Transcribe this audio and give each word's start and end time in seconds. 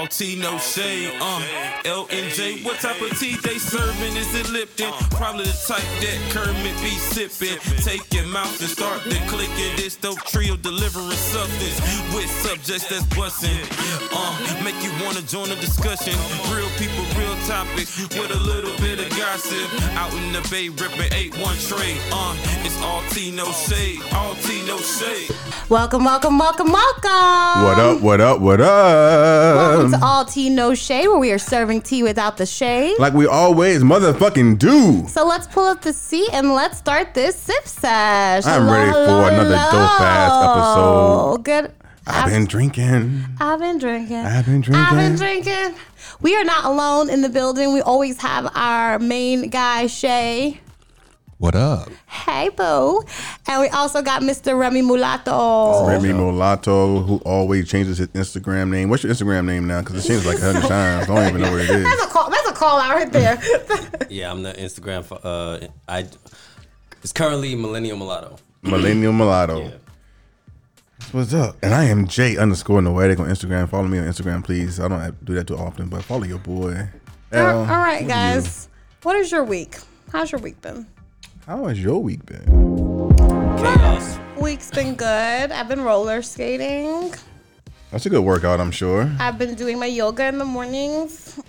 all 0.00 0.06
tea, 0.06 0.36
no 0.36 0.56
shade. 0.58 1.12
Uh, 1.20 1.42
L 1.84 2.08
and 2.10 2.32
J, 2.32 2.62
what 2.62 2.80
type 2.80 3.00
of 3.02 3.18
tea 3.18 3.36
they 3.42 3.58
serving? 3.58 4.16
Is 4.16 4.34
it 4.34 4.48
Lipton? 4.48 4.90
Probably 5.10 5.44
the 5.44 5.56
type 5.68 5.84
that 6.00 6.18
Kermit 6.32 6.76
be 6.80 6.96
sipping. 7.12 7.58
Take 7.84 8.12
your 8.14 8.26
mouth 8.26 8.58
and 8.60 8.70
start 8.70 9.02
to 9.02 9.18
clicking. 9.28 9.76
This 9.76 9.96
dope 9.96 10.22
trio 10.24 10.56
delivering 10.56 11.10
substance 11.10 11.78
with 12.14 12.30
subjects 12.30 12.88
that's 12.88 13.04
busting. 13.14 13.60
Uh, 14.12 14.64
make 14.64 14.78
you 14.82 14.90
wanna 15.04 15.20
join 15.22 15.48
the 15.50 15.56
discussion. 15.56 16.16
Real 16.48 16.70
people, 16.80 17.04
real 17.20 17.36
topics 17.46 18.00
with 18.00 18.30
a 18.30 18.40
little 18.40 18.72
bit 18.80 19.04
of 19.04 19.10
gossip. 19.18 19.68
Out 20.00 20.12
in 20.14 20.32
the 20.32 20.40
bay, 20.50 20.70
ripping 20.70 21.12
8-1 21.12 21.60
trade. 21.68 22.00
Uh, 22.10 22.34
it's 22.64 22.80
all 22.80 23.02
tea, 23.10 23.30
no 23.30 23.52
shade. 23.52 24.00
All 24.14 24.34
tea, 24.36 24.64
no 24.66 24.78
shade. 24.78 25.28
Welcome, 25.68 26.04
welcome, 26.04 26.38
welcome, 26.38 26.72
welcome. 26.72 27.62
What 27.62 27.78
up? 27.78 28.00
What 28.00 28.20
up? 28.20 28.40
What 28.40 28.60
Welcome 28.60 29.89
Um, 29.94 29.94
up? 29.94 30.00
to 30.00 30.06
All 30.06 30.24
Tea 30.24 30.50
No 30.50 30.74
Shade, 30.74 31.08
where 31.08 31.18
we 31.18 31.32
are 31.32 31.38
serving 31.38 31.82
tea 31.82 32.02
without 32.02 32.36
the 32.36 32.46
shade. 32.46 32.98
Like 32.98 33.12
we 33.14 33.26
always 33.26 33.82
motherfucking 33.82 34.58
do. 34.58 35.06
So 35.08 35.26
let's 35.26 35.46
pull 35.46 35.64
up 35.66 35.82
the 35.82 35.92
seat 35.92 36.28
and 36.32 36.52
let's 36.54 36.78
start 36.78 37.14
this 37.14 37.36
sip 37.36 37.66
sesh. 37.66 38.44
I'm 38.46 38.62
Hello, 38.62 38.72
ready 38.72 38.90
for 38.92 38.98
hello, 38.98 39.26
another 39.28 39.54
dope-ass 39.54 40.30
hello. 40.32 41.32
episode. 41.32 41.44
Good. 41.44 41.72
I've 42.06 42.30
been 42.30 42.46
drinking. 42.46 43.24
I've 43.38 43.60
been 43.60 43.78
drinking. 43.78 44.16
I've 44.16 44.44
been 44.46 44.60
drinking. 44.62 44.74
I've 44.84 44.96
been 44.96 45.16
drinking. 45.16 45.78
We 46.20 46.34
are 46.36 46.44
not 46.44 46.64
alone 46.64 47.08
in 47.08 47.20
the 47.22 47.28
building. 47.28 47.72
We 47.72 47.80
always 47.82 48.20
have 48.20 48.50
our 48.56 48.98
main 48.98 49.48
guy, 49.48 49.86
Shay. 49.86 50.60
What 51.40 51.54
up? 51.54 51.88
Hey, 52.06 52.50
boo. 52.50 53.02
And 53.48 53.62
we 53.62 53.68
also 53.68 54.02
got 54.02 54.20
Mr. 54.20 54.58
Remy 54.58 54.82
Mulatto. 54.82 55.86
Remy 55.88 56.12
Mulatto, 56.12 57.00
who 57.00 57.16
always 57.24 57.66
changes 57.66 57.96
his 57.96 58.08
Instagram 58.08 58.68
name. 58.68 58.90
What's 58.90 59.04
your 59.04 59.12
Instagram 59.14 59.46
name 59.46 59.66
now? 59.66 59.80
Because 59.80 60.04
it 60.04 60.08
changed 60.08 60.26
like 60.26 60.36
a 60.38 60.52
hundred 60.52 60.60
times. 60.68 61.08
I 61.08 61.14
don't 61.14 61.28
even 61.28 61.40
know 61.40 61.50
what 61.50 61.62
it 61.62 61.70
is. 61.70 61.82
That's 61.82 62.02
a 62.04 62.08
call. 62.08 62.28
That's 62.28 62.46
a 62.50 62.52
call 62.52 62.78
out 62.78 62.94
right 62.94 63.10
there. 63.10 63.40
Yeah, 64.10 64.30
I'm 64.32 64.42
the 64.42 64.52
Instagram. 64.52 65.04
fo- 65.04 65.16
Uh, 65.16 65.68
I 65.88 66.00
it's 67.02 67.12
currently 67.12 67.54
Millennial 67.54 67.96
Mulatto. 67.96 68.36
Millennial 68.62 69.12
Mulatto. 69.14 69.62
Yeah. 69.62 69.70
What's 71.12 71.32
up? 71.32 71.56
And 71.62 71.72
I 71.72 71.84
am 71.84 72.06
Jay 72.06 72.36
underscore 72.36 72.82
Noetic 72.82 73.18
on 73.20 73.28
Instagram. 73.28 73.68
Follow 73.70 73.86
me 73.88 73.98
on 73.98 74.04
Instagram, 74.04 74.44
please. 74.44 74.78
I 74.80 74.88
don't 74.88 75.00
have 75.00 75.18
to 75.20 75.24
do 75.24 75.34
that 75.34 75.46
too 75.46 75.56
often, 75.56 75.88
but 75.88 76.02
follow 76.02 76.24
your 76.24 76.38
boy. 76.40 76.88
all 77.32 77.38
L, 77.38 77.58
all 77.60 77.64
right, 77.66 78.02
what 78.02 78.08
guys. 78.08 78.68
What 79.04 79.16
is 79.16 79.30
your 79.32 79.44
week? 79.44 79.76
How's 80.12 80.32
your 80.32 80.40
week 80.40 80.60
been? 80.60 80.86
Do 81.50 81.56
How 81.56 81.68
has 81.68 81.82
your 81.82 82.02
week 82.02 82.24
been? 82.26 83.16
Chaos. 83.58 84.18
Week's 84.40 84.70
been 84.70 84.94
good. 84.94 85.50
I've 85.50 85.68
been 85.68 85.80
roller 85.80 86.22
skating. 86.22 87.12
That's 87.90 88.06
a 88.06 88.10
good 88.10 88.22
workout, 88.22 88.60
I'm 88.60 88.70
sure. 88.70 89.10
I've 89.18 89.36
been 89.36 89.54
doing 89.54 89.78
my 89.78 89.86
yoga 89.86 90.26
in 90.26 90.38
the 90.38 90.44
mornings. 90.44 91.40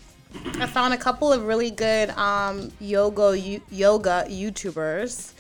I 0.56 0.66
found 0.66 0.94
a 0.94 0.98
couple 0.98 1.32
of 1.32 1.46
really 1.46 1.70
good 1.70 2.10
um, 2.12 2.72
yoga 2.80 3.38
you, 3.38 3.62
yoga 3.70 4.26
YouTubers, 4.28 5.34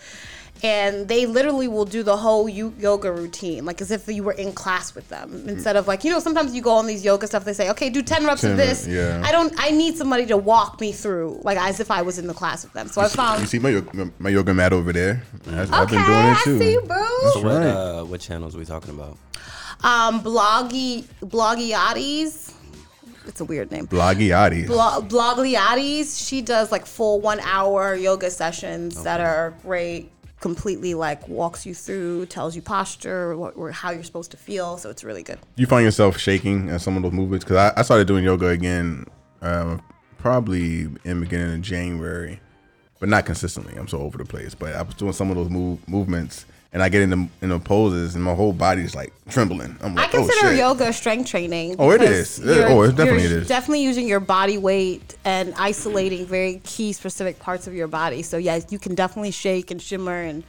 and 0.63 1.07
they 1.07 1.25
literally 1.25 1.67
will 1.67 1.85
do 1.85 2.03
the 2.03 2.17
whole 2.17 2.47
yoga 2.47 3.11
routine, 3.11 3.65
like 3.65 3.81
as 3.81 3.89
if 3.89 4.07
you 4.07 4.23
were 4.23 4.33
in 4.33 4.53
class 4.53 4.93
with 4.93 5.09
them. 5.09 5.43
Instead 5.47 5.75
of 5.75 5.87
like 5.87 6.03
you 6.03 6.11
know, 6.11 6.19
sometimes 6.19 6.53
you 6.53 6.61
go 6.61 6.71
on 6.73 6.85
these 6.87 7.03
yoga 7.03 7.25
stuff. 7.27 7.45
They 7.45 7.53
say, 7.53 7.69
okay, 7.71 7.89
do 7.89 8.01
ten 8.01 8.25
reps 8.25 8.41
10 8.41 8.51
of 8.51 8.57
this. 8.57 8.87
yeah. 8.87 9.21
I 9.25 9.31
don't. 9.31 9.53
I 9.57 9.71
need 9.71 9.97
somebody 9.97 10.25
to 10.27 10.37
walk 10.37 10.79
me 10.79 10.91
through, 10.91 11.39
like 11.43 11.57
as 11.57 11.79
if 11.79 11.89
I 11.89 12.01
was 12.03 12.19
in 12.19 12.27
the 12.27 12.33
class 12.33 12.63
with 12.63 12.73
them. 12.73 12.87
So 12.87 13.01
I 13.01 13.07
found. 13.07 13.41
You 13.41 13.47
see 13.47 13.59
my 13.59 13.69
yoga, 13.69 14.11
my 14.19 14.29
yoga 14.29 14.53
mat 14.53 14.73
over 14.73 14.93
there? 14.93 15.23
I- 15.49 15.61
I've 15.71 15.89
been 15.89 16.03
doing 16.05 16.27
it 16.27 16.37
I 16.37 16.41
too. 16.43 16.59
see 16.59 16.71
you, 16.73 16.81
boo. 16.81 17.31
So 17.33 17.41
what 17.41 17.51
uh, 17.61 18.03
what 18.03 18.21
channels 18.21 18.55
are 18.55 18.59
we 18.59 18.65
talking 18.65 18.91
about? 18.93 19.17
Um, 19.83 20.21
bloggy 20.21 21.05
bloggiatis. 21.23 22.53
It's 23.27 23.39
a 23.39 23.45
weird 23.45 23.71
name. 23.71 23.87
Bloggiati. 23.87 24.65
Blo- 24.65 25.01
Blogliatis, 25.07 26.27
she 26.27 26.41
does 26.41 26.71
like 26.71 26.85
full 26.87 27.21
one 27.21 27.39
hour 27.41 27.93
yoga 27.95 28.31
sessions 28.31 29.03
that 29.03 29.21
are 29.21 29.53
great. 29.61 30.11
Completely 30.41 30.93
like 30.93 31.27
walks 31.29 31.65
you 31.65 31.73
through, 31.73 32.25
tells 32.25 32.55
you 32.55 32.61
posture, 32.61 33.37
what, 33.37 33.55
or 33.55 33.71
how 33.71 33.91
you're 33.91 34.03
supposed 34.03 34.31
to 34.31 34.37
feel. 34.37 34.77
So 34.77 34.89
it's 34.89 35.03
really 35.03 35.23
good. 35.23 35.39
you 35.55 35.67
find 35.67 35.85
yourself 35.85 36.17
shaking 36.17 36.69
at 36.69 36.81
some 36.81 36.97
of 36.97 37.03
those 37.03 37.13
movements? 37.13 37.45
Because 37.45 37.57
I, 37.57 37.79
I 37.79 37.83
started 37.83 38.07
doing 38.07 38.23
yoga 38.23 38.47
again 38.47 39.05
um, 39.41 39.81
probably 40.17 40.81
in 40.81 40.99
the 41.03 41.15
beginning 41.15 41.55
of 41.55 41.61
January, 41.61 42.39
but 42.99 43.07
not 43.07 43.25
consistently. 43.25 43.77
I'm 43.77 43.87
so 43.87 43.99
over 43.99 44.17
the 44.17 44.25
place. 44.25 44.55
But 44.55 44.75
I 44.75 44.81
was 44.81 44.95
doing 44.95 45.13
some 45.13 45.29
of 45.29 45.35
those 45.35 45.49
move, 45.49 45.87
movements, 45.87 46.45
and 46.73 46.81
I 46.81 46.89
get 46.89 47.01
into 47.01 47.27
in 47.41 47.49
the 47.49 47.59
poses, 47.59 48.15
and 48.15 48.23
my 48.23 48.33
whole 48.33 48.53
body's 48.53 48.95
like 48.95 49.11
trembling. 49.29 49.77
I'm 49.81 49.97
I 49.97 50.03
like, 50.03 50.15
oh 50.15 50.17
consider 50.25 50.49
shit. 50.49 50.57
yoga 50.59 50.93
strength 50.93 51.29
training. 51.29 51.75
Oh, 51.79 51.91
it 51.91 52.01
is. 52.01 52.39
Oh, 52.43 52.83
it 52.83 52.95
definitely 52.95 53.23
it 53.25 53.31
is. 53.31 53.47
Definitely 53.47 53.83
using 53.83 54.07
your 54.07 54.19
body 54.21 54.57
weight 54.57 55.15
and 55.25 55.53
isolating 55.57 56.25
very 56.25 56.61
key 56.63 56.93
specific 56.93 57.39
parts 57.39 57.67
of 57.67 57.73
your 57.73 57.87
body. 57.87 58.21
So 58.21 58.37
yeah, 58.37 58.59
you 58.69 58.79
can 58.79 58.95
definitely 58.95 59.31
shake 59.31 59.69
and 59.71 59.81
shimmer 59.81 60.21
and 60.21 60.43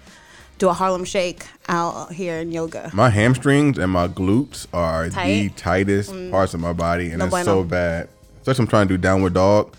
do 0.58 0.68
a 0.68 0.72
Harlem 0.72 1.04
shake 1.04 1.44
out 1.68 2.12
here 2.12 2.36
in 2.36 2.52
yoga. 2.52 2.90
My 2.94 3.10
hamstrings 3.10 3.78
and 3.78 3.90
my 3.90 4.06
glutes 4.06 4.66
are 4.72 5.06
the 5.08 5.14
Tight? 5.14 5.50
Mm. 5.50 5.56
tightest 5.56 6.30
parts 6.30 6.54
of 6.54 6.60
my 6.60 6.72
body, 6.72 7.08
and 7.08 7.18
No 7.18 7.24
it's 7.24 7.30
bueno. 7.32 7.44
so 7.46 7.64
bad. 7.64 8.08
Especially 8.40 8.62
I'm 8.62 8.68
trying 8.68 8.86
to 8.88 8.94
do 8.94 8.98
downward 8.98 9.34
dog. 9.34 9.74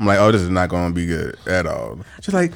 I'm 0.00 0.06
like, 0.06 0.18
oh, 0.18 0.32
this 0.32 0.40
is 0.42 0.50
not 0.50 0.70
going 0.70 0.88
to 0.90 0.94
be 0.94 1.06
good 1.06 1.36
at 1.46 1.66
all. 1.66 2.00
She's 2.20 2.34
like, 2.34 2.52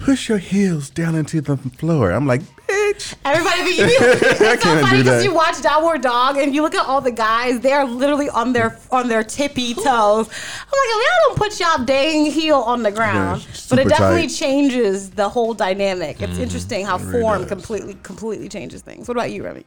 push 0.00 0.28
your 0.28 0.38
heels 0.38 0.90
down 0.90 1.14
into 1.14 1.40
the 1.40 1.56
floor. 1.56 2.10
I'm 2.10 2.26
like, 2.26 2.40
bitch. 2.66 3.14
Everybody, 3.24 3.62
be, 3.64 3.70
it's 3.82 4.38
so 4.38 4.56
can't 4.56 4.80
funny 4.80 4.96
do 4.98 5.04
because 5.04 5.22
that. 5.22 5.24
you 5.24 5.32
watch 5.34 5.62
Downward 5.62 6.00
Dog 6.02 6.36
and 6.36 6.54
you 6.54 6.62
look 6.62 6.74
at 6.74 6.84
all 6.86 7.00
the 7.00 7.12
guys; 7.12 7.60
they're 7.60 7.84
literally 7.84 8.28
on 8.30 8.52
their 8.52 8.78
on 8.90 9.08
their 9.08 9.22
tippy 9.22 9.74
toes. 9.74 9.84
I'm 9.86 9.92
like, 10.24 10.28
if 10.28 11.06
y'all 11.06 11.28
don't 11.28 11.36
put 11.38 11.60
y'all 11.60 11.84
dang 11.84 12.26
heel 12.26 12.56
on 12.56 12.82
the 12.82 12.90
ground, 12.90 13.42
Yeah, 13.42 13.60
but 13.70 13.78
it 13.78 13.88
definitely 13.88 14.22
tight. 14.26 14.34
changes 14.34 15.10
the 15.10 15.28
whole 15.28 15.54
dynamic. 15.54 16.20
It's 16.20 16.38
interesting 16.38 16.84
how 16.84 16.98
really 16.98 17.20
form 17.20 17.40
does. 17.42 17.48
completely 17.48 17.94
completely 18.02 18.48
changes 18.48 18.82
things. 18.82 19.06
What 19.06 19.16
about 19.16 19.30
you, 19.30 19.44
Remy? 19.44 19.64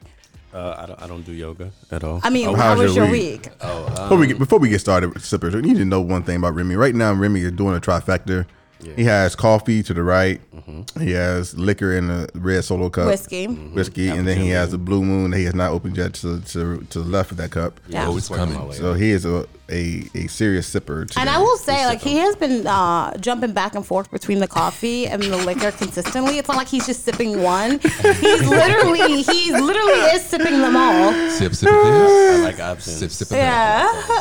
Uh, 0.53 0.75
I 0.77 0.85
don't 0.85 1.01
I 1.01 1.07
don't 1.07 1.23
do 1.25 1.31
yoga 1.31 1.71
at 1.89 2.03
all. 2.03 2.19
I 2.23 2.29
mean, 2.29 2.47
Oh, 2.49 2.53
how 2.55 2.69
how's 2.75 2.79
was 2.79 2.95
your 2.95 3.05
your 3.05 3.11
week? 3.11 3.43
week? 3.45 3.59
Before 3.59 4.17
we 4.17 4.27
get 4.27 4.37
before 4.37 4.59
we 4.59 4.69
get 4.69 4.79
started, 4.81 5.19
sippers, 5.21 5.55
we 5.55 5.61
need 5.61 5.77
to 5.77 5.85
know 5.85 6.01
one 6.01 6.21
thing 6.23 6.35
about 6.37 6.53
Remy. 6.53 6.75
Right 6.75 6.93
now, 6.93 7.11
Remy 7.13 7.41
is 7.41 7.51
doing 7.53 7.75
a 7.75 7.79
trifecta. 7.79 8.45
He 8.95 9.03
has 9.05 9.35
coffee 9.35 9.83
to 9.83 9.93
the 9.93 10.03
right. 10.03 10.39
He 10.99 11.11
has 11.11 11.57
liquor 11.57 11.93
in 11.93 12.09
a 12.09 12.27
red 12.35 12.63
solo 12.63 12.89
cup, 12.89 13.07
Whiskey. 13.07 13.47
whiskey, 13.47 14.09
and 14.09 14.27
then 14.27 14.37
he 14.39 14.49
has 14.49 14.73
a 14.73 14.77
blue 14.77 15.03
moon 15.03 15.31
that 15.31 15.37
he 15.37 15.43
has 15.45 15.55
not 15.55 15.71
opened 15.71 15.97
yet 15.97 16.13
to 16.15 16.39
to, 16.41 16.85
to 16.89 16.99
the 16.99 17.09
left 17.09 17.31
of 17.31 17.37
that 17.37 17.51
cup. 17.51 17.79
Yeah. 17.87 18.07
Oh, 18.07 18.17
it's 18.17 18.29
coming. 18.29 18.71
So 18.73 18.93
he 18.93 19.11
is 19.11 19.25
a 19.25 19.45
a, 19.69 20.03
a 20.13 20.27
serious 20.27 20.71
sipper. 20.71 21.07
Today. 21.07 21.21
And 21.21 21.29
I 21.29 21.39
will 21.39 21.57
say, 21.57 21.85
like, 21.85 22.01
he 22.01 22.17
has 22.17 22.35
been 22.35 22.67
uh, 22.67 23.15
jumping 23.17 23.53
back 23.53 23.75
and 23.75 23.85
forth 23.85 24.11
between 24.11 24.39
the 24.39 24.47
coffee 24.47 25.07
and 25.07 25.23
the 25.23 25.37
liquor 25.37 25.71
consistently. 25.71 26.37
It's 26.37 26.47
not 26.49 26.57
like 26.57 26.67
he's 26.67 26.85
just 26.85 27.03
sipping 27.05 27.41
one. 27.41 27.79
He's 27.79 28.47
literally, 28.47 29.23
he 29.23 29.51
literally 29.53 30.01
is 30.13 30.23
sipping 30.25 30.59
them 30.61 30.75
all. 30.75 31.13
Sip, 31.29 31.55
sip, 31.55 31.69
this. 31.69 32.39
I 32.39 32.43
like 32.43 32.59
options. 32.59 32.97
Sip, 32.97 33.09
sip, 33.11 33.29
that. 33.29 33.37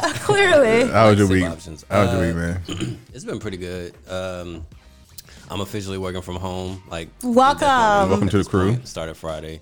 Yeah, 0.04 0.12
clearly. 0.20 0.86
How 0.90 1.10
was 1.10 1.18
your 1.18 1.28
week? 1.28 1.44
How 1.44 1.50
was 1.54 1.84
your 1.90 1.92
Uh, 1.92 2.26
week, 2.26 2.36
man? 2.36 2.98
It's 3.14 3.24
been 3.26 3.40
pretty 3.40 3.58
good. 3.58 3.94
Um, 4.08 4.51
I'm 5.50 5.60
officially 5.60 5.98
working 5.98 6.22
from 6.22 6.36
home. 6.36 6.82
Like 6.88 7.08
Welcome. 7.22 8.10
Welcome 8.10 8.28
to 8.30 8.42
the 8.42 8.48
crew. 8.48 8.72
point. 8.72 8.88
Started 8.88 9.16
Friday, 9.16 9.60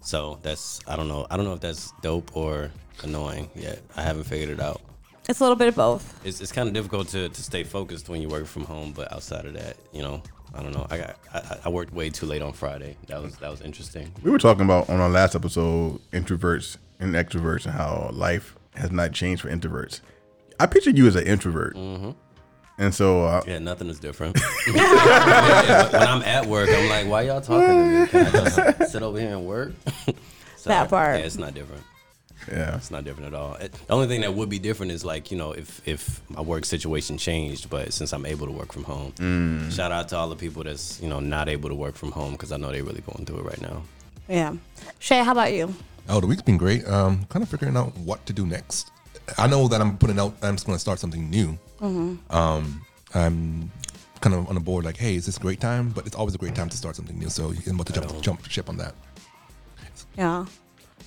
so 0.00 0.38
that's 0.42 0.80
I 0.86 0.96
don't 0.96 1.08
know. 1.08 1.26
I 1.30 1.36
don't 1.36 1.44
know 1.46 1.54
if 1.54 1.60
that's 1.60 1.92
dope 2.02 2.36
or 2.36 2.70
annoying 3.02 3.50
yet. 3.54 3.80
I 3.96 4.02
haven't 4.02 4.24
figured 4.24 4.50
it 4.50 4.60
out. 4.60 4.80
It's 5.28 5.40
a 5.40 5.44
little 5.44 5.56
bit 5.56 5.68
of 5.68 5.76
both. 5.76 6.20
It's, 6.26 6.40
it's 6.40 6.50
kind 6.50 6.66
of 6.66 6.74
difficult 6.74 7.08
to, 7.08 7.28
to 7.28 7.42
stay 7.42 7.62
focused 7.62 8.08
when 8.08 8.20
you 8.20 8.28
work 8.28 8.46
from 8.46 8.64
home, 8.64 8.92
but 8.92 9.12
outside 9.12 9.44
of 9.44 9.52
that, 9.52 9.76
you 9.92 10.02
know, 10.02 10.22
I 10.54 10.62
don't 10.62 10.72
know. 10.72 10.86
I 10.90 10.98
got 10.98 11.18
I, 11.32 11.58
I 11.66 11.68
worked 11.68 11.92
way 11.92 12.10
too 12.10 12.26
late 12.26 12.42
on 12.42 12.52
Friday. 12.52 12.96
That 13.06 13.22
was 13.22 13.36
that 13.36 13.50
was 13.50 13.60
interesting. 13.60 14.12
We 14.22 14.30
were 14.30 14.38
talking 14.38 14.64
about 14.64 14.88
on 14.88 15.00
our 15.00 15.10
last 15.10 15.34
episode 15.34 16.00
introverts 16.12 16.76
and 16.98 17.14
extroverts 17.14 17.64
and 17.64 17.74
how 17.74 18.10
life 18.12 18.56
has 18.74 18.90
not 18.90 19.12
changed 19.12 19.42
for 19.42 19.48
introverts. 19.48 20.00
I 20.58 20.66
pictured 20.66 20.98
you 20.98 21.06
as 21.06 21.16
an 21.16 21.26
introvert, 21.26 21.74
mm-hmm. 21.76 22.10
And 22.80 22.92
so 22.92 23.24
uh, 23.24 23.42
Yeah, 23.46 23.60
nothing 23.60 23.88
is 23.88 24.00
different. 24.00 24.36
Yeah, 24.66 25.90
when 25.92 26.02
I'm 26.02 26.22
at 26.22 26.46
work, 26.46 26.68
I'm 26.70 26.88
like, 26.88 27.06
why 27.06 27.22
y'all 27.22 27.40
talking 27.40 27.66
to 27.68 28.00
me? 28.00 28.06
Can 28.08 28.26
I 28.26 28.30
just 28.30 28.90
sit 28.92 29.02
over 29.02 29.18
here 29.20 29.30
and 29.36 29.46
work? 29.46 29.72
So, 30.56 30.68
That 30.68 30.90
part. 30.90 31.18
Yeah, 31.18 31.24
it's 31.24 31.38
not 31.38 31.54
different. 31.54 31.82
yeah, 32.46 32.76
It's 32.76 32.90
not 32.90 33.02
different 33.04 33.32
at 33.32 33.40
all. 33.40 33.54
It, 33.54 33.72
the 33.72 33.94
only 33.94 34.08
thing 34.08 34.20
that 34.20 34.34
would 34.34 34.50
be 34.50 34.58
different 34.58 34.92
is 34.92 35.02
like 35.06 35.30
you 35.30 35.38
know 35.38 35.52
if 35.52 35.80
if 35.88 36.20
my 36.28 36.42
work 36.42 36.66
situation 36.66 37.16
changed, 37.16 37.70
but 37.70 37.94
since 37.94 38.12
I'm 38.12 38.26
able 38.26 38.46
to 38.46 38.52
work 38.52 38.70
from 38.70 38.84
home, 38.84 39.12
Mm. 39.16 39.72
shout 39.72 39.90
out 39.90 40.08
to 40.10 40.16
all 40.18 40.28
the 40.28 40.36
people 40.36 40.62
that's 40.62 41.00
you 41.00 41.08
know 41.08 41.18
not 41.18 41.48
able 41.48 41.70
to 41.70 41.74
work 41.74 41.94
from 41.94 42.12
home 42.12 42.32
because 42.32 42.52
I 42.52 42.58
know 42.58 42.70
they're 42.72 42.84
really 42.84 43.00
going 43.00 43.24
through 43.24 43.38
it 43.38 43.44
right 43.44 43.60
now. 43.62 43.82
Yeah. 44.28 44.56
Shay, 44.98 45.24
how 45.24 45.32
about 45.32 45.54
you? 45.54 45.74
Oh, 46.10 46.20
the 46.20 46.26
week's 46.26 46.42
been 46.42 46.58
great. 46.58 46.86
Um, 46.86 47.24
kind 47.30 47.42
of 47.42 47.48
figuring 47.48 47.76
out 47.78 47.96
what 47.96 48.26
to 48.26 48.34
do 48.34 48.44
next. 48.44 48.90
I 49.38 49.46
know 49.46 49.68
that 49.68 49.80
I'm 49.80 49.96
putting 49.98 50.18
out. 50.18 50.34
I'm 50.42 50.54
just 50.54 50.66
going 50.66 50.76
to 50.76 50.80
start 50.80 50.98
something 50.98 51.28
new. 51.30 51.58
Um, 52.30 52.84
I'm 53.14 53.70
kind 54.20 54.34
of 54.36 54.48
on 54.48 54.54
the 54.54 54.60
board. 54.60 54.84
Like, 54.84 54.96
hey, 54.96 55.14
is 55.14 55.26
this 55.26 55.36
a 55.36 55.40
great 55.40 55.60
time? 55.60 55.88
But 55.90 56.06
it's 56.06 56.16
always 56.16 56.34
a 56.34 56.38
great 56.38 56.54
time 56.54 56.68
to 56.68 56.76
start 56.76 56.96
something 56.96 57.18
new. 57.18 57.28
So 57.30 57.52
I'm 57.66 57.74
about 57.74 57.86
to 57.88 57.92
jump, 57.92 58.22
jump 58.22 58.44
ship 58.48 58.68
on 58.68 58.76
that. 58.78 58.94
Yeah. 60.16 60.46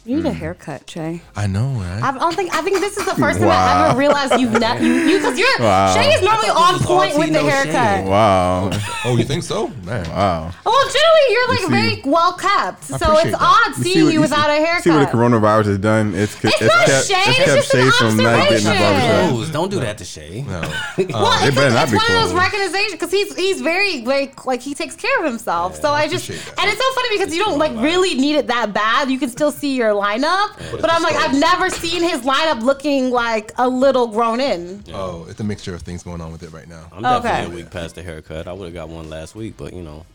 You 0.05 0.17
need 0.17 0.25
a 0.25 0.31
hmm. 0.31 0.35
haircut, 0.38 0.89
Shay. 0.89 1.21
I 1.33 1.47
know, 1.47 1.67
right? 1.79 2.03
I 2.03 2.11
don't 2.17 2.35
think 2.35 2.53
I 2.53 2.61
think 2.61 2.79
this 2.81 2.97
is 2.97 3.05
the 3.05 3.15
first 3.15 3.39
time 3.39 3.47
I 3.47 3.55
Wow. 3.55 3.89
ever 3.91 4.00
realized 4.00 4.38
you've 4.38 4.51
never 4.59 4.83
you 4.83 4.94
you 4.95 5.17
because 5.17 5.39
you're 5.39 5.47
Wow. 5.59 5.94
Shay 5.94 6.09
is 6.11 6.21
normally 6.21 6.50
on 6.50 6.73
was 6.73 6.85
all 6.85 6.97
point 6.97 7.15
with 7.17 7.27
tea, 7.27 7.33
the 7.33 7.41
no 7.41 7.47
haircut. 7.47 7.73
shade. 8.03 8.07
Wow. 8.09 8.69
oh, 9.05 9.15
you 9.15 9.23
think 9.23 9.44
so, 9.44 9.69
man? 9.85 10.03
Wow. 10.09 10.51
Well, 10.65 10.85
generally 10.91 11.25
you're 11.29 11.47
like 11.47 11.59
see- 11.59 11.67
very 11.71 12.01
well 12.03 12.33
kept, 12.33 12.83
so 12.83 12.95
appreciate 12.95 13.27
it's 13.31 13.38
that. 13.39 13.41
odd 13.41 13.77
You 13.77 13.83
see 13.83 13.94
seeing 13.94 14.05
what- 14.05 14.13
you 14.13 14.21
without 14.21 14.50
a 14.50 14.55
haircut. 14.55 14.83
See 14.83 14.89
what 14.89 15.09
the 15.09 15.17
coronavirus 15.17 15.65
has 15.67 15.77
done? 15.77 16.13
It's, 16.15 16.35
It's 16.44 16.61
not 16.61 16.89
shade, 16.89 17.39
it's 17.39 17.71
just 17.71 17.73
an 17.73 17.91
from 17.91 18.17
not 18.17 18.50
getting 18.50 18.65
the 18.65 18.71
observation. 18.71 19.29
barbershop. 19.31 19.53
Don't 19.53 19.71
do 19.71 19.79
that 19.79 19.97
to 20.00 20.03
Shay. 20.05 20.41
No. 20.45 20.59
Uh, 21.03 21.05
well, 21.21 21.39
They 21.41 21.47
it's, 21.47 21.55
better 21.55 21.67
it's 21.67 21.75
not 21.75 21.91
be 21.91 21.97
one 21.97 22.05
of 22.05 22.11
those 22.11 22.31
closed. 22.31 22.35
recognizations 22.35 22.91
because 22.94 23.11
he's 23.11 23.35
he's 23.35 23.61
very 23.61 24.01
like 24.01 24.45
like 24.45 24.61
he 24.61 24.73
takes 24.73 24.95
care 24.95 25.17
of 25.19 25.25
himself. 25.25 25.79
so 25.79 25.91
I 25.91 26.07
just 26.07 26.25
appreciate 26.27 26.55
that. 26.55 26.63
and 26.63 26.71
it's 26.71 26.81
so 26.81 26.94
funny 26.94 27.17
because 27.17 27.35
you 27.35 27.44
don't 27.44 27.57
like 27.59 27.71
really 27.81 28.15
need 28.15 28.35
it 28.35 28.47
that 28.47 28.73
bad. 28.73 29.09
You 29.09 29.19
can 29.19 29.29
still 29.29 29.51
see 29.51 29.75
your 29.75 29.92
lineup, 29.93 30.49
but 30.81 30.91
I'm 30.91 31.01
like 31.03 31.15
I've 31.15 31.37
never 31.39 31.69
seen 31.69 32.01
his 32.03 32.21
lineup 32.21 32.61
looking 32.61 33.09
like 33.11 33.51
a 33.57 33.67
little 33.69 34.07
grown 34.07 34.39
in. 34.41 34.83
Oh, 34.93 35.25
it's 35.29 35.39
a 35.39 35.43
mixture 35.43 35.73
of 35.75 35.81
things 35.81 36.03
going 36.03 36.21
on 36.21 36.31
with 36.31 36.43
it 36.43 36.51
right 36.51 36.67
now. 36.67 36.85
I'm 36.91 37.01
definitely 37.03 37.29
Okay. 37.29 37.45
a 37.45 37.55
week 37.63 37.71
past 37.71 37.95
the 37.95 38.03
haircut. 38.03 38.47
I 38.47 38.53
would 38.53 38.65
have 38.65 38.73
got 38.73 38.89
one 38.89 39.09
last 39.09 39.35
week, 39.35 39.55
but 39.57 39.73
you 39.73 39.81
know, 39.83 40.05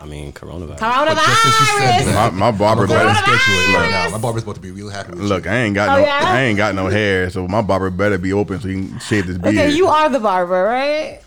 I 0.00 0.06
mean, 0.06 0.32
coronavirus. 0.32 0.78
But 0.78 1.14
just 1.16 1.42
since 1.42 1.60
you 1.60 1.66
said 1.66 2.02
Coronavirus. 2.02 2.04
that, 2.14 2.34
My, 2.34 2.50
my 2.52 2.56
barber 2.58 2.82
I'm 2.82 2.88
going 2.88 3.00
to 3.00 3.06
better. 3.06 3.18
schedule 3.18 3.54
it 3.60 3.74
right 3.76 3.90
now. 3.90 4.10
My 4.10 4.18
barber's 4.18 4.42
about 4.44 4.54
to 4.54 4.60
be 4.60 4.70
real 4.70 4.88
happy 4.90 5.10
with 5.10 5.20
Look, 5.22 5.44
you. 5.44 5.50
I 5.50 5.56
ain't 5.56 5.74
got 5.74 5.88
Oh, 5.88 6.00
no, 6.00 6.06
yeah? 6.06 6.20
I 6.22 6.42
ain't 6.42 6.56
got 6.56 6.74
no 6.76 6.86
hair, 6.86 7.30
so 7.30 7.48
my 7.48 7.62
barber 7.62 7.90
better 7.90 8.16
be 8.16 8.32
open 8.32 8.60
so 8.60 8.68
he 8.68 8.74
can 8.74 8.98
shave 9.00 9.26
this 9.26 9.38
beard. 9.38 9.56
Okay, 9.56 9.70
you 9.72 9.88
are 9.88 10.08
the 10.08 10.20
barber, 10.20 10.62
right? 10.64 11.20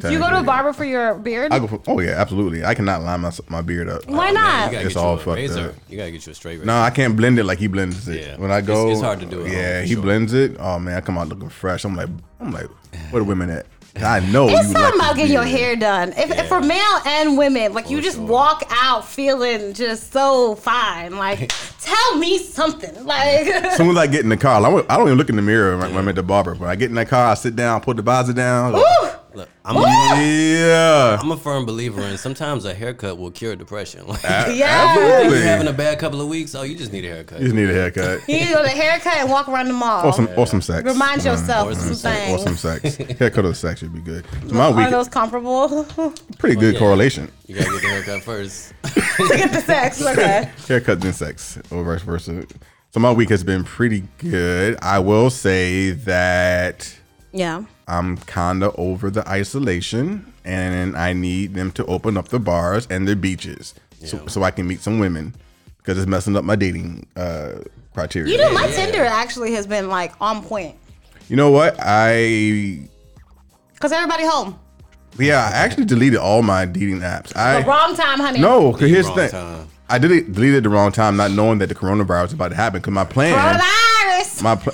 Do 0.00 0.10
you 0.10 0.18
go 0.18 0.30
to 0.30 0.40
a 0.40 0.42
barber 0.42 0.72
for 0.72 0.84
your 0.84 1.14
beard? 1.16 1.52
I 1.52 1.58
go 1.58 1.66
for, 1.66 1.80
oh 1.86 2.00
yeah, 2.00 2.12
absolutely. 2.12 2.64
I 2.64 2.74
cannot 2.74 3.02
line 3.02 3.20
my 3.20 3.30
my 3.48 3.60
beard 3.60 3.88
up. 3.88 4.06
Why 4.06 4.30
Oh, 4.30 4.32
Man, 4.32 4.34
not? 4.34 4.66
you 4.66 4.72
gotta 4.72 4.86
It's 4.86 4.94
get 4.94 5.00
all 5.02 5.14
a 5.14 5.18
fucked 5.18 5.36
razor. 5.36 5.68
up. 5.68 5.74
You 5.88 5.96
gotta 5.98 6.10
get 6.10 6.24
you 6.26 6.32
a 6.32 6.34
straight 6.34 6.54
razor. 6.54 6.64
No, 6.66 6.80
I 6.80 6.90
can't 6.90 7.16
blend 7.16 7.38
it 7.38 7.44
like 7.44 7.58
he 7.58 7.66
blends 7.66 8.08
it. 8.08 8.20
Yeah. 8.20 8.36
When 8.38 8.50
I 8.50 8.58
It's- 8.58 8.66
go, 8.66 8.90
it's 8.90 9.00
hard 9.02 9.20
to 9.20 9.26
do 9.26 9.44
at 9.44 9.52
Yeah, 9.52 9.80
for 9.80 9.86
he 9.86 9.92
sure. 9.94 10.02
blends 10.02 10.32
it. 10.32 10.56
Oh 10.58 10.78
man, 10.78 10.96
I 10.96 11.00
come 11.02 11.18
out 11.18 11.28
looking 11.28 11.50
fresh. 11.50 11.84
I'm 11.84 11.94
like, 11.94 12.08
I'm 12.40 12.52
like, 12.52 12.68
where 13.10 13.20
the 13.20 13.24
women 13.24 13.50
at? 13.50 13.66
I 14.02 14.20
know 14.20 14.48
It's 14.48 14.52
you 14.56 14.62
something 14.72 14.82
like 14.82 14.94
about 14.94 15.08
this 15.16 15.28
getting 15.28 15.32
your 15.34 15.44
beard. 15.44 15.58
hair 15.58 15.76
done. 15.76 16.14
If, 16.16 16.30
if 16.30 16.48
for 16.48 16.62
male 16.62 16.98
and 17.04 17.36
women, 17.36 17.74
like 17.74 17.90
you 17.90 18.00
just 18.00 18.16
walk 18.16 18.64
out 18.70 19.06
feeling 19.06 19.74
just 19.74 20.10
so 20.10 20.54
fine. 20.54 21.16
Like, 21.18 21.52
tell 21.82 22.16
me 22.16 22.38
something. 22.38 23.04
Like, 23.04 23.46
As 23.48 23.76
soon 23.76 23.90
as 23.90 23.98
I 23.98 24.06
get 24.06 24.22
in 24.22 24.30
the 24.30 24.38
car, 24.38 24.64
I 24.64 24.70
don't, 24.70 24.90
I 24.90 24.96
don't 24.96 25.08
even 25.08 25.18
look 25.18 25.28
in 25.28 25.36
the 25.36 25.42
mirror 25.42 25.76
when 25.76 25.94
I'm 25.94 26.08
at 26.08 26.14
the 26.14 26.22
barber. 26.22 26.54
When 26.54 26.70
I 26.70 26.74
get 26.74 26.88
in 26.88 26.94
that 26.94 27.08
car, 27.08 27.32
I 27.32 27.34
sit 27.34 27.54
down, 27.54 27.82
put 27.82 27.98
the 27.98 28.02
visor 28.02 28.32
down. 28.32 28.74
Ooh, 28.76 29.08
Look, 29.34 29.48
I'm 29.64 29.76
a, 29.76 29.80
yeah, 29.80 31.18
I'm 31.20 31.30
a 31.30 31.36
firm 31.36 31.64
believer 31.64 32.02
in 32.02 32.18
sometimes 32.18 32.64
a 32.64 32.74
haircut 32.74 33.16
will 33.18 33.30
cure 33.30 33.56
depression. 33.56 34.06
Like, 34.12 34.22
yeah. 34.22 34.94
absolutely. 34.94 35.38
you're 35.38 35.46
having 35.46 35.68
a 35.68 35.72
bad 35.72 35.98
couple 35.98 36.20
of 36.20 36.28
weeks, 36.28 36.54
oh, 36.54 36.62
you 36.62 36.76
just 36.76 36.92
need 36.92 37.04
a 37.06 37.08
haircut. 37.08 37.38
You 37.40 37.46
just 37.46 37.56
need 37.56 37.70
a 37.70 37.72
haircut. 37.72 38.28
You 38.28 38.36
need 38.36 38.46
to 38.48 38.52
go 38.52 38.58
to 38.58 38.64
the 38.64 38.68
haircut 38.68 39.14
and 39.14 39.30
walk 39.30 39.48
around 39.48 39.68
the 39.68 39.72
mall. 39.72 40.04
Or 40.06 40.12
some, 40.12 40.28
or 40.36 40.46
some 40.46 40.60
sex. 40.60 40.84
Remind 40.84 41.22
Come 41.22 41.32
on. 41.32 41.38
yourself 41.38 41.68
Or 41.68 41.70
of 41.70 41.76
some 41.78 41.86
some 41.86 41.94
sex. 41.94 42.30
Or 42.30 42.38
things. 42.44 42.60
some 42.60 42.82
sex. 42.82 43.18
Haircut 43.18 43.44
or 43.46 43.54
sex 43.54 43.80
should 43.80 43.94
be 43.94 44.00
good. 44.00 44.26
So 44.48 44.54
my 44.54 44.66
Are 44.66 44.72
week, 44.72 44.90
those 44.90 45.08
comparable? 45.08 45.84
pretty 46.38 46.56
good 46.56 46.74
yeah. 46.74 46.78
correlation. 46.78 47.32
You 47.46 47.54
gotta 47.56 47.70
get 47.70 47.82
the 47.82 47.88
haircut 47.88 48.22
first. 48.22 48.74
to 48.82 49.28
get 49.28 49.52
the 49.52 49.62
sex. 49.62 50.04
Okay. 50.04 50.50
Haircut 50.68 51.00
then 51.00 51.14
sex, 51.14 51.58
or 51.70 51.82
vice 51.84 52.02
versa. 52.02 52.46
So 52.90 53.00
my 53.00 53.12
week 53.12 53.30
has 53.30 53.42
been 53.42 53.64
pretty 53.64 54.02
good. 54.18 54.78
I 54.82 54.98
will 54.98 55.30
say 55.30 55.92
that 55.92 56.94
Yeah. 57.32 57.64
I'm 57.88 58.16
kind 58.18 58.62
of 58.62 58.74
over 58.78 59.10
the 59.10 59.26
isolation, 59.28 60.32
and 60.44 60.96
I 60.96 61.12
need 61.12 61.54
them 61.54 61.72
to 61.72 61.84
open 61.86 62.16
up 62.16 62.28
the 62.28 62.38
bars 62.38 62.86
and 62.90 63.06
the 63.08 63.16
beaches, 63.16 63.74
so, 64.04 64.18
Yeah. 64.18 64.28
so 64.28 64.42
I 64.42 64.50
can 64.50 64.66
meet 64.66 64.80
some 64.80 64.98
women 64.98 65.34
because 65.78 65.98
it's 65.98 66.06
messing 66.06 66.36
up 66.36 66.44
my 66.44 66.56
dating 66.56 67.06
uh, 67.16 67.52
criteria. 67.94 68.30
You 68.32 68.38
know, 68.38 68.52
my 68.52 68.66
Tinder 68.68 69.04
actually 69.04 69.52
has 69.54 69.66
been 69.66 69.88
like 69.88 70.12
on 70.20 70.42
point 70.42 70.76
You 71.28 71.36
know 71.36 71.50
what? 71.50 71.76
I 71.80 72.80
because 73.74 73.92
everybody 73.92 74.24
home. 74.24 74.58
yeah, 75.18 75.50
I 75.52 75.56
actually 75.56 75.86
deleted 75.86 76.18
all 76.18 76.42
my 76.42 76.64
dating 76.66 77.00
apps. 77.00 77.34
I 77.36 77.60
The 77.62 77.66
wrong 77.68 77.94
time, 77.96 78.20
honey. 78.20 78.38
no, 78.40 78.72
because 78.72 78.90
here's 78.90 79.06
the 79.06 79.14
thing. 79.14 79.30
time. 79.30 79.68
I 79.88 79.98
did 79.98 80.10
it 80.10 80.32
deleted 80.32 80.64
the 80.64 80.68
wrong 80.70 80.92
time, 80.92 81.16
not 81.16 81.32
knowing 81.32 81.58
that 81.58 81.68
the 81.68 81.74
coronavirus 81.74 82.22
was 82.22 82.32
about 82.34 82.48
to 82.48 82.54
happen. 82.54 82.80
Because 82.80 82.92
my 82.94 83.04
plan, 83.04 83.34
Coronavirus. 83.36 84.42
my 84.42 84.54
pl- 84.56 84.72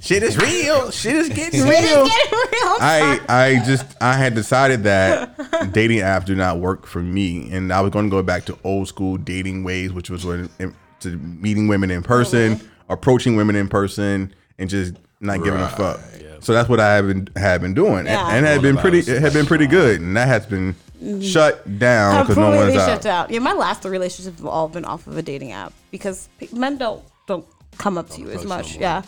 shit 0.00 0.22
is 0.22 0.36
real. 0.38 0.90
Shit 0.90 1.14
is 1.16 1.28
getting 1.28 1.60
Shit 1.64 1.74
is 1.84 1.90
real. 1.90 2.06
getting 2.06 2.32
real. 2.32 2.76
I 2.80 3.20
I 3.28 3.62
just 3.64 3.84
I 4.00 4.14
had 4.14 4.34
decided 4.34 4.82
that 4.84 5.72
dating 5.72 5.98
apps 6.00 6.24
do 6.24 6.34
not 6.34 6.58
work 6.58 6.86
for 6.86 7.02
me, 7.02 7.50
and 7.52 7.72
I 7.72 7.80
was 7.80 7.90
going 7.90 8.06
to 8.06 8.10
go 8.10 8.22
back 8.22 8.44
to 8.46 8.58
old 8.64 8.88
school 8.88 9.16
dating 9.16 9.64
ways, 9.64 9.92
which 9.92 10.10
was 10.10 10.24
when, 10.24 10.48
in- 10.58 10.74
to 11.00 11.16
meeting 11.18 11.68
women 11.68 11.90
in 11.90 12.02
person, 12.02 12.56
Mm-hmm. 12.56 12.92
approaching 12.92 13.36
women 13.36 13.54
in 13.56 13.68
person, 13.68 14.32
and 14.58 14.68
just 14.70 14.94
not 15.20 15.42
giving 15.44 15.60
a 15.60 15.68
fuck. 15.68 16.00
So 16.40 16.52
that's 16.52 16.68
what 16.68 16.78
I 16.80 16.94
have 16.94 17.06
been 17.08 17.28
have 17.36 17.60
been 17.60 17.74
doing, 17.74 18.06
Yeah. 18.06 18.26
and, 18.28 18.36
and 18.38 18.46
it 18.46 18.48
had 18.50 18.62
been 18.62 18.76
pretty 18.76 19.00
it 19.00 19.20
had 19.20 19.32
been 19.32 19.46
pretty 19.46 19.66
good, 19.66 20.00
and 20.00 20.16
that 20.16 20.28
has 20.28 20.46
been 20.46 20.74
shut 21.20 21.78
down 21.78 22.22
because 22.24 22.36
no 22.36 22.50
one's 22.50 22.74
shut 22.74 23.04
out. 23.04 23.06
out. 23.06 23.30
Yeah, 23.30 23.38
my 23.40 23.52
last 23.52 23.82
three 23.82 23.90
relationships 23.92 24.38
have 24.38 24.46
all 24.46 24.68
been 24.68 24.84
off 24.84 25.06
of 25.08 25.16
a 25.16 25.22
dating 25.22 25.52
app 25.52 25.72
because 25.90 26.28
men 26.52 26.76
don't 26.78 27.02
don't 27.26 27.44
come 27.76 27.98
up 27.98 28.08
to 28.10 28.20
you 28.20 28.30
as 28.30 28.44
much. 28.44 28.74
no 28.74 28.80
more. 28.80 28.80
Yeah. 28.82 29.02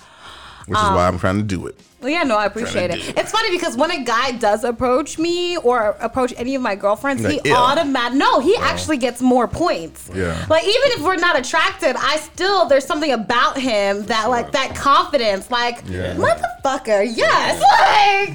Which 0.71 0.79
is 0.79 0.85
why 0.85 1.09
I'm 1.09 1.19
trying 1.19 1.37
to 1.39 1.43
do 1.43 1.67
it. 1.67 1.77
Well, 2.01 2.09
yeah, 2.09 2.23
no, 2.23 2.37
I 2.39 2.47
appreciate 2.47 2.91
it. 2.91 3.19
It's 3.19 3.31
funny 3.31 3.51
because 3.51 3.77
when 3.77 3.91
a 3.91 4.03
guy 4.05 4.31
does 4.33 4.65
approach 4.65 5.19
me 5.19 5.59
or 5.59 5.97
approach 6.01 6.33
any 6.39 6.55
of 6.55 6.63
my 6.63 6.75
girlfriends, 6.75 7.23
Like, 7.23 7.43
he 7.43 7.51
ew. 7.51 7.55
automatic 7.55 8.17
no, 8.17 8.41
he 8.41 8.57
actually 8.57 8.97
gets 8.97 9.21
more 9.21 9.47
points. 9.47 10.09
Yeah. 10.15 10.47
Like 10.49 10.63
even 10.63 10.81
if 10.93 11.03
we're 11.03 11.17
not 11.17 11.39
attracted, 11.39 11.97
I 11.99 12.17
still 12.17 12.67
there's 12.67 12.87
something 12.87 13.11
about 13.13 13.59
him 13.59 14.07
that 14.07 14.31
like 14.31 14.53
that 14.53 14.75
confidence, 14.77 15.51
like 15.51 15.83
Yeah. 15.87 16.15
motherfucker, 16.15 17.05
yes, 17.15 17.61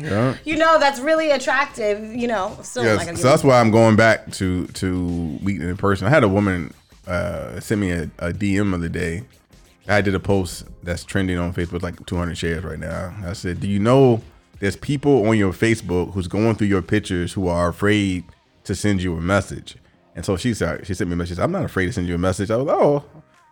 like 0.03 0.45
you 0.45 0.57
know 0.57 0.77
that's 0.79 0.99
really 0.99 1.31
attractive. 1.31 2.13
You 2.13 2.27
know, 2.27 2.57
still 2.61 2.83
not 2.83 3.07
Yes, 3.07 3.21
so 3.21 3.29
that's 3.29 3.43
why 3.43 3.59
I'm 3.59 3.71
going 3.71 3.95
back 3.95 4.29
to 4.33 4.67
to 4.67 4.87
meeting 5.41 5.67
in 5.69 5.77
person. 5.77 6.05
I 6.05 6.11
had 6.11 6.23
a 6.23 6.29
woman 6.29 6.71
uh, 7.07 7.59
send 7.59 7.81
me 7.81 7.91
a, 7.91 8.03
a 8.19 8.31
DM 8.31 8.73
of 8.75 8.81
the 8.81 8.89
day. 8.89 9.23
I 9.87 10.01
did 10.01 10.15
a 10.15 10.19
post 10.19 10.65
that's 10.83 11.03
trending 11.03 11.37
on 11.37 11.53
Facebook, 11.53 11.81
like 11.81 12.03
200 12.05 12.37
shares 12.37 12.63
right 12.63 12.79
now. 12.79 13.15
I 13.25 13.33
said, 13.33 13.59
"Do 13.59 13.67
you 13.67 13.79
know 13.79 14.21
there's 14.59 14.75
people 14.75 15.27
on 15.27 15.37
your 15.37 15.53
Facebook 15.53 16.13
who's 16.13 16.27
going 16.27 16.55
through 16.55 16.67
your 16.67 16.81
pictures 16.81 17.33
who 17.33 17.47
are 17.47 17.69
afraid 17.69 18.23
to 18.63 18.75
send 18.75 19.01
you 19.03 19.15
a 19.15 19.21
message?" 19.21 19.77
And 20.15 20.25
so 20.25 20.37
she 20.37 20.53
said, 20.53 20.87
she 20.87 20.93
sent 20.93 21.09
me 21.09 21.13
a 21.13 21.17
message. 21.17 21.39
I'm 21.39 21.51
not 21.51 21.65
afraid 21.65 21.87
to 21.87 21.93
send 21.93 22.07
you 22.07 22.15
a 22.15 22.17
message. 22.17 22.49
I 22.49 22.55
was, 22.55 22.65
like, 22.65 22.77
oh, 22.79 23.03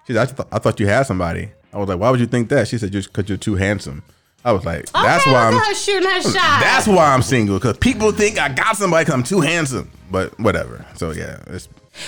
she 0.08 0.14
said, 0.14 0.22
I, 0.22 0.26
th- 0.34 0.48
I 0.50 0.60
thought 0.60 0.80
you 0.80 0.88
had 0.88 1.04
somebody. 1.04 1.52
I 1.74 1.78
was 1.78 1.90
like, 1.90 2.00
why 2.00 2.10
would 2.10 2.22
you 2.22 2.26
think 2.26 2.48
that? 2.50 2.70
She 2.70 2.78
said, 2.78 2.94
just 2.94 3.12
because 3.12 3.28
you're 3.28 3.38
too 3.38 3.56
handsome. 3.56 4.02
I 4.46 4.52
was 4.54 4.66
like, 4.66 4.90
that's 4.92 5.24
okay, 5.26 5.34
why 5.34 5.48
I'm 5.48 5.54
her 5.54 5.74
shooting 5.74 6.10
her 6.10 6.22
shot. 6.22 6.34
that's 6.34 6.88
why 6.88 7.14
I'm 7.14 7.22
single 7.22 7.58
because 7.60 7.78
people 7.78 8.12
think 8.12 8.38
I 8.38 8.50
got 8.50 8.76
somebody 8.76 9.06
because 9.06 9.14
I'm 9.14 9.24
too 9.24 9.40
handsome. 9.40 9.90
But 10.12 10.38
whatever. 10.40 10.86
So 10.96 11.12
yeah, 11.12 11.42
it's 11.48 11.68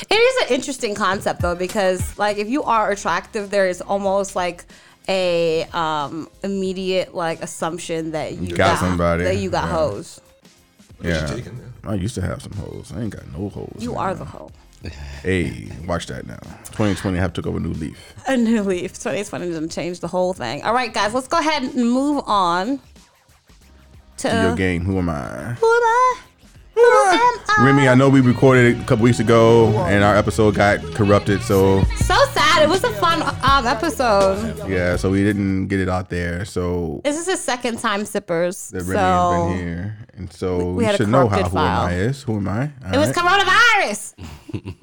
It 0.09 0.15
is 0.15 0.49
an 0.49 0.55
interesting 0.55 0.95
concept 0.95 1.41
though, 1.41 1.55
because 1.55 2.17
like 2.17 2.37
if 2.37 2.49
you 2.49 2.63
are 2.63 2.91
attractive, 2.91 3.49
there 3.51 3.67
is 3.67 3.81
almost 3.81 4.35
like 4.35 4.65
a 5.07 5.63
um 5.73 6.27
immediate 6.43 7.13
like 7.13 7.41
assumption 7.41 8.11
that 8.11 8.37
you 8.37 8.55
got 8.55 8.79
somebody, 8.79 9.23
that 9.23 9.37
you 9.37 9.49
got 9.49 9.65
yeah. 9.65 9.71
hoes. 9.71 10.21
yeah. 11.01 11.25
taking. 11.27 11.61
I 11.83 11.93
used 11.93 12.15
to 12.15 12.21
have 12.21 12.41
some 12.41 12.53
hoes. 12.53 12.91
I 12.95 13.01
ain't 13.01 13.11
got 13.11 13.27
no 13.31 13.49
hoes. 13.49 13.75
You 13.77 13.93
right 13.93 14.01
are 14.01 14.13
now. 14.13 14.19
the 14.19 14.25
hoe. 14.25 14.51
Hey, 15.23 15.71
watch 15.87 16.07
that 16.07 16.27
now. 16.27 16.39
2020 16.65 17.17
have 17.17 17.33
took 17.33 17.47
over 17.47 17.57
a 17.57 17.59
new 17.59 17.73
leaf. 17.73 18.13
A 18.27 18.37
new 18.37 18.61
leaf. 18.61 18.93
2020 18.93 19.47
didn't 19.47 19.69
change 19.69 19.99
the 19.99 20.07
whole 20.07 20.33
thing. 20.33 20.61
All 20.63 20.73
right, 20.73 20.93
guys, 20.93 21.13
let's 21.13 21.27
go 21.27 21.39
ahead 21.39 21.63
and 21.63 21.75
move 21.75 22.23
on 22.27 22.79
to 24.17 24.29
To 24.29 24.35
your 24.35 24.55
game. 24.55 24.83
Who 24.85 24.97
am 24.99 25.09
I? 25.09 25.53
who 25.59 25.65
am 25.65 25.83
I? 25.83 26.19
Remy, 27.59 27.87
I 27.87 27.95
know 27.95 28.09
we 28.09 28.19
recorded 28.21 28.75
it 28.75 28.81
a 28.81 28.85
couple 28.85 29.03
weeks 29.03 29.19
ago 29.19 29.69
and 29.85 30.03
our 30.03 30.15
episode 30.15 30.55
got 30.55 30.81
corrupted. 30.93 31.41
So 31.41 31.83
So 31.97 32.15
sad. 32.33 32.63
It 32.63 32.69
was 32.69 32.83
a 32.83 32.91
fun 32.93 33.21
um, 33.43 33.65
episode. 33.65 34.67
yeah, 34.69 34.95
so 34.97 35.09
we 35.09 35.23
didn't 35.23 35.67
get 35.67 35.79
it 35.79 35.87
out 35.87 36.09
there. 36.09 36.43
So 36.45 37.01
This 37.03 37.17
is 37.17 37.27
his 37.27 37.39
second 37.41 37.79
time 37.79 38.05
sippers. 38.05 38.69
that 38.71 38.83
Remy 38.83 38.93
so 38.93 38.99
has 38.99 39.49
been 39.49 39.57
here. 39.57 39.97
And 40.17 40.31
so 40.31 40.57
we 40.71 40.85
we, 40.85 40.95
should 40.95 41.09
know 41.09 41.27
how 41.27 41.43
who 41.43 41.57
am. 41.57 41.87
I 41.87 41.93
is. 41.93 42.23
Who 42.23 42.37
am 42.37 42.47
I? 42.47 42.71
It 42.93 42.97
was 42.97 43.11
coronavirus. 43.11 44.13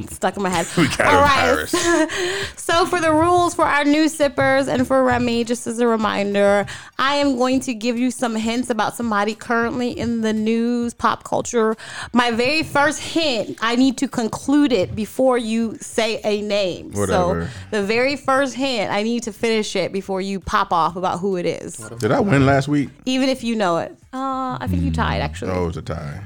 Stuck 0.10 0.36
in 0.36 0.42
my 0.42 0.50
head. 0.50 0.66
We 0.76 0.88
got 0.88 1.00
All 1.06 1.20
right. 1.22 1.68
so 2.56 2.86
for 2.86 3.00
the 3.00 3.12
rules 3.12 3.54
for 3.54 3.64
our 3.64 3.84
new 3.84 4.08
sippers 4.08 4.68
and 4.68 4.86
for 4.86 5.02
Remy, 5.04 5.44
just 5.44 5.66
as 5.66 5.78
a 5.78 5.86
reminder, 5.86 6.66
I 6.98 7.16
am 7.16 7.36
going 7.36 7.60
to 7.60 7.74
give 7.74 7.98
you 7.98 8.10
some 8.10 8.36
hints 8.36 8.68
about 8.70 8.94
somebody 8.94 9.34
currently 9.34 9.90
in 9.90 10.20
the 10.22 10.32
news, 10.32 10.94
pop 10.94 11.24
culture. 11.24 11.76
My 12.12 12.30
very 12.30 12.62
first 12.62 13.00
hint, 13.00 13.58
I 13.60 13.76
need 13.76 13.96
to 13.98 14.08
conclude 14.08 14.72
it 14.72 14.94
before 14.94 15.38
you 15.38 15.76
say 15.80 16.20
a 16.24 16.42
name. 16.42 16.92
Whatever. 16.92 17.46
So 17.46 17.48
the 17.70 17.82
very 17.84 18.16
first 18.16 18.54
hint, 18.54 18.90
I 18.90 19.02
need 19.02 19.22
to 19.24 19.32
finish 19.32 19.74
it 19.76 19.92
before 19.92 20.20
you 20.20 20.40
pop 20.40 20.72
off 20.72 20.96
about 20.96 21.20
who 21.20 21.36
it 21.36 21.46
is, 21.46 21.76
Did 21.98 22.12
I 22.12 22.20
win 22.20 22.44
last 22.46 22.68
week? 22.68 22.90
even 23.06 23.28
if 23.28 23.42
you 23.44 23.56
know 23.56 23.78
it. 23.78 23.92
Uh, 24.12 24.58
I 24.60 24.66
think 24.68 24.82
you 24.82 24.90
tied 24.90 25.20
actually. 25.20 25.52
Oh, 25.52 25.64
it 25.64 25.66
was 25.68 25.76
a 25.76 25.82
tie. 25.82 26.20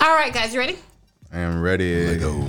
All 0.00 0.14
right, 0.14 0.32
guys, 0.32 0.54
you 0.54 0.60
ready? 0.60 0.76
I 1.32 1.38
am 1.40 1.60
ready. 1.62 2.06
Let 2.06 2.20
go. 2.20 2.46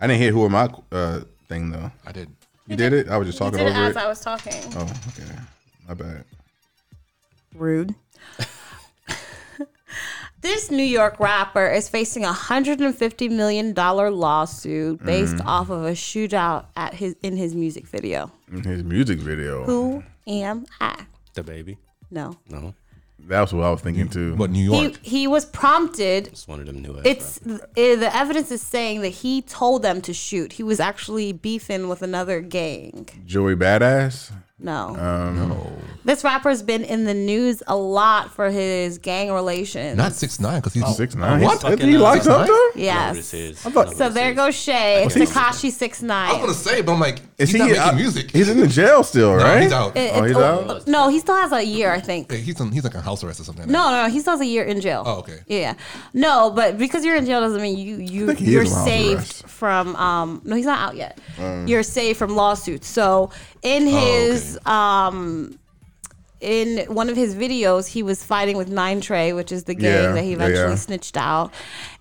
I 0.00 0.06
didn't 0.08 0.20
hear 0.20 0.32
who 0.32 0.44
am 0.44 0.54
I 0.56 0.68
uh, 0.90 1.20
thing 1.48 1.70
though. 1.70 1.90
I 2.04 2.12
did. 2.12 2.28
You 2.66 2.76
did 2.76 2.92
it. 2.92 3.08
I 3.08 3.16
was 3.18 3.28
just 3.28 3.38
He 3.38 3.44
talking 3.44 3.58
did 3.58 3.68
it 3.68 3.70
over 3.76 3.84
as 3.86 3.96
it. 3.96 4.02
I 4.02 4.08
was 4.08 4.20
talking. 4.20 4.62
Oh, 4.76 4.82
okay. 5.08 5.30
My 5.88 5.94
bad. 5.94 6.24
Rude. 7.54 7.94
This 10.42 10.70
New 10.72 10.82
York 10.82 11.20
rapper 11.20 11.66
is 11.68 11.88
facing 11.88 12.24
a 12.24 12.32
hundred 12.32 12.80
and 12.80 12.94
fifty 12.94 13.28
million 13.28 13.72
dollar 13.72 14.10
lawsuit 14.10 15.04
based 15.04 15.36
Mm. 15.36 15.46
off 15.46 15.70
of 15.70 15.84
a 15.84 15.92
shootout 15.92 16.66
at 16.76 16.94
his 16.94 17.14
in 17.22 17.36
his 17.36 17.54
music 17.54 17.86
video. 17.86 18.30
In 18.50 18.64
his 18.64 18.82
music 18.82 19.18
video. 19.20 19.64
Who 19.64 20.02
am 20.26 20.66
I? 20.80 21.06
DaBaby. 21.36 21.76
No. 22.10 22.36
No, 22.50 22.74
That's 23.20 23.52
what 23.52 23.62
I 23.64 23.70
was 23.70 23.80
thinking 23.80 24.08
too. 24.08 24.34
But 24.36 24.50
New 24.50 24.68
York. 24.70 24.98
he 25.02 25.26
was 25.28 25.44
prompted. 25.46 26.26
it's 26.26 26.48
one 26.48 26.58
of 26.60 26.66
them 26.66 26.82
new. 26.82 27.00
It's 27.04 27.38
eh, 27.76 27.94
the 27.96 28.10
evidence 28.14 28.50
is 28.50 28.60
saying 28.62 29.02
that 29.02 29.08
he 29.22 29.42
told 29.42 29.82
them 29.82 30.02
to 30.02 30.12
shoot. 30.12 30.54
He 30.54 30.64
was 30.64 30.80
actually 30.80 31.32
beefing 31.32 31.88
with 31.88 32.02
another 32.02 32.40
gang. 32.40 33.08
Joey 33.24 33.54
Badass. 33.54 34.32
No. 34.62 34.94
no. 34.94 35.72
This 36.04 36.24
rapper's 36.24 36.62
been 36.62 36.82
in 36.82 37.04
the 37.04 37.14
news 37.14 37.62
a 37.68 37.76
lot 37.76 38.32
for 38.32 38.50
his 38.50 38.98
gang 38.98 39.30
relations. 39.32 39.96
Not 39.96 40.14
six 40.14 40.40
nine 40.40 40.58
because 40.60 40.74
he's 40.74 40.96
Six 40.96 41.14
nine. 41.14 41.40
What? 41.42 41.62
fucking, 41.62 41.88
He 41.88 41.96
likes 41.96 42.26
up 42.26 42.40
6ix9ine? 42.42 42.46
though. 42.48 42.70
yes. 42.80 43.30
thought- 43.62 43.96
So 43.96 44.08
there 44.08 44.34
goes 44.34 44.56
Shay. 44.56 45.04
It's 45.04 45.14
Tekashi 45.14 45.70
six 45.70 46.02
nine. 46.02 46.28
I 46.28 46.32
was 46.32 46.38
nine. 46.38 46.46
gonna 46.46 46.54
say, 46.58 46.82
but 46.82 46.92
I'm 46.94 47.00
like, 47.00 47.20
Is 47.38 47.50
he's 47.50 47.52
he 47.52 47.58
not 47.58 47.66
making 47.68 47.82
out- 47.82 47.94
music. 47.94 48.30
He's 48.32 48.48
in 48.48 48.58
the 48.58 48.66
jail 48.66 49.04
still, 49.04 49.36
no, 49.36 49.44
right? 49.44 49.62
he's 49.62 49.72
out. 49.72 49.92
Oh, 49.96 50.22
he's 50.24 50.36
out? 50.36 50.86
No, 50.88 51.08
he 51.08 51.20
still 51.20 51.36
has 51.36 51.52
a 51.52 51.64
year, 51.64 51.92
I 51.92 52.00
think. 52.00 52.32
Hey, 52.32 52.40
he's 52.40 52.60
on, 52.60 52.72
he's 52.72 52.82
like 52.82 52.96
on 52.96 53.02
house 53.02 53.22
arrest 53.22 53.38
or 53.40 53.44
something. 53.44 53.70
No, 53.70 53.90
no, 53.90 54.08
he 54.10 54.18
still 54.20 54.32
has 54.32 54.40
a 54.40 54.46
year 54.46 54.64
in 54.64 54.80
jail. 54.80 55.04
Oh, 55.06 55.18
okay. 55.20 55.38
Yeah, 55.46 55.74
no, 56.14 56.50
but 56.50 56.78
because 56.78 57.04
you're 57.04 57.16
in 57.16 57.26
jail 57.26 57.40
doesn't 57.40 57.62
mean 57.62 57.78
you 57.78 57.96
you 57.98 58.32
you're 58.32 58.62
is 58.64 58.74
saved 58.84 59.48
from. 59.48 59.94
Um, 59.96 60.40
no, 60.44 60.56
he's 60.56 60.66
not 60.66 60.80
out 60.80 60.96
yet. 60.96 61.18
you're 61.66 61.84
saved 61.84 62.18
from 62.18 62.34
lawsuits. 62.34 62.88
So 62.88 63.30
in 63.62 63.84
Oh, 63.84 63.90
his 63.90 64.58
um. 64.66 65.58
In 66.40 66.92
one 66.92 67.08
of 67.08 67.14
his 67.14 67.36
videos, 67.36 67.86
he 67.86 68.02
was 68.02 68.24
fighting 68.24 68.56
with 68.56 68.68
Nine 68.68 69.00
Trey, 69.00 69.32
which 69.32 69.52
is 69.52 69.62
the 69.62 69.74
gang 69.76 70.02
Yeah, 70.06 70.12
that 70.12 70.24
he 70.24 70.32
eventually 70.32 70.70
yeah. 70.70 70.74
snitched 70.74 71.16
out, 71.16 71.54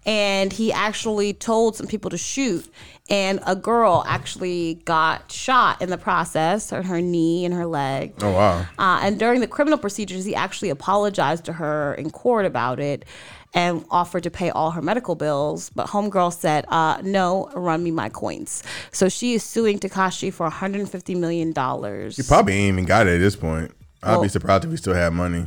and 0.03 0.51
he 0.51 0.73
actually 0.73 1.31
told 1.33 1.75
some 1.75 1.85
people 1.85 2.09
to 2.09 2.17
shoot, 2.17 2.67
and 3.07 3.39
a 3.45 3.55
girl 3.55 4.03
actually 4.07 4.81
got 4.83 5.31
shot 5.31 5.79
in 5.79 5.91
the 5.91 5.97
process, 5.99 6.73
or 6.73 6.81
her 6.81 7.01
knee 7.01 7.45
and 7.45 7.53
her 7.53 7.67
leg. 7.67 8.15
Oh 8.23 8.31
wow. 8.31 8.65
Uh, 8.79 9.01
and 9.03 9.19
during 9.19 9.41
the 9.41 9.47
criminal 9.47 9.77
procedures, 9.77 10.25
he 10.25 10.33
actually 10.33 10.71
apologized 10.71 11.45
to 11.45 11.53
her 11.53 11.93
in 11.93 12.09
court 12.09 12.47
about 12.47 12.79
it 12.79 13.05
and 13.53 13.83
offered 13.91 14.23
to 14.23 14.31
pay 14.31 14.49
all 14.49 14.71
her 14.71 14.81
medical 14.81 15.15
bills. 15.15 15.69
But 15.75 15.87
Homegirl 15.87 16.33
said, 16.33 16.65
uh, 16.69 17.01
no, 17.03 17.49
run 17.53 17.83
me 17.83 17.91
my 17.91 18.09
coins. 18.09 18.63
So 18.91 19.09
she 19.09 19.33
is 19.33 19.43
suing 19.43 19.79
Tekashi 19.79 20.31
for 20.33 20.49
$150 20.49 21.17
million. 21.17 21.49
He 21.49 22.23
probably 22.23 22.53
ain't 22.53 22.73
even 22.73 22.85
got 22.85 23.07
it 23.07 23.15
at 23.15 23.19
this 23.19 23.35
point. 23.35 23.71
I'd 24.03 24.11
Well- 24.11 24.21
be 24.23 24.29
surprised 24.29 24.63
if 24.65 24.71
he 24.71 24.77
still 24.77 24.93
had 24.93 25.13
money. 25.13 25.45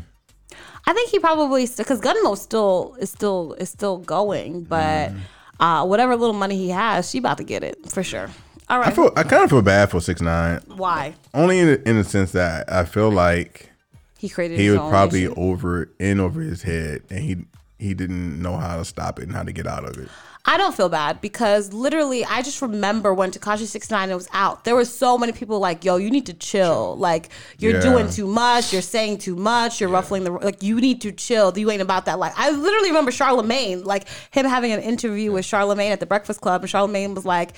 I 0.87 0.93
think 0.93 1.09
he 1.11 1.19
probably 1.19 1.67
because 1.67 1.99
Gummo 2.01 2.37
still 2.37 2.95
is 3.01 3.09
still 3.11 3.55
is 3.55 3.71
still 3.71 3.97
going, 3.99 4.65
but 4.65 5.11
Mm. 5.13 5.19
uh, 5.61 5.87
whatever 5.87 6.15
little 6.15 6.35
money 6.35 6.59
he 6.59 6.69
has, 6.69 7.09
she 7.09 7.17
about 7.19 7.39
to 7.39 7.43
get 7.45 7.65
it 7.65 7.91
for 7.91 8.03
sure. 8.03 8.29
All 8.69 8.79
right. 8.79 8.89
I 8.89 8.91
feel 8.91 9.11
I 9.17 9.23
kind 9.23 9.43
of 9.45 9.49
feel 9.51 9.63
bad 9.63 9.91
for 9.91 10.01
six 10.03 10.21
nine. 10.21 10.61
why 10.77 11.15
Only 11.33 11.59
in 11.61 11.67
the, 11.69 11.89
in 11.89 11.97
the 11.97 12.05
sense 12.05 12.33
that 12.33 12.71
I 12.71 12.85
feel 12.85 13.11
like 13.11 13.71
he 14.19 14.29
created 14.29 14.59
he 14.59 14.69
was 14.69 14.79
probably 14.91 15.25
issue. 15.25 15.35
over 15.39 15.89
in 15.99 16.21
over 16.21 16.43
his 16.43 16.61
head, 16.63 17.01
and 17.09 17.21
he 17.21 17.37
he 17.79 17.95
didn't 17.95 18.41
know 18.41 18.57
how 18.57 18.77
to 18.77 18.85
stop 18.85 19.19
it 19.19 19.25
and 19.25 19.33
how 19.33 19.43
to 19.43 19.53
get 19.53 19.67
out 19.67 19.85
of 19.85 19.99
it. 19.99 20.09
I 20.47 20.59
don't 20.59 20.75
feel 20.77 20.91
bad 20.91 21.23
because 21.23 21.73
literally, 21.73 22.23
I 22.23 22.43
just 22.43 22.61
remember 22.61 23.15
when 23.15 23.31
Tekashi 23.31 23.65
Six 23.65 23.91
Nine 23.91 24.11
was 24.15 24.29
out. 24.35 24.65
There 24.65 24.75
were 24.75 24.85
so 24.85 25.17
many 25.17 25.33
people 25.33 25.59
like, 25.59 25.87
"Yo, 25.87 25.97
you 25.97 26.11
need 26.11 26.27
to 26.27 26.35
chill. 26.35 26.97
Like, 26.99 27.31
you're 27.59 27.77
Yeah. 27.77 27.81
doing 27.81 28.11
too 28.11 28.27
much. 28.27 28.71
You're 28.71 28.83
saying 28.83 29.19
too 29.19 29.37
much. 29.37 29.81
You're 29.81 29.89
ruffling 29.89 30.25
the 30.25 30.33
like. 30.33 30.63
You 30.63 30.81
need 30.83 31.01
to 31.01 31.13
chill. 31.13 31.57
You 31.59 31.71
ain't 31.71 31.81
about 31.81 32.05
that. 32.05 32.19
life." 32.19 32.35
I 32.37 32.51
literally 32.51 32.89
remember 32.91 33.11
Charlemagne, 33.11 33.85
like 33.85 34.05
him 34.33 34.45
having 34.45 34.71
an 34.73 34.81
interview 34.81 35.33
with 35.33 35.47
Charlemagne 35.47 35.93
at 35.93 36.01
the 36.01 36.07
Breakfast 36.07 36.43
Club, 36.43 36.61
and 36.63 36.69
Charlemagne 36.71 37.15
was 37.15 37.25
like. 37.25 37.55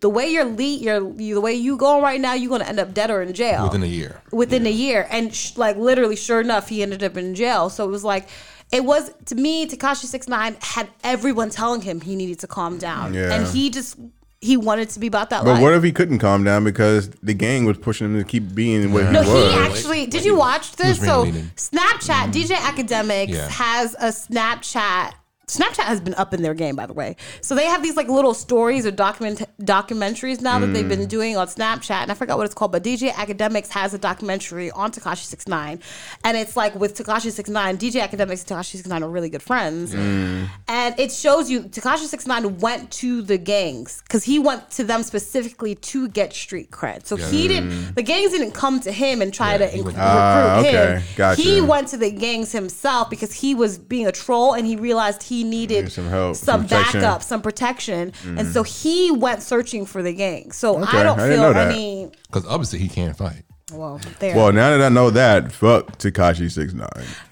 The 0.00 0.10
way 0.10 0.26
you're 0.26 0.44
lead, 0.46 0.80
you're 0.80 1.12
you, 1.16 1.34
the 1.36 1.40
way 1.40 1.54
you 1.54 1.76
going 1.76 2.02
right 2.02 2.20
now, 2.20 2.32
you're 2.34 2.50
gonna 2.50 2.64
end 2.64 2.80
up 2.80 2.92
dead 2.92 3.08
or 3.08 3.22
in 3.22 3.32
jail 3.32 3.62
within 3.64 3.84
a 3.84 3.86
year. 3.86 4.20
within 4.32 4.66
a 4.66 4.70
year 4.70 5.06
and 5.12 5.32
sh- 5.32 5.56
like 5.56 5.76
literally 5.76 6.16
sure 6.16 6.40
enough 6.40 6.68
he 6.68 6.82
ended 6.82 7.04
up 7.04 7.16
in 7.16 7.36
jail 7.36 7.70
so 7.70 7.84
it 7.84 7.90
was 7.90 8.02
like 8.02 8.28
it 8.72 8.84
was 8.84 9.10
to 9.26 9.34
me 9.34 9.66
tekashi 9.66 10.04
69 10.06 10.56
had 10.60 10.88
everyone 11.04 11.50
telling 11.50 11.80
him 11.80 12.00
he 12.00 12.14
needed 12.16 12.38
to 12.40 12.46
calm 12.46 12.78
down 12.78 13.14
Yeah. 13.14 13.32
and 13.34 13.46
he 13.48 13.70
just 13.70 13.96
he 14.42 14.56
wanted 14.56 14.88
to 14.90 15.00
be 15.00 15.06
about 15.06 15.28
that 15.30 15.44
But 15.44 15.54
life 15.54 15.62
what 15.62 15.74
if 15.74 15.82
he 15.82 15.92
couldn't 15.92 16.18
calm 16.18 16.44
down 16.44 16.64
because 16.64 17.10
the 17.22 17.34
gang 17.34 17.66
was 17.66 17.76
pushing 17.76 18.06
him 18.06 18.18
to 18.18 18.24
keep 18.24 18.54
being 18.54 18.90
what 18.92 19.10
no, 19.12 19.22
he 19.22 19.28
he 19.28 19.34
was? 19.34 19.54
actually. 19.76 20.06
Did 20.06 20.24
you 20.24 20.34
watch 20.36 20.76
this? 20.76 20.98
was 20.98 21.06
So 21.06 21.24
ringleading. 21.24 21.50
Snapchat, 21.56 22.28
mm. 22.28 22.32
DJ 22.32 22.54
Akademiks 22.56 23.28
Yeah. 23.28 23.48
has 23.50 23.94
a 23.94 24.06
Snapchat. 24.08 25.12
Snapchat 25.58 25.84
has 25.84 26.00
been 26.00 26.14
up 26.14 26.32
in 26.34 26.42
their 26.42 26.54
game, 26.54 26.76
by 26.76 26.86
the 26.86 26.92
way. 26.92 27.16
So 27.40 27.54
they 27.54 27.66
have 27.66 27.82
these 27.82 27.96
like 27.96 28.08
little 28.08 28.34
stories 28.34 28.86
or 28.86 28.90
document 28.90 29.42
documentaries 29.60 30.40
now 30.40 30.58
that 30.58 30.68
they've 30.68 30.88
been 30.88 31.06
doing 31.06 31.36
on 31.36 31.46
Snapchat, 31.48 32.02
and 32.02 32.10
I 32.10 32.14
forgot 32.14 32.38
what 32.38 32.44
it's 32.46 32.54
called. 32.54 32.72
But 32.72 32.82
DJ 32.84 33.10
Akademiks 33.10 33.68
has 33.68 33.94
a 33.94 33.98
documentary 33.98 34.70
on 34.70 34.90
Tekashi 34.92 35.24
Six 35.24 35.48
Nine, 35.48 35.80
and 36.24 36.36
it's 36.36 36.56
like 36.56 36.74
with 36.74 36.96
Tekashi 36.96 37.30
Six 37.30 37.48
Nine, 37.50 37.76
DJ 37.78 38.00
Akademiks 38.06 38.48
and 38.50 38.58
Tekashi 38.58 38.76
Six 38.76 38.86
Nine 38.86 39.02
are 39.02 39.08
really 39.08 39.28
good 39.28 39.42
friends, 39.42 39.94
and 39.94 40.98
it 40.98 41.12
shows 41.12 41.50
you 41.50 41.62
Tekashi 41.64 42.06
Six 42.06 42.26
Nine 42.26 42.58
went 42.58 42.90
to 42.92 43.22
the 43.22 43.38
gangs 43.38 44.02
because 44.02 44.24
he 44.24 44.38
went 44.38 44.70
to 44.72 44.84
them 44.84 45.02
specifically 45.02 45.74
to 45.76 46.08
get 46.08 46.32
street 46.32 46.70
cred. 46.70 47.06
So 47.06 47.16
he 47.16 47.48
didn't. 47.48 47.94
The 47.94 48.02
gangs 48.02 48.32
didn't 48.32 48.52
come 48.52 48.80
to 48.80 48.92
him 48.92 49.20
and 49.22 49.32
try 49.32 49.52
Yeah, 49.52 49.58
to 49.58 49.76
inc- 49.78 49.84
went- 49.84 49.98
Ah, 49.98 50.56
recruit 50.56 50.68
okay. 50.68 50.92
him. 50.94 51.02
Gotcha. 51.16 51.42
He 51.42 51.60
went 51.60 51.88
to 51.88 51.96
the 51.96 52.10
gangs 52.10 52.52
himself 52.52 53.10
because 53.10 53.32
he 53.32 53.54
was 53.54 53.78
being 53.78 54.06
a 54.06 54.12
troll 54.12 54.54
and 54.54 54.66
he 54.66 54.76
realized 54.76 55.22
he 55.22 55.39
needed 55.44 55.84
Need 55.84 55.92
some 55.92 56.08
help, 56.08 56.36
some 56.36 56.44
some 56.60 56.62
protection. 56.64 57.00
backup, 57.00 57.22
some 57.22 57.42
protection, 57.42 58.12
and 58.24 58.46
so 58.48 58.62
he 58.62 59.10
went 59.10 59.42
searching 59.42 59.86
for 59.86 60.02
the 60.02 60.12
gang. 60.12 60.52
So 60.52 60.80
Okay, 60.82 60.98
I 60.98 61.02
don't 61.02 61.18
I 61.20 61.28
feel 61.28 61.42
know 61.42 61.52
that. 61.52 61.72
any. 61.72 62.10
Because 62.26 62.46
obviously 62.46 62.78
he 62.78 62.88
can't 62.88 63.16
fight. 63.16 63.42
Well, 63.72 64.00
there. 64.18 64.34
Well, 64.36 64.52
now 64.52 64.70
that 64.76 64.82
I 64.84 64.88
know 64.88 65.10
that, 65.10 65.52
fuck 65.52 65.98
Tekashi 65.98 66.50
six 66.50 66.72
nine. 66.72 66.88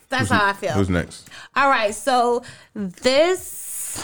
That's 0.08 0.30
how 0.30 0.46
I 0.46 0.52
feel. 0.52 0.70
Who's 0.72 0.88
next? 0.88 1.28
All 1.56 1.68
right, 1.68 1.94
so 1.94 2.42
this 2.74 4.02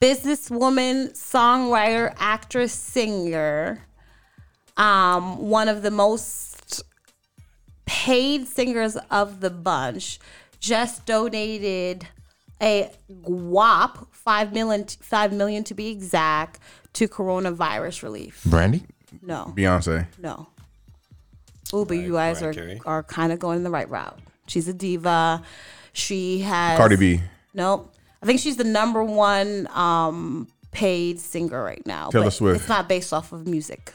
businesswoman, 0.00 1.10
songwriter, 1.12 2.14
actress, 2.18 2.72
singer, 2.72 3.84
um, 4.76 5.38
one 5.48 5.68
of 5.68 5.82
the 5.82 5.90
most 5.90 6.82
paid 7.86 8.46
singers 8.46 8.96
of 9.10 9.40
the 9.40 9.50
bunch, 9.50 10.18
just 10.60 11.06
donated 11.06 12.06
a 12.60 12.90
guap 13.10 14.06
five 14.10 14.52
million, 14.52 14.86
five 15.00 15.32
million 15.32 15.64
to 15.64 15.74
be 15.74 15.88
exact, 15.88 16.60
to 16.94 17.08
coronavirus 17.08 18.02
relief. 18.02 18.42
Brandy? 18.44 18.82
No, 19.22 19.52
Beyonce. 19.56 20.06
no. 20.18 20.48
Ooh, 21.74 21.84
but 21.84 21.98
you 21.98 22.12
guys 22.12 22.40
Mariah 22.40 22.50
are 22.50 22.54
Carey? 22.54 22.80
are 22.86 23.02
kind 23.02 23.32
of 23.32 23.38
going 23.38 23.62
the 23.62 23.70
right 23.70 23.88
route. 23.88 24.18
She's 24.46 24.68
a 24.68 24.72
diva. 24.72 25.42
She 25.92 26.40
has 26.40 26.78
Cardi 26.78 26.96
B. 26.96 27.20
Nope. 27.54 27.94
I 28.22 28.26
think 28.26 28.40
she's 28.40 28.56
the 28.56 28.64
number 28.64 29.04
one 29.04 29.68
um, 29.72 30.48
paid 30.70 31.20
singer 31.20 31.62
right 31.62 31.84
now. 31.86 32.08
Taylor 32.10 32.24
but 32.26 32.30
Swift. 32.32 32.60
It's 32.60 32.68
not 32.68 32.88
based 32.88 33.12
off 33.12 33.32
of 33.32 33.46
music. 33.46 33.92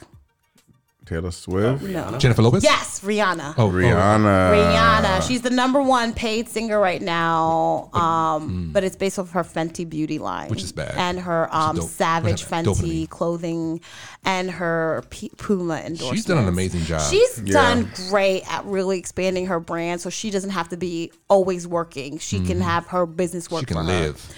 Taylor 1.05 1.31
Swift. 1.31 1.83
No. 1.83 2.17
Jennifer 2.17 2.41
Lopez? 2.41 2.63
Yes, 2.63 3.01
Rihanna. 3.01 3.55
Oh, 3.57 3.69
Rihanna. 3.69 4.51
Rihanna. 4.53 5.27
She's 5.27 5.41
the 5.41 5.49
number 5.49 5.81
one 5.81 6.13
paid 6.13 6.47
singer 6.49 6.79
right 6.79 7.01
now. 7.01 7.89
Um, 7.93 8.69
but 8.71 8.83
it's 8.83 8.95
based 8.95 9.19
off 9.19 9.31
her 9.31 9.43
Fenty 9.43 9.87
beauty 9.89 10.17
line, 10.19 10.47
Mm. 10.47 10.49
Which 10.51 10.63
is 10.63 10.71
bad. 10.71 10.93
and 10.95 11.19
her 11.19 11.53
um, 11.53 11.75
dope. 11.75 11.89
Savage 11.89 12.31
What's 12.31 12.45
that? 12.45 12.65
Fenty 12.65 13.03
Dopamine. 13.05 13.09
clothing, 13.09 13.81
and 14.25 14.49
her 14.51 15.03
P- 15.09 15.31
Puma 15.37 15.75
endorsement. 15.79 16.15
She's 16.15 16.25
done 16.25 16.37
an 16.37 16.47
amazing 16.47 16.81
job. 16.83 17.01
She's 17.09 17.41
Yeah. 17.43 17.53
done 17.53 17.91
great 18.09 18.43
at 18.51 18.65
really 18.65 18.97
expanding 18.97 19.47
her 19.47 19.59
brand, 19.59 19.99
so 20.01 20.09
she 20.09 20.29
doesn't 20.31 20.51
have 20.51 20.69
to 20.69 20.77
be 20.77 21.11
always 21.29 21.67
working. 21.67 22.17
She 22.19 22.39
can 22.39 22.61
have 22.61 22.87
her 22.87 23.05
business 23.05 23.51
work. 23.51 23.63
Mm. 23.63 23.67
she 23.67 23.73
can 23.73 23.85
for 23.85 23.91
her. 23.91 23.99
live. 24.07 24.33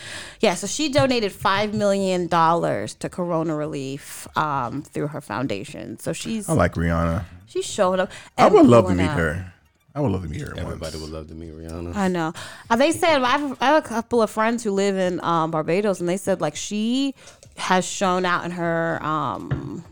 Yeah, 0.46 0.54
so 0.54 0.68
she 0.68 0.90
donated 0.90 1.32
five 1.32 1.74
million 1.74 2.28
dollars 2.28 2.94
to 3.02 3.10
Corona 3.10 3.56
relief 3.56 4.28
um, 4.38 4.84
through 4.84 5.08
her 5.08 5.20
foundation. 5.20 5.98
So 5.98 6.14
she's 6.14 6.48
I 6.48 6.54
like 6.54 6.76
Rihanna. 6.76 7.26
she's 7.48 7.66
showing 7.66 8.00
up. 8.00 8.12
I 8.38 8.48
would 8.48 8.68
love 8.68 8.86
to 8.86 8.94
meet 8.94 9.06
out. 9.06 9.18
her. 9.18 9.54
I 9.96 10.02
would 10.02 10.12
love 10.12 10.22
to 10.22 10.30
meet 10.30 10.42
her. 10.42 10.52
Everybody 10.56 10.80
once. 10.80 10.98
would 10.98 11.10
love 11.10 11.28
to 11.30 11.34
meet 11.34 11.52
Rihanna. 11.52 11.96
I 11.96 12.10
know. 12.10 12.32
Uh, 12.70 12.76
they 12.76 12.92
said 12.92 13.24
I 13.24 13.40
have, 13.40 13.58
I 13.60 13.66
have 13.66 13.84
a 13.84 13.88
couple 13.88 14.22
of 14.22 14.30
friends 14.30 14.64
who 14.64 14.70
live 14.70 14.96
in 14.96 15.20
um, 15.24 15.50
Barbados, 15.50 16.00
and 16.00 16.08
they 16.08 16.18
said 16.18 16.42
like 16.42 16.56
she 16.56 17.16
has 17.58 17.84
shown 17.84 18.24
out 18.24 18.46
in 18.46 18.52
her 18.52 19.04
um, 19.04 19.84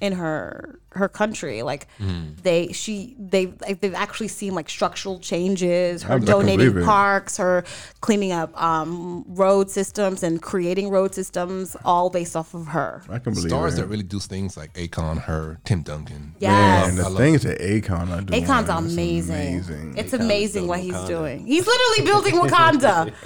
in 0.00 0.12
her 0.12 0.78
her 0.92 1.08
country. 1.08 1.62
Like 1.62 1.86
Hmm. 1.98 2.30
they 2.42 2.72
she 2.72 3.14
they 3.18 3.52
like, 3.60 3.80
they've 3.80 3.94
actually 3.94 4.28
seen 4.28 4.54
like 4.54 4.68
structural 4.70 5.18
changes, 5.20 6.02
her 6.04 6.14
I 6.14 6.18
donating 6.18 6.70
believe 6.72 6.86
parks, 6.86 7.36
her 7.36 7.64
cleaning 8.00 8.32
up 8.32 8.50
um, 8.60 9.24
road 9.28 9.70
systems 9.70 10.22
and 10.22 10.40
creating 10.42 10.88
road 10.90 11.14
systems, 11.14 11.76
all 11.84 12.10
based 12.10 12.34
off 12.36 12.54
of 12.54 12.68
her. 12.68 13.02
I 13.08 13.18
can 13.18 13.34
believe 13.34 13.50
Stars 13.50 13.74
it. 13.74 13.82
that 13.82 13.86
really 13.88 14.02
do 14.02 14.18
things 14.18 14.56
like 14.56 14.72
Akon, 14.74 15.18
her, 15.22 15.58
Tim 15.64 15.82
Duncan. 15.82 16.34
Yes. 16.40 16.88
and 16.88 16.98
the 16.98 17.02
I 17.04 17.08
love- 17.08 17.18
things 17.18 17.42
that 17.42 17.58
Akon 17.60 18.10
are 18.10 18.22
doing. 18.22 18.44
Akon's 18.44 18.68
amazing. 18.68 19.34
amazing. 19.34 19.94
It's 19.96 20.12
Akon's 20.12 20.24
amazing 20.24 20.66
what 20.68 20.80
he's 20.80 20.94
Wakanda. 20.94 21.06
doing. 21.08 21.46
He's 21.46 21.66
literally 21.66 22.04
building 22.10 22.34
Wakanda. 22.50 23.12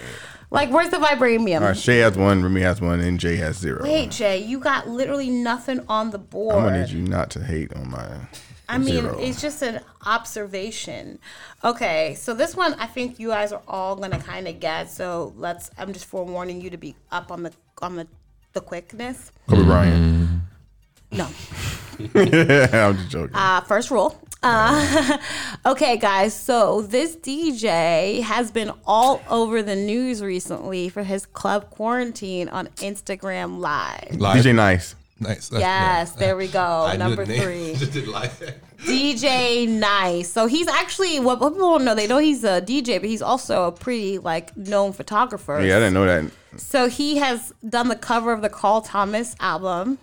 like, 0.53 0.71
where's 0.71 0.91
the 0.91 0.99
vibranium? 0.99 1.63
All 1.63 1.69
right, 1.69 1.77
Shay 1.77 1.99
has 1.99 2.17
one, 2.17 2.43
Remy 2.43 2.61
has 2.61 2.81
one, 2.81 3.01
and 3.01 3.19
Jay 3.19 3.37
has 3.37 3.57
zero. 3.57 3.83
Wait, 3.83 4.11
Jay, 4.11 4.39
you 4.39 4.59
got 4.59 4.87
literally 4.87 5.31
nothing 5.31 5.81
on 5.89 6.11
the 6.11 6.19
board. 6.19 6.55
I'm 6.55 6.65
gonna 6.65 6.81
need 6.81 6.91
you 6.91 7.03
not 7.03 7.31
to 7.31 7.43
hate 7.43 7.73
on 7.75 7.91
my. 7.91 8.07
I 8.69 8.79
mean, 8.79 9.03
zero. 9.03 9.19
it's 9.19 9.41
just 9.41 9.63
an 9.63 9.81
observation. 10.05 11.19
Okay, 11.65 12.15
so 12.15 12.35
this 12.35 12.55
one 12.55 12.75
I 12.75 12.87
think 12.87 13.19
you 13.19 13.29
guys 13.29 13.53
are 13.53 13.63
all 13.67 13.97
gonna 13.97 14.21
kind 14.21 14.47
of 14.47 14.61
get. 14.61 14.91
So 14.91 15.33
let's. 15.37 15.71
I'm 15.79 15.93
just 15.93 16.05
forewarning 16.05 16.61
you 16.61 16.69
to 16.71 16.77
be 16.77 16.97
up 17.11 17.33
on 17.33 17.43
the 17.43 17.53
on 17.81 17.97
the 17.97 18.07
the 18.53 18.61
quickness. 18.61 19.33
Kobe 19.49 19.65
Bryant. 19.65 20.43
No. 21.11 21.25
I'm 22.15 22.97
just 22.97 23.11
joking. 23.11 23.35
Uh, 23.35 23.63
first 23.63 23.91
rule. 23.91 24.21
Uh, 24.43 25.19
okay, 25.67 25.97
guys. 25.97 26.35
So 26.35 26.83
this 26.83 27.17
DJ 27.17 28.23
has 28.23 28.51
been 28.51 28.73
all 28.87 29.23
over 29.29 29.63
the 29.63 29.77
news 29.77 30.23
recently 30.23 30.89
for 30.89 31.03
his 31.03 31.27
club 31.27 31.71
quarantine 31.71 32.49
on 32.49 32.67
Instagram 32.77 33.59
Live. 33.59 34.17
Live. 34.19 34.43
DJ 34.45 34.55
Nice. 34.55 34.95
Nice. 35.21 35.49
That's- 35.51 35.61
Yes, 35.61 36.13
yeah. 36.15 36.19
there 36.27 36.37
we 36.37 36.49
go. 36.49 36.61
I 36.89 36.97
Number 36.97 37.25
the 37.25 37.33
name. 37.35 37.43
three. 37.43 37.75
Just 37.79 37.93
did 37.93 38.09
live. 38.09 38.55
DJ 38.81 39.69
Nice. 39.69 40.29
So 40.33 40.47
he's 40.47 40.67
actually 40.67 41.21
what 41.21 41.39
what 41.41 41.53
people 41.53 41.71
don't 41.71 41.85
know. 41.85 41.95
They 41.95 42.09
know 42.09 42.19
he's 42.19 42.43
a 42.43 42.61
DJ, 42.61 43.01
but 43.01 43.09
he's 43.09 43.23
also 43.23 43.65
a 43.69 43.73
pretty 43.73 44.19
like 44.19 44.57
known 44.57 44.93
photographer. 44.93 45.61
Yeah, 45.63 45.77
I 45.77 45.79
didn't 45.79 45.95
know 45.95 46.07
that. 46.07 46.31
So 46.57 46.89
he 46.89 47.19
has 47.19 47.53
done 47.69 47.89
the 47.89 47.97
cover 47.97 48.33
of 48.33 48.43
the 48.43 48.49
Carl 48.49 48.81
Thomas 48.83 49.37
album. 49.39 49.99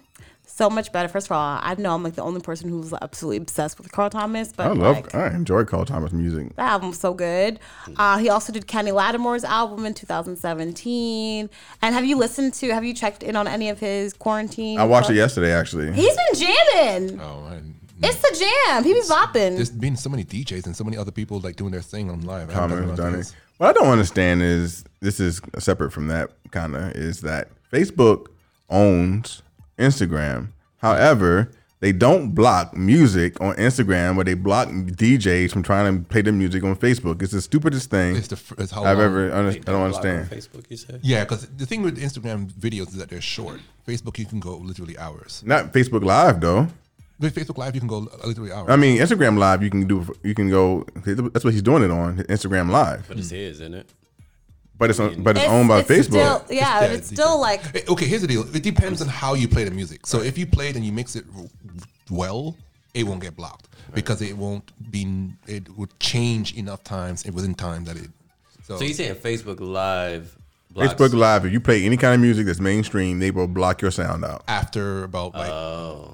So 0.59 0.69
much 0.69 0.91
better. 0.91 1.07
First 1.07 1.27
of 1.27 1.31
all, 1.31 1.57
I 1.63 1.75
know 1.75 1.95
I'm 1.95 2.03
like 2.03 2.15
the 2.15 2.21
only 2.21 2.41
person 2.41 2.67
who's 2.67 2.93
absolutely 3.01 3.37
obsessed 3.37 3.77
with 3.77 3.89
Carl 3.93 4.09
Thomas, 4.09 4.51
but 4.51 4.67
I 4.67 4.71
love. 4.73 4.97
like, 4.97 5.15
I 5.15 5.33
enjoy 5.33 5.63
Carl 5.63 5.85
Thomas 5.85 6.11
music. 6.11 6.53
that 6.57 6.69
album's 6.69 6.99
so 6.99 7.13
good. 7.13 7.61
Uh, 7.95 8.17
he 8.17 8.27
also 8.27 8.51
did 8.51 8.67
Kenny 8.67 8.91
Lattimore's 8.91 9.45
album 9.45 9.85
in 9.85 9.93
2017. 9.93 11.49
And 11.81 11.95
have 11.95 12.03
you 12.03 12.17
listened 12.17 12.55
to? 12.55 12.73
Have 12.73 12.83
you 12.83 12.93
checked 12.93 13.23
in 13.23 13.37
on 13.37 13.47
any 13.47 13.69
of 13.69 13.79
his 13.79 14.11
quarantine? 14.11 14.79
I 14.79 14.83
watched 14.83 15.09
it 15.09 15.13
yesterday 15.13 15.53
actually. 15.53 15.93
He's 15.93 16.13
been 16.13 16.35
jamming. 16.75 17.21
Oh, 17.21 17.47
I, 17.49 17.61
It's 18.03 18.17
the 18.17 18.45
jam. 18.67 18.83
He 18.83 18.93
be 18.93 18.99
bopping. 19.03 19.55
there's 19.55 19.69
been 19.69 19.95
so 19.95 20.09
many 20.09 20.25
DJs 20.25 20.65
and 20.65 20.75
so 20.75 20.83
many 20.83 20.97
other 20.97 21.11
people 21.11 21.39
like 21.39 21.55
doing 21.55 21.71
their 21.71 21.81
thing 21.81 22.09
on 22.09 22.19
live. 22.23 22.49
I 22.49 22.53
haven't 22.53 22.81
Thomas 22.81 22.97
done 22.97 23.13
done 23.13 23.21
it. 23.21 23.33
What 23.59 23.69
I 23.69 23.71
don't 23.79 23.87
understand 23.87 24.41
is 24.41 24.83
this 24.99 25.21
is 25.21 25.39
separate 25.57 25.93
from 25.93 26.07
that 26.07 26.31
kind 26.51 26.75
of 26.75 26.91
is 26.97 27.21
that 27.21 27.47
Facebook 27.71 28.25
owns 28.69 29.41
Instagram. 29.79 30.49
However, 30.77 31.51
they 31.81 31.93
don't 31.93 32.31
block 32.31 32.75
music 32.75 33.39
on 33.39 33.55
Instagram, 33.55 34.17
but 34.17 34.25
they 34.25 34.33
block 34.33 34.67
DJs 34.67 35.51
from 35.51 35.63
trying 35.63 35.97
to 35.97 36.03
play 36.09 36.21
their 36.21 36.33
music 36.33 36.63
on 36.63 36.75
Facebook. 36.75 37.21
It's 37.21 37.31
the 37.31 37.41
stupidest 37.41 37.89
thing 37.89 38.17
It's 38.17 38.27
the 38.27 38.39
it's 38.57 38.71
how 38.71 38.83
I've 38.83 38.99
ever. 38.99 39.31
Under, 39.31 39.51
I 39.51 39.59
don't 39.59 39.83
understand. 39.83 40.29
Facebook, 40.29 40.69
you 40.69 40.75
said? 40.75 40.99
Yeah, 41.03 41.23
because 41.23 41.47
the 41.47 41.65
thing 41.65 41.81
with 41.81 41.97
Instagram 41.97 42.51
videos 42.51 42.89
is 42.89 42.97
that 42.97 43.09
they're 43.09 43.21
short. 43.21 43.61
Facebook, 43.87 44.17
you 44.17 44.25
can 44.25 44.41
go 44.41 44.57
literally 44.57 44.97
hours. 44.97 45.41
Not 45.45 45.71
Facebook 45.71 46.03
Live 46.03 46.41
though. 46.41 46.67
With 47.17 47.35
Facebook 47.35 47.57
Live, 47.57 47.75
you 47.75 47.81
can 47.81 47.89
go 47.89 48.07
literally 48.25 48.51
hours. 48.51 48.69
I 48.69 48.75
mean, 48.75 48.99
Instagram 48.99 49.37
Live, 49.37 49.63
you 49.63 49.69
can 49.69 49.87
do. 49.87 50.05
You 50.23 50.35
can 50.35 50.49
go. 50.49 50.85
That's 51.05 51.45
what 51.45 51.53
he's 51.53 51.61
doing 51.61 51.83
it 51.83 51.91
on 51.91 52.17
Instagram 52.23 52.69
Live. 52.69 53.07
But 53.07 53.19
it's 53.19 53.29
his, 53.29 53.61
isn't 53.61 53.73
it? 53.73 53.89
But 54.79 54.89
it's 54.89 54.99
on, 54.99 55.21
but 55.21 55.37
it's, 55.37 55.45
owned 55.45 55.67
by 55.67 55.83
Facebook. 55.83 56.41
Still, 56.41 56.45
yeah, 56.49 56.79
dead, 56.79 56.91
it's 56.93 57.07
still 57.07 57.39
like 57.39 57.89
Okay, 57.89 58.05
here's 58.05 58.21
the 58.21 58.27
deal. 58.27 58.43
It 58.55 58.63
depends 58.63 59.01
on 59.01 59.09
how 59.09 59.33
you 59.33 59.47
play 59.47 59.65
the 59.65 59.71
music. 59.71 60.07
So 60.07 60.21
if 60.21 60.37
you 60.37 60.47
play 60.47 60.69
it 60.69 60.77
and 60.77 60.85
you 60.85 60.93
mix 60.93 61.17
it 61.17 61.25
well, 62.09 62.55
it 62.93 63.03
won't 63.03 63.21
get 63.21 63.35
blocked 63.35 63.67
because 63.93 64.21
it 64.21 64.35
won't 64.35 64.71
be. 64.89 65.33
It 65.47 65.69
would 65.77 65.99
change 65.99 66.55
enough 66.55 66.83
times 66.85 67.25
and 67.25 67.35
within 67.35 67.55
time 67.55 67.83
that 67.85 67.97
it. 67.97 68.09
So, 68.63 68.77
So 68.77 68.85
you 68.85 68.93
saying 68.93 69.15
Facebook 69.15 69.59
Live 69.59 70.38
blocks 70.71 70.93
Facebook 70.93 71.13
Live, 71.13 71.45
if 71.45 71.51
you 71.53 71.59
play 71.59 71.83
any 71.85 71.97
kind 71.97 72.13
of 72.15 72.21
music 72.21 72.45
that's 72.45 72.59
mainstream, 72.59 73.19
they 73.19 73.31
will 73.31 73.47
block 73.47 73.81
your 73.81 73.91
sound 73.91 74.23
out. 74.23 74.43
after 74.47 75.03
about 75.03 75.33
like 75.33 75.49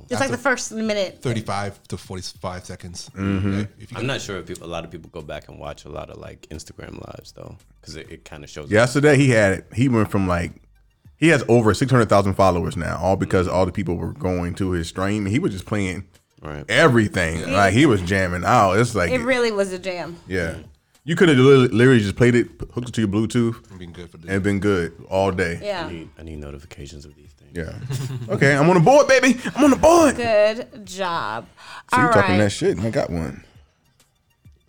it's 0.09 0.19
like 0.19 0.31
the 0.31 0.37
first 0.37 0.71
minute. 0.71 1.21
35 1.21 1.81
to 1.89 1.97
45 1.97 2.65
seconds. 2.65 3.09
Mm-hmm. 3.15 3.57
Like, 3.57 3.69
I'm 3.95 4.05
not 4.07 4.21
sure 4.21 4.37
if 4.37 4.47
people, 4.47 4.67
a 4.67 4.69
lot 4.69 4.85
of 4.85 4.91
people 4.91 5.09
go 5.11 5.21
back 5.21 5.47
and 5.49 5.59
watch 5.59 5.85
a 5.85 5.89
lot 5.89 6.09
of 6.09 6.17
like 6.17 6.47
Instagram 6.49 7.05
lives 7.07 7.31
though, 7.33 7.57
because 7.81 7.95
it, 7.95 8.09
it 8.11 8.25
kind 8.25 8.43
of 8.43 8.49
shows. 8.49 8.69
Yesterday, 8.71 9.17
he 9.17 9.29
had 9.29 9.51
it. 9.59 9.67
he 9.73 9.89
went 9.89 10.09
from 10.11 10.27
like 10.27 10.51
he 11.17 11.29
has 11.29 11.43
over 11.47 11.73
six 11.73 11.91
hundred 11.91 12.09
thousand 12.09 12.35
followers 12.35 12.75
now, 12.77 12.97
all 13.01 13.15
because 13.15 13.47
all 13.47 13.65
the 13.65 13.71
people 13.71 13.95
were 13.95 14.13
going 14.13 14.53
to 14.55 14.71
his 14.71 14.87
stream. 14.87 15.25
He 15.25 15.39
was 15.39 15.51
just 15.51 15.65
playing 15.65 16.05
Right. 16.41 16.65
everything, 16.69 17.51
like 17.53 17.73
he 17.73 17.87
was 17.87 18.01
jamming 18.03 18.43
out. 18.45 18.73
It's 18.73 18.93
like 18.93 19.09
It 19.11 19.21
really 19.21 19.51
was 19.51 19.73
a 19.73 19.79
jam. 19.79 20.17
yeah, 20.27 20.57
you 21.05 21.15
could 21.15 21.29
have 21.29 21.37
literally 21.37 21.99
just 21.99 22.15
played 22.17 22.35
it, 22.35 22.47
hooked 22.73 22.89
it 22.89 22.93
to 22.95 23.01
your 23.01 23.07
Bluetooth, 23.09 23.77
being 23.79 23.93
good 23.93 24.09
for 24.09 24.17
the 24.17 24.29
and 24.29 24.43
been 24.43 24.59
good 24.59 24.91
all 25.09 25.31
day. 25.31 25.57
I 25.61 25.65
Yeah. 25.65 25.87
need, 25.89 26.09
I 26.19 26.23
need 26.23 26.39
notifications 26.39 27.05
of 27.05 27.15
these 27.15 27.29
things. 27.31 27.51
Yeah. 27.55 27.77
okay, 28.33 28.55
I'm 28.57 28.67
on 28.69 28.75
the 28.75 28.81
board, 28.81 29.07
baby. 29.07 29.39
I'm 29.55 29.63
on 29.63 29.69
the 29.69 29.75
board. 29.77 30.15
Good 30.17 30.85
job. 30.85 31.47
So 31.91 31.97
All 31.97 32.03
you 32.07 32.11
talking 32.11 32.37
that 32.39 32.51
shit? 32.51 32.75
and 32.77 32.85
I 32.85 32.89
got 32.89 33.09
one. 33.09 33.43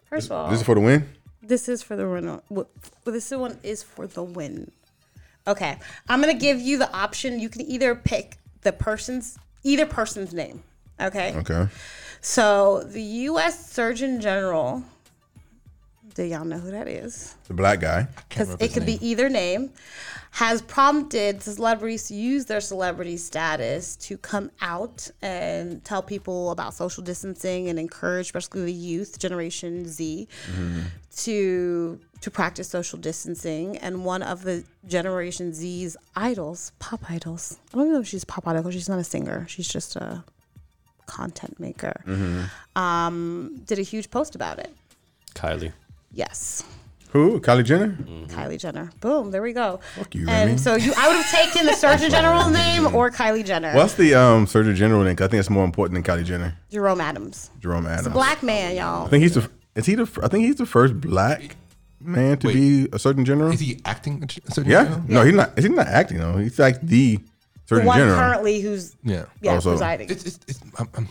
First 0.09 0.27
of 0.27 0.33
all, 0.33 0.51
This 0.51 0.61
is 0.61 0.65
for 0.67 0.75
the 0.77 0.81
win. 0.81 1.09
This 1.43 1.69
is 1.69 1.83
for 1.83 1.97
the 1.97 2.09
win. 2.09 2.41
w- 2.49 2.69
This 3.05 3.31
one 3.33 3.59
is 3.63 3.83
for 3.83 4.07
the 4.07 4.23
win. 4.23 4.71
Okay, 5.49 5.79
I'm 6.09 6.21
gonna 6.21 6.35
give 6.35 6.61
you 6.61 6.77
the 6.79 6.93
option. 6.93 7.39
You 7.41 7.49
can 7.49 7.63
either 7.63 7.95
pick 7.95 8.37
the 8.63 8.73
person's 8.73 9.39
either 9.63 9.87
person's 9.87 10.33
name. 10.35 10.63
Okay. 11.01 11.35
Okay. 11.37 11.69
So 12.21 12.83
the 12.85 13.03
U.S. 13.31 13.71
Surgeon 13.71 14.21
General. 14.21 14.83
Do 16.17 16.23
y'all 16.25 16.47
know 16.47 16.57
who 16.57 16.71
that 16.71 16.89
is? 16.89 17.35
The 17.47 17.53
black 17.53 17.81
guy. 17.81 18.09
Because 18.27 18.55
it 18.55 18.61
his 18.61 18.73
could 18.73 18.87
be 18.87 18.99
either 19.07 19.29
name. 19.29 19.71
Has 20.31 20.63
prompted 20.63 21.43
celebrities 21.43 22.09
to 22.09 22.15
use 22.15 22.47
their 22.47 22.63
celebrity 22.63 23.19
status 23.19 23.97
to 23.97 24.17
come 24.17 24.51
out 24.63 25.11
and 25.21 25.85
tell 25.85 26.03
people 26.03 26.53
about 26.53 26.73
social 26.73 27.03
distancing 27.03 27.69
and 27.69 27.79
encourage, 27.79 28.27
especially 28.27 28.65
the 28.65 28.73
youth, 28.73 29.19
Generation 29.19 29.87
Z, 29.87 30.27
to 31.19 32.01
to 32.23 32.31
practice 32.31 32.71
social 32.71 32.99
distancing. 32.99 33.77
And 33.77 34.03
one 34.03 34.23
of 34.23 34.43
the 34.43 34.65
Generation 34.87 35.53
Z's 35.53 35.99
idols, 36.15 36.73
pop 36.79 37.11
idols. 37.11 37.59
I 37.69 37.77
don't 37.77 37.83
even 37.83 37.93
know 37.93 38.01
if 38.01 38.09
she's 38.09 38.23
a 38.23 38.27
pop 38.27 38.49
idol 38.49 38.71
she's 38.71 38.89
not 38.89 38.99
a 38.99 39.05
singer. 39.05 39.45
She's 39.51 39.69
just 39.69 39.97
a 39.97 40.25
content 41.05 41.61
maker. 41.61 42.01
Um, 42.75 43.61
did 43.67 43.79
a 43.79 43.83
huge 43.83 44.11
post 44.11 44.35
about 44.35 44.59
it. 44.59 44.75
Kylie. 45.35 45.75
Yes. 46.13 46.65
Who? 47.11 47.41
Kylie 47.41 47.65
Jenner. 47.65 47.89
Mm-hmm. 47.89 48.25
Kylie 48.27 48.59
Jenner. 48.59 48.91
Boom, 49.01 49.31
there 49.31 49.41
we 49.41 49.53
go. 49.53 49.81
Fuck 49.95 50.15
you, 50.15 50.29
And 50.29 50.49
Remy. 50.51 50.59
so 50.59 50.75
you, 50.75 50.93
I 50.97 51.09
would 51.09 51.17
have 51.17 51.31
taken 51.31 51.65
the 51.67 51.73
Surgeon 51.73 52.11
General's 52.11 52.53
name 52.53 52.95
or 52.95 53.11
Kylie 53.11 53.45
Jenner. 53.45 53.73
What's 53.75 53.95
the 53.95 54.15
um 54.15 54.47
Surgeon 54.47 54.75
General 54.77 55.03
name? 55.05 55.17
'Cause 55.17 55.27
I 55.27 55.31
think 55.31 55.41
it's 55.41 55.49
more 55.51 55.65
important 55.65 55.95
than 55.95 56.17
Kylie 56.17 56.25
Jenner. 56.25 56.57
Jerome 56.71 57.01
Adams. 57.01 57.51
Jerome 57.61 57.87
Adams. 57.87 58.09
Black 58.13 58.43
man, 58.43 58.77
y'all. 58.77 59.07
I 59.07 59.09
think 59.09 59.23
he's 59.23 59.35
the. 59.35 59.49
Is 59.75 59.87
he 59.87 59.95
the? 59.95 60.09
I 60.23 60.29
think 60.29 60.45
he's 60.45 60.57
the 60.57 60.67
first 60.67 61.01
black 61.01 61.57
man 62.01 62.37
to 62.39 62.49
Wait. 62.49 62.55
be 62.55 62.89
a 62.93 62.99
Surgeon 62.99 63.25
General. 63.25 63.53
Is 63.53 63.61
he 63.61 63.81
acting? 63.85 64.23
a 64.23 64.51
certain 64.53 64.71
yeah. 64.71 64.85
general? 64.85 65.03
No, 65.09 65.23
he's 65.25 65.35
not. 65.35 65.57
Is 65.59 65.65
he 65.65 65.71
not 65.71 65.87
acting 65.87 66.19
though? 66.19 66.37
He's 66.37 66.59
like 66.59 66.81
the 66.83 67.17
The 67.17 67.23
Surgeon 67.67 67.87
one 67.87 67.99
General. 67.99 68.17
currently 68.19 68.61
who's 68.61 68.95
Yeah. 69.05 69.25
yeah 69.41 69.53
Also- 69.55 69.71
presiding. 69.71 70.11
It's, 70.11 70.25
it's, 70.27 70.41
it's, 70.49 70.61
I'm, 70.79 70.89
I'm, 70.95 71.09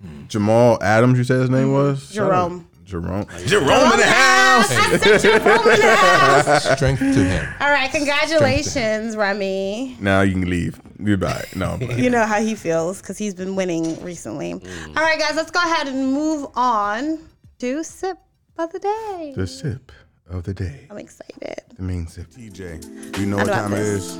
hmm. 0.00 0.26
Jamal 0.28 0.78
Adams. 0.82 1.18
You 1.18 1.24
said 1.24 1.40
his 1.40 1.50
name 1.50 1.64
mm-hmm. 1.64 1.72
was 1.72 2.10
Jerome. 2.10 2.66
Jerome. 2.84 3.26
Jerome 3.46 3.92
in 3.92 3.98
the 3.98 4.06
house. 4.06 4.70
I 4.70 4.98
said 4.98 5.20
Jerome 5.20 5.68
in 5.70 5.80
the 5.80 5.96
house. 5.96 6.64
strength 6.76 6.98
to 7.00 7.04
him. 7.24 7.54
All 7.60 7.70
right, 7.70 7.90
congratulations, 7.90 9.16
Remy. 9.16 9.96
Now 10.00 10.20
you 10.20 10.32
can 10.32 10.48
leave. 10.50 10.80
Goodbye. 11.02 11.44
No. 11.56 11.76
but- 11.80 11.98
You 11.98 12.10
know 12.10 12.24
how 12.26 12.40
he 12.40 12.54
feels 12.54 13.00
because 13.00 13.18
he's 13.18 13.34
been 13.34 13.56
winning 13.56 14.02
recently. 14.02 14.54
Mm. 14.54 14.96
All 14.96 15.02
right, 15.02 15.18
guys, 15.18 15.34
let's 15.36 15.50
go 15.50 15.60
ahead 15.60 15.88
and 15.88 16.12
move 16.12 16.46
on 16.54 17.18
to 17.58 17.82
sip 17.84 18.18
of 18.58 18.70
the 18.72 18.78
day. 18.78 19.32
the 19.36 19.46
sip 19.46 19.90
of 20.28 20.44
the 20.44 20.54
day. 20.54 20.86
I'm 20.90 20.98
excited. 20.98 21.62
The 21.76 21.82
main 21.82 22.06
sip. 22.06 22.28
TJ. 22.30 23.18
You 23.18 23.26
know 23.26 23.36
I 23.38 23.40
what 23.40 23.46
know 23.48 23.52
time 23.54 23.72
it 23.72 23.76
this. 23.76 24.16
is. 24.16 24.18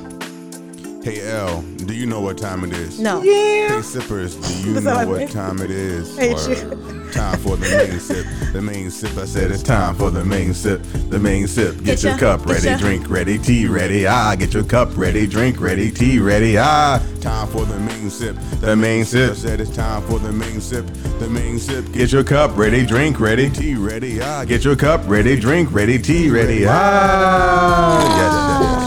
Hey 1.05 1.21
L, 1.21 1.61
do 1.61 1.93
you 1.93 2.07
know 2.07 2.19
what 2.19 2.35
time 2.35 2.63
it 2.63 2.73
is? 2.73 2.99
No. 2.99 3.21
Hey 3.21 3.79
sippers, 3.83 4.35
do 4.37 4.71
you 4.71 4.81
know 4.81 5.07
what 5.07 5.29
time 5.29 5.61
it 5.61 5.69
is? 5.69 6.17
You. 6.17 7.11
Time 7.11 7.37
for 7.41 7.55
the 7.57 7.69
main 7.87 7.99
sip. 7.99 8.25
The 8.53 8.59
main 8.59 8.89
sip. 8.89 9.15
I 9.15 9.25
said 9.25 9.51
it's 9.51 9.61
time 9.61 9.93
for 9.93 10.09
the 10.09 10.25
main 10.25 10.55
sip. 10.55 10.81
The 11.11 11.19
main 11.19 11.45
sip. 11.45 11.75
Get, 11.75 11.85
Get 11.85 12.03
your 12.03 12.11
ya, 12.13 12.17
cup 12.17 12.47
ready, 12.47 12.69
ya. 12.69 12.77
drink 12.77 13.07
ready, 13.07 13.37
tea 13.37 13.67
ready. 13.67 14.07
Ah, 14.07 14.33
get 14.35 14.55
your 14.55 14.63
cup 14.63 14.97
ready, 14.97 15.27
drink 15.27 15.61
ready, 15.61 15.91
tea 15.91 16.17
ready. 16.17 16.57
Ah, 16.57 16.99
time 17.21 17.49
for 17.49 17.65
the 17.65 17.79
main 17.81 18.09
sip. 18.09 18.35
The 18.59 18.75
main 18.75 19.05
sip. 19.05 19.29
I 19.29 19.35
said 19.35 19.61
it's 19.61 19.75
time 19.75 20.01
for 20.07 20.17
the 20.17 20.31
main 20.31 20.59
sip. 20.59 20.87
The 21.19 21.29
main 21.29 21.59
sip. 21.59 21.85
Get 21.93 22.13
your 22.13 22.23
cup 22.23 22.57
ready, 22.57 22.83
drink 22.83 23.19
ready, 23.19 23.51
tea 23.51 23.75
ready. 23.75 24.21
Ah, 24.23 24.43
get 24.43 24.65
your 24.65 24.75
cup 24.75 25.01
ready, 25.05 25.39
drink 25.39 25.71
ready, 25.71 25.99
tea 25.99 26.31
ready. 26.31 26.65
Ah, 26.67 28.01
yes, 28.81 28.84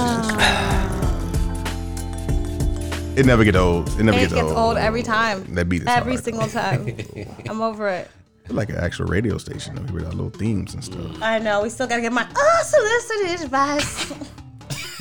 It 3.19 3.27
never 3.27 3.43
get 3.43 3.57
old. 3.57 3.89
It 3.99 4.05
never 4.05 4.17
It 4.17 4.21
gets, 4.21 4.33
gets 4.33 4.45
old. 4.45 4.57
old 4.57 4.77
every 4.77 5.03
time. 5.03 5.43
That 5.57 5.69
beat 5.69 5.83
is 5.83 5.89
every 5.89 6.13
hard. 6.13 6.25
single 6.25 6.47
time. 6.47 6.97
I'm 7.49 7.61
over 7.61 7.89
it. 7.89 8.09
like 8.49 8.69
an 8.71 8.77
actual 8.77 9.07
radio 9.07 9.39
station 9.39 9.75
though, 9.75 9.93
with 9.93 10.05
our 10.05 10.13
little 10.13 10.31
themes 10.31 10.73
and 10.75 10.85
stuff. 10.85 11.21
I 11.21 11.41
know. 11.41 11.63
We 11.63 11.69
still 11.71 11.89
gotta 11.89 12.01
get 12.01 12.13
my 12.13 12.23
unsolicited 12.23 13.45
advice. 13.45 14.13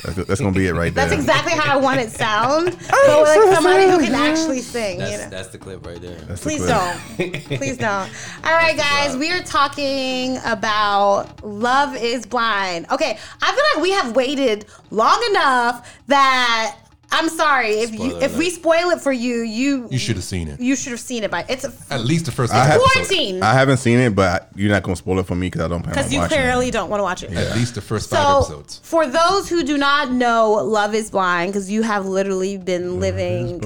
That's, 0.02 0.26
that's 0.26 0.40
gonna 0.40 0.52
be 0.52 0.66
it 0.66 0.72
right 0.72 0.92
there. 0.94 1.06
That's 1.06 1.12
exactly 1.12 1.52
how 1.52 1.78
I 1.78 1.80
want 1.80 2.00
it 2.00 2.10
sound. 2.10 2.66
But 2.88 3.20
with 3.20 3.28
like 3.28 3.38
oh, 3.38 3.54
somebody 3.54 3.88
who 3.88 4.00
can 4.04 4.14
actually 4.14 4.62
sing. 4.62 4.98
That's 4.98 5.12
you 5.12 5.18
know. 5.18 5.28
that's 5.30 5.48
the 5.48 5.58
clip 5.58 5.86
right 5.86 6.00
there. 6.00 6.16
That's 6.22 6.42
Please 6.42 6.64
clip. 6.64 6.70
don't. 6.70 7.58
Please 7.58 7.76
don't. 7.76 8.10
All 8.44 8.52
right, 8.52 8.76
guys, 8.76 9.16
we 9.16 9.30
are 9.30 9.42
talking 9.42 10.38
about 10.44 11.44
Love 11.44 11.96
is 11.96 12.26
Blind. 12.26 12.86
Okay, 12.90 13.16
I 13.42 13.52
feel 13.52 13.64
like 13.74 13.82
we 13.82 13.90
have 13.92 14.16
waited 14.16 14.66
long 14.90 15.24
enough 15.30 15.96
that 16.08 16.76
I'm 17.10 17.28
sorry 17.30 17.70
if 17.70 17.92
you 17.92 18.10
Spoiler 18.10 18.24
if 18.24 18.36
we 18.36 18.50
spoil 18.50 18.90
it 18.90 19.00
for 19.00 19.12
you, 19.12 19.40
you 19.40 19.88
You 19.90 19.98
should 19.98 20.16
have 20.16 20.24
seen 20.24 20.48
it. 20.48 20.60
you 20.60 20.76
should 20.76 20.90
have 20.92 21.00
seen 21.00 21.24
it 21.24 21.30
by 21.30 21.44
it's 21.48 21.64
At 21.90 22.04
least 22.04 22.26
the 22.26 22.32
first 22.32 22.52
I 22.52 22.64
have- 22.64 22.80
episode. 22.80 22.90
quarantine 22.92 23.42
I 23.42 23.54
haven't 23.54 23.78
seen 23.78 23.98
it, 23.98 24.14
but 24.14 24.48
you're 24.54 24.70
not 24.70 24.82
gonna 24.82 24.96
spoil 24.96 25.18
it 25.20 25.26
for 25.26 25.34
me 25.34 25.46
because 25.46 25.62
I 25.62 25.68
don't 25.68 25.82
plan 25.82 25.96
on 25.96 25.98
because 25.98 26.12
you 26.12 26.20
watching 26.20 26.38
clearly 26.38 26.68
it. 26.68 26.72
don't 26.72 26.90
want 26.90 27.00
to 27.00 27.04
watch 27.04 27.22
it. 27.22 27.32
At 27.32 27.56
least 27.56 27.74
the 27.74 27.80
first 27.80 28.10
five 28.10 28.18
So, 28.22 28.38
episodes. 28.38 28.80
for 28.82 29.06
those 29.06 29.48
who 29.48 29.62
do 29.64 29.78
not 29.78 30.10
know 30.10 30.52
Love 30.52 30.94
is 30.94 31.10
Blind, 31.10 31.52
because 31.52 31.70
you 31.70 31.82
have 31.82 32.06
literally 32.06 32.58
been 32.58 33.00
living 33.00 33.62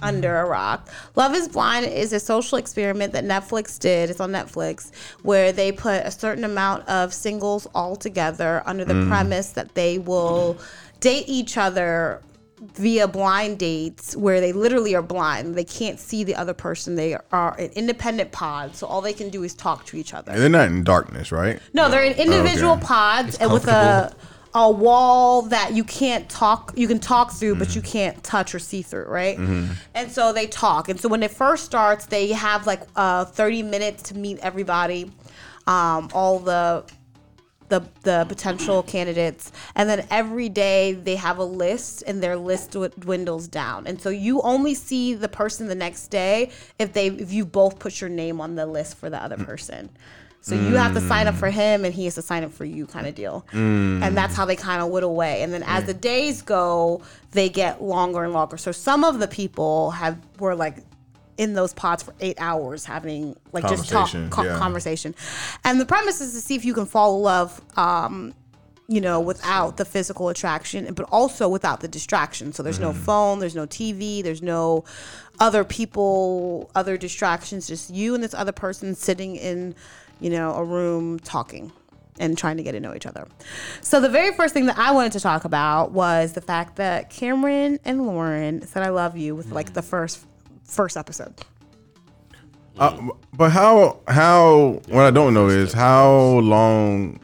under 0.00 0.38
a 0.38 0.44
rock, 0.44 0.88
Love 1.16 1.34
is 1.34 1.48
Blind 1.48 1.86
is 1.86 2.12
a 2.12 2.20
social 2.20 2.58
experiment 2.58 3.12
that 3.12 3.24
Netflix 3.24 3.78
did. 3.78 4.08
It's 4.10 4.20
on 4.20 4.30
Netflix, 4.30 4.90
where 5.22 5.52
they 5.52 5.72
put 5.72 6.04
a 6.06 6.10
certain 6.10 6.44
amount 6.44 6.88
of 6.88 7.12
singles 7.12 7.66
all 7.74 7.96
together 7.96 8.62
under 8.66 8.84
the 8.84 8.94
mm. 8.94 9.08
premise 9.08 9.50
that 9.50 9.74
they 9.74 9.98
will 9.98 10.58
date 11.00 11.24
each 11.26 11.56
other 11.56 12.20
via 12.74 13.08
blind 13.08 13.58
dates 13.58 14.14
where 14.16 14.40
they 14.40 14.52
literally 14.52 14.94
are 14.94 15.02
blind. 15.02 15.54
They 15.56 15.64
can't 15.64 15.98
see 15.98 16.22
the 16.22 16.36
other 16.36 16.54
person. 16.54 16.94
They 16.94 17.16
are 17.32 17.56
an 17.58 17.70
independent 17.74 18.30
pod 18.30 18.76
so 18.76 18.86
all 18.86 19.00
they 19.00 19.12
can 19.12 19.30
do 19.30 19.42
is 19.42 19.52
talk 19.54 19.84
to 19.86 19.96
each 19.96 20.14
other. 20.14 20.30
And 20.32 20.40
they're 20.40 20.48
not 20.48 20.68
in 20.68 20.84
darkness, 20.84 21.32
right? 21.32 21.60
no, 21.74 21.88
they're 21.90 22.04
in 22.04 22.12
individual 22.12 22.74
Okay. 22.74 22.82
pods 22.82 23.34
and 23.36 23.52
with 23.52 23.66
a 23.68 24.14
a 24.54 24.70
wall 24.70 25.40
that 25.42 25.72
you 25.72 25.82
can't 25.82 26.28
talk 26.28 26.74
you 26.76 26.86
can 26.86 26.98
talk 27.00 27.32
through 27.32 27.54
but 27.54 27.74
you 27.74 27.80
can't 27.80 28.22
touch 28.22 28.54
or 28.54 28.58
see 28.58 28.82
through 28.82 29.06
right? 29.06 29.38
And 29.94 30.10
so 30.12 30.32
they 30.32 30.46
talk. 30.46 30.88
And 30.90 31.00
so 31.00 31.08
when 31.08 31.22
it 31.22 31.30
first 31.30 31.64
starts 31.64 32.04
they 32.06 32.28
have 32.32 32.66
like 32.66 32.82
uh 32.94 33.24
30 33.24 33.62
minutes 33.62 34.02
to 34.04 34.14
meet 34.16 34.38
everybody. 34.40 35.10
Um 35.66 36.10
all 36.12 36.38
the 36.38 36.84
the 37.72 37.82
the 38.02 38.26
potential 38.28 38.82
candidates 38.82 39.50
and 39.74 39.88
then 39.88 40.06
every 40.10 40.50
day 40.50 40.92
they 40.92 41.16
have 41.16 41.38
a 41.38 41.44
list 41.44 42.04
and 42.06 42.22
their 42.22 42.36
list 42.36 42.72
dw- 42.72 42.94
dwindles 43.00 43.48
down. 43.48 43.86
And 43.86 44.00
so 44.00 44.10
you 44.10 44.42
only 44.42 44.74
see 44.74 45.14
the 45.14 45.28
person 45.28 45.68
the 45.68 45.74
next 45.74 46.08
day 46.08 46.50
if 46.78 46.92
they 46.92 47.06
if 47.06 47.32
you 47.32 47.46
both 47.46 47.78
put 47.78 48.00
your 48.00 48.10
name 48.10 48.40
on 48.42 48.56
the 48.56 48.66
list 48.66 48.98
for 48.98 49.08
the 49.08 49.22
other 49.22 49.38
mm. 49.38 49.46
person. 49.46 49.88
So 50.42 50.56
you 50.56 50.74
have 50.74 50.92
to 50.94 51.00
sign 51.00 51.28
up 51.28 51.36
for 51.36 51.48
mm. 51.48 51.54
him 51.54 51.84
and 51.84 51.94
he 51.94 52.04
has 52.06 52.16
to 52.16 52.22
sign 52.22 52.42
up 52.42 52.52
for 52.52 52.64
you 52.64 52.84
kind 52.86 53.06
of 53.06 53.14
deal 53.14 53.46
mm. 53.52 54.02
and 54.02 54.16
that's 54.16 54.34
how 54.34 54.44
they 54.44 54.56
kind 54.56 54.82
of 54.82 54.90
whittle 54.90 55.10
away. 55.10 55.42
And 55.42 55.52
then 55.52 55.62
as 55.62 55.84
the 55.84 55.94
days 55.94 56.42
go 56.42 57.00
they 57.30 57.48
get 57.48 57.82
longer 57.82 58.24
and 58.24 58.34
longer. 58.34 58.58
So 58.58 58.72
some 58.72 59.02
of 59.02 59.18
the 59.18 59.28
people 59.28 59.92
have 59.92 60.18
were 60.38 60.54
like 60.54 60.78
in 61.42 61.54
those 61.54 61.74
pods 61.74 62.04
for 62.04 62.14
eight 62.20 62.36
hours 62.38 62.84
having 62.84 63.36
like 63.52 63.66
just 63.66 63.88
talk 63.88 64.08
Conversation, 64.10 64.30
co- 64.30 64.42
yeah. 64.44 64.58
conversation 64.58 65.14
and 65.64 65.80
the 65.80 65.84
premise 65.84 66.20
is 66.20 66.32
to 66.34 66.40
see 66.40 66.54
if 66.54 66.64
you 66.64 66.72
can 66.72 66.86
fall 66.86 67.16
in 67.16 67.22
love 67.22 67.60
um 67.76 68.32
you 68.86 69.00
know 69.00 69.20
without 69.20 69.76
the 69.76 69.84
physical 69.84 70.28
attraction 70.28 70.92
but 70.94 71.04
also 71.10 71.48
without 71.48 71.80
the 71.80 71.88
distraction 71.88 72.52
so 72.52 72.62
there's 72.62 72.78
no 72.78 72.92
phone 72.92 73.40
there's 73.40 73.56
no 73.56 73.66
tv 73.66 74.22
there's 74.22 74.42
no 74.42 74.84
other 75.40 75.64
people 75.64 76.70
other 76.76 76.96
distractions 76.96 77.66
just 77.66 77.90
you 77.90 78.14
and 78.14 78.22
this 78.22 78.34
other 78.34 78.52
person 78.52 78.94
sitting 78.94 79.34
in 79.34 79.74
you 80.20 80.30
know 80.30 80.54
a 80.54 80.62
room 80.62 81.18
talking 81.18 81.72
and 82.20 82.36
trying 82.38 82.56
to 82.58 82.62
get 82.62 82.72
to 82.72 82.80
know 82.80 82.94
each 82.94 83.06
other. 83.06 83.26
So 83.80 83.98
the 83.98 84.08
very 84.08 84.34
first 84.34 84.52
thing 84.52 84.66
that 84.66 84.78
I 84.78 84.92
wanted 84.92 85.12
to 85.12 85.20
talk 85.20 85.46
about 85.46 85.92
was 85.92 86.34
the 86.34 86.42
fact 86.42 86.76
that 86.76 87.08
Cameron 87.08 87.78
and 87.84 88.06
Lauren 88.06 88.66
said 88.66 88.82
I 88.82 88.90
love 88.90 89.16
you 89.16 89.34
with 89.34 89.50
like 89.50 89.72
the 89.72 89.82
first 89.82 90.26
first 90.72 90.96
episode. 90.96 91.34
Uh, 92.78 93.08
but 93.34 93.50
how 93.50 94.00
how 94.08 94.80
what 94.88 95.04
I 95.04 95.10
don't 95.10 95.34
know 95.34 95.48
is 95.48 95.72
how 95.72 96.10
long 96.40 97.20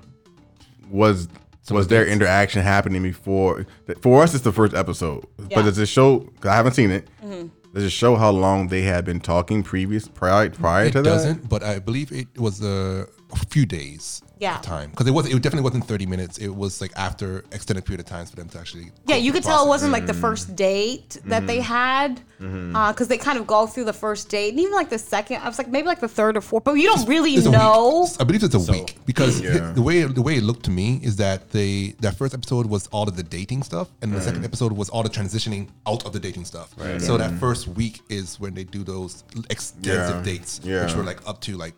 was 0.91 1.29
was 1.71 1.89
their 1.89 2.07
interaction 2.07 2.63
happening 2.63 3.03
before? 3.03 3.67
For 4.03 4.23
us, 4.23 4.35
it's 4.35 4.45
the 4.45 4.53
first 4.53 4.75
episode. 4.75 5.25
Yeah. 5.39 5.47
But 5.57 5.63
does 5.65 5.79
it 5.79 5.87
show? 5.87 6.21
'cause 6.41 6.51
I 6.51 6.55
haven't 6.55 6.75
seen 6.75 6.91
it. 6.91 7.09
Mm-hmm. 7.25 7.49
Does 7.75 7.85
it 7.85 7.91
show 7.91 8.17
how 8.17 8.31
long 8.31 8.69
they 8.69 8.83
had 8.83 9.05
been 9.05 9.21
talking 9.21 9.63
previous 9.63 10.09
prior 10.09 10.51
prior 10.51 10.87
It 10.87 10.93
to 10.93 11.03
that? 11.03 11.09
doesn't, 11.11 11.49
but 11.49 11.63
I 11.63 11.79
believe 11.79 12.13
it 12.13 12.29
was 12.39 12.63
a, 12.63 13.07
a 13.33 13.37
few 13.37 13.67
days. 13.67 14.23
Yeah. 14.39 14.59
Time 14.59 14.91
because 14.91 15.09
it 15.09 15.11
was 15.11 15.27
it 15.27 15.35
definitely 15.43 15.65
wasn't 15.65 15.87
thirty 15.87 16.07
minutes. 16.07 16.39
It 16.39 16.49
was 16.49 16.81
like 16.81 16.93
after 16.97 17.45
extended 17.51 17.85
period 17.85 18.01
of 18.01 18.07
times 18.07 18.31
for 18.31 18.37
them 18.37 18.49
to 18.51 18.59
actually. 18.59 18.93
Yeah, 19.07 19.17
you 19.17 19.33
could 19.33 19.43
tell 19.43 19.65
it 19.65 19.69
wasn't 19.69 19.93
like 19.93 20.07
the 20.07 20.15
first 20.15 20.47
mm-hmm. 20.47 20.55
date 20.55 21.21
that 21.25 21.49
they 21.49 21.59
mm-hmm. 21.59 21.63
had, 21.65 22.21
mm-hmm. 22.41 22.77
uh, 22.77 22.93
because 22.93 23.09
they 23.09 23.19
kind 23.19 23.39
of 23.39 23.49
go 23.49 23.67
through 23.67 23.85
the 23.85 23.93
first 23.93 24.29
date, 24.29 24.51
and 24.51 24.61
even 24.61 24.73
like 24.73 24.91
the 24.91 24.99
second. 24.99 25.39
I 25.39 25.49
was 25.49 25.59
like 25.59 25.69
maybe 25.69 25.89
like 25.89 25.99
the 25.99 26.09
third 26.09 26.37
or 26.37 26.41
fourth, 26.41 26.63
but 26.63 26.75
you 26.75 26.87
don't 26.89 27.09
really 27.09 27.35
It's 27.35 27.47
know. 27.47 28.07
I 28.21 28.25
believe 28.25 28.45
it's 28.45 28.55
a 28.55 28.73
week 28.73 28.97
because 29.07 29.41
Yeah. 29.41 29.73
the 29.73 29.83
way 29.83 30.05
the 30.05 30.23
way 30.23 30.37
it 30.37 30.45
looked 30.45 30.65
to 30.67 30.71
me 30.71 31.01
is 31.03 31.17
that 31.17 31.51
they 31.51 31.97
that 31.99 32.17
first 32.17 32.33
episode 32.33 32.67
was 32.67 32.87
all 32.89 33.09
of 33.09 33.17
the 33.17 33.25
dating 33.25 33.65
stuff, 33.65 33.89
and 34.03 34.13
the 34.13 34.21
second 34.21 34.43
mm. 34.43 34.51
episode 34.51 34.71
was 34.73 34.89
all 34.89 35.03
the 35.03 35.11
transitioning 35.11 35.67
out 35.87 36.07
of 36.07 36.13
the 36.13 36.21
dating 36.21 36.45
stuff. 36.45 36.75
So 36.99 37.19
that 37.19 37.33
mm. 37.33 37.41
first 37.41 37.67
week 37.67 38.03
is 38.09 38.39
when 38.39 38.55
they 38.55 38.65
do 38.65 38.85
those 38.85 39.25
extensive 39.51 40.17
Yeah. 40.17 40.23
dates, 40.23 40.61
Yeah. 40.63 40.85
which 40.85 40.95
were 40.95 41.03
like 41.03 41.27
up 41.27 41.41
to 41.43 41.57
like 41.57 41.75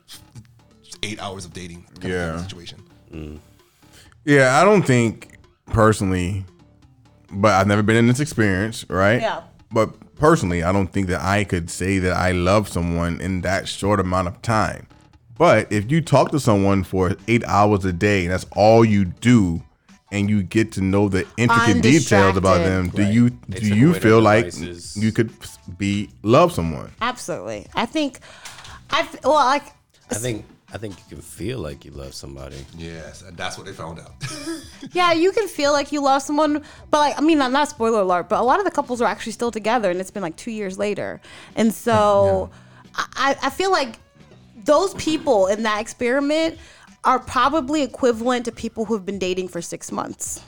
eight 1.02 1.20
hours 1.20 1.44
of 1.44 1.52
dating. 1.52 1.84
Kind 2.00 2.12
Yeah. 2.12 2.34
of 2.34 2.40
situation. 2.42 2.82
Mm. 3.12 3.38
Yeah, 4.24 4.60
I 4.60 4.64
don't 4.64 4.82
think 4.82 5.38
personally, 5.66 6.44
but 7.32 7.52
I've 7.52 7.66
never 7.66 7.82
been 7.82 7.96
in 7.96 8.06
this 8.06 8.20
experience, 8.20 8.84
right? 8.88 9.20
Yeah. 9.20 9.42
But 9.72 10.14
personally, 10.16 10.62
I 10.62 10.72
don't 10.72 10.92
think 10.92 11.08
that 11.08 11.20
I 11.22 11.44
could 11.44 11.70
say 11.70 11.98
that 12.00 12.12
I 12.16 12.32
love 12.32 12.68
someone 12.68 13.20
in 13.20 13.40
that 13.42 13.68
short 13.68 14.00
amount 14.00 14.28
of 14.28 14.40
time. 14.42 14.86
But 15.38 15.72
if 15.72 15.90
you 15.90 16.02
talk 16.02 16.32
to 16.32 16.40
someone 16.40 16.84
for 16.84 17.16
eight 17.28 17.42
hours 17.46 17.84
a 17.86 17.92
day 17.94 18.24
and 18.24 18.32
that's 18.32 18.46
all 18.54 18.84
you 18.84 19.06
do, 19.06 19.62
and 20.12 20.28
you 20.28 20.42
get 20.42 20.72
to 20.72 20.80
know 20.80 21.08
the 21.08 21.24
intricate 21.36 21.82
details 21.82 22.36
about 22.36 22.58
them, 22.58 22.88
do 22.90 23.02
Undistracted. 23.02 23.14
you 23.14 23.28
They 23.48 23.58
do 23.60 23.68
took 23.68 23.78
you 23.78 23.94
feel 23.94 24.20
like 24.20 24.46
devices. 24.46 24.96
you 24.96 25.12
could 25.12 25.30
be 25.78 26.10
love 26.24 26.52
someone? 26.52 26.90
Absolutely, 27.00 27.68
I 27.74 27.86
think. 27.86 28.18
I 28.90 29.08
well, 29.22 29.34
like 29.34 29.62
I 30.10 30.16
think 30.16 30.44
I 30.72 30.78
think 30.78 30.96
you 30.98 31.16
can 31.16 31.22
feel 31.22 31.58
like 31.58 31.84
you 31.84 31.90
love 31.90 32.14
somebody. 32.14 32.64
Yes, 32.76 33.22
and 33.22 33.36
that's 33.36 33.58
what 33.58 33.66
they 33.66 33.72
found 33.72 33.98
out. 33.98 34.12
Yeah, 34.92 35.12
you 35.12 35.30
can 35.30 35.46
feel 35.46 35.72
like 35.72 35.92
you 35.92 36.02
love 36.02 36.22
someone, 36.22 36.64
but 36.90 36.98
like 36.98 37.18
I 37.18 37.20
mean, 37.20 37.38
not, 37.38 37.52
not 37.52 37.68
spoiler 37.68 38.00
alert, 38.00 38.28
but 38.28 38.40
a 38.40 38.42
lot 38.42 38.58
of 38.58 38.64
the 38.64 38.70
couples 38.70 39.00
are 39.02 39.06
actually 39.06 39.32
still 39.32 39.50
together, 39.50 39.90
and 39.90 40.00
it's 40.00 40.10
been 40.10 40.22
like 40.22 40.36
two 40.36 40.50
years 40.50 40.78
later, 40.78 41.20
and 41.54 41.72
so 41.72 42.50
I, 42.94 43.36
I 43.42 43.50
feel 43.50 43.70
like 43.70 43.96
those 44.64 44.94
people 44.94 45.46
in 45.48 45.62
that 45.64 45.80
experiment 45.80 46.58
are 47.04 47.18
probably 47.18 47.82
equivalent 47.82 48.44
to 48.46 48.52
people 48.52 48.84
who 48.84 48.94
have 48.94 49.06
been 49.06 49.18
dating 49.18 49.48
for 49.48 49.60
six 49.62 49.92
months. 49.92 50.42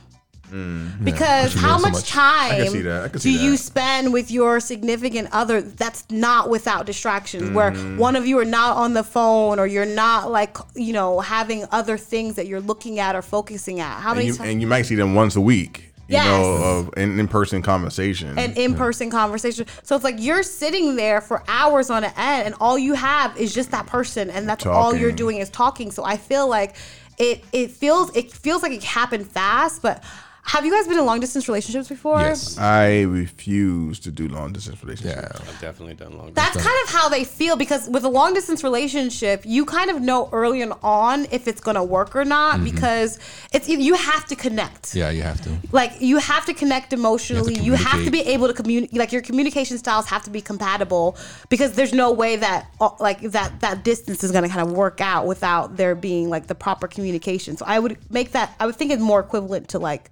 Because 0.53 1.55
But 1.55 1.55
you 1.55 1.61
how 1.61 1.71
learn 1.73 1.79
so 1.81 1.83
much, 1.89 1.93
much. 1.95 2.09
time 2.11 2.53
I 2.53 2.57
can 2.59 2.71
see 2.71 2.83
that. 2.83 3.13
Do 3.13 3.31
you 3.31 3.57
spend 3.57 4.13
with 4.13 4.31
your 4.31 4.61
significant 4.61 5.29
other 5.33 5.63
that's 5.63 6.05
not 6.11 6.51
without 6.51 6.87
distractions, 6.87 7.51
where 7.51 7.73
Mm-hmm. 7.73 7.97
one 7.97 8.17
of 8.17 8.27
you 8.27 8.39
are 8.39 8.45
not 8.45 8.77
on 8.77 8.95
the 8.95 9.03
phone 9.03 9.59
or 9.59 9.67
you're 9.67 9.87
not 9.87 10.31
like 10.31 10.57
you 10.75 10.93
know 10.93 11.21
having 11.21 11.65
other 11.73 11.97
things 11.97 12.35
that 12.37 12.47
you're 12.47 12.61
looking 12.61 12.99
at 12.99 13.17
or 13.17 13.23
focusing 13.23 13.81
at? 13.81 14.01
How 14.01 14.11
And 14.11 14.19
many 14.19 14.27
you, 14.29 14.35
times? 14.37 14.51
and 14.51 14.61
you 14.61 14.67
might 14.67 14.83
see 14.87 14.95
them 14.95 15.15
once 15.15 15.37
a 15.37 15.41
week, 15.41 15.93
you 16.09 16.15
Yes. 16.17 16.27
know, 16.27 16.63
of 16.63 16.91
an 16.99 17.19
in-person 17.19 17.63
conversation. 17.63 18.39
an 18.39 18.53
in-person 18.55 19.11
conversation. 19.11 19.67
So 19.83 19.95
it's 19.97 20.05
like 20.05 20.17
you're 20.19 20.43
sitting 20.43 20.97
there 20.97 21.21
for 21.23 21.43
hours 21.49 21.89
on 21.89 22.05
end, 22.05 22.15
and 22.47 22.55
all 22.61 22.79
you 22.79 22.95
have 22.95 23.37
is 23.39 23.55
just 23.55 23.71
that 23.71 23.87
person, 23.87 24.29
and 24.29 24.47
that's 24.49 24.67
all 24.67 24.95
you're 24.95 25.13
doing 25.13 25.39
is 25.39 25.49
talking. 25.49 25.91
So 25.91 26.05
I 26.05 26.17
feel 26.19 26.47
like 26.49 26.77
it 27.19 27.43
it 27.53 27.71
feels 27.71 28.15
it 28.17 28.31
feels 28.33 28.63
like 28.63 28.73
it 28.73 28.83
happened 28.85 29.27
fast, 29.31 29.81
but 29.83 30.03
Have 30.45 30.67
you 30.67 30.73
guys 30.73 30.87
been 30.89 30.99
in 30.99 31.07
long 31.07 31.21
distance 31.21 31.49
relationships 31.49 31.89
before? 31.89 32.19
Yes. 32.21 32.59
I 32.59 33.03
refuse 33.03 34.01
to 34.01 34.11
do 34.11 34.29
long 34.29 34.53
distance 34.53 34.83
relationships. 34.83 35.39
Yeah. 35.41 35.49
I've 35.49 35.61
definitely 35.61 35.95
done 35.95 36.19
long. 36.19 36.33
Distance. 36.33 36.35
That's 36.55 36.67
kind 36.67 36.79
of 36.85 36.93
how 36.93 37.09
they 37.09 37.25
feel 37.25 37.57
because 37.57 37.89
with 37.89 38.05
a 38.05 38.09
long 38.09 38.35
distance 38.35 38.63
relationship, 38.65 39.43
you 39.47 39.65
kind 39.65 39.89
of 39.89 40.03
know 40.03 40.29
early 40.33 40.63
on 40.65 41.27
if 41.31 41.47
it's 41.47 41.61
going 41.61 41.77
to 41.77 41.83
work 41.83 42.15
or 42.17 42.25
not 42.25 42.57
Mm-hmm. 42.57 42.65
because 42.65 43.19
it's 43.53 43.69
you 43.69 43.95
have 43.95 44.27
to 44.27 44.37
connect. 44.37 44.95
Yeah, 44.97 45.11
you 45.11 45.23
have 45.23 45.41
to. 45.43 45.57
Like 45.71 45.93
you 46.01 46.19
have 46.19 46.45
to 46.47 46.55
connect 46.55 46.93
emotionally. 46.93 47.55
You 47.55 47.73
have 47.75 47.85
to, 47.85 47.91
communicate. 48.05 48.27
be 48.27 48.33
able 48.33 48.49
to 48.49 48.55
communicate. 48.55 48.99
Like 48.99 49.13
your 49.13 49.23
communication 49.23 49.79
styles 49.79 50.07
have 50.09 50.25
to 50.25 50.31
be 50.31 50.41
compatible 50.43 51.17
because 51.49 51.73
there's 51.73 51.95
no 51.95 52.11
way 52.13 52.37
that 52.37 52.67
uh, 52.81 52.91
like 52.99 53.21
that 53.21 53.61
that 53.61 53.85
distance 53.85 54.23
is 54.25 54.33
going 54.33 54.43
to 54.45 54.51
kind 54.51 54.67
of 54.67 54.73
work 54.77 55.01
out 55.01 55.27
without 55.27 55.77
there 55.77 55.95
being 55.95 56.29
like 56.29 56.49
the 56.49 56.55
proper 56.55 56.89
communication. 56.89 57.57
So 57.57 57.65
I 57.67 57.79
would 57.79 57.97
make 58.11 58.33
that. 58.33 58.55
I 58.61 58.67
would 58.67 58.77
think 58.77 58.91
it's 58.91 59.01
more 59.01 59.21
equivalent 59.21 59.69
to 59.69 59.79
like 59.79 60.11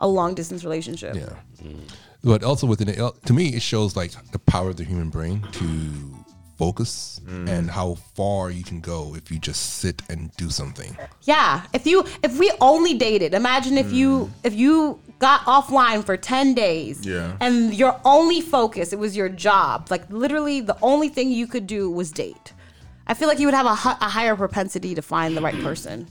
a 0.00 0.08
long 0.08 0.34
distance 0.34 0.64
relationship. 0.64 1.14
Yeah. 1.14 1.34
But 2.22 2.42
also 2.42 2.66
within 2.66 2.88
it, 2.88 2.98
uh, 2.98 3.12
to 3.26 3.32
me, 3.32 3.48
it 3.48 3.62
shows 3.62 3.96
like 3.96 4.12
the 4.32 4.38
power 4.38 4.70
of 4.70 4.76
the 4.76 4.84
human 4.84 5.08
brain 5.08 5.46
to 5.52 6.20
focus 6.58 7.22
mm. 7.24 7.48
and 7.48 7.70
how 7.70 7.94
far 8.14 8.50
you 8.50 8.62
can 8.62 8.80
go 8.82 9.14
if 9.14 9.30
you 9.30 9.38
just 9.38 9.76
sit 9.80 10.02
and 10.10 10.30
do 10.36 10.50
something. 10.50 10.94
Yeah. 11.22 11.62
If 11.72 11.86
you 11.86 12.04
if 12.22 12.38
we 12.38 12.52
only 12.60 12.92
dated, 12.92 13.32
imagine 13.32 13.78
if 13.78 13.90
you 13.90 14.26
mm. 14.26 14.30
if 14.44 14.54
you 14.54 15.00
got 15.18 15.40
offline 15.42 16.04
for 16.04 16.16
10 16.16 16.54
days 16.54 17.06
Yeah. 17.06 17.36
and 17.40 17.74
your 17.74 17.98
only 18.04 18.40
focus 18.42 18.92
it 18.92 18.98
was 18.98 19.16
your 19.16 19.30
job. 19.30 19.88
Like 19.90 20.04
literally 20.10 20.60
the 20.60 20.76
only 20.82 21.08
thing 21.08 21.30
you 21.30 21.46
could 21.46 21.66
do 21.66 21.90
was 21.90 22.10
date. 22.12 22.52
I 23.06 23.14
feel 23.14 23.28
like 23.28 23.38
you 23.38 23.46
would 23.46 23.54
have 23.54 23.66
a, 23.66 23.76
a 24.06 24.08
higher 24.16 24.36
propensity 24.36 24.94
to 24.94 25.02
find 25.02 25.34
the 25.36 25.40
right 25.40 25.58
person. 25.62 26.08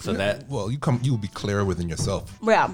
so 0.00 0.12
that 0.14 0.48
Well, 0.48 0.70
you 0.70 0.78
come, 0.78 0.98
you 1.04 1.12
will 1.12 1.18
be 1.18 1.28
clearer 1.28 1.64
within 1.64 1.88
yourself. 1.88 2.36
Yeah. 2.42 2.70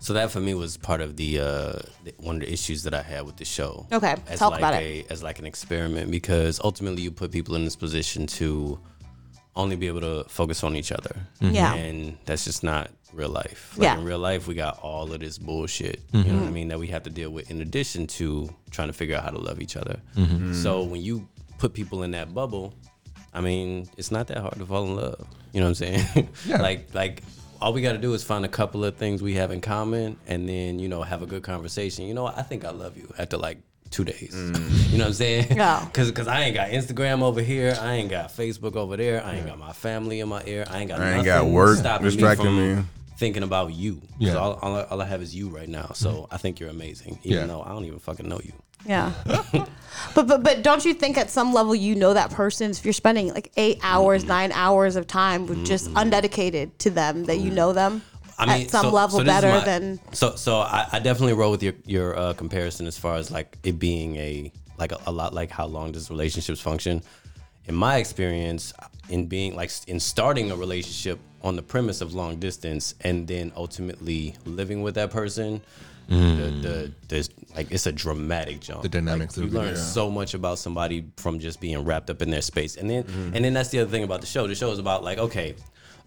So 0.00 0.14
that 0.14 0.30
for 0.30 0.40
me 0.40 0.54
was 0.54 0.76
part 0.78 1.02
of 1.02 1.16
the, 1.16 1.40
uh, 1.40 1.72
one 2.18 2.36
of 2.36 2.40
the 2.40 2.52
issues 2.52 2.82
that 2.84 2.94
I 2.94 3.02
had 3.02 3.26
with 3.26 3.36
the 3.36 3.44
show. 3.44 3.86
Okay, 3.92 4.16
as 4.28 4.38
talk 4.38 4.52
like 4.52 4.60
about 4.60 4.74
a, 4.74 5.04
As 5.10 5.22
like 5.22 5.38
an 5.38 5.46
experiment 5.46 6.10
because 6.10 6.58
ultimately 6.64 7.02
you 7.02 7.10
put 7.10 7.30
people 7.30 7.54
in 7.54 7.64
this 7.64 7.76
position 7.76 8.26
to 8.38 8.80
only 9.56 9.76
be 9.76 9.88
able 9.88 10.00
to 10.00 10.24
focus 10.28 10.64
on 10.64 10.74
each 10.74 10.90
other. 10.90 11.14
Mm-hmm. 11.40 11.54
Yeah. 11.54 11.74
and 11.74 12.16
that's 12.24 12.44
just 12.44 12.62
not 12.64 12.90
real 13.12 13.28
life. 13.28 13.74
Like 13.76 13.84
Yeah. 13.84 13.98
in 13.98 14.04
real 14.04 14.18
life, 14.18 14.46
we 14.46 14.54
got 14.54 14.78
all 14.78 15.12
of 15.12 15.20
this 15.20 15.38
bullshit. 15.38 16.00
You 16.12 16.24
know 16.24 16.28
what 16.28 16.34
I 16.34 16.44
mm-hmm. 16.44 16.52
mean? 16.52 16.68
That 16.68 16.78
we 16.78 16.86
have 16.88 17.02
to 17.02 17.10
deal 17.10 17.30
with 17.30 17.50
in 17.50 17.60
addition 17.60 18.06
to 18.18 18.48
trying 18.70 18.88
to 18.88 18.94
figure 18.94 19.16
out 19.16 19.24
how 19.24 19.30
to 19.30 19.38
love 19.38 19.60
each 19.60 19.76
other. 19.76 20.00
Mm-hmm. 20.16 20.54
So 20.54 20.82
when 20.82 21.02
you 21.02 21.28
put 21.58 21.74
people 21.74 22.04
in 22.04 22.12
that 22.12 22.32
bubble, 22.32 22.72
I 23.34 23.40
mean, 23.40 23.88
it's 23.96 24.10
not 24.10 24.28
that 24.28 24.38
hard 24.38 24.54
to 24.54 24.66
fall 24.66 24.84
in 24.84 24.96
love. 24.96 25.26
You 25.52 25.60
know 25.60 25.66
what 25.66 25.80
I'm 25.80 26.02
saying? 26.14 26.28
Yeah. 26.46 26.62
like 26.68 26.94
like 26.94 27.22
all 27.60 27.72
we 27.72 27.82
got 27.82 27.92
to 27.92 27.98
do 27.98 28.14
is 28.14 28.22
find 28.24 28.44
a 28.44 28.48
couple 28.48 28.84
of 28.84 28.96
things 28.96 29.22
we 29.22 29.34
have 29.34 29.50
in 29.50 29.60
common 29.60 30.16
and 30.26 30.48
then 30.48 30.78
you 30.78 30.88
know 30.88 31.02
have 31.02 31.22
a 31.22 31.26
good 31.26 31.42
conversation. 31.42 32.06
You 32.06 32.14
know 32.14 32.26
i 32.26 32.42
think 32.42 32.64
i 32.64 32.70
love 32.70 32.96
you 32.96 33.12
after 33.18 33.36
like 33.36 33.58
two 33.90 34.04
days. 34.04 34.32
Mm. 34.34 34.90
You 34.92 34.98
know 34.98 35.04
what 35.04 35.08
i'm 35.08 35.14
saying? 35.14 35.56
Yeah. 35.56 35.84
because 35.92 36.10
cause 36.12 36.26
i 36.28 36.40
ain't 36.42 36.54
got 36.54 36.70
instagram 36.70 37.22
over 37.22 37.40
here. 37.42 37.76
I 37.80 37.94
ain't 37.94 38.10
got 38.10 38.30
facebook 38.30 38.76
over 38.76 38.96
there. 38.96 39.22
I 39.24 39.34
ain't 39.36 39.46
got 39.46 39.58
my 39.58 39.72
family 39.72 40.20
in 40.20 40.28
my 40.28 40.42
ear. 40.46 40.64
I 40.70 40.78
ain't 40.80 40.88
got 40.88 41.00
I 41.00 41.04
ain't 41.08 41.26
nothing 41.26 41.44
got 41.46 41.46
work 41.46 41.78
stopping 41.78 42.04
distracting 42.06 42.46
me, 42.56 42.74
from 42.74 42.76
me. 42.82 42.84
thinking 43.18 43.42
about 43.42 43.72
you. 43.74 43.96
'Cause 43.96 44.08
Yeah. 44.18 44.34
all, 44.36 44.54
all, 44.62 44.76
I- 44.76 44.84
all 44.84 45.02
i 45.02 45.04
have 45.06 45.22
is 45.22 45.34
you 45.34 45.48
right 45.48 45.68
now. 45.68 45.90
So 45.94 46.10
mm-hmm. 46.10 46.34
i 46.34 46.38
think 46.38 46.60
you're 46.60 46.70
amazing 46.70 47.18
even 47.24 47.40
Yeah. 47.40 47.46
though 47.46 47.62
i 47.62 47.68
don't 47.70 47.84
even 47.84 47.98
fucking 47.98 48.28
know 48.28 48.40
you 48.42 48.52
Yeah. 48.86 49.12
but 50.14 50.26
but 50.26 50.42
but 50.42 50.62
don't 50.62 50.84
you 50.84 50.94
think 50.94 51.18
at 51.18 51.30
some 51.30 51.52
level 51.52 51.74
you 51.74 51.94
know 51.94 52.14
that 52.14 52.30
person 52.30 52.70
if 52.70 52.84
you're 52.84 52.92
spending 52.92 53.32
like 53.32 53.52
8 53.56 53.78
hours, 53.82 54.24
9 54.24 54.52
hours 54.52 54.96
of 54.96 55.06
time 55.06 55.46
with 55.46 55.64
just 55.64 55.92
undedicated 55.94 56.78
to 56.78 56.90
them 56.90 57.24
that 57.24 57.38
you 57.38 57.50
know 57.50 57.72
them 57.72 58.02
I 58.38 58.46
mean, 58.46 58.64
at 58.64 58.70
some 58.70 58.86
so- 58.86 58.90
level 58.90 59.18
so 59.18 59.24
this 59.24 59.34
is 59.34 59.40
better 59.42 59.58
my- 59.58 59.64
than 59.64 60.00
So, 60.12 60.34
so 60.36 60.60
I, 60.60 60.86
I 60.92 60.98
definitely 60.98 61.34
roll 61.34 61.50
with 61.50 61.62
your 61.62 61.74
your 61.84 62.18
uh, 62.18 62.32
comparison 62.32 62.86
as 62.86 62.98
far 62.98 63.16
as 63.16 63.30
like 63.30 63.58
it 63.62 63.78
being 63.78 64.16
a 64.16 64.50
like 64.78 64.92
a, 64.92 64.98
a 65.06 65.12
lot 65.12 65.34
like 65.34 65.50
how 65.50 65.66
long 65.66 65.92
does 65.92 66.10
relationships 66.10 66.60
function. 66.60 67.02
In 67.66 67.74
my 67.74 67.98
experience, 67.98 68.72
in 69.10 69.26
being 69.26 69.54
like 69.54 69.70
in 69.86 70.00
starting 70.00 70.50
a 70.50 70.56
relationship 70.56 71.18
on 71.42 71.54
the 71.54 71.62
premise 71.62 72.00
of 72.00 72.14
long 72.14 72.36
distance 72.40 72.94
and 73.02 73.28
then 73.28 73.52
ultimately 73.56 74.34
living 74.46 74.80
with 74.82 74.94
that 74.94 75.10
person, 75.10 75.60
the, 76.10 76.16
the 76.62 76.92
there's 77.08 77.30
like 77.56 77.70
it's 77.70 77.86
a 77.86 77.92
dramatic 77.92 78.60
jump. 78.60 78.82
The 78.82 78.88
dynamics 78.88 79.36
Like, 79.36 79.44
you 79.44 79.48
of 79.48 79.54
it, 79.54 79.58
learn 79.58 79.74
yeah. 79.76 79.80
so 79.80 80.10
much 80.10 80.34
about 80.34 80.58
somebody 80.58 81.06
from 81.16 81.38
just 81.38 81.60
being 81.60 81.84
wrapped 81.84 82.10
up 82.10 82.20
in 82.20 82.30
their 82.30 82.42
space, 82.42 82.76
and 82.76 82.90
then 82.90 83.04
and 83.34 83.44
then 83.44 83.52
that's 83.54 83.70
the 83.70 83.78
other 83.80 83.90
thing 83.90 84.02
about 84.02 84.20
the 84.20 84.26
show. 84.26 84.46
The 84.46 84.54
show 84.54 84.70
is 84.72 84.78
about 84.78 85.04
like 85.04 85.18
okay 85.18 85.54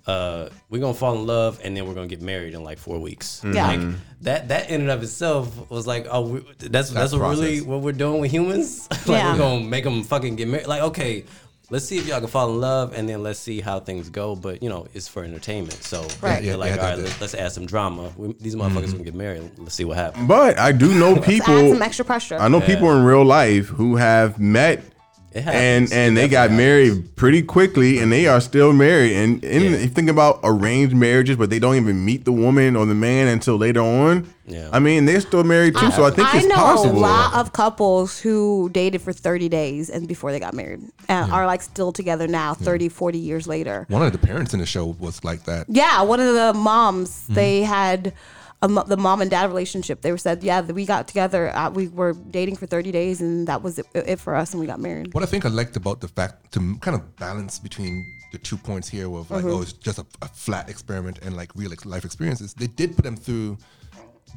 uh, 0.05 0.49
we're 0.69 0.81
gonna 0.81 0.93
fall 0.93 1.15
in 1.15 1.25
love 1.25 1.61
and 1.63 1.77
then 1.77 1.87
we're 1.87 1.93
gonna 1.93 2.07
get 2.07 2.21
married 2.21 2.53
in 2.53 2.61
like 2.63 2.77
four 2.77 2.99
weeks. 2.99 3.41
Yeah. 3.45 3.67
Like 3.67 3.95
that 4.21 4.47
that 4.49 4.69
in 4.69 4.81
and 4.81 4.89
of 4.89 5.01
itself 5.01 5.69
was 5.71 5.87
like, 5.87 6.07
oh, 6.11 6.21
we, 6.27 6.45
that's 6.59 6.89
that's 6.89 7.13
what 7.13 7.21
really 7.29 7.61
what 7.61 7.79
we're 7.81 7.93
doing 7.93 8.19
with 8.19 8.29
humans. 8.31 8.87
like 8.91 9.07
Yeah. 9.07 9.31
we're 9.31 9.37
gonna 9.39 9.63
make 9.65 9.85
them 9.85 10.03
fucking 10.03 10.35
get 10.35 10.49
married. 10.49 10.67
Like 10.67 10.81
okay, 10.81 11.23
let's 11.73 11.85
see 11.85 11.97
if 11.97 12.05
y'all 12.05 12.19
can 12.19 12.29
fall 12.29 12.51
in 12.51 12.61
love 12.61 12.93
and 12.93 13.09
then 13.09 13.23
let's 13.23 13.39
see 13.39 13.59
how 13.59 13.79
things 13.79 14.07
go. 14.07 14.35
But 14.35 14.61
you 14.61 14.69
know, 14.69 14.85
it's 14.93 15.07
for 15.07 15.23
entertainment. 15.23 15.83
So 15.83 16.01
Right. 16.21 16.35
they're 16.35 16.51
Yeah, 16.51 16.55
like, 16.55 16.75
yeah, 16.75 16.77
all 16.77 16.83
right, 16.83 16.95
that- 16.97 17.01
let's, 17.03 17.19
let's 17.21 17.33
add 17.33 17.51
some 17.51 17.65
drama. 17.65 18.13
We, 18.15 18.33
these 18.39 18.55
motherfuckers 18.55 18.69
mm-hmm. 18.69 18.91
gonna 18.91 19.03
get 19.05 19.15
married. 19.15 19.51
Let's 19.57 19.73
see 19.73 19.83
what 19.83 19.97
happens. 19.97 20.27
But 20.27 20.59
I 20.59 20.71
do 20.71 20.93
know 20.93 21.15
add 21.15 21.23
people. 21.23 21.69
some 21.73 21.81
extra 21.81 22.05
pressure. 22.05 22.37
I 22.37 22.47
know 22.47 22.61
people 22.61 22.91
in 22.95 23.03
real 23.03 23.25
life 23.25 23.67
who 23.69 23.95
have 23.95 24.39
met 24.39 24.79
It 24.79 24.92
and 25.35 25.91
and 25.91 26.15
they 26.17 26.27
got 26.27 26.49
definitely 26.49 26.65
married 26.65 27.15
pretty 27.15 27.41
quickly, 27.41 27.99
and 27.99 28.11
they 28.11 28.27
are 28.27 28.39
still 28.41 28.71
married. 28.73 29.13
And, 29.13 29.43
and 29.43 29.63
Yeah. 29.63 29.69
you 29.77 29.87
think 29.87 30.09
about 30.09 30.39
arranged 30.43 30.95
marriages, 30.95 31.37
but 31.37 31.49
they 31.49 31.59
don't 31.59 31.75
even 31.75 32.05
meet 32.05 32.25
the 32.25 32.31
woman 32.31 32.75
or 32.75 32.85
the 32.85 32.93
man 32.95 33.27
until 33.27 33.57
later 33.57 33.81
on. 33.81 34.27
Yeah. 34.45 34.69
I 34.73 34.79
mean, 34.79 35.05
they're 35.05 35.21
still 35.21 35.43
married 35.43 35.75
too, 35.75 35.89
so 35.91 36.03
I 36.05 36.11
think 36.11 36.27
it's 36.33 36.45
possible. 36.45 36.51
I 36.53 36.55
know 36.55 36.55
possible. 36.75 36.99
a 36.99 36.99
lot 36.99 37.33
of 37.35 37.53
couples 37.53 38.19
who 38.19 38.69
dated 38.73 39.01
for 39.01 39.13
30 39.13 39.47
days 39.49 39.89
and 39.89 40.05
before 40.07 40.31
they 40.33 40.39
got 40.39 40.53
married 40.53 40.81
and 41.07 41.31
are 41.31 41.45
like 41.47 41.61
still 41.61 41.91
together 41.93 42.27
now 42.27 42.53
30 42.53 42.89
40 42.89 43.17
years 43.17 43.47
later 43.47 43.85
One 43.89 44.01
of 44.03 44.11
the 44.11 44.17
parents 44.17 44.53
in 44.53 44.59
the 44.59 44.65
show 44.65 44.85
was 44.99 45.23
like 45.23 45.45
that. 45.45 45.65
yeah 45.69 46.01
one 46.01 46.19
of 46.19 46.33
the 46.33 46.53
moms 46.53 47.09
Mm-hmm. 47.23 47.33
they 47.35 47.61
had 47.63 48.07
a, 48.07 48.13
mo- 48.67 48.83
the 48.83 48.97
mom 48.97 49.21
and 49.21 49.29
dad 49.29 49.47
relationship 49.47 50.01
they 50.01 50.11
were 50.11 50.17
said 50.17 50.43
yeah 50.43 50.61
we 50.61 50.85
got 50.85 51.07
together 51.07 51.55
uh, 51.55 51.69
we 51.69 51.87
were 51.89 52.13
dating 52.13 52.55
for 52.55 52.65
30 52.65 52.91
days 52.91 53.21
and 53.21 53.47
that 53.47 53.61
was 53.61 53.79
it, 53.79 53.85
it 53.93 54.19
for 54.19 54.35
us 54.35 54.53
and 54.53 54.61
we 54.61 54.67
got 54.67 54.79
married 54.79 55.13
What 55.13 55.23
I 55.23 55.27
think 55.27 55.45
I 55.45 55.49
liked 55.49 55.75
about 55.75 56.01
the 56.01 56.07
fact 56.07 56.53
to 56.53 56.59
kind 56.79 56.95
of 56.95 57.15
balance 57.17 57.59
between 57.59 58.05
the 58.31 58.39
two 58.39 58.57
points 58.57 58.89
here 58.89 59.05
of 59.05 59.29
like, 59.29 59.45
oh, 59.45 59.61
it's 59.61 59.73
just 59.73 59.99
a, 59.99 60.05
a 60.23 60.27
flat 60.27 60.67
experiment 60.67 61.19
and 61.21 61.35
like 61.35 61.51
real 61.55 61.71
ex- 61.71 61.85
life 61.85 62.03
experiences. 62.03 62.53
They 62.55 62.65
did 62.65 62.95
put 62.95 63.03
them 63.03 63.15
through 63.15 63.57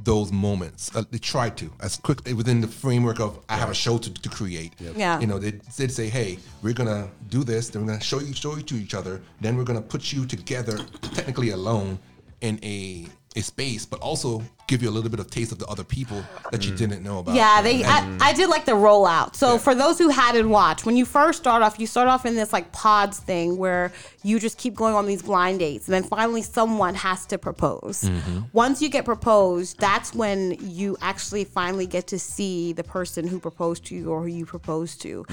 those 0.04 0.30
moments. 0.30 0.94
Uh, 0.94 1.04
they 1.10 1.16
tried 1.18 1.56
to 1.56 1.72
as 1.80 1.96
quickly 1.96 2.34
within 2.34 2.60
the 2.60 2.68
framework 2.68 3.20
of 3.20 3.40
I 3.48 3.56
have 3.56 3.70
a 3.70 3.74
show 3.74 3.96
to, 3.96 4.12
to 4.12 4.28
create. 4.28 4.74
Yeah. 4.78 5.18
You 5.18 5.26
know, 5.26 5.38
they 5.38 5.52
did 5.76 5.90
say, 5.90 6.08
hey, 6.08 6.38
we're 6.62 6.74
gonna 6.74 7.08
do 7.30 7.42
this. 7.42 7.70
Then 7.70 7.82
we're 7.82 7.92
gonna 7.92 8.04
show 8.04 8.20
you 8.20 8.34
show 8.34 8.54
you 8.56 8.62
to 8.62 8.74
each 8.74 8.92
other. 8.94 9.22
Then 9.40 9.56
we're 9.56 9.64
gonna 9.64 9.80
put 9.80 10.12
you 10.12 10.26
together, 10.26 10.78
technically 11.00 11.50
alone, 11.50 11.98
in 12.42 12.58
a 12.62 13.06
a 13.36 13.42
space, 13.42 13.86
but 13.86 14.00
also 14.00 14.42
give 14.66 14.82
you 14.82 14.88
a 14.88 14.94
little 14.96 15.10
bit 15.10 15.20
of 15.20 15.30
taste 15.30 15.52
of 15.52 15.58
the 15.58 15.66
other 15.66 15.84
people 15.84 16.22
that 16.50 16.66
you 16.66 16.74
didn't 16.74 17.02
know 17.02 17.18
about. 17.20 17.34
Yeah, 17.34 17.62
they. 17.62 17.82
And- 17.82 18.22
I, 18.22 18.30
I 18.30 18.32
did 18.32 18.48
like 18.48 18.64
the 18.64 18.72
rollout. 18.72 19.34
So 19.36 19.58
for 19.58 19.74
those 19.74 19.98
who 19.98 20.08
hadn't 20.08 20.48
watched, 20.48 20.84
when 20.86 20.96
you 20.96 21.04
first 21.04 21.38
start 21.38 21.62
off, 21.62 21.78
you 21.78 21.86
start 21.86 22.08
off 22.08 22.26
in 22.26 22.34
this 22.34 22.52
like 22.52 22.72
pods 22.72 23.18
thing 23.20 23.56
where 23.56 23.92
you 24.22 24.40
just 24.40 24.58
keep 24.58 24.74
going 24.74 24.94
on 24.94 25.06
these 25.06 25.22
blind 25.22 25.60
dates, 25.60 25.86
and 25.86 25.94
then 25.94 26.02
finally 26.02 26.42
someone 26.42 26.94
has 26.96 27.26
to 27.26 27.38
propose. 27.38 28.02
Mm-hmm. 28.02 28.40
Once 28.52 28.82
you 28.82 28.88
get 28.88 29.04
proposed, 29.04 29.78
that's 29.78 30.14
when 30.14 30.56
you 30.60 30.96
actually 31.00 31.44
finally 31.44 31.86
get 31.86 32.06
to 32.08 32.18
see 32.18 32.72
the 32.72 32.82
person 32.84 33.26
who 33.28 33.38
proposed 33.38 33.84
to 33.86 33.94
you 33.94 34.10
or 34.10 34.22
who 34.22 34.26
you 34.28 34.44
proposed 34.46 35.00
to. 35.02 35.24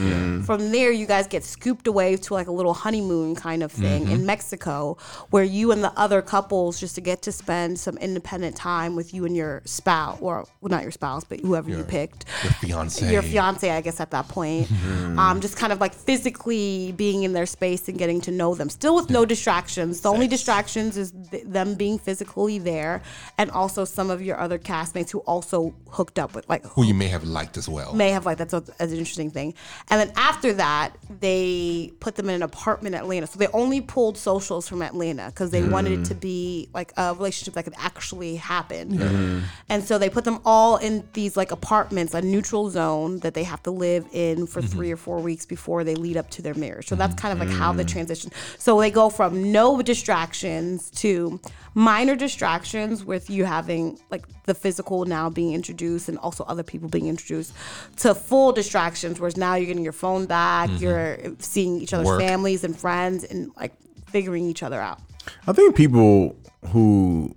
From 0.45 0.71
there, 0.71 0.91
you 0.91 1.05
guys 1.05 1.25
get 1.27 1.43
scooped 1.43 1.87
away 1.87 2.17
to 2.17 2.33
like 2.33 2.47
a 2.47 2.51
little 2.51 2.73
honeymoon 2.73 3.35
kind 3.35 3.63
of 3.63 3.71
thing 3.71 4.03
Mm-hmm. 4.03 4.11
in 4.13 4.25
Mexico, 4.25 4.97
where 5.29 5.43
you 5.43 5.71
and 5.71 5.83
the 5.83 5.91
other 5.99 6.21
couples 6.21 6.79
just 6.79 6.95
to 6.95 7.01
get 7.01 7.21
to 7.23 7.31
spend 7.31 7.79
some 7.79 7.97
independent 7.97 8.55
time 8.55 8.95
with 8.95 9.13
you 9.13 9.22
and 9.25 9.35
your 9.35 9.61
spouse, 9.65 10.17
or 10.21 10.45
well, 10.61 10.69
not 10.69 10.83
your 10.83 10.91
spouse, 10.91 11.23
but 11.23 11.39
whoever 11.39 11.69
you 11.69 11.83
picked 11.83 12.25
your 12.43 12.53
fiance. 12.53 13.11
your 13.11 13.21
fiance, 13.21 13.69
I 13.69 13.81
guess, 13.81 13.99
at 13.99 14.11
that 14.11 14.27
point. 14.27 14.69
Um, 15.17 15.41
just 15.41 15.57
kind 15.57 15.71
of 15.71 15.79
like 15.79 15.93
physically 15.93 16.91
being 16.93 17.23
in 17.23 17.33
their 17.33 17.45
space 17.45 17.87
and 17.87 17.97
getting 17.97 18.21
to 18.21 18.31
know 18.31 18.55
them, 18.55 18.69
still 18.69 18.95
with 18.95 19.09
no 19.09 19.25
distractions. 19.25 20.01
The 20.01 20.09
only 20.09 20.27
distractions 20.27 20.97
is 20.97 21.13
th- 21.31 21.43
them 21.45 21.75
being 21.75 21.99
physically 21.99 22.59
there, 22.59 23.01
and 23.37 23.51
also 23.51 23.85
some 23.85 24.09
of 24.09 24.21
your 24.21 24.39
other 24.39 24.57
castmates 24.57 25.11
who 25.11 25.19
also 25.19 25.73
hooked 25.89 26.17
up 26.19 26.33
with 26.35 26.47
like 26.49 26.65
who 26.65 26.83
you 26.83 26.93
may 26.93 27.07
have 27.07 27.23
liked 27.23 27.57
as 27.57 27.69
well. 27.69 27.93
may 27.93 28.09
have 28.09 28.25
liked 28.25 28.39
that's 28.39 28.53
a, 28.53 28.61
that's 28.61 28.91
an 28.91 28.97
interesting 28.97 29.29
thing. 29.29 29.53
And 29.89 29.99
then 29.99 30.11
after 30.15 30.53
that, 30.53 30.91
they 31.19 31.91
put 31.99 32.15
them 32.15 32.29
in 32.29 32.35
an 32.35 32.43
apartment 32.43 32.95
in 32.95 33.01
Atlanta. 33.01 33.27
So 33.27 33.39
they 33.39 33.47
only 33.47 33.81
pulled 33.81 34.17
socials 34.17 34.67
from 34.67 34.81
Atlanta 34.81 35.27
because 35.27 35.51
they 35.51 35.63
wanted 35.63 35.99
it 35.99 36.05
to 36.05 36.15
be 36.15 36.69
like 36.73 36.91
a 36.97 37.13
relationship 37.13 37.53
that 37.55 37.63
could 37.63 37.75
actually 37.77 38.35
happen. 38.35 38.97
Mm-hmm. 39.13 39.45
And 39.69 39.83
so 39.83 39.97
they 39.97 40.09
put 40.09 40.25
them 40.25 40.39
all 40.45 40.77
in 40.77 41.07
these 41.13 41.37
like 41.37 41.51
apartments, 41.51 42.13
a 42.13 42.21
neutral 42.21 42.69
zone 42.69 43.19
that 43.19 43.33
they 43.33 43.43
have 43.43 43.61
to 43.63 43.71
live 43.71 44.05
in 44.11 44.47
for 44.47 44.61
mm-hmm. 44.61 44.69
three 44.69 44.91
or 44.91 44.97
four 44.97 45.19
weeks 45.19 45.45
before 45.45 45.83
they 45.83 45.95
lead 45.95 46.17
up 46.17 46.29
to 46.31 46.41
their 46.41 46.53
marriage. 46.53 46.87
So 46.87 46.95
that's 46.95 47.15
mm-hmm. 47.15 47.27
kind 47.27 47.41
of 47.41 47.47
like 47.47 47.57
how 47.57 47.73
the 47.73 47.83
transition. 47.83 48.31
So 48.57 48.79
they 48.79 48.91
go 48.91 49.09
from 49.09 49.51
no 49.51 49.81
distractions 49.81 50.89
to 50.91 51.39
minor 51.73 52.15
distractions 52.15 53.03
with 53.03 53.29
you 53.29 53.45
having 53.45 53.99
like 54.11 54.25
the 54.43 54.53
physical 54.53 55.05
now 55.05 55.29
being 55.29 55.53
introduced 55.53 56.09
and 56.09 56.17
also 56.19 56.43
other 56.45 56.63
people 56.63 56.87
being 56.87 57.07
introduced 57.07 57.53
to 57.97 58.13
full 58.13 58.51
distractions 58.51 59.19
whereas 59.19 59.37
now 59.37 59.55
you're 59.55 59.65
getting 59.65 59.83
your 59.83 59.93
phone 59.93 60.25
back 60.25 60.69
you're 60.79 61.17
seeing 61.39 61.81
each 61.81 61.93
other's 61.93 62.07
Work. 62.07 62.21
families 62.21 62.63
and 62.63 62.77
friends 62.77 63.23
and 63.23 63.51
like 63.55 63.73
figuring 64.07 64.45
each 64.45 64.61
other 64.61 64.79
out 64.79 64.99
I 65.47 65.53
think 65.53 65.75
people 65.75 66.35
who 66.67 67.35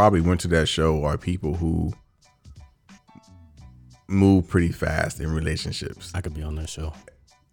probably 0.00 0.22
went 0.22 0.40
to 0.40 0.48
that 0.48 0.66
show 0.66 1.04
are 1.04 1.18
people 1.18 1.52
who 1.52 1.92
move 4.08 4.48
pretty 4.48 4.72
fast 4.72 5.20
in 5.20 5.30
relationships, 5.30 6.10
I 6.14 6.22
could 6.22 6.32
be 6.32 6.42
on 6.42 6.54
that 6.54 6.70
show. 6.70 6.94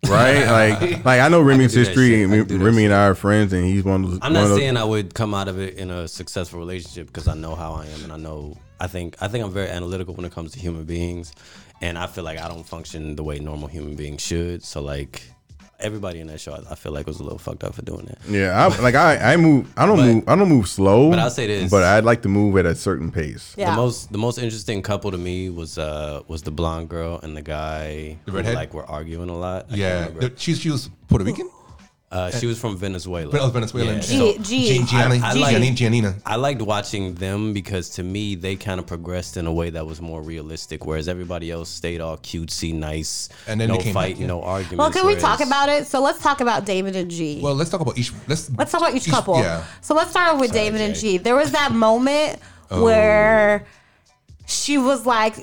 right? 0.08 0.46
like, 0.80 1.04
like 1.04 1.20
I 1.20 1.28
know 1.28 1.42
Remy's 1.42 1.74
do 1.74 1.84
that 1.84 1.88
history. 1.88 2.08
shit. 2.12 2.24
And 2.24 2.32
can 2.32 2.46
do 2.48 2.58
that 2.58 2.64
Remy 2.64 2.86
and 2.86 2.94
I 2.94 3.08
are 3.08 3.16
friends, 3.16 3.52
and 3.52 3.66
he's 3.66 3.84
one 3.84 4.06
of 4.06 4.12
those. 4.12 4.20
I'm 4.22 4.32
not 4.32 4.44
of 4.44 4.50
those- 4.52 4.60
saying 4.60 4.78
I 4.78 4.86
would 4.86 5.14
come 5.14 5.34
out 5.34 5.50
of 5.50 5.60
it 5.60 5.74
in 5.76 5.92
a 5.92 6.08
successful 6.08 6.58
relationship 6.58 7.08
because 7.08 7.28
I 7.28 7.34
know 7.34 7.54
how 7.54 7.74
I 7.74 7.86
am 7.88 8.06
and 8.06 8.14
I 8.14 8.18
know 8.18 8.58
I 8.80 8.88
think 8.88 9.18
I 9.22 9.28
think 9.28 9.44
I'm 9.44 9.52
very 9.52 9.68
analytical 9.70 10.14
when 10.14 10.24
it 10.26 10.32
comes 10.32 10.54
to 10.54 10.60
human 10.60 10.86
beings 10.86 11.34
and 11.82 11.98
I 11.98 12.08
feel 12.08 12.24
like 12.24 12.40
I 12.40 12.48
don't 12.48 12.64
function 12.66 13.18
the 13.18 13.24
way 13.26 13.40
normal 13.40 13.68
human 13.68 13.96
beings 13.98 14.22
should. 14.22 14.64
So 14.64 14.82
like 14.82 15.22
everybody 15.80 16.20
in 16.20 16.28
that 16.28 16.40
show 16.40 16.54
I, 16.54 16.72
I 16.72 16.76
feel 16.76 16.92
like 16.92 17.06
was 17.08 17.20
a 17.20 17.24
little 17.24 17.38
fucked 17.38 17.64
up 17.64 17.76
for 17.76 17.82
doing 17.84 18.06
that. 18.06 18.18
Yeah, 18.30 18.66
I, 18.68 18.82
like 18.82 18.96
I, 18.96 19.34
I 19.34 19.38
move. 19.38 19.72
I 19.78 19.86
don't 19.86 19.98
But- 19.98 20.06
move. 20.06 20.24
I 20.30 20.36
don't 20.36 20.50
move 20.50 20.68
slow. 20.68 21.10
but 21.10 21.20
I'll 21.20 21.30
say 21.30 21.48
this. 21.48 21.70
But 21.70 21.84
I'd 21.84 22.04
like 22.04 22.22
to 22.24 22.30
move 22.30 22.58
at 22.58 22.66
a 22.66 22.74
certain 22.76 23.12
pace. 23.12 23.54
yeah 23.58 23.72
The 23.72 23.76
most 23.78 24.12
the 24.12 24.18
most 24.18 24.38
interesting 24.40 24.82
couple 24.82 25.12
to 25.12 25.18
me 25.18 25.50
was 25.50 25.78
uh 25.78 26.22
was 26.28 26.42
the 26.44 26.52
blonde 26.52 26.90
girl 26.90 27.20
and 27.22 27.36
the 27.38 27.42
guy 27.42 28.18
The 28.26 28.32
who, 28.32 28.38
redhead? 28.38 28.56
like 28.56 28.74
were 28.74 28.86
arguing 28.86 29.30
a 29.30 29.38
lot. 29.38 29.66
I 29.66 29.68
can't 29.70 29.80
Yeah, 29.80 30.00
remember. 30.00 30.30
the- 30.30 30.34
she, 30.40 30.54
she 30.56 30.70
was 30.72 30.90
Puerto 31.08 31.24
Rican. 31.26 31.50
Uh, 32.10 32.32
she 32.32 32.46
was 32.46 32.58
from 32.58 32.78
Venezuela. 32.78 33.30
Ven- 33.30 33.52
Venezuelan. 33.52 33.96
Yeah. 33.96 34.02
G- 34.02 34.18
So, 34.18 34.38
G- 34.38 34.68
Gian- 34.78 34.88
Gianni- 34.88 35.20
I- 35.22 35.32
I 35.32 35.34
like- 35.34 35.52
Gianni- 35.76 36.02
Giannina. 36.02 36.16
I 36.26 36.38
liked 36.38 36.62
watching 36.62 37.16
them 37.16 37.52
because 37.52 37.90
to 37.98 38.04
me 38.04 38.36
they 38.36 38.56
kind 38.56 38.80
of 38.80 38.88
progressed 38.88 39.36
in 39.36 39.46
a 39.46 39.52
way 39.52 39.70
that 39.72 39.86
was 39.86 40.00
more 40.00 40.22
realistic, 40.22 40.86
whereas 40.86 41.10
everybody 41.10 41.52
else 41.52 41.68
stayed 41.68 42.00
all 42.00 42.16
cutesy, 42.18 42.74
nice, 42.74 43.28
And 43.46 43.60
then 43.60 43.68
no 43.68 43.76
they 43.76 43.84
came 43.84 43.94
fight, 43.94 44.14
back, 44.14 44.22
yeah. 44.22 44.28
no 44.28 44.42
arguments. 44.42 44.78
well 44.80 44.92
can 44.92 45.06
we 45.06 45.16
talk 45.16 45.40
whereas- 45.40 45.50
about 45.50 45.68
it 45.68 45.88
so 45.88 46.02
let's 46.02 46.22
talk 46.24 46.40
about 46.40 46.66
david 46.66 46.96
and 46.96 47.12
g 47.12 47.42
Well, 47.42 47.56
let's 47.56 47.70
talk 47.70 47.82
about 47.82 47.98
each. 47.98 48.14
Let's 48.28 48.50
Let's 48.58 48.72
talk 48.72 48.80
about 48.82 48.96
each 48.96 49.08
couple. 49.10 49.38
Yeah. 49.40 49.66
So 49.82 49.94
let's 49.94 50.12
start 50.12 50.34
off 50.34 50.40
with 50.40 50.54
David 50.54 50.80
and 50.80 50.96
Jay. 50.96 51.02
G. 51.02 51.18
There 51.18 51.36
was 51.36 51.52
that 51.52 51.74
moment 51.74 52.40
Oh. 52.72 52.84
where 52.84 53.66
she 54.46 54.78
was 54.78 55.06
like, 55.06 55.36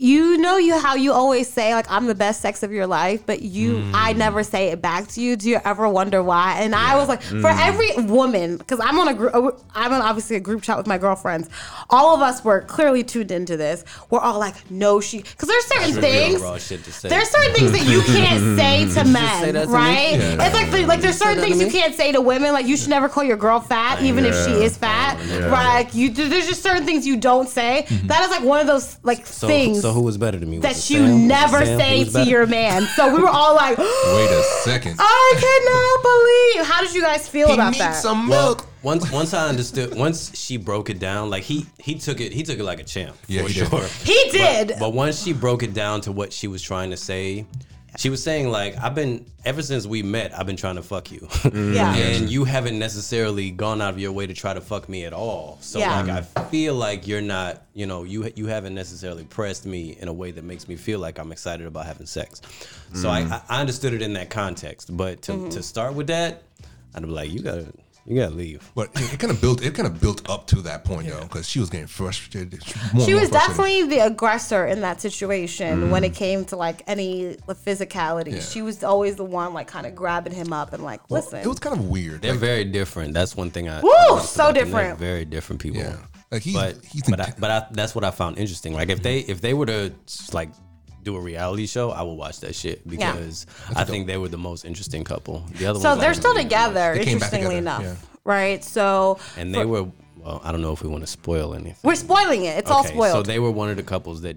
you 0.00 0.38
know 0.38 0.58
you 0.58 0.78
how 0.78 0.94
you 0.94 1.12
always 1.12 1.52
say 1.52 1.74
like 1.74 1.90
I'm 1.90 2.06
the 2.06 2.14
best 2.14 2.40
sex 2.40 2.62
of 2.62 2.70
your 2.70 2.86
life, 2.86 3.24
but 3.26 3.42
you 3.42 3.78
Hmm. 3.80 3.92
I 3.94 4.12
never 4.12 4.44
say 4.44 4.68
it 4.68 4.80
back 4.80 5.08
to 5.08 5.20
you. 5.20 5.34
Do 5.34 5.48
you 5.50 5.58
ever 5.64 5.88
wonder 5.88 6.22
why? 6.22 6.58
And 6.60 6.72
I 6.74 6.96
was 6.96 7.08
like, 7.08 7.20
Hmm. 7.24 7.40
for 7.40 7.48
every 7.50 7.90
woman, 8.04 8.58
because 8.58 8.78
I'm 8.80 8.98
on 9.00 9.08
a 9.08 9.14
group, 9.14 9.34
I'm 9.74 9.92
on 9.92 10.00
obviously 10.00 10.36
a 10.36 10.40
group 10.40 10.62
chat 10.62 10.76
with 10.78 10.86
my 10.86 10.98
girlfriends. 10.98 11.48
All 11.90 12.14
of 12.14 12.22
us 12.22 12.44
were 12.44 12.60
clearly 12.62 13.02
tuned 13.02 13.32
into 13.32 13.56
this. 13.56 13.84
We're 14.08 14.20
all 14.20 14.38
like, 14.38 14.54
no, 14.70 15.00
she, 15.00 15.18
because 15.18 15.48
there's 15.48 15.64
certain 15.66 16.00
things. 16.00 16.40
raw 16.40 16.58
shit 16.58 16.84
to 16.84 16.92
say. 16.92 17.08
There's 17.08 17.28
certain 17.28 17.54
things 17.54 17.72
that 17.72 17.86
you 17.88 18.00
can't 18.02 18.56
say 18.58 18.86
to 19.02 19.04
men, 19.08 19.42
say 19.42 19.52
to 19.52 19.66
me? 19.66 19.72
right? 19.72 20.10
Yeah. 20.16 20.46
It's 20.46 20.54
like 20.54 20.86
like 20.86 21.00
there's 21.00 21.18
certain 21.18 21.42
things 21.42 21.60
you 21.60 21.70
can't 21.70 21.94
say 21.94 22.12
to 22.12 22.20
women. 22.20 22.52
Like 22.52 22.66
you 22.66 22.76
should 22.76 22.90
never 22.90 23.08
call 23.08 23.24
your 23.24 23.36
girl 23.36 23.58
fat, 23.58 24.00
even 24.02 24.24
if 24.24 24.34
she 24.46 24.52
is 24.52 24.76
fat, 24.78 25.18
right? 25.50 25.74
Like 25.82 25.94
you, 25.94 26.10
there's 26.10 26.46
just 26.46 26.62
certain 26.62 26.84
things 26.84 27.04
you 27.04 27.16
don't 27.16 27.48
say. 27.48 27.84
That 28.04 28.22
is 28.24 28.30
like 28.30 28.44
one 28.44 28.60
of 28.60 28.68
those 28.68 28.96
like 29.02 29.26
so, 29.26 29.48
things 29.48 29.82
so 29.82 29.87
who 29.92 30.02
was 30.02 30.16
better 30.18 30.38
to 30.40 30.46
me? 30.46 30.58
That 30.58 30.76
you 30.90 31.06
Sam? 31.06 31.26
Never 31.26 31.64
Sam? 31.64 31.78
say 31.78 32.04
to 32.04 32.24
your 32.24 32.46
man. 32.46 32.82
So 32.96 33.14
we 33.14 33.20
were 33.20 33.28
all 33.28 33.54
like, 33.54 33.76
Wait 33.78 34.30
a 34.30 34.42
second. 34.64 34.96
I 35.00 35.34
cannot 35.38 36.02
believe. 36.02 36.66
How 36.66 36.80
did 36.82 36.94
you 36.94 37.02
guys 37.02 37.28
feel 37.28 37.48
he 37.48 37.54
about 37.54 37.66
needs 37.72 37.78
that? 37.78 37.94
some 37.96 38.28
Well, 38.28 38.46
milk. 38.54 38.66
once 38.82 39.10
once 39.12 39.34
I 39.34 39.48
understood, 39.48 39.94
once 39.96 40.36
she 40.38 40.56
broke 40.56 40.90
it 40.90 40.98
down, 40.98 41.30
like 41.30 41.42
he 41.44 41.66
he 41.78 41.94
took 41.96 42.20
it 42.20 42.32
he 42.32 42.42
took 42.42 42.58
it 42.58 42.64
like 42.64 42.80
a 42.80 42.84
champ. 42.84 43.16
Yeah, 43.26 43.42
for 43.42 43.48
he 43.48 43.54
did. 43.60 43.68
sure. 43.68 43.84
he 44.04 44.30
did. 44.30 44.72
But 44.78 44.92
once 44.94 45.22
she 45.22 45.32
broke 45.32 45.62
it 45.62 45.74
down 45.74 46.00
to 46.02 46.12
what 46.12 46.32
she 46.32 46.48
was 46.48 46.62
trying 46.62 46.90
to 46.90 46.96
say, 46.96 47.46
she 47.98 48.10
was 48.10 48.22
saying 48.22 48.48
like, 48.48 48.78
"I've 48.78 48.94
been 48.94 49.26
ever 49.44 49.60
since 49.60 49.84
we 49.84 50.04
met, 50.04 50.32
I've 50.38 50.46
been 50.46 50.56
trying 50.56 50.76
to 50.76 50.82
fuck 50.82 51.10
you, 51.10 51.20
mm. 51.42 51.74
Yeah. 51.74 51.92
and 51.94 52.30
you 52.30 52.44
haven't 52.44 52.78
necessarily 52.78 53.50
gone 53.50 53.82
out 53.82 53.92
of 53.92 53.98
your 53.98 54.12
way 54.12 54.24
to 54.26 54.34
try 54.34 54.54
to 54.54 54.60
fuck 54.60 54.88
me 54.88 55.04
at 55.04 55.12
all. 55.12 55.58
So 55.60 55.80
Yeah. 55.80 56.00
like, 56.00 56.08
I 56.08 56.20
mm. 56.20 56.50
feel 56.50 56.74
like 56.76 57.08
you're 57.08 57.20
not, 57.20 57.64
you 57.74 57.86
know, 57.86 58.04
you 58.04 58.30
you 58.36 58.46
haven't 58.46 58.74
necessarily 58.76 59.24
pressed 59.24 59.66
me 59.66 59.96
in 60.00 60.06
a 60.06 60.12
way 60.12 60.30
that 60.30 60.44
makes 60.44 60.68
me 60.68 60.76
feel 60.76 61.00
like 61.00 61.18
I'm 61.18 61.32
excited 61.32 61.66
about 61.66 61.86
having 61.86 62.06
sex. 62.06 62.40
So 62.94 63.10
I, 63.10 63.22
mm. 63.22 63.32
I 63.32 63.42
I 63.56 63.60
understood 63.60 63.92
it 63.92 64.00
in 64.02 64.12
that 64.12 64.30
context, 64.30 64.96
but 64.96 65.22
to 65.22 65.32
Mm-hmm. 65.32 65.48
to 65.50 65.62
start 65.62 65.94
with 65.94 66.06
that, 66.06 66.42
I'd 66.94 67.02
be 67.02 67.08
like, 67.08 67.30
you 67.32 67.40
gotta 67.40 67.66
you 68.08 68.16
gotta 68.16 68.34
leave. 68.34 68.72
But 68.74 68.88
it, 68.94 69.14
it 69.14 69.20
kind 69.20 69.30
of 69.30 69.38
built. 69.40 69.62
It 69.62 69.74
kind 69.74 69.86
of 69.86 70.00
built 70.00 70.28
up 70.30 70.46
to 70.48 70.62
that 70.62 70.82
point 70.84 71.08
though, 71.08 71.20
because 71.20 71.46
she 71.46 71.60
was 71.60 71.68
getting 71.68 71.86
frustrated. 71.86 72.52
More 72.94 73.04
she 73.04 73.12
more 73.12 73.20
was 73.20 73.28
frustrated. 73.28 73.32
definitely 73.32 73.82
the 73.84 73.98
aggressor 74.06 74.66
in 74.66 74.80
that 74.80 75.02
situation 75.02 75.82
mm-hmm. 75.82 75.90
when 75.90 76.04
it 76.04 76.14
came 76.14 76.46
to 76.46 76.56
like 76.56 76.82
any 76.86 77.36
physicality. 77.48 78.32
Yeah. 78.32 78.40
She 78.40 78.62
was 78.62 78.82
always 78.82 79.16
the 79.16 79.24
one 79.24 79.52
like 79.52 79.66
kind 79.66 79.86
of 79.86 79.94
grabbing 79.94 80.32
him 80.32 80.54
up 80.54 80.72
and 80.72 80.82
like, 80.82 81.02
Well, 81.10 81.20
listen. 81.20 81.40
It 81.40 81.46
was 81.46 81.58
kind 81.58 81.78
of 81.78 81.86
weird. 81.88 82.22
They're 82.22 82.32
like, 82.32 82.40
very 82.40 82.64
different. 82.64 83.12
That's 83.12 83.36
one 83.36 83.50
thing 83.50 83.68
I 83.68 83.82
Woo, 83.82 83.90
I 83.90 84.06
noticed 84.08 84.32
so 84.32 84.44
about 84.44 84.54
them. 84.54 84.54
They're 84.54 84.64
different. 84.64 84.98
Very 84.98 85.24
different 85.26 85.60
people. 85.60 85.80
Yeah. 85.80 85.96
Like, 86.30 86.42
he's- 86.42 86.56
but 86.56 86.84
he's 86.84 87.02
but 87.02 87.20
I, 87.20 87.34
but 87.38 87.50
I, 87.50 87.66
that's 87.72 87.94
what 87.94 88.04
I 88.04 88.10
found 88.10 88.38
interesting. 88.38 88.72
Like 88.72 88.88
if 88.88 88.98
mm-hmm. 88.98 89.02
they 89.02 89.18
if 89.20 89.42
they 89.42 89.52
were 89.52 89.66
to 89.66 89.92
like 90.32 90.48
do 91.02 91.16
a 91.16 91.20
reality 91.20 91.66
show, 91.66 91.90
I 91.90 92.02
would 92.02 92.14
watch 92.14 92.40
that 92.40 92.54
shit 92.54 92.86
because 92.86 93.46
I 93.74 93.84
think 93.84 94.06
they 94.06 94.16
were 94.18 94.28
the 94.28 94.38
most 94.38 94.64
interesting 94.64 95.04
couple. 95.04 95.44
The 95.56 95.66
other 95.66 95.78
one 95.78 95.82
so 95.82 95.88
ones 95.90 95.98
I 95.98 96.00
they're 96.00 96.10
didn't 96.12 96.22
still 96.22 96.32
really 96.32 96.44
together, 96.44 96.94
They 96.94 97.04
came 97.04 97.18
back 97.18 97.32
interestingly 97.32 97.56
together, 97.56 97.84
enough. 97.84 98.00
yeah. 98.02 98.08
Right? 98.24 98.64
So 98.64 99.18
and 99.36 99.54
they 99.54 99.64
were 99.64 99.84
well. 100.16 100.40
I 100.44 100.52
don't 100.52 100.60
know 100.60 100.72
if 100.72 100.82
we 100.82 100.88
want 100.88 101.02
to 101.04 101.06
spoil 101.06 101.54
anything. 101.54 101.76
we're 101.82 101.94
spoiling 101.94 102.44
it. 102.44 102.58
It's 102.58 102.70
all 102.70 102.80
Okay, 102.80 102.88
spoiled. 102.94 103.12
So 103.12 103.22
they 103.22 103.38
were 103.38 103.50
one 103.50 103.70
of 103.70 103.76
the 103.76 103.82
couples 103.82 104.20
that 104.22 104.36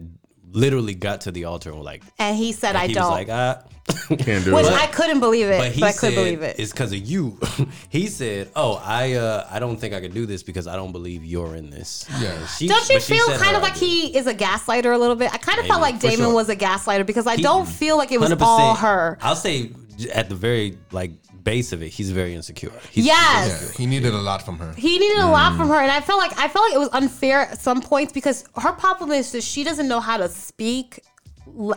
literally 0.51 0.93
got 0.93 1.21
to 1.21 1.31
the 1.31 1.45
altar 1.45 1.69
and 1.69 1.77
were 1.79 1.85
like, 1.85 2.03
and 2.19 2.35
he 2.37 2.51
said, 2.51 2.75
I 2.75 2.87
he 2.87 2.93
don't. 2.93 3.03
was 3.03 3.11
like, 3.11 3.29
ah. 3.29 3.63
Can't 4.09 4.45
do 4.45 4.53
Which 4.55 4.65
it. 4.67 4.71
I 4.73 4.85
couldn't 4.87 5.19
believe 5.19 5.47
it, 5.47 5.57
But 5.57 5.69
but, 5.69 5.71
he 5.71 5.83
I 5.83 5.91
said 5.91 6.09
could 6.09 6.15
believe 6.15 6.41
it. 6.43 6.57
it's 6.59 6.71
because 6.71 6.91
of 6.93 6.99
you. 6.99 7.37
he 7.89 8.07
said, 8.07 8.49
"Oh, 8.55 8.79
I 8.85 9.13
uh, 9.13 9.47
I 9.49 9.57
don't 9.59 9.75
think 9.77 9.93
I 9.95 9.99
could 9.99 10.13
do 10.13 10.25
this 10.27 10.43
because 10.43 10.67
I 10.67 10.75
don't 10.75 10.91
believe 10.91 11.25
you're 11.25 11.55
in 11.55 11.71
this." 11.71 12.05
Yeah. 12.21 12.31
And 12.31 12.47
she- 12.47 12.67
Don't 12.67 12.87
you 12.87 12.95
but 12.95 13.01
she 13.03 13.15
feel 13.15 13.25
kind 13.39 13.55
of 13.55 13.63
like 13.63 13.73
idea. 13.77 13.89
he 13.89 14.17
is 14.17 14.27
a 14.27 14.35
gaslighter 14.35 14.93
a 14.93 14.97
little 14.97 15.15
bit? 15.15 15.33
I 15.33 15.37
kind 15.37 15.59
of 15.59 15.65
felt 15.65 15.81
like 15.81 15.99
Damian 15.99 16.19
sure. 16.19 16.33
was 16.33 16.47
a 16.49 16.55
gaslighter 16.55 17.05
because 17.07 17.25
I 17.25 17.37
He- 17.37 17.41
don't 17.41 17.67
feel 17.67 17.97
like 17.97 18.11
it 18.11 18.19
was 18.19 18.31
all 18.39 18.75
her. 18.75 19.17
I'll 19.21 19.35
say 19.35 19.71
at 20.13 20.29
the 20.29 20.35
very 20.35 20.77
like 20.91 21.11
base 21.43 21.73
of 21.73 21.81
it, 21.81 21.89
he's 21.89 22.11
very 22.11 22.33
insecure. 22.33 22.71
He's, 22.91 23.05
Yes. 23.05 23.71
Yeah, 23.71 23.77
he 23.77 23.85
needed 23.85 24.13
a 24.13 24.17
lot 24.21 24.43
from 24.43 24.57
her. 24.59 24.73
He 24.73 24.99
needed 24.99 25.19
a 25.19 25.27
lot 25.27 25.53
mm. 25.53 25.57
from 25.57 25.69
her, 25.69 25.75
and 25.75 25.91
I 25.91 26.01
felt 26.01 26.19
like 26.19 26.37
I 26.37 26.47
felt 26.47 26.65
like 26.65 26.75
it 26.75 26.79
was 26.79 26.89
unfair 26.93 27.41
at 27.41 27.59
some 27.59 27.81
points 27.81 28.13
because 28.13 28.45
her 28.57 28.71
problem 28.71 29.11
is 29.11 29.31
that 29.31 29.43
she 29.43 29.63
doesn't 29.63 29.87
know 29.87 29.99
how 29.99 30.17
to 30.17 30.29
speak 30.29 30.99
l- 31.05 31.10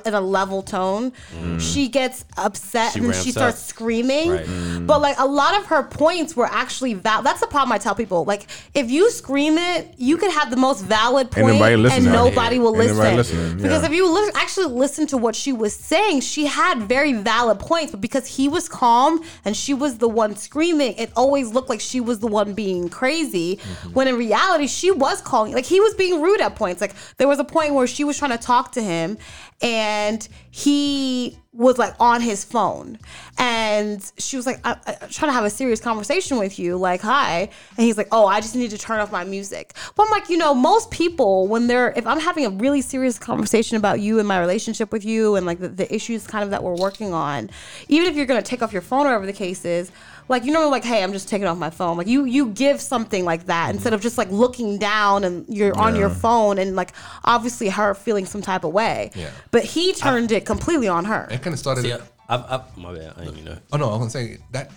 in 0.06 0.14
a 0.14 0.20
level 0.20 0.62
tone. 0.62 1.12
Mm. 1.38 1.60
She 1.60 1.88
gets 1.88 2.24
upset 2.36 2.92
She 2.92 2.98
and 3.00 3.08
ramps 3.08 3.24
she 3.24 3.30
starts 3.32 3.56
up. 3.62 3.68
screaming. 3.68 4.30
Right. 4.30 4.46
Mm. 4.46 4.86
But 4.86 5.00
like 5.00 5.18
a 5.18 5.26
lot 5.26 5.56
of 5.58 5.66
her 5.66 5.82
points 5.82 6.36
were 6.36 6.46
actually 6.46 6.94
valid. 6.94 7.26
That's 7.26 7.40
the 7.40 7.46
problem 7.46 7.72
I 7.72 7.78
tell 7.78 7.94
people. 7.94 8.24
Like 8.24 8.46
if 8.74 8.90
you 8.90 9.10
scream 9.10 9.58
it, 9.58 9.94
you 9.98 10.16
could 10.16 10.30
have 10.32 10.50
the 10.50 10.56
most 10.56 10.82
valid 10.84 11.30
point, 11.30 11.46
nobody 11.46 11.74
and 11.90 12.04
nobody 12.06 12.58
will 12.58 12.68
Ain't 12.70 12.78
listen. 12.78 12.96
nobody 12.96 13.16
listening, 13.16 13.56
Because 13.56 13.82
yeah. 13.82 13.88
if 13.88 13.92
you 13.94 14.08
li- 14.12 14.32
actually 14.34 14.66
listen 14.66 15.06
to 15.08 15.16
what 15.16 15.34
she 15.36 15.52
was 15.52 15.74
saying, 15.74 16.20
she 16.20 16.46
had 16.46 16.82
very 16.82 17.12
valid 17.12 17.58
points. 17.58 17.90
But 17.92 18.00
because 18.00 18.26
he 18.26 18.48
was 18.48 18.68
calm 18.68 19.22
and 19.44 19.56
she 19.56 19.74
was 19.74 19.98
the 19.98 20.08
one 20.08 20.36
screaming, 20.36 20.94
it 20.94 21.10
always 21.16 21.52
looked 21.52 21.68
like 21.68 21.80
she 21.80 22.00
was 22.00 22.20
the 22.20 22.26
one 22.28 22.54
being 22.54 22.88
crazy. 22.88 23.56
Mm-hmm. 23.56 23.92
When 23.92 24.08
in 24.08 24.16
reality, 24.16 24.66
she 24.66 24.90
was 24.90 25.20
calling. 25.20 25.52
Like 25.52 25.64
he 25.66 25.80
was 25.80 25.94
being 25.94 26.20
rude 26.22 26.40
at 26.40 26.56
points. 26.56 26.80
Like 26.80 26.94
there 27.16 27.28
was 27.28 27.38
a 27.38 27.44
point 27.44 27.74
where 27.74 27.86
she 27.86 28.04
was 28.04 28.18
trying 28.18 28.30
to 28.32 28.38
talk 28.38 28.72
to 28.72 28.82
him, 28.82 29.18
and 29.64 30.28
he 30.50 31.38
was 31.54 31.78
like 31.78 31.94
on 31.98 32.20
his 32.20 32.44
phone. 32.44 32.98
And 33.38 34.12
she 34.18 34.36
was 34.36 34.44
like 34.44 34.60
I, 34.64 34.72
am 34.86 35.08
trying 35.08 35.30
to 35.30 35.32
have 35.32 35.44
a 35.44 35.50
serious 35.50 35.80
conversation 35.80 36.38
with 36.38 36.58
you 36.58 36.76
like 36.76 37.00
hi. 37.00 37.48
And 37.76 37.86
he's 37.86 37.96
like 37.96 38.08
oh 38.12 38.26
i 38.26 38.40
just 38.40 38.54
need 38.54 38.70
to 38.70 38.78
turn 38.78 39.00
off 39.00 39.10
my 39.10 39.24
music. 39.24 39.72
But 39.96 40.04
i'm 40.04 40.10
like 40.10 40.28
you 40.28 40.36
know 40.36 40.54
most 40.54 40.90
people 40.90 41.48
when 41.48 41.66
they're 41.66 41.92
if 41.96 42.06
i'm 42.06 42.20
having 42.20 42.44
a 42.44 42.50
really 42.50 42.82
serious 42.82 43.18
conversation 43.18 43.76
about 43.76 44.00
you 44.00 44.18
and 44.18 44.28
my 44.28 44.38
relationship 44.38 44.92
with 44.92 45.04
you 45.04 45.36
and 45.36 45.46
like 45.46 45.60
the, 45.60 45.68
the 45.68 45.92
issues 45.92 46.26
kind 46.26 46.44
of 46.44 46.50
that 46.50 46.62
we're 46.62 46.76
working 46.76 47.14
on 47.14 47.48
even 47.88 48.08
if 48.08 48.16
you're 48.16 48.26
going 48.26 48.42
to 48.42 48.46
take 48.48 48.62
off 48.62 48.72
your 48.72 48.82
phone 48.82 49.06
or 49.06 49.10
whatever 49.10 49.26
the 49.26 49.32
case 49.32 49.64
is 49.64 49.90
like 50.28 50.44
you 50.44 50.52
know 50.52 50.68
like 50.68 50.84
hey 50.84 51.02
i'm 51.02 51.12
just 51.12 51.28
taking 51.28 51.46
off 51.46 51.56
my 51.58 51.70
phone 51.70 51.96
like 51.96 52.06
you 52.06 52.24
you 52.24 52.46
give 52.48 52.80
something 52.80 53.24
like 53.24 53.44
that 53.46 53.74
instead 53.74 53.92
of 53.92 54.00
just 54.00 54.16
like 54.18 54.30
looking 54.30 54.78
down 54.78 55.24
and 55.24 55.44
you're 55.48 55.76
on 55.78 55.94
your 55.96 56.08
phone 56.10 56.58
and 56.58 56.74
like 56.76 56.92
obviously 57.24 57.68
her 57.68 57.94
feeling 57.94 58.24
some 58.26 58.40
type 58.42 58.64
of 58.64 58.72
way 58.72 59.10
Yeah. 59.14 59.30
but 59.50 59.64
he 59.64 59.92
turned 59.92 60.32
it 60.32 60.44
completely 60.46 60.88
on 60.88 61.04
her 61.04 61.28
It 61.30 61.42
kind 61.42 61.52
of 61.52 61.58
started. 61.58 61.82
See, 61.82 61.92
I, 61.92 61.98
I've, 62.28 62.44
I've, 62.50 62.76
my 62.78 62.94
bad. 62.94 63.12
I 63.16 63.24
didn't 63.24 63.34
mean 63.36 63.44
to. 63.46 63.62
Oh 63.72 63.76
no, 63.76 63.86
I 63.88 63.96
was 63.96 63.98
gonna 63.98 64.10
say 64.10 64.38
that 64.52 64.70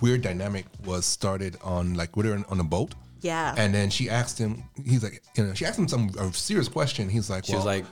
weird 0.00 0.22
dynamic 0.22 0.64
was 0.84 1.04
started 1.04 1.56
on 1.62 1.94
like 1.94 2.16
we 2.16 2.26
were 2.28 2.42
on 2.48 2.60
a 2.60 2.64
boat. 2.64 2.94
Yeah. 3.20 3.54
And 3.56 3.74
then 3.74 3.90
she 3.90 4.08
asked 4.10 4.38
him. 4.38 4.64
He's 4.84 5.02
like, 5.02 5.22
you 5.36 5.44
know, 5.44 5.54
she 5.54 5.64
asked 5.66 5.78
him 5.78 5.88
some 5.88 6.10
a 6.18 6.32
serious 6.32 6.68
question. 6.68 7.08
He's 7.08 7.28
like, 7.30 7.44
She 7.44 7.52
well, 7.52 7.60
was 7.60 7.66
like, 7.66 7.84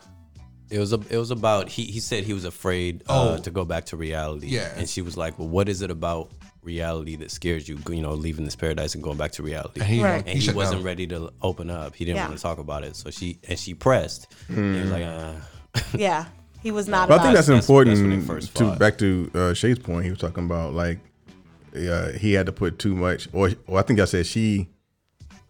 it 0.70 0.78
was 0.78 0.92
a, 0.94 1.00
it 1.10 1.16
was 1.18 1.30
about 1.30 1.68
he 1.68 1.84
he 1.84 2.00
said 2.00 2.24
he 2.24 2.32
was 2.32 2.44
afraid 2.46 3.02
uh, 3.08 3.36
Oh. 3.38 3.42
to 3.42 3.50
go 3.50 3.64
back 3.66 3.84
to 3.86 3.96
reality. 3.96 4.46
Yeah. 4.48 4.72
and 4.76 4.88
she 4.88 5.02
was 5.02 5.16
like, 5.16 5.38
well, 5.38 5.48
what 5.48 5.68
is 5.68 5.82
it 5.82 5.90
about 5.90 6.32
reality 6.62 7.16
that 7.16 7.30
scares 7.30 7.68
you? 7.68 7.78
You 7.88 8.02
know, 8.02 8.12
leaving 8.12 8.44
this 8.44 8.56
paradise 8.56 8.94
and 8.94 9.02
going 9.02 9.16
back 9.18 9.32
to 9.32 9.42
reality. 9.42 9.80
and 9.80 9.88
he, 9.88 10.02
Right. 10.02 10.18
and 10.26 10.28
he, 10.28 10.40
shut 10.40 10.54
wasn't 10.54 10.78
down. 10.78 10.84
ready 10.86 11.06
to 11.08 11.32
open 11.42 11.70
up. 11.70 11.94
He 11.94 12.04
didn't 12.04 12.16
Yeah. 12.16 12.26
want 12.28 12.36
to 12.38 12.42
talk 12.42 12.58
about 12.58 12.84
it. 12.84 12.96
So 12.96 13.10
she 13.10 13.38
and 13.48 13.58
she 13.58 13.74
pressed. 13.74 14.28
And 14.48 14.74
he 14.76 14.80
was 14.82 14.90
like, 14.90 15.04
uh, 15.04 15.32
yeah. 15.96 16.26
He 16.62 16.70
was 16.70 16.86
not 16.88 17.08
But 17.08 17.20
I 17.20 17.22
think 17.24 17.34
that's 17.34 17.48
it. 17.48 17.52
That's- 17.52 17.66
that's 17.66 17.98
important 18.00 18.24
first 18.26 18.54
to 18.56 18.76
back 18.76 18.98
to 18.98 19.30
uh, 19.34 19.54
Shay's 19.54 19.78
point. 19.78 20.04
He 20.04 20.10
was 20.10 20.20
talking 20.20 20.44
about 20.44 20.74
like 20.74 20.98
uh, 21.76 22.12
he 22.12 22.34
had 22.34 22.46
to 22.46 22.52
put 22.52 22.78
too 22.78 22.94
much, 22.94 23.28
or 23.32 23.50
or 23.66 23.78
I 23.78 23.82
think 23.82 23.98
I 23.98 24.04
said 24.04 24.26
she 24.26 24.68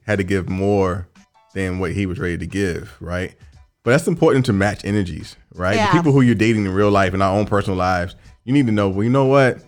had 0.06 0.18
to 0.18 0.24
give 0.24 0.48
more 0.48 1.08
than 1.54 1.78
what 1.78 1.92
he 1.92 2.06
was 2.06 2.18
ready 2.18 2.38
to 2.38 2.46
give, 2.46 2.96
right? 3.00 3.34
But 3.82 3.90
that's 3.90 4.06
important 4.06 4.46
to 4.46 4.52
match 4.52 4.84
energies, 4.84 5.36
right? 5.54 5.74
Yeah. 5.76 5.88
The 5.92 5.98
people 5.98 6.12
who 6.12 6.20
you're 6.22 6.34
dating 6.36 6.64
in 6.64 6.72
real 6.72 6.90
life 6.90 7.12
and 7.12 7.22
our 7.22 7.36
own 7.36 7.46
personal 7.46 7.76
lives, 7.76 8.14
you 8.44 8.52
need 8.52 8.66
to 8.66 8.72
know. 8.72 8.88
Well, 8.88 9.02
you 9.04 9.10
know 9.10 9.26
what? 9.26 9.58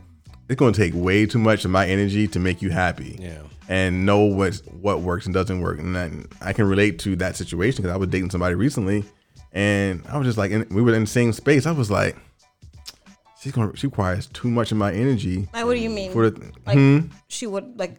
It's 0.48 0.58
going 0.58 0.72
to 0.74 0.78
take 0.80 0.92
way 0.94 1.26
too 1.26 1.38
much 1.38 1.64
of 1.64 1.70
my 1.70 1.86
energy 1.86 2.28
to 2.28 2.38
make 2.38 2.60
you 2.62 2.70
happy. 2.70 3.16
Yeah. 3.20 3.42
And 3.68 4.04
know 4.04 4.20
what 4.24 4.56
what 4.80 5.00
works 5.00 5.24
and 5.24 5.32
doesn't 5.34 5.60
work, 5.60 5.78
and 5.78 5.96
then 5.96 6.26
I 6.42 6.52
can 6.52 6.68
relate 6.68 6.98
to 7.00 7.16
that 7.16 7.34
situation 7.36 7.82
because 7.82 7.94
I 7.94 7.96
was 7.96 8.10
dating 8.10 8.28
somebody 8.30 8.54
recently, 8.54 9.04
and 9.52 10.02
I 10.06 10.18
was 10.18 10.26
just 10.26 10.36
like, 10.36 10.50
in, 10.50 10.66
we 10.70 10.82
were 10.82 10.92
in 10.92 11.00
the 11.04 11.06
same 11.06 11.32
space. 11.32 11.64
I 11.64 11.70
was 11.72 11.90
like, 11.90 12.14
she's 13.40 13.52
gonna 13.52 13.74
she 13.74 13.86
requires 13.86 14.26
too 14.26 14.50
much 14.50 14.70
of 14.70 14.76
my 14.78 14.92
energy 14.92 15.48
Like, 15.54 15.64
what 15.64 15.74
do 15.74 15.80
you 15.80 15.88
mean? 15.88 16.12
for 16.12 16.28
the 16.28 16.52
like, 16.66 17.10
she 17.28 17.46
would 17.46 17.78
like. 17.78 17.96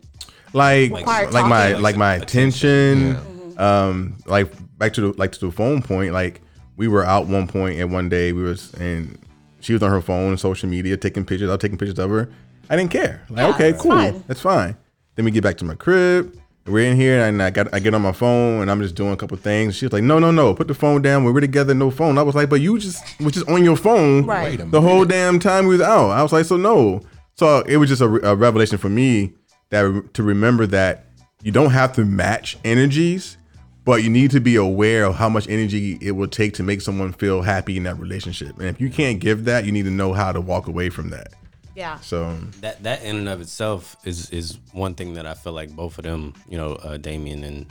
like 0.53 0.91
like 0.91 1.05
my 1.47 1.69
talking. 1.71 1.81
like 1.81 1.97
my 1.97 2.13
attention, 2.15 3.15
Mm-hmm. 3.15 3.59
um 3.59 4.17
like 4.27 4.51
back 4.77 4.93
to 4.93 5.01
the 5.01 5.17
like 5.17 5.31
to 5.31 5.39
the 5.39 5.51
phone 5.51 5.81
point 5.81 6.13
like 6.13 6.41
we 6.77 6.87
were 6.87 7.03
out 7.05 7.25
one 7.27 7.47
point 7.47 7.79
and 7.79 7.91
one 7.91 8.07
day 8.09 8.33
we 8.33 8.43
was 8.43 8.73
and 8.75 9.17
she 9.65 9.73
was 9.73 9.81
on 9.83 9.89
her 9.91 10.01
phone 10.01 10.29
and 10.29 10.39
social 10.39 10.69
media 10.69 10.95
taking 10.95 11.25
pictures. 11.25 11.49
I 11.49 11.53
was 11.53 11.61
taking 11.61 11.77
pictures 11.77 11.97
of 11.99 12.09
her. 12.11 12.29
I 12.69 12.75
didn't 12.77 12.91
care. 12.91 13.23
Like 13.29 13.37
Yeah, 13.39 13.55
okay 13.55 13.69
it's 13.69 13.81
cool. 13.81 13.91
fine. 13.91 14.23
that's 14.27 14.41
fine. 14.41 14.77
Then 15.15 15.25
we 15.25 15.31
get 15.31 15.43
back 15.43 15.57
to 15.57 15.65
my 15.65 15.75
crib. 15.75 16.37
We're 16.67 16.89
in 16.91 16.97
here 16.97 17.21
and 17.23 17.43
I 17.43 17.51
got 17.51 17.71
I 17.73 17.79
get 17.79 17.93
on 17.93 18.01
my 18.01 18.11
phone 18.11 18.61
and 18.61 18.71
I'm 18.71 18.81
just 18.81 18.95
doing 18.95 19.11
a 19.13 19.17
couple 19.17 19.37
things. 19.37 19.75
She's 19.75 19.91
like 19.91 20.03
no 20.03 20.17
no 20.19 20.31
no. 20.31 20.53
Put 20.55 20.67
the 20.67 20.73
phone 20.73 21.01
down. 21.01 21.23
We're 21.23 21.39
together 21.39 21.73
no 21.75 21.91
phone. 21.91 22.17
I 22.17 22.23
was 22.23 22.33
like 22.35 22.49
but 22.49 22.59
you 22.61 22.77
just 22.79 23.03
was 23.19 23.33
just 23.33 23.47
on 23.49 23.63
your 23.63 23.75
phone 23.77 24.25
Right. 24.25 24.51
Wait 24.51 24.59
a 24.61 24.65
the 24.65 24.81
whole 24.81 25.05
damn 25.05 25.39
time 25.39 25.67
we 25.67 25.77
was 25.77 25.81
out. 25.81 26.09
I 26.11 26.21
was 26.23 26.31
like, 26.33 26.45
so 26.45 26.57
no. 26.57 27.01
So 27.35 27.61
it 27.67 27.77
was 27.77 27.89
just 27.89 28.01
a, 28.01 28.29
a 28.31 28.35
revelation 28.35 28.77
for 28.77 28.89
me 28.89 29.33
that 29.69 30.13
to 30.13 30.23
remember 30.23 30.65
that 30.67 31.05
you 31.43 31.51
don't 31.51 31.71
have 31.71 31.93
to 31.93 32.05
match 32.05 32.57
energies, 32.63 33.37
but 33.85 34.03
you 34.03 34.09
need 34.09 34.31
to 34.31 34.41
be 34.41 34.55
aware 34.55 35.05
of 35.05 35.15
how 35.15 35.29
much 35.29 35.47
energy 35.47 35.97
it 36.01 36.11
will 36.11 36.27
take 36.27 36.53
to 36.55 36.63
make 36.63 36.81
someone 36.81 37.13
feel 37.13 37.43
happy 37.43 37.77
in 37.77 37.83
that 37.83 37.97
relationship. 37.99 38.57
And 38.57 38.67
if 38.67 38.81
you 38.81 38.89
can't 38.89 39.19
give 39.19 39.45
that, 39.45 39.65
you 39.65 39.71
need 39.71 39.85
to 39.85 39.91
know 39.91 40.11
how 40.11 40.31
to 40.31 40.41
walk 40.41 40.67
away 40.67 40.89
from 40.89 41.11
that. 41.11 41.33
Yeah. 41.75 41.99
So 41.99 42.35
that 42.61 42.83
that 42.83 43.03
in 43.03 43.15
and 43.17 43.29
of 43.29 43.41
itself 43.41 43.95
is 44.03 44.29
is 44.31 44.57
one 44.71 44.95
thing 44.95 45.13
that 45.13 45.25
I 45.25 45.33
feel 45.33 45.53
like 45.53 45.69
both 45.69 45.97
of 45.97 46.03
them, 46.03 46.33
you 46.49 46.57
know, 46.57 46.73
uh, 46.73 46.97
Damian 46.97 47.43
and 47.43 47.67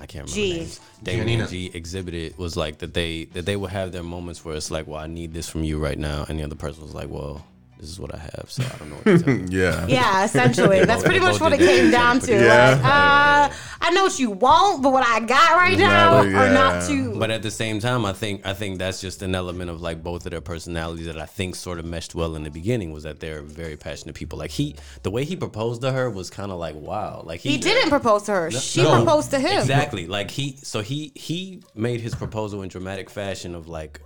I 0.00 0.06
can't 0.06 0.28
remember 0.30 0.34
G. 0.34 0.58
names. 0.58 0.80
Damian 1.02 1.40
and 1.40 1.48
G 1.48 1.70
exhibited 1.72 2.36
was 2.38 2.56
like 2.56 2.78
that 2.78 2.92
they 2.92 3.24
that 3.26 3.46
they 3.46 3.56
would 3.56 3.70
have 3.70 3.92
their 3.92 4.02
moments 4.02 4.44
where 4.44 4.56
it's 4.56 4.70
like, 4.70 4.86
well, 4.86 4.98
I 4.98 5.06
need 5.06 5.32
this 5.32 5.48
from 5.48 5.62
you 5.62 5.78
right 5.78 5.98
now, 5.98 6.26
and 6.28 6.38
the 6.38 6.42
other 6.42 6.54
person 6.56 6.82
was 6.82 6.94
like, 6.94 7.08
well, 7.08 7.44
this 7.80 7.88
is 7.90 7.98
what 7.98 8.14
I 8.14 8.18
have, 8.18 8.46
so 8.48 8.62
I 8.62 8.78
don't 8.78 8.90
know 8.90 8.96
what 8.96 9.04
to 9.04 9.18
tell 9.24 9.34
you. 9.34 9.46
yeah. 9.62 9.86
Yeah, 9.86 10.24
essentially. 10.24 10.84
That's 10.84 11.02
both- 11.02 11.04
pretty 11.04 11.20
much 11.20 11.40
what 11.40 11.52
it 11.52 11.58
came 11.58 11.90
down 11.90 12.20
to. 12.20 12.32
Yeah. 12.32 12.70
Like, 12.74 12.84
uh, 12.84 13.54
I 13.82 13.90
know 13.92 14.04
what 14.04 14.18
you 14.18 14.30
want, 14.30 14.82
but 14.82 14.92
what 14.92 15.06
I 15.06 15.20
got 15.20 15.56
right 15.56 15.78
now 15.78 16.22
No, 16.22 16.38
are 16.38 16.52
not 16.52 16.82
yeah. 16.82 16.88
to. 16.88 17.18
But 17.18 17.30
at 17.30 17.42
the 17.42 17.50
same 17.50 17.80
time, 17.80 18.04
I 18.04 18.12
think 18.12 18.46
I 18.46 18.52
think 18.52 18.78
that's 18.78 19.00
just 19.00 19.22
an 19.22 19.34
element 19.34 19.70
of 19.70 19.80
like 19.80 20.02
both 20.02 20.26
of 20.26 20.30
their 20.32 20.40
personalities 20.42 21.06
that 21.06 21.18
I 21.18 21.26
think 21.26 21.56
sort 21.56 21.78
of 21.78 21.84
meshed 21.86 22.14
well 22.14 22.36
in 22.36 22.42
the 22.44 22.50
beginning. 22.50 22.92
Was 22.92 23.04
that 23.04 23.20
they're 23.20 23.42
very 23.42 23.76
passionate 23.76 24.14
people. 24.14 24.38
Like 24.38 24.50
he, 24.50 24.76
the 25.02 25.10
way 25.10 25.24
he 25.24 25.34
proposed 25.36 25.80
to 25.82 25.90
her 25.92 26.10
was 26.10 26.28
kind 26.30 26.52
of 26.52 26.58
like 26.58 26.74
wow. 26.74 27.22
Like 27.24 27.40
he 27.40 27.56
didn't 27.56 27.88
propose 27.88 28.24
to 28.24 28.32
her. 28.32 28.50
she 28.50 28.82
No, 28.82 28.96
proposed 28.96 29.30
to 29.30 29.38
him. 29.40 29.58
Exactly. 29.58 30.06
Like 30.06 30.30
he 30.30 30.56
so 30.62 30.82
he 30.82 31.12
he 31.14 31.62
made 31.74 32.00
his 32.02 32.14
proposal 32.14 32.62
in 32.62 32.68
dramatic 32.68 33.08
fashion 33.08 33.54
of 33.54 33.66
like 33.66 34.00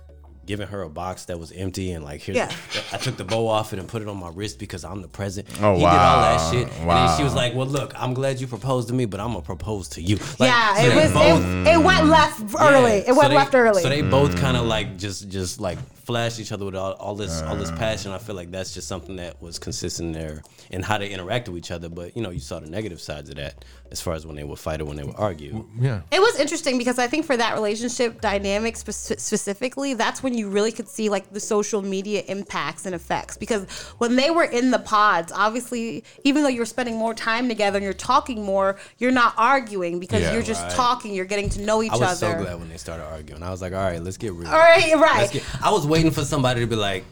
giving 0.45 0.67
her 0.67 0.81
a 0.83 0.89
box 0.89 1.25
that 1.25 1.39
was 1.39 1.51
empty 1.51 1.91
and 1.91 2.03
like 2.03 2.21
here's 2.21 2.37
Yeah. 2.37 2.51
I 2.91 2.97
took 2.97 3.17
the 3.17 3.23
bow 3.23 3.47
off 3.47 3.73
it 3.73 3.79
and 3.79 3.87
put 3.87 4.01
it 4.01 4.07
on 4.07 4.17
my 4.17 4.29
wrist 4.33 4.59
because 4.59 4.83
I'm 4.83 5.01
the 5.01 5.07
president. 5.07 5.55
Oh, 5.61 5.73
he 5.73 5.79
did 5.79 5.85
all 5.85 5.91
that 6.21 6.51
shit. 6.51 6.67
And 6.79 6.89
then 6.89 7.17
she 7.17 7.23
was 7.23 7.33
like, 7.33 7.53
Well 7.55 7.67
look, 7.67 7.93
I'm 7.95 8.13
glad 8.13 8.39
you 8.39 8.47
proposed 8.47 8.87
to 8.89 8.93
me, 8.93 9.05
but 9.05 9.19
I'm 9.19 9.29
gonna 9.29 9.41
propose 9.41 9.89
to 9.89 10.01
you. 10.01 10.17
Like, 10.39 10.49
yeah, 10.51 10.75
so 10.75 10.83
it 10.83 10.95
was. 10.95 11.13
both- 11.13 11.45
It, 11.45 11.67
it 11.75 11.83
went 11.83 12.05
left 12.07 12.41
early. 12.59 12.97
yeah. 12.99 13.03
It 13.09 13.15
went 13.15 13.21
So 13.21 13.29
they- 13.29 13.35
left 13.35 13.55
early. 13.55 13.83
So 13.83 13.89
they 13.89 14.01
both 14.01 14.31
mm. 14.31 14.39
kind 14.39 14.57
of 14.57 14.65
like 14.65 14.97
just 14.97 15.29
just 15.29 15.59
like 15.59 15.77
flashed 16.05 16.39
each 16.39 16.51
other 16.51 16.65
with 16.65 16.75
all, 16.75 16.93
all 16.93 17.15
this 17.15 17.41
all 17.41 17.55
this 17.55 17.69
uh. 17.69 17.77
passion. 17.77 18.11
I 18.11 18.17
feel 18.17 18.35
like 18.35 18.51
that's 18.51 18.73
just 18.73 18.87
something 18.87 19.15
that 19.15 19.41
was 19.41 19.57
consistent 19.59 20.13
there 20.13 20.43
in 20.71 20.81
how 20.83 20.97
they 20.97 21.09
interact 21.09 21.47
with 21.49 21.57
each 21.57 21.71
other. 21.71 21.89
But 21.89 22.15
you 22.15 22.23
know, 22.23 22.29
you 22.31 22.39
saw 22.39 22.59
the 22.59 22.69
negative 22.69 23.01
sides 23.01 23.29
of 23.29 23.35
that 23.35 23.63
as 23.91 24.01
far 24.01 24.13
as 24.15 24.25
when 24.25 24.35
they 24.35 24.43
would 24.43 24.59
fight 24.59 24.81
or 24.81 24.85
when 24.85 24.97
they 24.97 25.03
would 25.03 25.15
argue. 25.17 25.65
Yeah. 25.79 26.01
It 26.11 26.19
was 26.19 26.39
interesting 26.39 26.77
because 26.77 26.97
I 26.99 27.07
think 27.07 27.25
for 27.25 27.37
that 27.37 27.53
relationship 27.53 28.19
dynamic 28.21 28.75
spe- 28.77 29.19
specifically, 29.19 29.93
that's 29.93 30.23
when 30.23 30.33
you 30.37 30.49
really 30.49 30.71
could 30.71 30.87
see 30.87 31.09
like 31.09 31.31
the 31.31 31.39
social 31.39 31.81
media 31.81 32.23
impacts 32.27 32.85
and 32.85 32.95
effects. 32.95 33.37
Because 33.37 33.65
when 33.99 34.15
they 34.15 34.31
were 34.31 34.43
in 34.43 34.71
the 34.71 34.79
pods, 34.79 35.31
obviously, 35.31 36.03
even 36.23 36.43
though 36.43 36.49
you're 36.49 36.65
spending 36.65 36.95
more 36.95 37.13
time 37.13 37.47
together 37.47 37.77
and 37.77 37.83
you're 37.83 37.93
talking 37.93 38.43
more, 38.43 38.77
you're 38.97 39.11
not 39.11 39.33
arguing 39.37 39.99
because 39.99 40.21
Yeah, 40.21 40.33
you're 40.33 40.41
just 40.43 40.63
right. 40.63 40.71
talking. 40.71 41.13
You're 41.13 41.25
getting 41.25 41.49
to 41.49 41.61
know 41.61 41.83
each 41.83 41.91
I 41.91 41.97
was 41.97 42.23
other. 42.23 42.37
so 42.37 42.43
glad 42.43 42.59
when 42.59 42.69
they 42.69 42.77
started 42.77 43.03
arguing. 43.05 43.43
I 43.43 43.51
was 43.51 43.61
like, 43.61 43.73
all 43.73 43.79
right, 43.79 44.01
let's 44.01 44.17
get 44.17 44.33
real. 44.33 44.47
All 44.47 44.57
right, 44.57 44.93
right. 44.95 45.31
get, 45.31 45.43
I 45.63 45.71
was 45.71 45.85
waiting 45.85 46.11
for 46.11 46.23
somebody 46.25 46.61
to 46.61 46.67
be 46.67 46.75
like, 46.75 47.05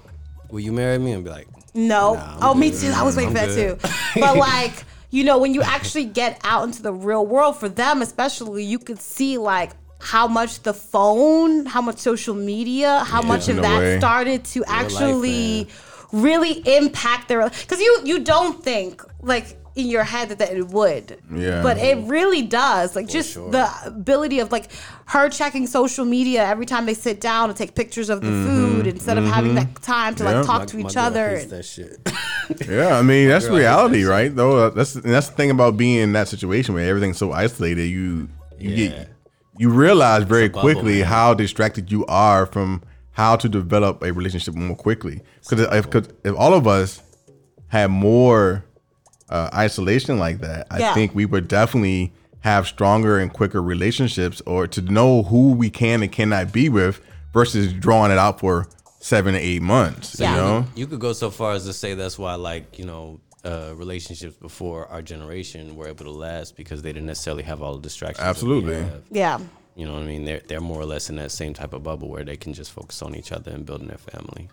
will 0.50 0.60
you 0.60 0.72
marry 0.72 0.98
me? 0.98 1.12
And 1.14 1.24
be 1.24 1.30
like, 1.30 1.48
No. 1.74 2.16
Nah, 2.16 2.38
oh, 2.42 2.54
me 2.54 2.72
too. 2.72 2.92
I 2.94 3.04
was 3.04 3.16
waiting 3.16 3.36
I'm 3.36 3.48
for 3.50 3.54
that 3.54 3.56
too. 3.56 4.20
But 4.20 4.38
like, 4.38 4.84
you 5.10 5.24
know, 5.24 5.38
when 5.38 5.54
you 5.54 5.62
actually 5.62 6.06
get 6.06 6.40
out 6.44 6.64
into 6.64 6.82
the 6.82 6.94
real 6.94 7.26
world, 7.26 7.58
for 7.58 7.70
them 7.70 8.02
especially, 8.02 8.64
you 8.64 8.80
could 8.80 9.00
see 9.00 9.38
like 9.38 9.72
how 10.00 10.28
much 10.28 10.64
the 10.64 10.74
phone, 10.74 11.66
how 11.66 11.82
much 11.82 11.98
social 11.98 12.36
media, 12.36 13.00
how 13.06 13.22
much 13.22 13.48
of 13.48 13.58
that 13.58 13.80
way. 13.80 13.98
started 13.98 14.44
to 14.46 14.60
life, 14.62 14.70
actually 14.70 15.68
really 16.12 16.62
impact 16.78 17.28
their 17.28 17.50
because 17.50 17.80
you 17.80 18.02
you 18.04 18.20
don't 18.20 18.64
think 18.64 19.02
like 19.22 19.58
in 19.76 19.88
your 19.88 20.04
head 20.04 20.30
that, 20.30 20.38
that 20.40 20.56
it 20.56 20.68
would 20.68 21.18
Yeah. 21.34 21.64
but 21.64 21.78
it 21.78 21.98
really 22.08 22.44
does 22.44 22.96
like 22.96 23.08
just 23.08 23.34
sure. 23.34 23.50
the 23.50 23.68
ability 23.86 24.40
of 24.40 24.52
like 24.52 24.70
her 25.08 25.30
checking 25.30 25.66
social 25.68 26.06
media 26.06 26.46
every 26.46 26.66
time 26.66 26.86
they 26.86 26.94
sit 26.94 27.20
down 27.20 27.50
to 27.50 27.56
take 27.56 27.74
pictures 27.76 28.10
of 28.10 28.22
the 28.22 28.28
food 28.28 28.86
instead 28.88 29.18
of 29.18 29.26
having 29.26 29.56
that 29.56 29.82
time 29.82 30.14
to 30.16 30.24
Mm-hmm. 30.24 30.32
Yeah. 30.32 30.38
like 30.40 30.46
talk 30.48 30.60
my- 30.60 30.66
to 30.66 30.78
my 30.78 30.84
each 30.90 30.96
girl 30.96 31.04
other 31.06 31.30
hates 31.38 31.52
that 31.52 31.66
shit. 31.66 32.10
Yeah, 32.70 32.98
I 33.00 33.02
mean 33.02 33.30
that's 33.30 33.48
girl, 33.48 33.58
reality, 33.58 34.04
that 34.04 34.10
right? 34.10 34.36
Though 34.36 34.66
uh, 34.66 34.70
that's 34.70 34.96
and 34.96 35.06
that's 35.06 35.30
the 35.30 35.36
thing 35.36 35.50
about 35.50 35.78
being 35.78 36.00
in 36.00 36.12
that 36.14 36.28
situation 36.28 36.76
where 36.76 36.88
everything's 36.88 37.18
so 37.18 37.32
isolated. 37.32 37.86
You 37.88 38.28
you 38.60 38.70
Yeah. 38.70 38.88
get 38.90 39.10
you 39.58 39.70
realize 39.70 40.24
very 40.24 40.50
bubble, 40.50 40.62
quickly 40.62 41.00
man. 41.00 41.08
how 41.08 41.34
distracted 41.34 41.92
you 41.92 42.06
are 42.08 42.46
from 42.46 42.82
how 43.12 43.36
to 43.38 43.48
develop 43.48 44.04
a 44.04 44.12
relationship 44.12 44.56
more 44.56 44.76
quickly. 44.76 45.22
Because 45.48 45.62
if, 45.72 45.90
'cause 45.90 46.10
if 46.26 46.36
all 46.36 46.54
of 46.54 46.68
us 46.68 47.02
had 47.68 47.88
more 47.92 48.66
uh, 49.34 49.50
isolation 49.54 50.18
like 50.20 50.40
that, 50.40 50.68
I 50.72 50.80
Yeah. 50.80 50.94
think 50.94 51.14
we 51.14 51.26
would 51.26 51.48
definitely 51.50 52.14
have 52.42 52.68
stronger 52.68 53.18
and 53.20 53.32
quicker 53.34 53.62
relationships, 53.62 54.42
or 54.46 54.68
to 54.68 54.82
know 54.82 55.24
who 55.24 55.54
we 55.54 55.70
can 55.70 56.04
and 56.04 56.12
cannot 56.12 56.52
be 56.54 56.70
with, 56.70 57.02
versus 57.34 57.74
drawing 57.74 58.12
it 58.12 58.18
out 58.18 58.40
for 58.40 58.68
seven 59.00 59.34
to 59.34 59.40
eight 59.40 59.62
months. 59.62 60.18
Yeah. 60.20 60.32
You 60.32 60.38
know. 60.42 60.66
You 60.76 60.88
could 60.88 61.00
go 61.00 61.14
so 61.14 61.30
far 61.32 61.54
as 61.54 61.66
to 61.66 61.74
say 61.74 61.94
that's 61.96 62.18
why, 62.20 62.36
like, 62.36 62.78
you 62.80 62.86
know, 62.86 63.20
uh, 63.44 63.74
relationships 63.76 64.38
before 64.38 64.88
our 64.88 65.02
generation 65.02 65.76
were 65.76 65.88
able 65.90 66.06
to 66.06 66.12
last 66.12 66.56
because 66.56 66.82
they 66.82 66.94
didn't 66.94 67.08
necessarily 67.08 67.44
have 67.44 67.62
all 67.62 67.76
the 67.76 67.82
distractions. 67.82 68.26
Absolutely. 68.26 68.86
yeah 69.12 69.38
You 69.76 69.86
know 69.86 69.94
what 69.94 70.04
I 70.04 70.06
mean? 70.06 70.24
They're 70.24 70.42
they're 70.48 70.62
more 70.62 70.80
or 70.80 70.86
less 70.86 71.10
in 71.10 71.16
that 71.18 71.32
same 71.32 71.54
type 71.54 71.74
of 71.74 71.82
bubble 71.84 72.08
where 72.08 72.24
they 72.24 72.38
can 72.38 72.54
just 72.54 72.72
focus 72.72 73.02
on 73.02 73.16
each 73.16 73.32
other 73.34 73.52
and 73.52 73.66
building 73.66 73.88
their 73.90 73.98
family. 73.98 74.48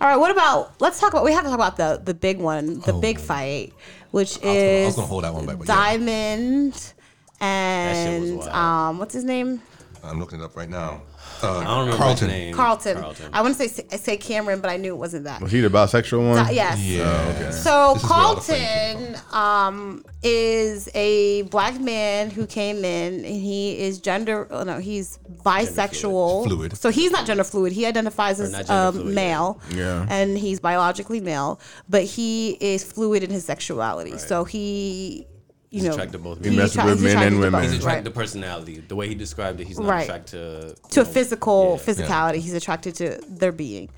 All 0.00 0.08
right, 0.08 0.16
what 0.16 0.30
about 0.30 0.80
let's 0.80 1.00
talk 1.00 1.12
about 1.12 1.24
we 1.24 1.32
have 1.32 1.42
to 1.44 1.48
talk 1.50 1.54
about 1.58 1.76
the 1.76 2.00
the 2.04 2.14
big 2.14 2.38
one, 2.38 2.80
the 2.80 2.92
big 2.92 3.18
fight, 3.18 3.72
which 4.12 4.38
Oh. 4.44 4.48
I 4.48 4.52
was 4.52 4.56
gonna- 4.56 4.68
I 4.68 4.84
was 4.84 4.88
is 4.88 4.96
gonna 4.96 5.06
hold 5.08 5.24
that 5.24 5.34
one 5.34 5.46
back, 5.46 5.58
but 5.58 5.66
yeah. 5.68 5.74
Diamond 5.74 6.74
shit 6.74 6.94
and 7.40 8.38
wild. 8.38 8.48
um 8.48 8.98
what's 8.98 9.14
his 9.14 9.24
name? 9.24 9.60
I'm 10.04 10.18
looking 10.20 10.40
it 10.40 10.44
up 10.44 10.56
right 10.56 10.68
now. 10.70 11.02
Uh, 11.42 11.58
I 11.58 11.64
don't 11.64 11.78
remember 11.80 11.96
Carlton. 11.96 12.28
his 12.28 12.38
name. 12.38 12.54
Carlton. 12.54 12.98
Carlton. 13.00 13.30
I 13.32 13.42
want 13.42 13.56
to 13.56 13.68
say 13.68 13.86
say 13.96 14.16
Cameron, 14.16 14.60
but 14.60 14.70
I 14.70 14.76
knew 14.76 14.92
it 14.94 14.98
wasn't 14.98 15.24
that. 15.24 15.40
Was 15.40 15.52
he 15.52 15.60
the 15.60 15.68
bisexual 15.68 16.28
one? 16.28 16.44
Di- 16.44 16.52
yes. 16.52 16.80
Yeah. 16.80 17.50
So 17.50 17.94
This 17.94 18.02
is 18.04 18.10
where 18.10 18.18
all 18.18 18.34
the 18.34 18.40
fame 18.40 19.14
Carlton 19.14 19.34
um, 19.34 20.04
is 20.22 20.88
a 20.94 21.42
black 21.42 21.80
man 21.80 22.30
who 22.30 22.46
came 22.46 22.84
in, 22.84 23.14
and 23.14 23.24
he 23.24 23.78
is 23.78 24.00
gender. 24.00 24.46
Oh 24.50 24.64
no, 24.64 24.78
he's 24.78 25.18
bisexual. 25.44 26.44
Fluid. 26.44 26.76
So 26.76 26.90
he's 26.90 27.10
not 27.10 27.26
gender 27.26 27.44
fluid. 27.44 27.72
He 27.72 27.86
identifies 27.86 28.40
as 28.40 28.52
not 28.52 28.66
gender 28.66 28.72
um, 28.72 28.94
fluid, 28.94 29.08
yeah. 29.08 29.14
male. 29.14 29.60
Yeah. 29.70 30.06
And 30.08 30.36
he's 30.36 30.60
biologically 30.60 31.20
male, 31.20 31.60
but 31.88 32.04
he 32.04 32.56
is 32.60 32.84
fluid 32.84 33.22
in 33.22 33.30
his 33.30 33.44
sexuality. 33.44 34.18
So 34.18 34.44
he 34.44 35.26
you 35.70 35.82
know, 35.82 35.90
attracted 35.92 36.12
to 36.12 36.18
both 36.18 36.38
he 36.42 36.50
men. 36.50 36.56
messes 36.56 36.76
attra- 36.78 36.90
with 36.90 37.00
he's 37.00 37.02
men 37.04 37.10
attracted 37.12 37.26
and 37.32 37.36
to 37.36 37.40
women. 37.46 37.62
He's 37.62 37.78
attracted 37.78 38.04
to 38.04 38.10
personality. 38.10 38.82
The 38.86 38.96
way 38.96 39.08
he 39.08 39.14
described 39.14 39.60
it, 39.60 39.66
he's 39.66 39.78
not 39.78 39.88
Right. 39.88 40.02
attracted 40.04 40.30
to 40.30 40.90
to 40.90 41.00
a 41.00 41.04
know, 41.04 41.10
physical 41.10 41.80
yeah. 41.86 41.92
physicality. 41.92 42.36
He's 42.36 42.54
attracted 42.54 42.94
to 42.96 43.20
their 43.28 43.52
being. 43.52 43.90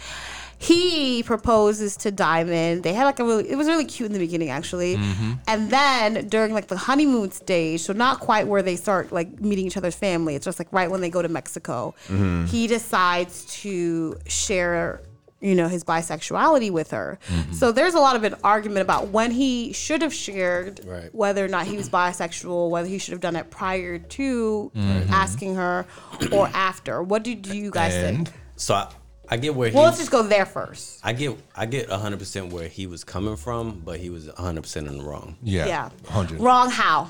He 0.63 1.23
proposes 1.23 1.97
to 1.99 2.11
Diamond. 2.11 2.83
They 2.83 2.93
had 2.93 3.05
like 3.05 3.19
a 3.19 3.25
really 3.25 3.49
it 3.49 3.57
was 3.57 3.67
really 3.67 3.87
cute 3.87 4.09
in 4.09 4.13
the 4.13 4.19
beginning 4.19 4.51
actually. 4.51 4.97
Mm-hmm. 4.97 5.33
And 5.47 5.71
then 5.71 6.29
during 6.29 6.53
like 6.53 6.67
the 6.69 6.77
honeymoon 6.77 7.31
stage, 7.31 7.81
so 7.81 7.95
not 7.95 8.21
quite 8.21 8.47
where 8.47 8.61
they 8.63 8.77
start 8.77 9.11
like 9.11 9.41
meeting 9.41 9.67
each 9.67 9.79
other's 9.79 9.95
family. 9.95 10.35
It's 10.35 10.45
just 10.45 10.59
like 10.59 10.69
right 10.71 10.91
when 10.91 11.01
they 11.01 11.09
go 11.09 11.23
to 11.23 11.29
Mexico. 11.31 11.95
Mm-hmm. 12.09 12.45
He 12.47 12.67
decides 12.67 13.47
to 13.63 14.17
share 14.27 15.01
you 15.41 15.55
know 15.55 15.69
his 15.69 15.85
bisexuality 15.85 16.71
with 16.71 16.91
her. 16.91 17.19
Mm-hmm. 17.29 17.53
So 17.53 17.73
there's 17.73 17.95
a 17.95 17.99
lot 18.01 18.17
of 18.17 18.25
an 18.25 18.35
argument 18.45 18.83
about 18.83 19.09
when 19.09 19.31
he 19.31 19.73
should 19.73 20.03
have 20.03 20.13
shared 20.15 20.81
Right. 20.85 21.15
whether 21.15 21.45
or 21.45 21.49
not 21.49 21.67
he 21.67 21.77
was 21.77 21.89
bisexual, 21.89 22.71
whether 22.71 22.89
he 22.89 22.99
should 22.99 23.13
have 23.13 23.21
done 23.21 23.37
it 23.37 23.51
prior 23.51 23.99
to 23.99 24.71
Mm-hmm. 24.75 25.13
asking 25.13 25.55
her 25.57 25.87
or 26.33 26.49
after. 26.55 27.03
What 27.03 27.23
do, 27.25 27.35
do 27.35 27.57
you 27.57 27.71
guys 27.71 27.95
And 27.95 28.29
think? 28.29 28.39
So 28.57 28.75
I, 28.75 28.93
I 29.29 29.37
get 29.37 29.55
where 29.55 29.69
he. 29.71 29.75
Well, 29.77 29.85
let's 29.85 29.99
just 29.99 30.11
go 30.11 30.23
there 30.23 30.45
first. 30.45 31.01
I 31.05 31.13
get 31.13 31.39
I 31.55 31.65
get 31.67 31.89
100 31.89 32.19
percent 32.19 32.53
where 32.53 32.69
he 32.69 32.87
was 32.87 33.05
coming 33.05 33.37
from, 33.37 33.81
but 33.85 33.99
he 34.01 34.11
was 34.11 34.27
100 34.27 34.63
percent 34.63 34.89
in 34.89 34.99
the 34.99 35.05
wrong. 35.05 35.37
yeah, 35.43 35.67
Yeah. 35.67 35.91
hundred. 36.09 36.41
Wrong 36.41 36.69
how? 36.71 37.09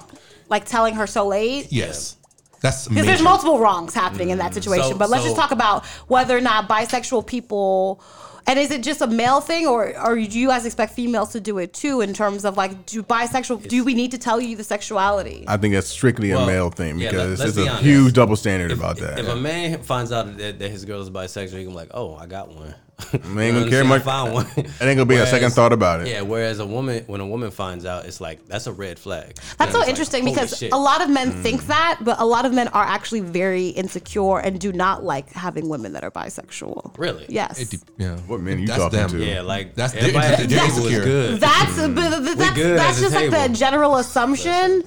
Like 0.48 0.64
telling 0.66 0.94
her 0.94 1.06
so 1.06 1.26
late? 1.26 1.68
Yes, 1.72 2.16
that's 2.60 2.88
Because 2.88 3.06
there's 3.06 3.22
multiple 3.22 3.58
wrongs 3.58 3.94
happening 3.94 4.30
in 4.30 4.38
that 4.38 4.52
mm. 4.52 4.54
situation. 4.54 4.90
So- 4.92 4.98
but 4.98 5.10
let's 5.10 5.22
so- 5.24 5.30
just 5.30 5.40
talk 5.40 5.50
about 5.50 5.84
whether 6.08 6.36
or 6.36 6.40
not 6.40 6.68
bisexual 6.68 7.26
people. 7.26 8.00
And 8.46 8.58
is 8.58 8.70
it 8.70 8.82
just 8.82 9.00
a 9.02 9.06
male 9.06 9.40
thing, 9.42 9.66
or, 9.66 9.94
or 10.04 10.16
do 10.16 10.38
you 10.38 10.48
guys 10.48 10.64
expect 10.64 10.94
females 10.94 11.30
to 11.32 11.40
do 11.40 11.58
it 11.58 11.72
too? 11.74 12.00
In 12.00 12.14
terms 12.14 12.44
of 12.44 12.56
like, 12.56 12.86
do 12.86 13.02
bisexual? 13.02 13.68
Do 13.68 13.84
we 13.84 13.94
need 13.94 14.10
to 14.12 14.18
tell 14.18 14.40
you 14.40 14.56
the 14.56 14.64
sexuality? 14.64 15.44
I 15.46 15.56
think 15.58 15.74
that's 15.74 15.86
strictly 15.88 16.30
a 16.30 16.46
male 16.46 16.70
thing 16.70 16.98
because 16.98 17.14
let- 17.14 17.28
let's 17.28 17.40
there's 17.40 17.56
be 17.56 17.66
a 17.66 17.70
honest. 17.70 17.84
huge 17.84 18.12
double 18.14 18.36
standard 18.36 18.72
If, 18.72 18.78
about 18.78 18.96
that. 18.96 19.18
if 19.18 19.28
a 19.28 19.36
man 19.36 19.82
finds 19.82 20.10
out 20.10 20.36
that, 20.38 20.58
that 20.58 20.70
his 20.70 20.84
girl 20.86 21.00
is 21.02 21.10
bisexual, 21.10 21.58
he 21.58 21.64
can 21.64 21.68
be 21.68 21.76
like, 21.76 21.90
"Oh, 21.92 22.16
I 22.16 22.26
got 22.26 22.48
one." 22.48 22.74
Man 23.24 23.44
ain't 23.44 23.54
gonna 23.58 23.70
care 23.70 23.84
much. 23.84 24.02
I 24.02 24.04
found 24.04 24.32
one. 24.34 24.46
It 24.56 24.66
ain't 24.80 24.96
gonna 24.96 25.04
be 25.06 25.16
a 25.16 25.26
second 25.26 25.50
thought 25.52 25.72
about 25.72 26.00
it. 26.00 26.08
Yeah. 26.08 26.22
Whereas 26.22 26.58
a 26.58 26.66
woman, 26.66 27.04
when 27.06 27.20
a 27.20 27.26
woman 27.26 27.50
finds 27.50 27.84
out, 27.84 28.04
it's 28.06 28.20
like 28.20 28.46
that's 28.46 28.66
a 28.66 28.72
red 28.72 28.98
flag. 28.98 29.36
That's 29.58 29.58
so 29.58 29.64
it's 29.64 29.74
like, 29.74 29.88
interesting 29.88 30.24
because 30.24 30.56
shit. 30.56 30.72
a 30.72 30.76
lot 30.78 31.02
of 31.02 31.10
men 31.10 31.32
Mm. 31.32 31.42
think 31.42 31.66
that, 31.66 31.98
but 32.02 32.18
a 32.20 32.24
lot 32.24 32.44
of 32.46 32.52
men 32.52 32.68
are 32.68 32.84
actually 32.84 33.20
very 33.20 33.68
insecure 33.68 34.38
and 34.38 34.58
do 34.60 34.72
not 34.72 35.04
like 35.04 35.30
having 35.32 35.68
women 35.68 35.92
that 35.92 36.02
are 36.04 36.10
bisexual. 36.10 36.96
Really? 36.98 37.26
Yes. 37.28 37.72
It 37.72 37.80
yeah. 37.98 38.16
What 38.26 38.40
men 38.40 38.58
you 38.60 38.66
That's 38.66 38.80
talking 38.80 38.98
them. 38.98 39.10
to? 39.10 39.24
Yeah, 39.24 39.42
like 39.42 39.74
That's 39.74 39.92
their- 39.92 40.02
everybody 40.02 40.26
at 40.26 40.38
the 40.40 40.46
they're 40.46 40.66
table 40.68 40.86
is 40.86 41.04
good. 41.04 41.40
That's 41.40 41.76
but 41.76 41.94
th- 42.24 42.36
that's, 42.36 42.54
good 42.56 42.78
that's 42.78 42.96
at 42.96 42.96
the 42.96 43.00
just 43.02 43.14
like 43.14 43.30
the 43.30 43.54
general 43.56 43.96
assumption. 43.96 44.84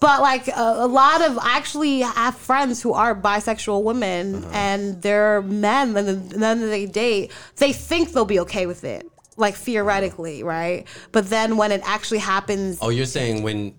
But 0.00 0.20
like 0.20 0.48
a, 0.48 0.74
a 0.78 0.86
lot 0.86 1.22
of 1.22 1.38
I 1.38 1.56
actually 1.56 2.00
have 2.00 2.36
friends 2.36 2.82
who 2.82 2.92
are 2.92 3.14
bisexual 3.14 3.82
women 3.82 4.36
Uh-huh. 4.36 4.50
and 4.52 5.00
they're 5.02 5.42
men 5.42 5.96
and 5.96 6.06
then, 6.08 6.08
and 6.34 6.42
then 6.42 6.60
they 6.60 6.86
date, 6.86 7.32
they 7.56 7.72
think 7.72 8.12
they'll 8.12 8.24
be 8.26 8.40
okay 8.40 8.66
with 8.66 8.84
it. 8.84 9.06
Like 9.38 9.54
theoretically, 9.54 10.42
right? 10.42 10.86
But 11.12 11.28
then 11.30 11.56
when 11.56 11.70
it 11.72 11.82
actually 11.84 12.18
happens, 12.20 12.78
Oh, 12.80 12.88
you're 12.88 13.04
saying 13.06 13.42
when? 13.42 13.74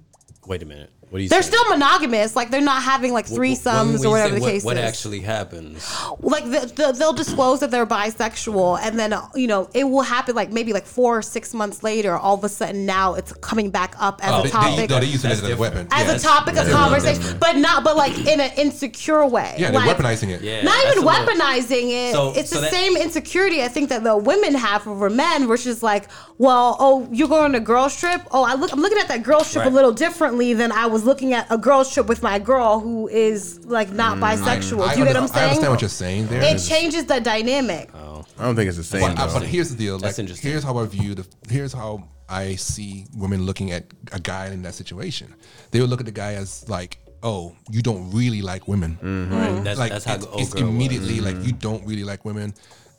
Wait 0.45 0.61
a 0.61 0.65
minute. 0.65 0.91
What 1.09 1.19
are 1.19 1.21
you 1.21 1.29
they're 1.29 1.41
saying? 1.41 1.53
still 1.53 1.69
monogamous. 1.69 2.35
Like 2.35 2.49
they're 2.51 2.59
not 2.59 2.83
having 2.83 3.13
like 3.13 3.27
Wh- 3.27 3.29
wh- 3.29 3.39
when 3.39 3.51
threesomes 3.55 4.03
or 4.05 4.09
whatever 4.09 4.29
say 4.33 4.35
the 4.35 4.41
what, 4.41 4.51
case 4.51 4.63
What 4.65 4.75
is. 4.77 4.81
What 4.81 4.87
actually 4.89 5.19
happens? 5.21 5.95
like 6.19 6.43
the, 6.45 6.71
the, 6.75 6.91
they'll 6.97 7.13
disclose 7.13 7.61
that 7.61 7.71
they're 7.71 7.85
bisexual 7.85 8.79
and 8.81 8.99
then 8.99 9.13
you 9.35 9.47
know 9.47 9.69
it 9.73 9.85
will 9.85 10.01
happen 10.01 10.35
like 10.35 10.51
maybe 10.51 10.73
like 10.73 10.85
four 10.85 11.17
or 11.19 11.21
six 11.21 11.53
months 11.53 11.83
later 11.83 12.17
all 12.17 12.35
of 12.35 12.43
a 12.43 12.49
sudden 12.49 12.85
now 12.85 13.13
it's 13.13 13.31
coming 13.33 13.69
back 13.69 13.95
up 13.99 14.19
as 14.23 14.31
Oh, 14.33 14.43
a 14.43 14.49
topic 14.49 14.75
they, 14.75 14.87
no, 14.95 14.99
they 14.99 15.05
use 15.05 15.23
it 15.23 15.31
as 15.31 15.43
a 15.43 15.55
weapon. 15.55 15.87
as 15.91 16.07
yeah. 16.07 16.15
a 16.15 16.19
topic 16.19 16.57
of 16.57 16.67
conversation 16.69 17.21
Different. 17.21 17.39
but 17.39 17.55
not 17.57 17.83
but 17.83 17.95
like 17.95 18.17
in 18.27 18.41
an 18.41 18.51
insecure 18.57 19.25
way 19.25 19.55
Yeah, 19.57 19.71
they're 19.71 19.79
like, 19.79 19.95
weaponizing 19.97 20.29
it. 20.29 20.41
Yeah. 20.41 20.63
not 20.63 20.85
even 20.87 21.03
weaponizing 21.03 22.09
it. 22.09 22.13
So- 22.13 22.33
it's 22.35 22.49
so 22.49 22.55
the 22.57 22.61
that- 22.63 22.71
same 22.71 22.97
insecurity 22.97 23.63
I 23.63 23.67
think 23.69 23.89
that 23.89 24.03
the 24.03 24.17
women 24.17 24.53
have 24.55 24.85
over 24.87 25.09
men, 25.09 25.47
which 25.47 25.65
is 25.65 25.81
like, 25.81 26.09
well, 26.37 26.75
oh, 26.79 27.07
you're 27.11 27.27
going 27.27 27.43
on 27.45 27.55
a 27.55 27.59
girls 27.59 27.97
trip. 27.99 28.21
Oh, 28.31 28.43
I 28.43 28.53
look, 28.55 28.71
I'm 28.73 28.79
looking 28.79 28.97
at 28.99 29.07
that 29.07 29.23
girls 29.23 29.51
trip 29.51 29.63
Right. 29.65 29.71
a 29.71 29.75
little 29.75 29.91
differently 29.93 30.53
than 30.53 30.71
I 30.71 30.85
was 30.85 30.96
looking 31.05 31.33
at 31.33 31.47
a 31.51 31.57
girls 31.57 31.93
trip 31.93 32.07
with 32.07 32.21
my 32.23 32.39
girl 32.39 32.79
who 32.79 33.07
is 33.07 33.63
like 33.65 33.91
not 33.91 34.17
bisexual. 34.17 34.79
Mm, 34.79 34.87
I, 34.87 34.93
Do 34.93 34.99
you 34.99 35.05
get 35.05 35.15
what 35.15 35.17
I'm 35.17 35.23
under- 35.23 35.33
saying? 35.33 35.43
I 35.43 35.43
understand 35.49 35.71
what 35.71 35.81
you're 35.81 35.89
saying 35.89 36.27
there. 36.27 36.41
it 36.55 36.59
changes 36.59 37.05
the 37.05 37.19
dynamic. 37.19 37.89
Oh. 37.93 38.25
I 38.39 38.43
don't 38.45 38.55
think 38.55 38.67
it's 38.67 38.77
the 38.77 38.83
same. 38.83 39.01
But, 39.01 39.19
uh, 39.19 39.27
though. 39.27 39.39
but 39.39 39.47
here's 39.47 39.69
the 39.71 39.77
deal. 39.77 39.93
Like, 39.95 40.03
That's 40.03 40.19
interesting. 40.19 40.51
here's 40.51 40.63
how 40.63 40.77
I 40.77 40.85
view 40.85 41.15
the. 41.15 41.25
Here's 41.49 41.73
how 41.73 42.07
I 42.29 42.55
see 42.55 43.05
women 43.15 43.45
looking 43.45 43.71
at 43.71 43.85
a 44.11 44.19
guy 44.19 44.47
in 44.47 44.61
that 44.63 44.75
situation. 44.75 45.33
They 45.71 45.79
would 45.81 45.89
look 45.89 45.99
at 46.01 46.05
the 46.05 46.11
guy 46.11 46.33
as 46.33 46.67
like, 46.69 46.99
"Oh, 47.23 47.55
you 47.71 47.81
don't 47.81 48.11
really 48.11 48.41
like 48.41 48.67
women." 48.67 48.97
Right. 49.31 49.63
That's, 49.63 49.79
Like 49.79 49.91
that's 49.91 50.05
how 50.05 50.15
it's, 50.15 50.25
the 50.25 50.31
old 50.31 50.41
it's 50.41 50.53
girl 50.53 50.63
was. 50.65 50.71
immediately 50.75 51.19
like 51.21 51.37
you 51.43 51.53
don't 51.53 51.83
really 51.85 52.03
like 52.03 52.25
women, 52.25 52.53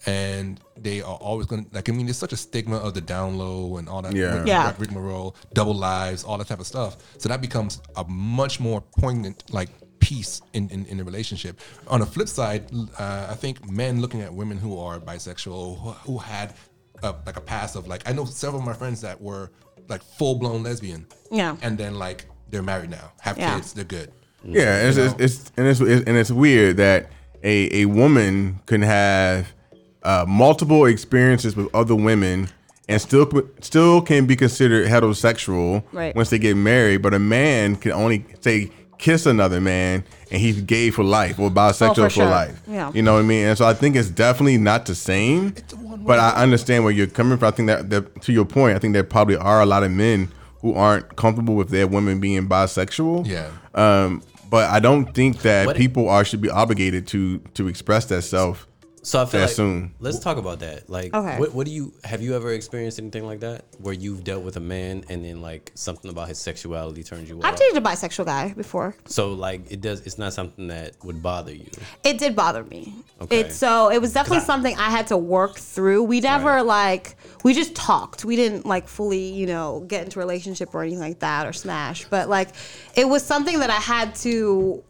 and 0.09 0.61
they 0.87 0.99
are 1.09 1.19
always 1.29 1.47
going 1.51 1.65
to 1.65 1.75
like. 1.75 1.89
I 1.89 1.93
mean, 1.93 2.07
there's 2.07 2.19
such 2.27 2.33
a 2.33 2.37
stigma 2.47 2.77
of 2.87 2.93
the 2.95 3.01
down 3.15 3.31
low 3.43 3.77
and 3.79 3.89
all 3.89 4.03
that. 4.03 4.15
Yeah. 4.15 4.39
rig- 4.39 4.49
Yeah. 4.49 4.75
rigmarole, 4.79 5.35
double 5.59 5.75
lives, 5.75 6.25
all 6.25 6.39
that 6.39 6.49
type 6.53 6.61
of 6.61 6.67
stuff. 6.75 6.93
So 7.19 7.29
that 7.29 7.41
becomes 7.41 7.73
a 7.97 8.05
much 8.05 8.55
more 8.61 8.81
poignant 8.99 9.37
like 9.59 9.71
piece 10.01 10.41
in, 10.53 10.71
in, 10.71 10.87
in 10.87 10.97
the 10.99 11.05
relationship. 11.05 11.61
On 11.89 12.01
the 12.01 12.07
flip 12.07 12.29
side, 12.29 12.63
uh, 12.99 13.27
I 13.31 13.35
think 13.43 13.55
men 13.83 14.01
looking 14.01 14.21
at 14.23 14.33
women 14.33 14.57
who 14.65 14.79
are 14.79 14.99
bisexual, 15.01 15.81
who, 15.83 15.91
who 16.07 16.19
had 16.19 16.55
a, 17.03 17.15
like 17.27 17.37
a 17.37 17.41
past 17.41 17.77
of 17.77 17.87
like, 17.89 18.09
I 18.09 18.13
know 18.13 18.25
several 18.25 18.61
of 18.61 18.67
my 18.67 18.73
friends 18.75 19.01
that 19.03 19.21
were 19.21 19.51
like 19.89 20.03
full 20.19 20.37
blown 20.37 20.63
lesbian. 20.63 21.07
Yeah. 21.31 21.57
And 21.63 21.77
then 21.77 21.99
like 21.99 22.27
they're 22.51 22.63
married 22.73 22.91
now, 22.91 23.13
have 23.21 23.37
Yeah. 23.39 23.57
kids, 23.57 23.73
they're 23.73 23.85
good. 23.99 24.13
Yeah, 24.45 24.87
it's, 24.89 24.97
it's, 24.97 25.15
it's 25.19 25.53
and 25.57 25.67
it's 25.67 25.81
and 25.81 26.17
it's 26.17 26.31
weird 26.31 26.77
that 26.77 27.11
a 27.43 27.83
a 27.83 27.85
woman 27.87 28.61
can 28.67 28.83
have 28.83 29.53
uh, 30.03 30.25
multiple 30.29 30.87
experiences 30.87 31.57
with 31.57 31.73
other 31.75 31.95
women 31.95 32.49
and 32.89 33.01
still 33.01 33.29
still 33.61 34.01
can 34.01 34.27
be 34.27 34.37
considered 34.37 34.87
heterosexual 34.89 35.83
Right. 35.93 36.15
once 36.17 36.31
they 36.31 36.39
get 36.39 36.57
married, 36.57 37.03
but 37.03 37.15
a 37.15 37.19
man 37.19 37.77
can 37.77 37.93
only 37.93 38.25
say 38.41 38.71
kiss 38.99 39.27
another 39.27 39.61
man 39.61 40.03
and 40.31 40.41
he's 40.41 40.61
gay 40.63 40.91
for 40.91 41.05
life 41.05 41.39
or 41.39 41.51
bisexual 41.51 41.91
Oh, 41.91 41.95
for 41.95 42.03
for, 42.05 42.11
sure. 42.11 42.27
life. 42.27 42.61
Yeah. 42.67 42.91
You 42.95 43.03
know 43.03 43.15
what 43.15 43.21
I 43.21 43.23
mean? 43.23 43.47
And 43.47 43.59
so 43.59 43.65
I 43.67 43.75
think 43.75 43.95
it's 43.97 44.09
definitely 44.11 44.59
not 44.59 44.87
the 44.87 44.95
same. 44.95 45.55
But 46.01 46.19
I 46.19 46.31
understand 46.43 46.85
where 46.85 46.93
you're 46.93 47.07
coming 47.07 47.37
from. 47.39 47.49
I 47.49 47.51
think 47.51 47.67
that, 47.67 47.91
that 47.91 48.23
to 48.23 48.33
your 48.33 48.45
point, 48.45 48.75
I 48.77 48.79
think 48.79 48.95
there 48.95 49.05
probably 49.05 49.37
are 49.37 49.61
a 49.61 49.67
lot 49.67 49.83
of 49.83 49.91
men 49.91 50.31
who 50.63 50.75
aren't 50.75 51.17
comfortable 51.17 51.55
with 51.55 51.69
their 51.69 51.87
women 51.87 52.19
being 52.21 52.49
bisexual. 52.49 53.27
Yeah. 53.27 53.51
Um, 53.75 54.23
but 54.51 54.71
I 54.71 54.81
don't 54.81 55.13
think 55.15 55.43
that 55.43 55.67
What- 55.67 55.77
people 55.77 56.09
are 56.09 56.25
should 56.25 56.41
be 56.41 56.49
obligated 56.51 57.07
to 57.09 57.39
to 57.55 57.69
express 57.69 58.07
that 58.07 58.23
self. 58.23 58.67
So 59.03 59.23
I 59.23 59.27
feel 59.27 59.41
that 59.41 59.47
like 59.47 59.55
soon. 59.57 59.95
let's 60.01 60.19
talk 60.19 60.37
about 60.37 60.61
that. 60.61 60.89
Like, 60.91 61.15
Okay. 61.15 61.39
what, 61.39 61.55
what 61.55 61.67
do 61.67 61.73
you 61.73 61.93
have 62.05 62.21
you 62.23 62.35
ever 62.37 62.53
experienced 62.53 62.99
anything 62.99 63.25
like 63.25 63.41
that 63.41 63.65
where 63.79 63.95
you've 63.95 64.25
dealt 64.25 64.43
with 64.43 64.57
a 64.57 64.61
man 64.61 65.05
and 65.09 65.25
then 65.25 65.41
like 65.41 65.71
something 65.75 66.11
about 66.11 66.29
his 66.29 66.39
sexuality 66.39 67.03
turns 67.03 67.29
you 67.29 67.39
off? 67.39 67.45
I've 67.45 67.55
off? 67.55 67.59
dated 67.61 67.77
a 67.79 67.81
bisexual 67.87 68.25
guy 68.27 68.53
before. 68.55 68.95
So 69.07 69.33
like 69.33 69.71
it 69.71 69.81
does. 69.81 70.07
It's 70.07 70.19
not 70.19 70.33
something 70.33 70.69
that 70.69 70.93
would 71.05 71.23
bother 71.23 71.55
you. 71.55 71.71
It 72.05 72.19
did 72.19 72.35
bother 72.37 72.65
me. 72.65 72.95
Okay. 73.21 73.41
It 73.41 73.53
so 73.53 73.91
it 73.91 74.01
was 74.01 74.13
definitely 74.13 74.45
something 74.45 74.77
I 74.77 74.91
had 74.91 75.07
to 75.09 75.17
work 75.17 75.57
through. 75.59 76.03
We 76.05 76.21
never 76.21 76.49
Right. 76.55 76.67
like 76.67 77.17
we 77.45 77.55
just 77.55 77.75
talked. 77.75 78.25
We 78.25 78.37
didn't 78.37 78.67
like 78.67 78.89
fully, 78.89 79.33
you 79.33 79.47
know, 79.47 79.85
get 79.87 80.05
into 80.05 80.19
a 80.19 80.23
relationship 80.23 80.75
or 80.75 80.83
anything 80.83 81.01
like 81.01 81.21
that 81.21 81.47
or 81.47 81.53
smash. 81.53 82.05
But 82.11 82.29
like 82.29 82.49
it 82.95 83.09
was 83.09 83.23
something 83.25 83.61
that 83.61 83.71
I 83.71 83.75
had 83.77 84.15
to 84.17 84.83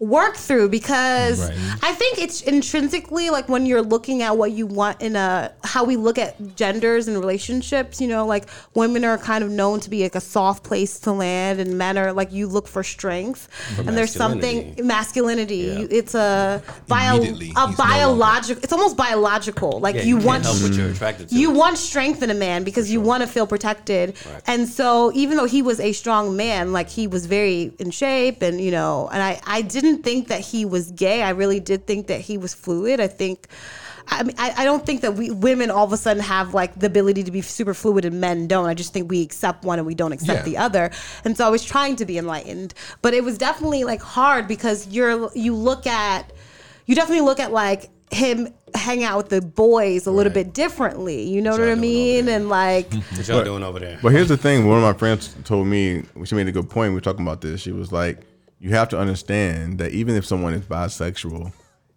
work 0.00 0.36
through 0.36 0.68
because 0.68 1.40
Right. 1.40 1.78
I 1.82 1.92
think 1.92 2.18
it's 2.18 2.40
intrinsically 2.42 3.30
like 3.30 3.48
when 3.48 3.66
you're 3.66 3.82
looking 3.82 4.22
at 4.22 4.36
what 4.36 4.52
you 4.52 4.64
want 4.66 5.02
in 5.02 5.16
a 5.16 5.50
how 5.64 5.82
we 5.84 5.96
look 5.96 6.18
at 6.18 6.54
genders 6.54 7.08
and 7.08 7.18
relationships, 7.18 8.00
you 8.00 8.06
know, 8.06 8.24
like 8.24 8.46
women 8.74 9.04
are 9.04 9.18
kind 9.18 9.42
of 9.42 9.50
known 9.50 9.80
to 9.80 9.90
be 9.90 10.04
like 10.04 10.14
a 10.14 10.20
soft 10.20 10.62
place 10.62 11.00
to 11.00 11.10
land 11.12 11.58
and 11.58 11.76
men 11.76 11.98
are 11.98 12.12
like 12.12 12.32
you 12.32 12.46
look 12.46 12.68
for 12.68 12.84
strength. 12.84 13.48
and 13.78 13.88
there's 13.98 14.12
something 14.14 14.76
masculinity. 14.84 15.56
Yeah. 15.56 15.78
You- 15.80 15.88
It's 15.90 16.14
a 16.14 16.62
bio 16.86 17.20
a 17.20 17.24
he's 17.24 17.54
no 17.54 17.60
longer- 17.62 17.76
biological 17.76 18.62
it's 18.62 18.72
almost 18.72 18.96
biological. 18.96 19.80
Like 19.80 19.96
Yeah, 19.96 20.02
you, 20.02 20.18
you, 20.20 20.24
want 20.26 20.44
help 20.44 20.62
what 20.62 20.74
you're 20.74 20.90
attracted 20.90 21.28
to. 21.30 21.34
you 21.34 21.50
want 21.50 21.76
strength 21.76 22.22
in 22.22 22.30
a 22.30 22.34
man 22.34 22.62
because 22.62 22.88
you 22.90 23.00
want 23.00 23.22
to 23.22 23.26
feel 23.26 23.46
protected. 23.48 24.14
Right. 24.32 24.42
And 24.46 24.68
so 24.68 25.10
even 25.14 25.36
though 25.36 25.46
he 25.46 25.60
was 25.62 25.80
a 25.80 25.90
strong 25.92 26.36
man, 26.36 26.72
like 26.72 26.88
he 26.88 27.08
was 27.08 27.26
very 27.26 27.72
in 27.80 27.90
shape 27.90 28.42
and 28.42 28.60
you 28.60 28.70
know, 28.70 29.08
and 29.12 29.20
I 29.22 29.40
I 29.44 29.62
didn't 29.62 29.87
think 29.96 30.28
that 30.28 30.40
he 30.40 30.64
was 30.66 30.92
gay. 30.92 31.22
I 31.22 31.30
really 31.30 31.58
did 31.58 31.86
think 31.86 32.06
that 32.08 32.20
he 32.20 32.36
was 32.38 32.52
fluid. 32.54 33.00
I 33.00 33.06
think 33.06 33.48
I 34.10 34.22
mean, 34.22 34.36
I, 34.38 34.54
I 34.58 34.64
don't 34.64 34.86
think 34.86 35.02
that 35.02 35.14
we 35.16 35.30
women 35.30 35.70
all 35.70 35.84
of 35.84 35.92
a 35.92 35.96
sudden 35.96 36.22
have 36.22 36.54
like 36.54 36.78
the 36.78 36.86
ability 36.86 37.24
to 37.24 37.30
be 37.30 37.40
super 37.42 37.74
fluid 37.74 38.04
and 38.06 38.20
men 38.20 38.46
don't. 38.46 38.64
I 38.66 38.72
just 38.74 38.92
think 38.92 39.10
we 39.10 39.22
accept 39.22 39.64
one 39.64 39.78
and 39.78 39.86
we 39.86 39.94
don't 39.94 40.12
accept 40.12 40.38
Yeah. 40.40 40.44
the 40.44 40.56
other. 40.58 40.90
And 41.24 41.36
so 41.36 41.46
I 41.46 41.50
was 41.50 41.62
trying 41.64 41.96
to 41.96 42.06
be 42.06 42.16
enlightened, 42.16 42.72
but 43.02 43.12
it 43.12 43.22
was 43.24 43.36
definitely 43.36 43.84
like 43.84 44.00
hard 44.00 44.46
because 44.48 44.86
you're 44.88 45.30
you 45.34 45.54
look 45.54 45.86
at 45.86 46.32
you 46.86 46.94
definitely 46.94 47.24
look 47.24 47.38
at 47.40 47.52
like 47.52 47.90
him 48.10 48.48
hang 48.74 49.04
out 49.04 49.18
with 49.18 49.28
the 49.28 49.42
boys 49.42 50.06
a 50.06 50.10
little 50.10 50.32
bit 50.32 50.54
differently. 50.54 51.22
You 51.28 51.42
know 51.42 51.50
What 51.50 51.60
what 51.60 51.68
I 51.68 51.72
y'all 51.72 51.76
doing 51.80 51.84
over 51.84 52.22
mean? 52.22 52.28
And 52.30 52.48
like, 52.48 52.90
What 53.16 53.28
y'all 53.28 53.44
doing 53.44 53.62
over 53.62 53.78
there? 53.78 53.98
But 54.02 54.12
here's 54.12 54.28
the 54.28 54.38
thing. 54.38 54.66
One 54.66 54.78
of 54.78 54.82
my 54.82 54.94
friends 54.94 55.34
told 55.44 55.66
me, 55.66 56.04
she 56.24 56.34
made 56.34 56.48
a 56.48 56.52
good 56.52 56.70
point. 56.70 56.92
We 56.92 56.94
were 56.94 57.00
talking 57.02 57.20
about 57.26 57.42
this. 57.42 57.60
She 57.60 57.72
was 57.72 57.92
like, 57.92 58.20
you 58.60 58.70
have 58.70 58.88
to 58.90 58.98
understand 58.98 59.78
that 59.78 59.92
even 59.92 60.14
if 60.16 60.26
someone 60.26 60.54
is 60.54 60.64
bisexual, 60.64 61.52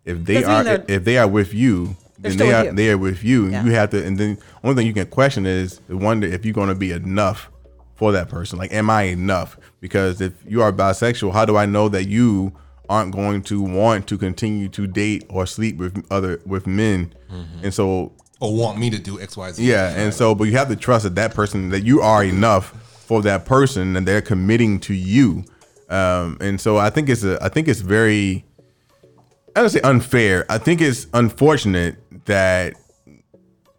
if 0.05 0.23
they 0.25 0.43
are 0.43 0.83
if 0.87 1.03
they 1.03 1.17
are 1.17 1.27
with 1.27 1.53
you, 1.53 1.95
then 2.19 2.37
they 2.37 2.53
are 2.53 2.65
you. 2.65 2.71
they 2.73 2.91
are 2.91 2.97
with 2.97 3.23
you. 3.23 3.49
Yeah. 3.49 3.63
You 3.63 3.71
have 3.71 3.89
to, 3.91 4.03
and 4.03 4.17
then 4.17 4.37
only 4.63 4.75
thing 4.75 4.87
you 4.87 4.93
can 4.93 5.07
question 5.07 5.45
is 5.45 5.79
the 5.87 5.97
wonder 5.97 6.27
if 6.27 6.45
you're 6.45 6.53
going 6.53 6.69
to 6.69 6.75
be 6.75 6.91
enough 6.91 7.49
for 7.95 8.11
that 8.11 8.29
person. 8.29 8.57
Like, 8.57 8.73
am 8.73 8.89
I 8.89 9.03
enough? 9.03 9.57
Because 9.79 10.21
if 10.21 10.33
you 10.47 10.61
are 10.61 10.71
bisexual, 10.71 11.33
how 11.33 11.45
do 11.45 11.57
I 11.57 11.65
know 11.65 11.89
that 11.89 12.07
you 12.07 12.53
aren't 12.89 13.13
going 13.13 13.41
to 13.43 13.61
want 13.61 14.07
to 14.07 14.17
continue 14.17 14.67
to 14.69 14.87
date 14.87 15.23
or 15.29 15.45
sleep 15.45 15.77
with 15.77 16.05
other 16.11 16.41
with 16.45 16.67
men? 16.67 17.13
Mm-hmm. 17.31 17.65
And 17.65 17.73
so 17.73 18.11
or 18.39 18.55
want 18.55 18.79
me 18.79 18.89
to 18.89 18.97
do 18.97 19.21
X, 19.21 19.37
Y, 19.37 19.51
Z. 19.51 19.63
yeah, 19.63 19.95
and 19.95 20.13
so, 20.13 20.33
but 20.33 20.45
you 20.45 20.53
have 20.57 20.67
to 20.69 20.75
trust 20.75 21.03
that 21.03 21.15
that 21.15 21.33
person 21.33 21.69
that 21.69 21.81
you 21.81 22.01
are 22.01 22.23
enough 22.23 22.69
for 23.05 23.21
that 23.21 23.45
person, 23.45 23.95
and 23.95 24.07
they're 24.07 24.21
committing 24.21 24.79
to 24.81 24.93
you. 24.93 25.45
Um, 25.91 26.37
and 26.39 26.59
so, 26.59 26.77
I 26.77 26.89
think 26.89 27.09
it's 27.09 27.23
a, 27.23 27.37
I 27.43 27.49
think 27.49 27.67
it's 27.67 27.81
very, 27.81 28.45
I 29.55 29.59
don't 29.61 29.69
say 29.69 29.81
unfair. 29.81 30.45
I 30.49 30.57
think 30.57 30.79
it's 30.81 31.05
unfortunate 31.13 31.97
that 32.25 32.73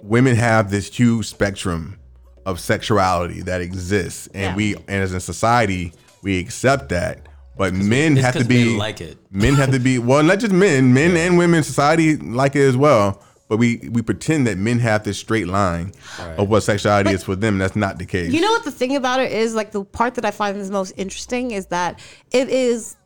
women 0.02 0.36
have 0.36 0.70
this 0.70 0.94
huge 0.94 1.26
spectrum 1.26 1.98
of 2.44 2.60
sexuality 2.60 3.40
that 3.42 3.60
exists, 3.60 4.26
and 4.34 4.42
Yeah. 4.42 4.56
we, 4.56 4.74
and 4.76 5.02
as 5.02 5.12
a 5.14 5.20
society, 5.20 5.92
we 6.22 6.38
accept 6.38 6.88
that. 6.90 7.28
But 7.56 7.72
men 7.74 8.16
have 8.16 8.36
to 8.36 8.44
be 8.44 8.64
men 8.70 8.78
like 8.78 9.00
it. 9.00 9.18
Men 9.30 9.54
have 9.54 9.70
to 9.72 9.78
be 9.78 9.98
well, 9.98 10.22
not 10.22 10.38
just 10.40 10.52
men, 10.52 10.92
men 10.94 11.16
and 11.16 11.36
women. 11.38 11.62
Society 11.62 12.16
like 12.16 12.56
it 12.56 12.62
as 12.66 12.76
well. 12.76 13.22
But 13.52 13.58
we 13.58 13.86
we 13.92 14.00
pretend 14.00 14.46
that 14.46 14.56
men 14.56 14.78
have 14.78 15.04
this 15.04 15.18
straight 15.18 15.46
line 15.46 15.92
of 16.38 16.48
what 16.48 16.62
sexuality 16.62 17.10
is 17.10 17.22
for 17.22 17.36
them. 17.36 17.58
That's 17.58 17.76
not 17.76 17.98
the 17.98 18.06
case. 18.06 18.32
You 18.32 18.40
know 18.40 18.50
what 18.50 18.64
the 18.64 18.70
thing 18.70 18.96
about 18.96 19.20
it 19.20 19.30
is? 19.30 19.54
Like 19.54 19.72
the 19.72 19.84
part 19.84 20.14
that 20.14 20.24
I 20.24 20.30
find 20.30 20.56
is 20.56 20.70
most 20.70 20.92
interesting 20.96 21.50
is 21.50 21.66
that 21.66 22.00
it 22.30 22.48
is 22.48 22.96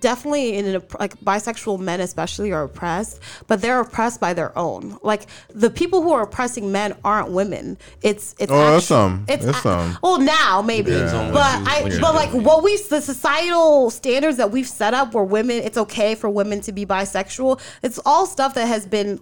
definitely 0.00 0.54
in 0.58 0.66
an 0.66 0.82
like 1.00 1.18
bisexual 1.20 1.80
men 1.80 2.00
especially 2.00 2.52
are 2.52 2.64
oppressed, 2.64 3.18
but 3.48 3.60
they're 3.62 3.80
oppressed 3.80 4.20
by 4.20 4.32
their 4.32 4.56
own. 4.56 4.96
Like 5.02 5.22
the 5.48 5.70
people 5.70 6.02
who 6.02 6.12
are 6.12 6.22
oppressing 6.22 6.70
men 6.70 6.94
aren't 7.02 7.30
women. 7.30 7.78
It's 8.02 8.34
it's 8.38 8.52
Oh, 8.52 8.56
there's 8.58 8.74
actu- 8.82 8.86
some. 8.86 9.24
It's 9.28 9.44
There's 9.44 9.56
a- 9.56 9.60
some. 9.60 9.98
Well, 10.04 10.20
now 10.20 10.62
maybe, 10.62 10.92
Depends 10.92 11.14
on 11.14 11.32
what 11.32 11.34
but 11.34 11.60
you- 11.60 11.66
I 11.66 11.82
what 11.82 12.00
but 12.00 12.14
like 12.14 12.30
what 12.46 12.62
we 12.62 12.76
the 12.90 13.00
societal 13.00 13.90
standards 13.90 14.36
that 14.36 14.52
we've 14.52 14.68
set 14.68 14.94
up 14.94 15.14
where 15.14 15.24
women 15.24 15.56
it's 15.64 15.78
okay 15.78 16.14
for 16.14 16.28
women 16.30 16.60
to 16.60 16.70
be 16.72 16.86
bisexual. 16.86 17.58
It's 17.82 17.98
all 18.06 18.26
stuff 18.26 18.54
that 18.54 18.66
has 18.68 18.86
been 18.86 19.18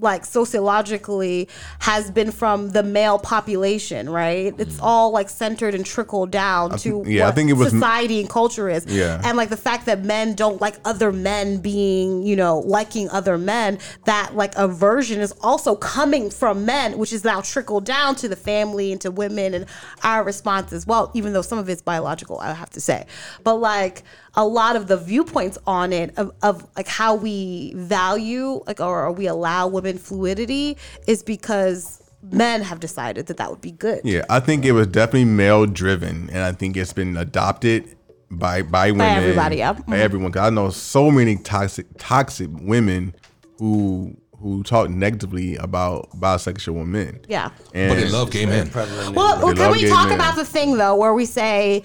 like 0.00 0.24
sociologically 0.24 1.48
has 1.80 2.10
been 2.10 2.30
from 2.30 2.70
the 2.70 2.82
male 2.82 3.18
population, 3.18 4.08
right? 4.08 4.54
It's 4.58 4.76
mm. 4.76 4.82
all 4.82 5.10
like 5.10 5.28
centered 5.28 5.74
and 5.74 5.84
trickled 5.84 6.30
down 6.30 6.78
to 6.78 7.04
yeah, 7.06 7.28
I 7.28 7.32
think 7.32 7.50
it 7.50 7.54
was- 7.54 7.70
society 7.70 8.20
and 8.20 8.28
culture 8.28 8.68
is. 8.68 8.86
Yeah. 8.86 9.20
And 9.24 9.36
like 9.36 9.48
the 9.48 9.56
fact 9.56 9.86
that 9.86 10.04
men 10.04 10.34
don't 10.34 10.60
like 10.60 10.76
other 10.84 11.12
men 11.12 11.58
being, 11.58 12.22
you 12.22 12.36
know, 12.36 12.60
liking 12.60 13.08
other 13.10 13.38
men, 13.38 13.78
that 14.04 14.34
like 14.34 14.56
aversion 14.56 15.20
is 15.20 15.32
also 15.42 15.74
coming 15.76 16.30
from 16.30 16.64
men, 16.64 16.98
which 16.98 17.12
is 17.12 17.24
now 17.24 17.40
trickled 17.40 17.84
down 17.84 18.14
to 18.16 18.28
the 18.28 18.36
family 18.36 18.92
and 18.92 19.00
to 19.00 19.10
women 19.10 19.54
and 19.54 19.66
our 20.02 20.24
response 20.24 20.72
as 20.72 20.86
well, 20.86 21.10
even 21.14 21.32
though 21.32 21.42
some 21.42 21.58
of 21.58 21.68
it's 21.68 21.82
biological, 21.82 22.38
I 22.38 22.52
have 22.52 22.70
to 22.70 22.80
say. 22.80 23.06
But 23.44 23.56
like 23.56 24.04
a 24.38 24.46
lot 24.46 24.76
of 24.76 24.86
the 24.86 24.96
viewpoints 24.96 25.58
on 25.66 25.92
it 25.92 26.16
of, 26.16 26.32
of 26.42 26.64
like 26.76 26.86
how 26.88 27.14
we 27.14 27.72
value 27.76 28.62
like 28.68 28.78
or, 28.80 29.06
or 29.06 29.12
we 29.12 29.26
allow 29.26 29.66
women 29.66 29.98
fluidity 29.98 30.76
is 31.08 31.22
because 31.24 32.00
men 32.22 32.62
have 32.62 32.78
decided 32.80 33.26
that 33.26 33.36
that 33.36 33.50
would 33.50 33.60
be 33.60 33.72
good. 33.72 34.00
Yeah, 34.04 34.24
I 34.30 34.38
think 34.40 34.64
it 34.64 34.72
was 34.72 34.86
definitely 34.86 35.24
male 35.26 35.66
driven, 35.66 36.30
and 36.30 36.38
I 36.38 36.52
think 36.52 36.76
it's 36.76 36.92
been 36.92 37.16
adopted 37.16 37.96
by 38.30 38.62
by 38.62 38.92
women, 38.92 39.06
by 39.06 39.14
everybody, 39.22 39.56
yeah. 39.56 39.72
by 39.72 39.98
everyone. 39.98 40.30
'Cause 40.32 40.42
I 40.46 40.50
know 40.50 40.70
so 40.70 41.10
many 41.10 41.36
toxic 41.36 41.86
toxic 41.98 42.48
women 42.60 43.14
who 43.58 44.16
who 44.40 44.62
talk 44.62 44.88
negatively 44.88 45.56
about 45.56 46.08
bisexual 46.20 46.86
men. 46.86 47.18
Yeah. 47.28 47.50
and 47.74 47.88
But 47.90 47.96
they 47.96 48.08
love 48.08 48.30
gay 48.30 48.46
men. 48.46 48.68
In- 48.68 48.72
Well, 49.14 49.42
well, 49.42 49.52
can 49.52 49.72
we 49.72 49.88
talk 49.88 50.10
men. 50.10 50.14
about 50.20 50.36
the 50.36 50.44
thing 50.44 50.76
though, 50.78 50.94
where 50.94 51.12
we 51.12 51.24
say 51.26 51.82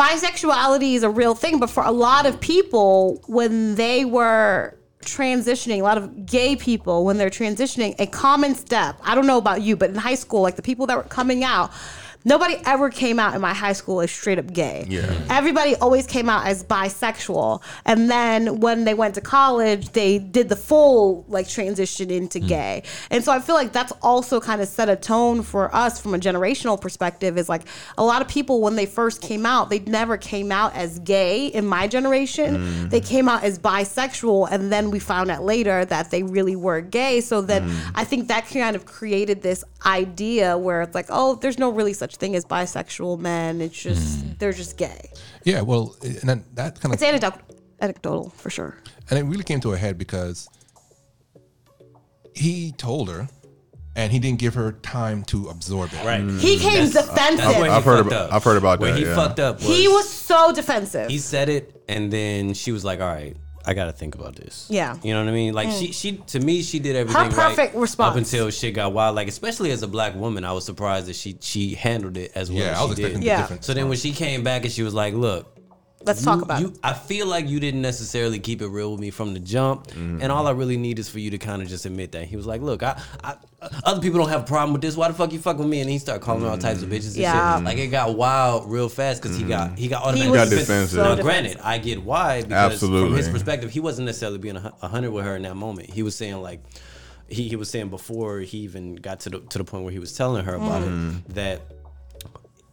bisexuality 0.00 0.94
is 0.94 1.02
a 1.02 1.10
real 1.10 1.34
thing, 1.34 1.58
but 1.58 1.68
for 1.68 1.82
a 1.84 1.90
lot 1.90 2.24
of 2.24 2.40
people, 2.40 3.22
when 3.26 3.74
they 3.74 4.06
were 4.06 4.74
transitioning, 5.04 5.80
a 5.80 5.82
lot 5.82 5.98
of 5.98 6.24
gay 6.24 6.56
people, 6.56 7.04
when 7.04 7.18
they're 7.18 7.28
transitioning, 7.28 7.94
a 7.98 8.06
common 8.06 8.54
step, 8.54 8.98
I 9.02 9.14
don't 9.14 9.26
know 9.26 9.36
about 9.36 9.60
you, 9.60 9.76
but 9.76 9.90
in 9.90 9.96
high 9.96 10.14
school, 10.14 10.40
like 10.40 10.56
the 10.56 10.62
people 10.62 10.86
that 10.86 10.96
were 10.96 11.02
coming 11.02 11.44
out, 11.44 11.70
Nobody 12.24 12.56
ever 12.66 12.90
came 12.90 13.18
out 13.18 13.34
in 13.34 13.40
my 13.40 13.54
high 13.54 13.72
school 13.72 14.02
as 14.02 14.10
straight 14.10 14.38
up 14.38 14.52
gay. 14.52 14.84
Yeah. 14.88 15.10
Everybody 15.30 15.74
always 15.76 16.06
came 16.06 16.28
out 16.28 16.46
as 16.46 16.62
bisexual. 16.62 17.62
And 17.86 18.10
then 18.10 18.60
when 18.60 18.84
they 18.84 18.92
went 18.92 19.14
to 19.14 19.22
college, 19.22 19.90
they 19.92 20.18
did 20.18 20.50
the 20.50 20.56
full 20.56 21.24
like 21.28 21.48
transition 21.48 22.10
into 22.10 22.38
hmm. 22.38 22.46
gay. 22.46 22.82
And 23.10 23.24
so 23.24 23.32
I 23.32 23.40
feel 23.40 23.54
like 23.54 23.72
that's 23.72 23.92
also 24.02 24.38
kind 24.38 24.60
of 24.60 24.68
set 24.68 24.90
a 24.90 24.96
tone 24.96 25.42
for 25.42 25.74
us 25.74 25.98
from 26.00 26.14
a 26.14 26.18
generational 26.18 26.78
perspective 26.78 27.38
is 27.38 27.48
like 27.48 27.62
a 27.96 28.04
lot 28.04 28.20
of 28.20 28.28
people 28.28 28.60
when 28.60 28.76
they 28.76 28.86
first 28.86 29.22
came 29.22 29.46
out, 29.46 29.70
they 29.70 29.78
never 29.80 30.18
came 30.18 30.52
out 30.52 30.74
as 30.74 30.98
gay 30.98 31.46
in 31.46 31.66
my 31.66 31.86
generation. 31.86 32.56
Hmm. 32.56 32.88
They 32.88 33.00
came 33.00 33.28
out 33.28 33.44
as 33.44 33.58
bisexual 33.58 34.48
and 34.50 34.70
then 34.70 34.90
we 34.90 34.98
found 34.98 35.30
out 35.30 35.42
later 35.42 35.86
that 35.86 36.10
they 36.10 36.22
really 36.22 36.56
were 36.56 36.82
gay. 36.82 37.22
So 37.22 37.40
then 37.40 37.62
hmm. 37.62 37.90
I 37.94 38.04
think 38.04 38.28
that 38.28 38.46
kind 38.46 38.76
of 38.76 38.84
created 38.84 39.40
this 39.40 39.64
idea 39.86 40.58
where 40.58 40.82
it's 40.82 40.94
like, 40.94 41.06
oh, 41.08 41.36
there's 41.36 41.58
no 41.58 41.70
really 41.70 41.94
such 41.94 42.09
thing 42.16 42.36
as 42.36 42.44
bisexual 42.44 43.18
men. 43.18 43.60
It's 43.60 43.80
just 43.80 44.20
hmm. 44.24 44.32
they're 44.38 44.52
just 44.52 44.76
gay. 44.76 45.10
Yeah, 45.44 45.62
well, 45.62 45.96
and 46.02 46.16
then 46.28 46.44
that 46.54 46.80
kind 46.80 46.86
of 46.86 46.94
It's 46.94 47.02
anecdotal, 47.02 47.40
anecdotal 47.80 48.30
for 48.30 48.50
sure. 48.50 48.76
and 49.08 49.18
it 49.18 49.22
really 49.22 49.44
came 49.44 49.60
to 49.60 49.72
a 49.72 49.76
head 49.76 49.98
because 49.98 50.48
he 52.34 52.72
told 52.72 53.08
her, 53.08 53.28
and 53.96 54.12
he 54.12 54.18
didn't 54.18 54.38
give 54.38 54.54
her 54.54 54.72
time 54.72 55.24
to 55.24 55.48
absorb 55.48 55.90
it. 55.92 56.04
Right. 56.04 56.22
He 56.40 56.58
came 56.58 56.86
That's- 56.86 57.08
defensive. 57.08 57.38
That's 57.38 57.58
where 57.58 57.64
he 57.64 57.70
I've 57.70 57.84
heard 57.84 58.06
about- 58.06 58.12
up. 58.28 58.32
I've 58.32 58.44
heard 58.44 58.56
about 58.56 58.80
where 58.80 58.92
that, 58.92 58.98
he 58.98 59.04
yeah. 59.04 59.14
fucked 59.14 59.40
up. 59.40 59.56
Was, 59.56 59.66
he 59.66 59.88
was 59.88 60.08
so 60.08 60.52
defensive. 60.52 61.10
He 61.10 61.18
said 61.18 61.48
it, 61.48 61.82
and 61.88 62.10
then 62.12 62.54
she 62.54 62.70
was 62.72 62.84
like, 62.84 63.00
"All 63.00 63.08
right, 63.08 63.36
I 63.64 63.74
got 63.74 63.86
to 63.86 63.92
think 63.92 64.14
about 64.14 64.36
this." 64.36 64.66
Yeah. 64.70 64.96
you 65.02 65.12
know 65.14 65.20
what 65.22 65.28
I 65.28 65.32
mean. 65.32 65.54
Like 65.54 65.70
she, 65.70 65.88
mm. 65.88 65.94
she 65.94 66.12
to 66.28 66.40
me, 66.40 66.62
she 66.62 66.78
did 66.78 66.96
everything 66.96 67.30
perfect 67.30 67.74
right 67.74 67.80
response. 67.80 68.10
up 68.12 68.16
until 68.16 68.50
shit 68.50 68.74
got 68.74 68.92
wild. 68.92 69.16
Like 69.16 69.28
especially 69.28 69.70
as 69.70 69.82
a 69.82 69.88
black 69.88 70.14
woman, 70.14 70.44
I 70.44 70.52
was 70.52 70.64
surprised 70.64 71.06
that 71.06 71.16
she 71.16 71.36
she 71.40 71.74
handled 71.74 72.16
it 72.16 72.32
as 72.34 72.50
well 72.50 72.62
Yeah, 72.62 72.72
as 72.72 72.78
I 72.78 72.84
was 72.84 72.96
she 72.96 73.02
expecting 73.02 73.20
did. 73.20 73.26
Yeah. 73.26 73.38
a 73.38 73.42
different. 73.42 73.64
So 73.64 73.74
then 73.74 73.88
when 73.88 73.98
she 73.98 74.12
came 74.12 74.42
back 74.42 74.64
and 74.64 74.72
she 74.72 74.82
was 74.82 74.94
like, 74.94 75.14
"Look." 75.14 75.56
Let's 76.02 76.20
you- 76.20 76.24
talk 76.24 76.40
about 76.42 76.60
you, 76.62 76.68
it. 76.68 76.78
I 76.82 76.94
feel 76.94 77.26
like 77.26 77.46
you 77.48 77.60
didn't 77.60 77.82
necessarily 77.82 78.38
keep 78.38 78.62
it 78.62 78.68
real 78.68 78.92
with 78.92 79.00
me 79.00 79.10
from 79.10 79.34
the 79.34 79.40
jump, 79.40 79.86
Mm-hmm. 79.88 80.22
and 80.22 80.32
all 80.32 80.46
I 80.46 80.52
really 80.52 80.78
need 80.78 80.98
is 80.98 81.08
for 81.10 81.18
you 81.18 81.30
to 81.32 81.38
kind 81.38 81.60
of 81.60 81.68
just 81.68 81.84
admit 81.84 82.12
that. 82.12 82.24
He 82.24 82.36
was 82.36 82.46
like, 82.46 82.62
"Look, 82.62 82.82
I, 82.82 82.98
I, 83.22 83.34
other 83.84 84.00
people 84.00 84.18
don't 84.18 84.30
have 84.30 84.42
a 84.42 84.46
problem 84.46 84.72
with 84.72 84.80
this. 84.80 84.96
Why 84.96 85.08
the 85.08 85.14
fuck 85.14 85.30
you 85.32 85.38
fuck 85.38 85.58
with 85.58 85.66
me?" 85.68 85.80
And 85.82 85.90
he 85.90 85.98
started 85.98 86.22
calling 86.22 86.42
her 86.42 86.48
all 86.48 86.56
types 86.58 86.82
of 86.82 86.88
bitches. 86.88 87.08
And 87.08 87.16
Yeah. 87.16 87.56
shit. 87.56 87.64
like 87.64 87.76
it 87.78 87.88
got 87.88 88.16
wild 88.16 88.70
real 88.70 88.88
fast 88.88 89.20
because 89.22 89.36
he 89.36 89.44
got 89.44 89.78
he 89.78 89.88
got 89.88 90.02
He 90.14 90.22
automatically 90.22 90.38
was 90.38 90.50
Got 90.50 90.56
defensive. 90.58 90.90
so 90.90 90.96
now, 91.02 91.14
defensive. 91.16 91.24
granted, 91.24 91.58
I 91.62 91.78
get 91.78 92.02
why 92.02 92.42
because 92.44 92.80
from 92.80 93.14
his 93.14 93.28
perspective, 93.28 93.70
he 93.70 93.80
wasn't 93.80 94.06
necessarily 94.06 94.38
being 94.38 94.56
a 94.56 94.88
hundred 94.88 95.10
with 95.10 95.24
her 95.26 95.36
in 95.36 95.42
that 95.42 95.56
moment. 95.56 95.90
He 95.90 96.02
was 96.02 96.14
saying 96.14 96.40
like, 96.40 96.60
he, 97.28 97.48
he 97.48 97.56
was 97.56 97.68
saying 97.68 97.90
before 97.90 98.40
he 98.40 98.58
even 98.60 98.96
got 98.96 99.20
to 99.20 99.30
the 99.30 99.40
to 99.40 99.58
the 99.58 99.64
point 99.64 99.84
where 99.84 99.92
he 99.92 99.98
was 99.98 100.14
telling 100.14 100.44
her 100.46 100.54
about 100.54 100.82
it 100.82 101.34
that 101.34 101.60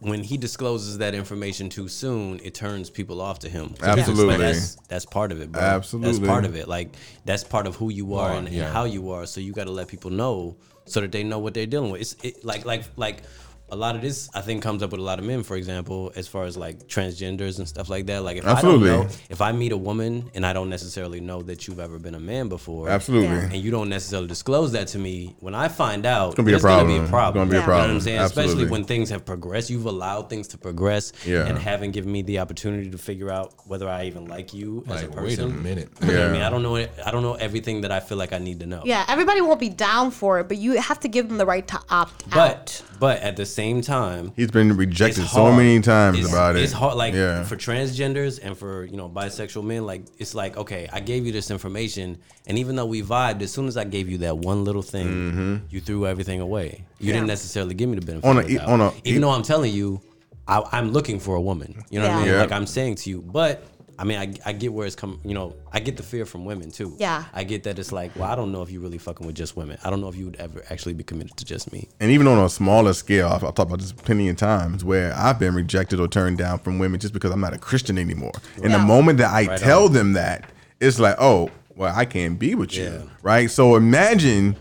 when 0.00 0.22
he 0.22 0.36
discloses 0.36 0.98
that 0.98 1.14
information 1.14 1.68
too 1.68 1.88
soon, 1.88 2.40
it 2.44 2.54
turns 2.54 2.88
people 2.88 3.20
off 3.20 3.40
to 3.40 3.48
him. 3.48 3.74
Absolutely. 3.82 4.36
that's 4.36 4.76
that's 4.88 5.04
part 5.04 5.32
of 5.32 5.40
it, 5.40 5.50
bro. 5.50 5.60
Absolutely. 5.60 6.12
that's 6.12 6.26
part 6.26 6.44
of 6.44 6.54
it. 6.54 6.68
Like 6.68 6.94
that's 7.24 7.42
part 7.44 7.66
of 7.66 7.74
who 7.76 7.90
you 7.90 8.14
are 8.14 8.30
Are, 8.30 8.36
and, 8.36 8.48
and 8.48 8.72
how 8.72 8.84
you 8.84 9.10
are. 9.10 9.26
So 9.26 9.40
you 9.40 9.52
got 9.52 9.64
to 9.64 9.72
let 9.72 9.88
people 9.88 10.10
know 10.10 10.56
so 10.84 11.00
that 11.00 11.12
they 11.12 11.24
know 11.24 11.38
what 11.38 11.54
they're 11.54 11.66
dealing 11.66 11.90
with. 11.90 12.00
It's 12.00 12.16
it, 12.22 12.44
like 12.44 12.64
like 12.64 12.84
like 12.96 13.22
a 13.70 13.76
lot 13.76 13.94
of 13.96 14.02
this 14.02 14.28
I 14.34 14.40
think 14.40 14.62
comes 14.62 14.82
up 14.82 14.90
with 14.92 15.00
a 15.00 15.02
lot 15.04 15.18
of 15.18 15.24
men, 15.24 15.42
for 15.42 15.56
example, 15.56 16.12
as 16.16 16.26
far 16.28 16.44
as 16.44 16.56
like 16.56 16.86
transgenders 16.88 17.58
and 17.58 17.68
stuff 17.68 17.88
like 17.88 18.06
that. 18.06 18.22
Like 18.22 18.36
if 18.38 18.46
Absolutely. 18.46 18.90
I 18.90 18.96
don't 18.96 19.08
know, 19.08 19.14
if 19.30 19.40
I 19.40 19.52
meet 19.52 19.72
a 19.72 19.76
woman 19.76 20.30
and 20.34 20.44
I 20.46 20.52
don't 20.52 20.70
necessarily 20.70 21.20
know 21.20 21.42
that 21.42 21.66
you've 21.66 21.80
ever 21.80 21.98
been 21.98 22.14
a 22.14 22.20
man 22.20 22.48
before, 22.48 22.88
Absolutely. 22.88 23.28
Yeah. 23.28 23.42
and 23.52 23.56
you 23.56 23.70
don't 23.70 23.88
necessarily 23.88 24.28
disclose 24.28 24.72
that 24.72 24.88
to 24.88 24.98
me, 24.98 25.36
when 25.40 25.54
I 25.54 25.68
find 25.68 26.06
out, 26.06 26.36
gonna 26.36 26.46
be 26.46 26.52
a 26.52 26.58
there's 26.58 26.62
gonna 26.62 26.86
be 26.88 26.96
a 26.96 27.08
problem. 27.08 27.44
It's 27.48 27.50
gonna 27.50 27.50
be 27.50 27.56
a 27.56 27.60
You 27.60 27.66
know 27.66 27.72
what 27.72 27.78
problem. 27.78 27.96
I'm 27.96 28.00
saying? 28.00 28.18
Absolutely. 28.18 28.52
Especially 28.52 28.70
when 28.70 28.84
things 28.84 29.10
have 29.10 29.24
progressed. 29.24 29.70
You've 29.70 29.86
allowed 29.86 30.30
things 30.30 30.48
to 30.48 30.58
progress 30.58 31.12
Yeah. 31.26 31.46
and 31.46 31.58
haven't 31.58 31.92
given 31.92 32.10
me 32.10 32.22
the 32.22 32.38
opportunity 32.38 32.90
to 32.90 32.98
figure 32.98 33.30
out 33.30 33.52
whether 33.66 33.88
I 33.88 34.04
even 34.06 34.26
like 34.26 34.54
you 34.54 34.84
as 34.88 35.02
a 35.02 35.08
person. 35.08 35.24
wait 35.24 35.38
a 35.38 35.46
minute. 35.48 35.88
You 36.00 36.06
know 36.12 36.28
I 36.28 36.32
mean? 36.32 36.42
I 36.42 36.50
don't 36.50 36.62
know 36.62 36.76
I 36.76 37.10
don't 37.10 37.22
know 37.22 37.34
everything 37.34 37.82
that 37.82 37.92
I 37.92 38.00
feel 38.00 38.16
like 38.18 38.32
I 38.32 38.38
need 38.38 38.60
to 38.60 38.66
know. 38.66 38.82
Yeah, 38.84 39.04
everybody 39.08 39.40
won't 39.40 39.60
be 39.60 39.68
down 39.68 40.10
for 40.10 40.38
it, 40.40 40.48
but 40.48 40.56
you 40.56 40.80
have 40.80 41.00
to 41.00 41.08
give 41.08 41.28
them 41.28 41.38
the 41.38 41.46
right 41.46 41.66
to 41.68 41.80
opt 41.90 42.28
But 42.30 42.38
out. 42.38 42.82
but 42.98 43.20
at 43.20 43.36
the 43.36 43.44
same 43.58 43.80
time, 43.82 44.32
He's 44.36 44.50
been 44.50 44.76
rejected 44.76 45.24
it's 45.24 45.32
so 45.32 45.52
many 45.52 45.80
times 45.80 46.18
It's- 46.18 46.32
about 46.32 46.56
it. 46.56 46.62
It's 46.62 46.72
hard, 46.72 46.96
like 46.96 47.14
yeah. 47.14 47.42
for 47.44 47.56
transgenders 47.56 48.38
and 48.42 48.56
for 48.56 48.84
you 48.84 48.96
know 48.96 49.08
bisexual 49.08 49.64
men. 49.64 49.82
Like 49.92 50.02
it's 50.22 50.34
like 50.42 50.56
okay, 50.56 50.88
I 50.92 51.00
gave 51.00 51.26
you 51.26 51.32
this 51.32 51.50
information, 51.50 52.18
and 52.46 52.54
even 52.58 52.76
though 52.76 52.86
we 52.86 53.02
vibed, 53.02 53.42
as 53.42 53.50
soon 53.50 53.66
as 53.66 53.76
I 53.76 53.84
gave 53.84 54.08
you 54.08 54.18
that 54.18 54.38
one 54.38 54.64
little 54.68 54.82
thing, 54.94 55.08
mm-hmm. 55.08 55.56
you 55.70 55.80
threw 55.80 56.06
everything 56.06 56.40
away. 56.40 56.84
You 57.00 57.12
didn't 57.12 57.26
necessarily 57.36 57.74
give 57.74 57.88
me 57.88 57.96
the 57.98 58.06
benefit. 58.06 58.28
On 58.28 58.36
a- 58.36 58.40
of 58.40 58.46
the 58.46 58.56
doubt. 58.58 58.68
on 58.68 58.80
a- 58.80 58.92
even 59.04 59.20
though 59.22 59.34
I'm 59.36 59.42
telling 59.52 59.72
you, 59.72 60.00
I, 60.46 60.62
I'm 60.76 60.92
looking 60.96 61.18
for 61.18 61.34
a 61.34 61.40
woman. 61.50 61.70
You 61.90 61.98
know 62.00 62.08
what 62.08 62.14
I 62.14 62.20
mean? 62.20 62.28
Yeah. 62.28 62.40
Like 62.44 62.52
I'm 62.52 62.66
saying 62.66 62.96
to 63.02 63.10
you, 63.10 63.22
but. 63.22 63.64
I 64.00 64.04
mean, 64.04 64.18
I, 64.18 64.32
I 64.50 64.52
get 64.52 64.72
where 64.72 64.86
it's 64.86 64.94
coming. 64.94 65.18
You 65.24 65.34
know, 65.34 65.56
I 65.72 65.80
get 65.80 65.96
the 65.96 66.02
fear 66.04 66.24
from 66.24 66.44
women 66.44 66.70
too. 66.70 66.94
Yeah. 66.98 67.24
I 67.34 67.42
get 67.42 67.64
that 67.64 67.78
it's 67.80 67.90
like, 67.90 68.14
well, 68.14 68.30
I 68.30 68.36
don't 68.36 68.52
know 68.52 68.62
if 68.62 68.70
you're 68.70 68.80
really 68.80 68.98
fucking 68.98 69.26
with 69.26 69.34
just 69.34 69.56
women. 69.56 69.76
I 69.84 69.90
don't 69.90 70.00
know 70.00 70.08
if 70.08 70.14
you 70.16 70.26
would 70.26 70.36
ever 70.36 70.62
actually 70.70 70.94
be 70.94 71.02
committed 71.02 71.36
to 71.36 71.44
just 71.44 71.72
me. 71.72 71.88
and 71.98 72.10
even 72.12 72.26
on 72.28 72.38
a 72.38 72.48
smaller 72.48 72.92
scale, 72.92 73.26
I've, 73.28 73.42
I've 73.42 73.54
talked 73.54 73.68
about 73.70 73.80
this 73.80 73.90
plenty 73.92 74.28
of 74.28 74.36
times 74.36 74.84
where 74.84 75.12
I've 75.16 75.38
been 75.40 75.54
rejected 75.54 75.98
or 75.98 76.06
turned 76.06 76.38
down 76.38 76.60
from 76.60 76.78
women 76.78 77.00
just 77.00 77.12
because 77.12 77.32
I'm 77.32 77.40
not 77.40 77.54
a 77.54 77.58
Christian 77.58 77.98
anymore. 77.98 78.32
And 78.62 78.72
the 78.72 78.78
moment 78.78 79.18
that 79.18 79.32
I 79.34 79.46
Right 79.46 79.58
tell 79.58 79.86
on. 79.86 79.92
them 79.92 80.12
that, 80.12 80.48
it's 80.80 81.00
like, 81.00 81.16
oh, 81.18 81.50
well, 81.74 81.92
I 81.94 82.04
can't 82.04 82.38
be 82.38 82.54
with 82.54 82.76
you, 82.76 82.84
Yeah. 82.84 83.02
right? 83.22 83.50
So 83.50 83.74
imagine 83.74 84.54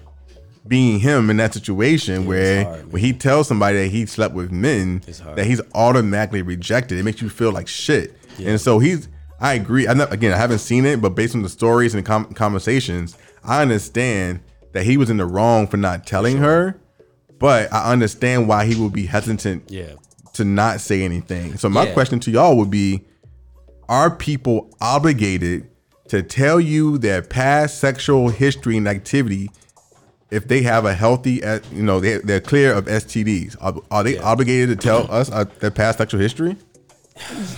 being 0.68 1.00
him 1.00 1.30
in 1.30 1.38
that 1.38 1.54
situation 1.54 2.26
where 2.26 2.64
hard, 2.64 2.92
when 2.92 3.02
he 3.02 3.14
tells 3.14 3.48
somebody 3.48 3.78
that 3.78 3.88
he 3.90 4.06
slept 4.06 4.34
with 4.34 4.52
men, 4.52 5.02
that 5.36 5.46
he's 5.46 5.62
automatically 5.76 6.42
rejected. 6.42 6.98
It 6.98 7.04
makes 7.04 7.22
you 7.22 7.30
feel 7.30 7.52
like 7.52 7.68
shit. 7.68 8.16
And 8.40 8.60
so 8.60 8.80
he's. 8.80 9.08
I 9.40 9.54
agree. 9.54 9.88
I'm 9.88 9.98
not, 9.98 10.12
again, 10.12 10.34
I 10.34 10.38
haven't 10.38 10.60
seen 10.60 10.86
it, 10.86 11.02
but 11.02 11.10
based 11.10 11.36
on 11.36 11.42
the 11.44 11.50
stories 11.50 11.94
and 11.94 12.06
com- 12.06 12.34
conversations, 12.34 13.18
I 13.44 13.62
understand 13.62 14.40
that 14.74 14.84
he 14.86 14.98
was 14.98 15.10
in 15.10 15.18
the 15.18 15.26
wrong 15.26 15.68
for 15.68 15.78
not 15.78 16.06
telling 16.08 16.38
her 16.38 16.80
but 17.40 17.72
I 17.72 17.92
understand 17.92 18.48
why 18.48 18.66
he 18.66 18.74
would 18.82 18.94
be 18.94 19.06
hesitant 19.06 19.66
Yeah. 19.70 19.92
to 20.34 20.44
not 20.44 20.82
say 20.82 21.04
anything. 21.04 21.56
So 21.58 21.70
my 21.70 21.86
Yeah. 21.86 21.94
question 21.94 22.20
to 22.22 22.32
y'all 22.32 22.58
would 22.58 22.72
be: 22.72 23.04
Are 23.88 24.10
people 24.10 24.72
obligated 24.82 25.68
to 26.08 26.24
tell 26.24 26.60
you 26.60 26.98
their 26.98 27.22
past 27.22 27.78
sexual 27.78 28.30
history 28.30 28.76
and 28.76 28.88
activity 28.88 29.52
if 30.32 30.48
they 30.48 30.64
have 30.64 30.84
a 30.86 30.96
healthy, 30.96 31.44
uh, 31.44 31.60
you 31.72 31.84
know, 31.84 32.00
they, 32.00 32.18
they're 32.18 32.40
clear 32.42 32.74
of 32.74 32.86
STDs? 32.88 33.56
Are, 33.62 33.76
are 33.92 34.04
they 34.04 34.18
obligated 34.18 34.70
to 34.70 34.76
tell 34.84 35.06
us 35.12 35.30
uh, 35.32 35.46
their 35.60 35.70
past 35.70 36.00
sexual 36.00 36.20
history? 36.20 36.56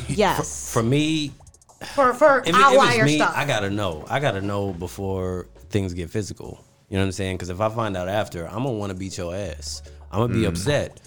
Yes. 0.09 0.73
For 0.73 0.83
me, 0.83 1.31
For 1.95 2.13
for 2.13 2.39
if, 2.39 2.47
it- 2.47 2.49
if 2.49 2.55
outlier 2.55 3.03
it's 3.03 3.05
me, 3.05 3.15
stuff. 3.17 3.33
I 3.35 3.45
gotta 3.45 3.69
know. 3.69 4.05
I 4.09 4.19
gotta 4.19 4.41
know 4.41 4.73
before 4.73 5.47
things 5.69 5.93
get 5.93 6.09
physical. 6.09 6.63
You 6.89 6.95
know 6.97 7.03
what 7.03 7.07
I'm 7.07 7.11
saying? 7.11 7.37
Because 7.37 7.49
if 7.49 7.61
I 7.61 7.69
find 7.69 7.95
out 7.95 8.07
after, 8.07 8.45
I'm 8.47 8.63
gonna 8.63 8.71
want 8.71 8.91
to 8.91 8.97
beat 8.97 9.17
your 9.17 9.35
ass. 9.35 9.83
I'm 10.11 10.19
gonna 10.21 10.33
be 10.33 10.41
mm. 10.41 10.47
upset. 10.47 10.99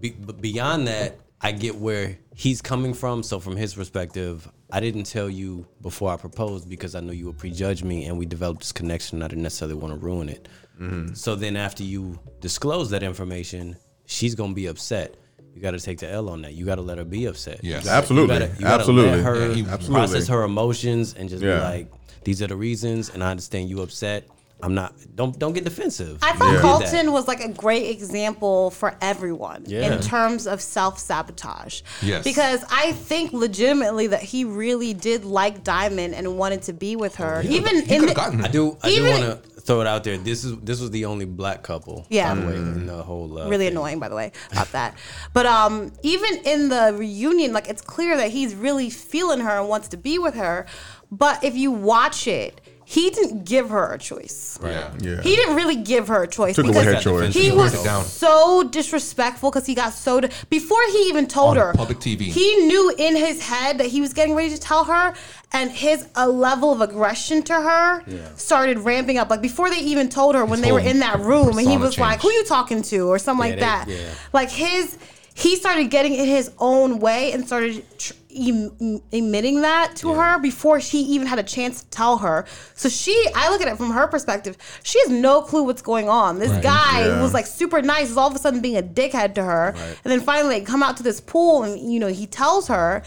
Be, 0.00 0.10
but 0.10 0.40
beyond 0.40 0.88
that, 0.88 1.18
I 1.40 1.52
get 1.52 1.76
where 1.76 2.18
he's 2.34 2.62
coming 2.62 2.94
from. 2.94 3.22
So 3.22 3.38
from 3.38 3.56
his 3.56 3.74
perspective, 3.74 4.50
I 4.72 4.80
didn't 4.80 5.04
tell 5.04 5.28
you 5.28 5.66
before 5.82 6.10
I 6.10 6.16
proposed 6.16 6.68
because 6.68 6.94
I 6.94 7.00
knew 7.00 7.12
you 7.12 7.26
would 7.26 7.38
prejudge 7.38 7.84
me, 7.84 8.06
and 8.06 8.18
we 8.18 8.26
developed 8.26 8.60
this 8.60 8.72
connection. 8.72 9.22
I 9.22 9.28
didn't 9.28 9.42
necessarily 9.42 9.74
want 9.74 9.92
to 9.94 10.00
ruin 10.00 10.28
it. 10.28 10.48
Mm-hmm. 10.80 11.14
So 11.14 11.36
then 11.36 11.56
after 11.56 11.84
you 11.84 12.18
disclose 12.40 12.90
that 12.90 13.02
information, 13.02 13.76
she's 14.06 14.34
gonna 14.34 14.54
be 14.54 14.66
upset. 14.66 15.16
You 15.54 15.60
got 15.62 15.70
to 15.70 15.78
take 15.80 15.98
the 16.00 16.10
L 16.10 16.28
on 16.30 16.42
that. 16.42 16.54
You 16.54 16.64
got 16.64 16.74
to 16.76 16.82
let 16.82 16.98
her 16.98 17.04
be 17.04 17.26
upset. 17.26 17.60
Yes. 17.62 17.86
Absolutely. 17.86 18.34
You 18.34 18.40
gotta, 18.40 18.52
you 18.54 18.60
gotta 18.62 18.74
Absolutely. 18.80 19.10
Let 19.12 19.24
her 19.24 19.52
Yeah, 19.52 19.64
Absolutely. 19.68 19.94
process 19.94 20.28
her 20.28 20.42
emotions 20.42 21.14
and 21.14 21.28
just 21.28 21.42
be 21.42 21.48
like, 21.48 21.88
"These 22.24 22.42
are 22.42 22.48
the 22.48 22.56
reasons," 22.56 23.10
and 23.10 23.22
I 23.22 23.30
understand 23.30 23.70
you 23.70 23.80
upset. 23.82 24.26
I'm 24.64 24.74
not. 24.74 24.94
Don't 25.14 25.38
don't 25.38 25.52
get 25.52 25.64
defensive. 25.64 26.18
I 26.22 26.32
thought 26.32 26.46
You 26.46 26.52
did 26.54 26.60
Carlton 26.62 27.12
was 27.12 27.28
like 27.28 27.40
a 27.44 27.48
great 27.48 27.90
example 27.90 28.70
for 28.70 28.96
everyone 29.00 29.64
Yeah. 29.66 29.92
in 29.94 30.00
terms 30.00 30.46
of 30.46 30.60
self 30.60 30.98
sabotage. 30.98 31.82
Yes. 32.02 32.24
Because 32.24 32.64
I 32.70 32.92
think 32.92 33.32
legitimately 33.32 34.06
that 34.08 34.22
he 34.22 34.44
really 34.44 34.94
did 34.94 35.24
like 35.24 35.62
Diamond 35.64 36.14
and 36.14 36.38
wanted 36.38 36.62
to 36.62 36.72
be 36.72 36.96
with 36.96 37.16
her. 37.16 37.42
He 37.42 37.56
Even 37.56 37.74
could've- 37.74 37.86
he 37.86 37.94
in 37.94 38.00
could've 38.14 38.38
the. 38.38 38.44
I 38.44 38.48
do. 38.48 38.76
I 38.82 38.88
Even- 38.88 39.20
do 39.20 39.26
want 39.28 39.44
to 39.44 39.60
throw 39.60 39.80
it 39.80 39.86
out 39.86 40.04
there. 40.04 40.16
This 40.18 40.44
is 40.44 40.56
this 40.62 40.80
was 40.80 40.90
the 40.90 41.04
only 41.04 41.24
black 41.26 41.62
couple. 41.62 42.06
Yeah. 42.08 42.34
By 42.34 42.40
the 42.40 42.46
way, 42.46 42.54
in 42.56 42.86
the 42.86 43.02
whole. 43.02 43.38
Uh, 43.38 43.48
really 43.48 43.66
thing. 43.66 43.74
annoying 43.76 43.98
by 43.98 44.08
the 44.08 44.14
way 44.14 44.32
about 44.52 44.70
that 44.72 44.94
but 45.32 45.44
um 45.46 45.92
even 46.02 46.36
in 46.44 46.68
the 46.68 46.94
reunion 46.96 47.52
like 47.52 47.68
it's 47.68 47.80
clear 47.82 48.16
that 48.16 48.30
he's 48.30 48.54
really 48.54 48.88
feeling 48.90 49.40
her 49.40 49.58
and 49.58 49.68
wants 49.68 49.88
to 49.88 49.96
be 49.96 50.18
with 50.18 50.34
her 50.34 50.66
but 51.10 51.42
if 51.42 51.54
you 51.56 51.70
watch 51.72 52.26
it 52.26 52.60
he 52.94 53.04
didn't 53.10 53.44
give 53.54 53.66
her 53.70 53.86
a 53.92 53.98
choice 54.10 54.58
Yeah. 54.62 54.90
Yeah. 55.00 55.20
he 55.22 55.32
didn't 55.38 55.56
really 55.60 55.76
give 55.92 56.04
her 56.12 56.20
a 56.22 56.28
choice 56.38 56.54
Took 56.56 56.66
away 56.66 56.84
because 56.84 57.04
her 57.04 57.10
choice. 57.10 57.34
he 57.34 57.50
He 57.50 57.56
was 57.62 57.72
down. 57.82 58.04
so 58.04 58.62
disrespectful 58.78 59.50
because 59.50 59.66
he 59.66 59.74
got 59.74 59.92
so 59.92 60.20
di- 60.20 60.30
before 60.50 60.82
he 60.92 61.00
even 61.10 61.26
told 61.26 61.56
On 61.58 61.66
her 61.66 61.72
public 61.74 61.98
TV. 61.98 62.22
he 62.40 62.48
knew 62.68 62.84
in 63.06 63.16
his 63.16 63.40
head 63.42 63.78
that 63.78 63.88
he 63.94 64.00
was 64.00 64.12
getting 64.18 64.34
ready 64.34 64.50
to 64.50 64.60
tell 64.70 64.84
her 64.84 65.14
and 65.52 65.70
his 65.70 66.06
a 66.14 66.28
level 66.28 66.70
of 66.72 66.80
aggression 66.80 67.42
to 67.50 67.54
her 67.54 68.02
started 68.36 68.78
ramping 68.90 69.18
up 69.18 69.30
like 69.30 69.42
before 69.42 69.68
they 69.70 69.80
even 69.80 70.08
told 70.08 70.34
her 70.34 70.44
when 70.44 70.60
they 70.60 70.72
were 70.72 70.80
in 70.92 70.98
that 71.00 71.18
room 71.20 71.48
and 71.58 71.60
he 71.60 71.76
persona 71.76 71.80
was 71.80 71.98
like 71.98 72.20
changed. 72.20 72.22
who 72.22 72.30
you 72.38 72.44
talking 72.44 72.82
to 72.82 72.98
or 73.12 73.18
something 73.18 73.40
like 73.46 73.54
they- 73.54 73.60
that 73.60 73.86
yeah. 73.88 73.96
like 74.32 74.50
his 74.50 74.96
he 75.36 75.56
started 75.56 75.90
getting 75.90 76.14
in 76.14 76.26
his 76.26 76.50
own 76.58 77.00
way 77.00 77.32
and 77.32 77.44
started 77.46 77.84
tr- 77.98 78.12
em- 78.36 79.00
emitting 79.12 79.60
that 79.62 79.94
to 79.96 80.12
her 80.14 80.38
before 80.38 80.80
she 80.80 80.98
even 81.00 81.26
had 81.26 81.38
a 81.38 81.42
chance 81.42 81.82
to 81.82 81.90
tell 81.90 82.18
her. 82.18 82.44
So 82.74 82.88
she 82.88 83.14
i 83.34 83.48
look 83.50 83.60
at 83.62 83.68
it 83.68 83.76
from 83.76 83.90
her 83.92 84.06
perspective 84.06 84.56
she 84.82 84.98
has 85.00 85.08
no 85.10 85.40
clue 85.42 85.62
what's 85.62 85.82
going 85.82 86.08
on. 86.08 86.38
This 86.38 86.50
Right. 86.50 86.62
guy 86.62 87.06
Yeah. 87.06 87.22
was 87.22 87.32
like 87.34 87.46
super 87.46 87.80
nice 87.82 88.10
is 88.10 88.16
all 88.16 88.28
of 88.28 88.34
a 88.34 88.38
sudden 88.38 88.60
being 88.60 88.76
a 88.76 88.82
dickhead 88.82 89.34
to 89.36 89.42
her. 89.44 89.74
And 90.04 90.12
then 90.12 90.20
finally 90.20 90.58
they 90.58 90.64
come 90.64 90.82
out 90.82 90.96
to 90.98 91.02
this 91.02 91.20
pool 91.20 91.62
and 91.62 91.92
you 91.92 92.00
know 92.00 92.08
he 92.08 92.26
tells 92.26 92.68
her. 92.68 93.02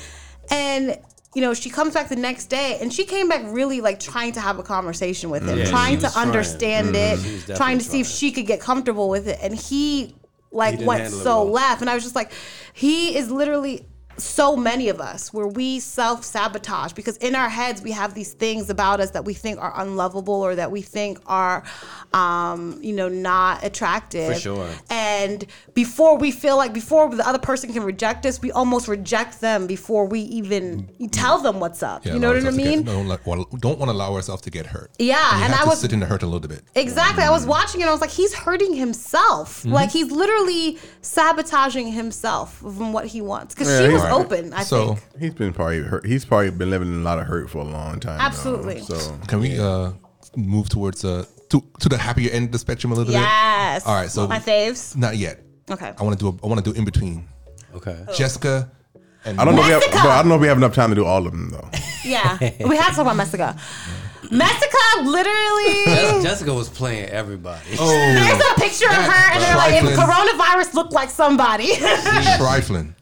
And 0.49 0.97
you 1.35 1.41
know 1.41 1.53
she 1.53 1.69
comes 1.69 1.93
back 1.93 2.07
the 2.09 2.15
next 2.15 2.45
day 2.45 2.77
and 2.81 2.91
she 2.91 3.03
came 3.03 3.27
back 3.29 3.41
really 3.47 3.81
like 3.81 3.99
trying 3.99 4.31
to 4.33 4.39
have 4.39 4.57
a 4.59 4.63
conversation 4.63 5.29
with 5.29 5.47
him 5.47 5.57
Yeah, 5.59 5.65
trying 5.65 5.99
to 5.99 6.09
trying. 6.09 6.27
understand 6.27 6.87
was 6.93 7.49
it 7.49 7.55
trying 7.55 7.77
to 7.79 7.83
see 7.83 7.99
if 7.99 8.07
she 8.07 8.31
could 8.31 8.47
get 8.47 8.59
comfortable 8.61 9.09
with 9.09 9.27
it. 9.27 9.37
And 9.41 9.53
he 9.53 10.15
like 10.51 10.79
went 10.79 11.11
so 11.11 11.43
well. 11.43 11.51
left. 11.51 11.81
And 11.81 11.89
i 11.89 11.93
was 11.95 12.03
just 12.03 12.15
like 12.15 12.31
he 12.73 13.15
is 13.17 13.29
literally 13.29 13.85
so 14.17 14.55
many 14.55 14.89
of 14.89 14.99
us 14.99 15.31
where 15.33 15.47
we 15.47 15.79
self 15.79 16.23
sabotage 16.23 16.93
because 16.93 17.17
in 17.17 17.35
our 17.35 17.49
heads 17.49 17.81
we 17.81 17.91
have 17.91 18.13
these 18.13 18.33
things 18.33 18.69
about 18.69 18.99
us 18.99 19.11
that 19.11 19.25
we 19.25 19.33
think 19.33 19.59
are 19.59 19.73
unlovable 19.79 20.33
or 20.41 20.55
that 20.55 20.71
we 20.71 20.81
think 20.81 21.19
are, 21.27 21.63
um, 22.13 22.79
you 22.81 22.93
know, 22.93 23.09
not 23.09 23.63
attractive. 23.63 24.33
For 24.33 24.39
sure. 24.39 24.69
And 24.89 25.45
before 25.73 26.17
we 26.17 26.31
feel 26.31 26.57
like 26.57 26.73
before 26.73 27.13
the 27.15 27.27
other 27.27 27.39
person 27.39 27.71
can 27.73 27.83
reject 27.83 28.25
us, 28.25 28.41
we 28.41 28.51
almost 28.51 28.87
reject 28.87 29.41
them 29.41 29.67
before 29.67 30.05
we 30.07 30.21
even 30.21 30.89
tell 31.11 31.39
them 31.39 31.59
what's 31.59 31.83
up. 31.83 32.05
Yeah, 32.05 32.13
you 32.13 32.19
know 32.19 32.33
what 32.33 32.45
I 32.45 32.51
mean? 32.51 32.83
get- 32.83 32.85
don't, 32.93 33.07
let- 33.07 33.25
well, 33.25 33.45
don't 33.59 33.77
want 33.77 33.89
to 33.89 33.93
allow 33.93 34.13
ourselves 34.13 34.41
to 34.43 34.49
get 34.49 34.65
hurt. 34.65 34.91
Yeah, 34.99 35.37
you 35.39 35.45
and 35.45 35.53
I 35.53 35.63
was- 35.65 35.79
sitting 35.79 35.95
in 35.95 35.99
the 36.01 36.05
hurt 36.07 36.23
a 36.23 36.27
little 36.27 36.47
bit. 36.47 36.63
Exactly. 36.75 37.23
I 37.23 37.29
was 37.29 37.45
watching 37.45 37.81
it. 37.81 37.87
I 37.87 37.91
was 37.91 38.01
like, 38.01 38.09
he's 38.09 38.33
hurting 38.33 38.73
himself. 38.73 39.59
Mm-hmm. 39.59 39.73
Like 39.73 39.91
he's 39.91 40.11
literally 40.11 40.79
sabotaging 41.01 41.91
himself 41.91 42.57
from 42.57 42.93
what 42.93 43.05
he 43.07 43.21
wants. 43.21 43.53
Because 43.53 43.69
Yeah, 43.69 43.87
she 43.87 43.93
was 43.93 44.03
Right. 44.09 44.19
open. 44.25 44.53
I 44.53 44.63
So- 44.63 44.95
think. 44.95 44.99
He's 45.19 45.33
been 45.33 45.53
probably 45.53 45.79
hurt. 45.81 46.05
He's 46.05 46.25
probably 46.25 46.49
been 46.51 46.69
living 46.69 46.87
in 46.89 47.01
a 47.01 47.03
lot 47.03 47.19
of 47.19 47.25
hurt 47.27 47.49
for 47.49 47.59
a 47.59 47.63
long 47.63 47.99
time. 47.99 48.17
though. 48.17 48.23
Absolutely. 48.25 48.81
So 48.81 48.97
Can 49.27 49.39
we 49.39 49.59
uh, 49.59 49.91
move 50.35 50.69
towards 50.69 51.03
uh, 51.05 51.25
to 51.49 51.63
to 51.79 51.89
the 51.89 51.97
happier 51.97 52.29
end 52.31 52.45
of 52.47 52.51
the 52.51 52.59
spectrum 52.59 52.91
a 52.91 52.95
little 52.95 53.13
Yes. 53.13 53.21
bit? 53.21 53.27
Yes. 53.27 53.85
All 53.85 53.95
right, 53.95 54.09
so 54.09 54.27
my 54.27 54.39
faves. 54.39 54.95
not 54.95 55.17
yet. 55.17 55.41
Okay. 55.69 55.93
I 55.97 56.03
want 56.03 56.17
to 56.19 56.23
do 56.23 56.29
a, 56.37 56.45
I 56.45 56.47
want 56.47 56.63
to 56.63 56.71
do 56.71 56.77
in 56.77 56.85
between 56.85 57.27
Okay. 57.75 57.97
Jessica 58.15 58.69
and 59.25 59.39
I 59.39 59.45
don't 59.45 59.55
know. 59.55 59.61
If 59.61 59.67
we 59.67 59.73
have, 59.73 59.81
but 59.91 60.05
I 60.11 60.17
don't 60.21 60.29
know 60.29 60.35
if 60.35 60.41
we 60.41 60.47
have 60.47 60.57
enough 60.57 60.73
time 60.73 60.89
to 60.89 60.95
do 60.95 61.05
all 61.05 61.25
of 61.25 61.31
them 61.31 61.49
though. 61.49 61.69
Yeah, 62.05 62.37
we 62.65 62.77
had 62.77 62.91
to 62.91 62.95
talk 62.95 62.99
about 62.99 63.17
Messica. 63.17 63.57
Messica, 64.31 64.77
literally. 65.03 66.23
Jessica 66.23 66.53
was 66.53 66.69
playing 66.69 67.09
everybody. 67.09 67.59
Oh, 67.79 67.87
There's 67.89 68.39
a 68.51 68.59
picture 68.59 68.87
of 68.89 68.95
her, 68.95 69.31
and 69.33 69.41
they're 69.43 69.55
like, 69.57 69.73
if 69.83 69.97
coronavirus 69.99 70.73
looked 70.73 70.93
like 70.93 71.09
somebody. 71.09 71.75
trifling. 72.37 72.95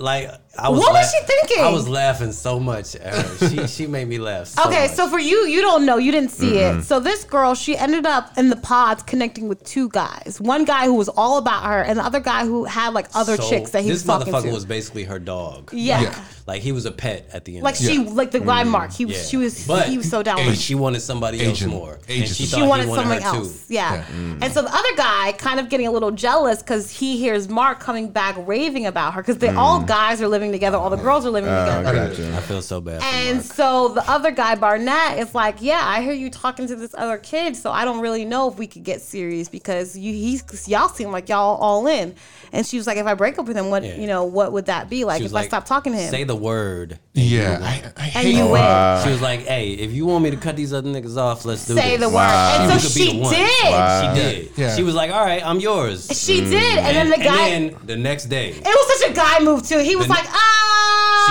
Like 0.00 0.30
I 0.58 0.68
was. 0.68 0.80
What 0.80 0.92
was 0.92 1.10
she 1.10 1.24
thinking? 1.24 1.64
I 1.64 1.70
was 1.70 1.88
laughing 1.88 2.32
so 2.32 2.60
much 2.60 2.94
at 2.96 3.14
her. 3.14 3.48
She 3.48 3.66
she 3.82 3.86
made 3.86 4.06
me 4.06 4.18
laugh. 4.18 4.48
So 4.48 4.64
okay, 4.68 4.86
much. 4.86 4.90
so 4.92 5.08
for 5.08 5.18
you, 5.18 5.46
you 5.46 5.62
don't 5.62 5.86
know, 5.86 5.96
you 5.96 6.12
didn't 6.12 6.30
see 6.30 6.58
it. 6.58 6.82
So 6.82 7.00
this 7.00 7.24
girl, 7.24 7.54
she 7.54 7.76
ended 7.76 8.04
up 8.04 8.36
in 8.36 8.50
the 8.50 8.56
pods 8.56 9.02
connecting 9.02 9.48
with 9.48 9.64
two 9.64 9.88
guys. 9.88 10.38
One 10.40 10.64
guy 10.64 10.84
who 10.84 10.94
was 10.94 11.08
all 11.08 11.38
about 11.38 11.64
her, 11.64 11.80
and 11.82 11.98
the 11.98 12.04
other 12.04 12.20
guy 12.20 12.44
who 12.44 12.64
had 12.64 12.92
like 12.92 13.06
other 13.14 13.36
So 13.36 13.48
chicks 13.48 13.70
that 13.70 13.82
he 13.82 13.88
this 13.88 14.04
was 14.04 14.04
talking 14.04 14.32
motherfucker 14.32 14.42
to. 14.44 14.52
was 14.52 14.66
basically 14.66 15.04
her 15.04 15.18
dog. 15.18 15.70
yeah. 15.72 16.02
Yeah. 16.02 16.24
Like 16.46 16.60
he 16.62 16.72
was 16.72 16.86
a 16.86 16.92
pet 16.92 17.28
at 17.32 17.44
the 17.44 17.54
end. 17.56 17.62
Like 17.62 17.76
of 17.76 17.82
it. 17.82 17.88
she, 17.88 17.98
like 17.98 18.32
the 18.32 18.40
guy 18.40 18.62
mm-hmm. 18.62 18.72
Mark, 18.72 18.92
he 18.92 19.04
was, 19.06 19.16
Yeah. 19.16 19.22
she 19.22 19.36
was, 19.36 19.66
But- 19.66 19.88
he 19.88 19.96
was 19.96 20.10
so 20.10 20.22
down 20.22 20.44
with 20.44 20.58
she 20.58 20.74
wanted 20.74 21.00
somebody 21.00 21.40
Agent. 21.40 21.72
else 21.72 21.80
more. 21.80 21.92
And 21.94 22.10
Agent. 22.10 22.28
she, 22.36 22.44
She 22.46 22.56
she 22.56 22.62
wanted 22.62 22.88
wanted 22.88 23.02
someone 23.02 23.22
else. 23.22 23.68
too. 23.68 23.74
Yeah. 23.74 24.04
Mm. 24.04 24.42
And 24.42 24.52
so 24.52 24.62
the 24.62 24.74
other 24.74 24.96
guy 24.96 25.32
kind 25.38 25.60
of 25.60 25.68
getting 25.68 25.86
a 25.86 25.92
little 25.92 26.10
jealous 26.10 26.58
because 26.60 26.90
he 26.90 27.16
hears 27.16 27.48
Mark 27.48 27.78
coming 27.78 28.10
back 28.10 28.36
raving 28.46 28.86
about 28.86 29.14
her 29.14 29.22
because 29.22 29.38
they 29.38 29.50
all 29.50 29.82
mm. 29.82 29.86
guys 29.86 30.20
are 30.20 30.28
living 30.28 30.41
living 30.42 30.52
together. 30.52 30.76
All 30.76 30.90
the 30.90 30.96
girls 30.96 31.24
are 31.24 31.30
living 31.30 31.48
Uh, 31.50 31.78
together. 31.78 32.08
gotcha. 32.08 32.36
I 32.36 32.40
feel 32.40 32.60
so 32.62 32.80
bad. 32.80 33.00
And 33.02 33.38
Mark. 33.38 33.46
so 33.52 33.88
the 33.88 34.08
other 34.10 34.30
guy, 34.32 34.54
Barnett, 34.56 35.18
is 35.18 35.34
like, 35.34 35.56
"Yeah, 35.60 35.80
I 35.84 36.02
hear 36.02 36.12
you 36.12 36.30
talking 36.30 36.66
to 36.66 36.74
this 36.76 36.94
other 36.98 37.16
kid, 37.18 37.56
so 37.56 37.70
I 37.70 37.84
don't 37.84 38.00
really 38.00 38.24
know 38.24 38.48
if 38.50 38.58
we 38.58 38.66
could 38.66 38.82
get 38.82 39.00
serious 39.00 39.48
because 39.48 39.96
you, 39.96 40.12
he's, 40.12 40.42
cause 40.42 40.66
y'all 40.68 40.88
seem 40.88 41.12
like 41.12 41.28
y'all 41.28 41.56
all 41.60 41.86
in." 41.86 42.14
And 42.54 42.66
she 42.66 42.76
was 42.76 42.86
like, 42.86 42.98
"If 42.98 43.06
I 43.06 43.14
break 43.14 43.38
up 43.38 43.46
with 43.46 43.56
him, 43.56 43.70
what, 43.70 43.82
Yeah. 43.82 43.96
you 43.96 44.06
know, 44.06 44.24
what 44.24 44.52
would 44.52 44.66
that 44.66 44.90
be 44.90 45.04
like 45.04 45.20
if 45.20 45.32
was 45.32 45.34
I 45.34 45.46
stop 45.46 45.64
talking 45.64 45.92
to 45.92 45.98
him?" 45.98 46.10
Say 46.10 46.24
the 46.24 46.36
word. 46.36 46.98
Yeah, 47.14 47.58
I, 47.62 47.82
I 47.96 48.04
and 48.04 48.12
hate 48.12 48.34
you 48.34 48.42
Oh, 48.42 48.52
win. 48.52 48.60
wow. 48.60 49.02
She 49.04 49.10
was 49.10 49.20
like, 49.22 49.46
"Hey, 49.46 49.70
if 49.70 49.92
you 49.92 50.04
want 50.06 50.22
me 50.24 50.30
to 50.30 50.36
cut 50.36 50.54
these 50.56 50.72
other 50.72 50.88
niggas 50.90 51.16
off, 51.16 51.44
let's 51.44 51.66
do 51.66 51.72
it. 51.72 51.76
Say 51.80 51.96
this." 51.96 52.00
the 52.08 52.14
Wow. 52.14 52.58
word. 52.66 52.70
And 52.72 52.80
so 52.80 52.88
could 52.88 52.94
be 52.94 53.04
she 53.06 53.12
the 53.12 53.18
one. 53.22 53.34
did. 53.34 53.70
Wow. 53.70 54.14
She 54.14 54.20
did. 54.20 54.50
Yeah. 54.56 54.76
She 54.76 54.82
was 54.82 54.94
like, 54.94 55.10
"All 55.10 55.24
right, 55.24 55.44
I'm 55.44 55.60
yours." 55.60 56.08
She 56.12 56.40
did. 56.42 56.78
And 56.78 56.96
then 56.96 57.10
the 57.10 57.16
guy, 57.24 57.48
And 57.48 57.70
then 57.70 57.76
the 57.86 57.96
next 57.96 58.26
day, 58.26 58.50
it 58.50 58.64
was 58.64 58.98
such 59.00 59.10
a 59.10 59.14
guy 59.14 59.40
move 59.40 59.66
too. 59.66 59.78
He 59.78 59.96
was 59.96 60.06
The- 60.06 60.12
like, 60.12 60.26
"Ah." 60.28 60.71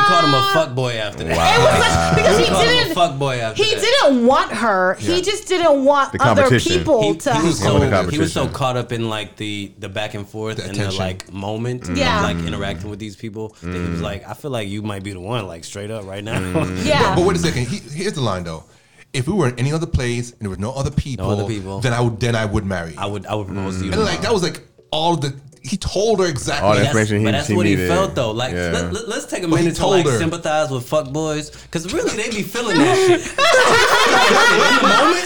She 0.01 0.07
called 0.07 0.25
him 0.25 0.33
a 0.33 0.49
fuck 0.53 0.75
boy 0.75 0.93
after 0.93 1.23
that. 1.23 1.31
It 1.31 1.61
was 1.61 1.85
such, 1.85 2.15
because 2.17 2.37
She 2.37 2.43
he 2.43 2.49
called 2.49 2.63
him 2.65 2.69
a 2.69 2.83
didn't. 2.83 2.95
fuck 2.95 3.19
boy 3.19 3.35
after 3.39 3.63
He 3.63 3.75
that. 3.75 3.81
didn't 3.81 4.25
want 4.27 4.51
her. 4.51 4.93
He 4.95 5.21
just 5.21 5.47
didn't 5.47 5.85
want 5.85 6.11
The 6.13 6.21
other 6.23 6.41
competition. 6.43 6.77
people 6.79 7.01
He, 7.13 7.17
to. 7.19 7.33
he 7.35 7.45
was 7.47 7.61
Yeah, 7.61 7.67
so 7.67 8.09
he 8.09 8.17
was 8.19 8.33
so 8.33 8.41
competition. 8.41 8.53
caught 8.53 8.77
up 8.77 8.91
in 8.91 9.09
like 9.09 9.35
the 9.37 9.71
the 9.79 9.89
back 9.89 10.13
and 10.13 10.27
forth 10.27 10.57
The 10.57 10.63
and 10.65 10.75
the 10.75 10.79
attention. 10.81 10.99
like 10.99 11.31
moment 11.33 11.89
Yeah. 11.95 12.17
of 12.17 12.23
like 12.35 12.45
interacting 12.47 12.89
with 12.89 12.99
these 12.99 13.15
people 13.15 13.55
that 13.61 13.73
he 13.73 13.79
Mm. 13.79 13.91
was 13.91 14.01
like, 14.01 14.27
I 14.27 14.33
feel 14.33 14.51
like 14.51 14.67
you 14.67 14.81
might 14.81 15.03
be 15.03 15.13
the 15.13 15.19
one, 15.19 15.47
like 15.47 15.63
straight 15.63 15.91
up 15.91 16.05
right 16.05 16.23
now. 16.23 16.39
yeah. 16.83 17.15
But 17.15 17.25
wait 17.25 17.35
a 17.37 17.39
second. 17.39 17.67
He, 17.67 17.77
here's 17.77 18.13
the 18.13 18.21
line 18.21 18.43
though. 18.43 18.63
If 19.13 19.27
we 19.27 19.33
were 19.33 19.49
in 19.49 19.59
any 19.59 19.73
other 19.73 19.87
place 19.87 20.31
and 20.31 20.39
there 20.41 20.49
was 20.49 20.59
no 20.59 20.71
other 20.71 20.89
people, 20.91 21.29
other 21.29 21.45
people. 21.45 21.81
then 21.81 21.93
I 21.93 21.99
would 21.99 22.19
then 22.19 22.35
I 22.35 22.45
would 22.45 22.65
marry. 22.65 22.93
I 22.97 23.05
would 23.05 23.25
I 23.25 23.35
would 23.35 23.47
propose 23.47 23.79
to 23.79 23.85
you. 23.85 23.91
and 23.91 24.01
like 24.03 24.21
that 24.21 24.31
was 24.33 24.41
like 24.43 24.61
all 24.89 25.15
the 25.17 25.35
he 25.63 25.77
told 25.77 26.19
her 26.19 26.25
exactly. 26.25 26.67
All 26.67 26.73
the 26.73 26.79
That's- 26.81 26.95
information 26.95 27.19
he- 27.19 27.25
but 27.25 27.31
that's 27.31 27.47
he 27.47 27.53
what 27.55 27.65
he 27.67 27.75
needed. 27.75 27.87
felt 27.89 28.15
though. 28.15 28.31
Like, 28.31 28.53
Yeah. 28.53 28.89
let, 28.91 29.05
us 29.17 29.25
take 29.27 29.43
a 29.43 29.47
minute 29.47 29.75
to 29.75 29.85
like 29.87 30.05
her. 30.07 30.17
sympathize 30.17 30.69
with 30.71 30.85
fuck 30.87 31.09
boys, 31.11 31.49
because 31.51 31.93
really 31.93 32.09
they 32.17 32.29
be 32.29 32.41
feeling 32.43 32.77
that 32.79 32.95
shit. 33.07 33.21
in 33.21 34.75
the 34.75 34.81
moment, 34.87 35.25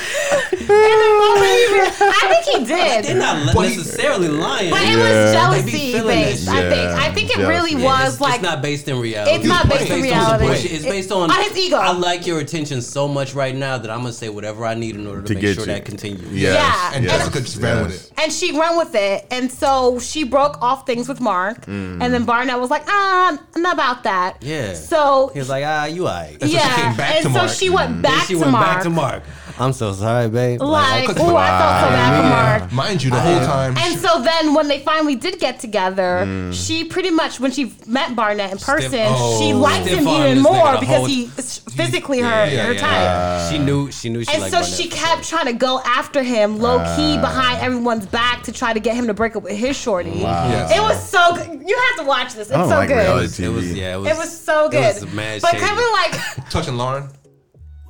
I 0.70 2.41
think 2.43 2.59
he 2.59 2.66
did. 2.66 3.05
they're 3.05 3.16
not 3.18 3.53
But 3.53 3.70
he- 3.70 3.78
necessarily 3.78 4.28
lying. 4.28 4.70
But 4.72 4.82
it 4.84 4.89
Yeah. 4.89 5.49
was 5.49 5.66
They 5.66 5.72
be 5.72 5.91
jealousy 5.91 6.01
based. 6.01 6.45
shit. 6.45 6.53
I 6.53 6.70
think. 6.70 6.91
I 6.91 7.11
think 7.13 7.30
it 7.38 7.47
really 7.47 7.72
Yeah, 7.76 7.84
was 7.86 8.13
it's, 8.13 8.22
like 8.22 8.36
it's 8.36 8.43
not 8.43 8.61
based 8.61 8.88
in 8.88 8.99
reality. 8.99 9.36
It's 9.36 9.45
not 9.45 9.70
based 9.70 9.82
It's 9.84 9.91
in 9.91 10.01
based 10.01 10.13
on 10.13 10.20
reality. 10.22 10.45
bullshit. 10.45 10.72
It's 10.72 10.86
based 10.86 11.11
on 11.11 11.32
on 11.32 11.41
his 11.43 11.57
ego. 11.57 11.78
I 11.78 11.91
like 11.91 12.28
your 12.28 12.39
attention 12.39 12.82
so 12.82 13.07
much 13.07 13.34
right 13.34 13.55
now 13.55 13.78
that 13.78 13.89
I'm 13.89 13.99
gonna 14.01 14.13
say 14.13 14.30
whatever 14.30 14.66
I 14.66 14.74
need 14.76 14.95
in 14.95 15.07
order 15.07 15.22
to, 15.22 15.28
To 15.30 15.34
make 15.34 15.41
get 15.41 15.55
sure 15.55 15.66
you. 15.66 15.74
that 15.74 15.86
continues. 15.86 16.32
Yes, 16.32 16.53
Yeah. 16.55 16.91
and 16.95 17.05
yes, 17.05 17.18
Jessica 17.20 17.41
just 17.41 17.57
ran 17.61 17.84
with 17.84 17.95
it. 17.95 18.11
and 18.22 18.32
she 18.32 18.51
went 18.51 18.78
with 18.78 18.95
it, 18.95 19.26
and 19.32 19.51
so 19.51 19.99
she 19.99 20.24
broke 20.24 20.61
off 20.61 20.86
things 20.86 21.07
with 21.07 21.20
Mark, 21.22 21.66
Mm. 21.66 22.01
and 22.03 22.13
then 22.13 22.24
Barnett 22.26 22.59
was 22.59 22.70
like, 22.70 22.84
ah, 22.88 23.38
not 23.55 23.74
about 23.74 24.03
that. 24.03 24.38
Yeah. 24.41 24.74
So 24.74 25.32
He 25.34 25.39
was 25.39 25.49
like, 25.49 25.63
ah, 25.66 25.86
you 25.86 26.07
alright. 26.07 26.38
so 26.41 26.47
she 26.47 26.53
yeah, 26.53 26.76
came 26.76 26.95
back 26.95 27.16
and 27.16 27.26
to 27.26 27.32
so 27.32 27.38
Mark. 27.39 27.51
she 27.51 27.70
went 27.70 28.01
back 28.01 28.11
Then 28.20 28.28
she 28.28 28.36
went 28.36 28.51
back 28.53 28.84
to 28.84 28.89
Mark. 28.89 29.24
I'm 29.58 29.72
so 29.74 29.93
sorry, 29.93 30.28
babe. 30.30 30.62
Like, 30.62 31.08
Like, 31.08 31.20
oh, 31.20 31.36
I 31.36 31.47
felt 31.47 31.80
so 31.82 31.89
bad 31.89 32.60
for 32.60 32.62
Mark. 32.66 32.72
Mind 32.74 33.01
you, 33.03 33.10
the 33.10 33.20
whole 33.20 33.39
time. 33.39 33.78
And 33.78 33.97
so 33.99 34.22
then 34.22 34.53
when 34.53 34.68
they 34.68 34.80
finally 34.80 35.16
did 35.16 35.39
get 35.39 35.60
together, 35.60 36.24
Mm. 36.26 36.53
she 36.53 36.84
pretty 36.84 37.10
much 37.10 37.39
when 37.39 37.51
she 37.51 37.74
met 37.88 38.16
Barnett 38.16 38.51
in 38.51 38.58
person, 38.58 38.99
oh. 39.08 39.39
she 39.39 39.53
liked 39.53 39.86
Stiff 39.86 39.99
him 39.99 40.08
armed 40.08 40.20
even 40.26 40.43
this 40.43 40.47
nigga 40.47 40.53
more 40.53 40.74
the 40.74 40.80
because 40.80 40.95
whole- 40.97 41.06
he 41.06 41.30
is 41.38 41.60
physically 41.60 42.20
her 42.20 42.45
yeah, 42.45 42.66
her 42.66 42.74
yeah, 42.74 42.80
type. 42.80 42.91
yeah. 42.91 43.49
She 43.49 43.58
knew 43.58 43.91
she 43.91 44.10
knew 44.10 44.24
she 44.26 44.32
And 44.34 44.41
liked 44.41 44.51
so 44.53 44.60
Barnett 44.60 44.76
she 44.78 44.89
for 44.89 44.95
kept 44.97 45.30
trying 45.30 45.45
to 45.45 45.53
go 45.53 45.80
after 45.86 46.22
him, 46.24 46.60
low 46.60 46.80
key, 46.97 47.18
behind 47.18 47.62
everyone's 47.62 48.06
back 48.08 48.43
to 48.43 48.51
try 48.51 48.74
to 48.74 48.80
get 48.80 48.95
him 48.95 49.08
to 49.08 49.14
break 49.14 49.36
up 49.38 49.43
with 49.43 49.56
his 49.58 49.78
shorty. 49.78 50.12
Yes. 50.12 50.76
It 50.76 50.82
was 50.82 51.01
so 51.10 51.36
good. 51.36 51.62
You 51.68 51.78
have 51.89 51.99
to 51.99 52.06
watch 52.08 52.34
this. 52.34 52.47
It's 52.47 52.51
I 52.51 52.58
don't 52.60 52.70
so 52.70 52.76
like 52.76 52.88
good. 52.89 52.95
reality 52.97 53.43
sure. 53.43 53.45
It 53.45 53.53
was 53.56 53.66
TV. 53.66 53.76
yeah. 53.78 53.95
It 53.95 53.99
was, 53.99 54.10
It 54.12 54.18
was 54.18 54.41
so 54.41 54.70
good. 54.70 54.95
It 54.97 55.01
was 55.03 55.14
mad 55.14 55.41
but 55.41 55.51
shady. 55.51 55.64
Kevin, 55.66 55.86
like, 55.93 56.49
touching 56.49 56.78
Lauren. 56.78 57.10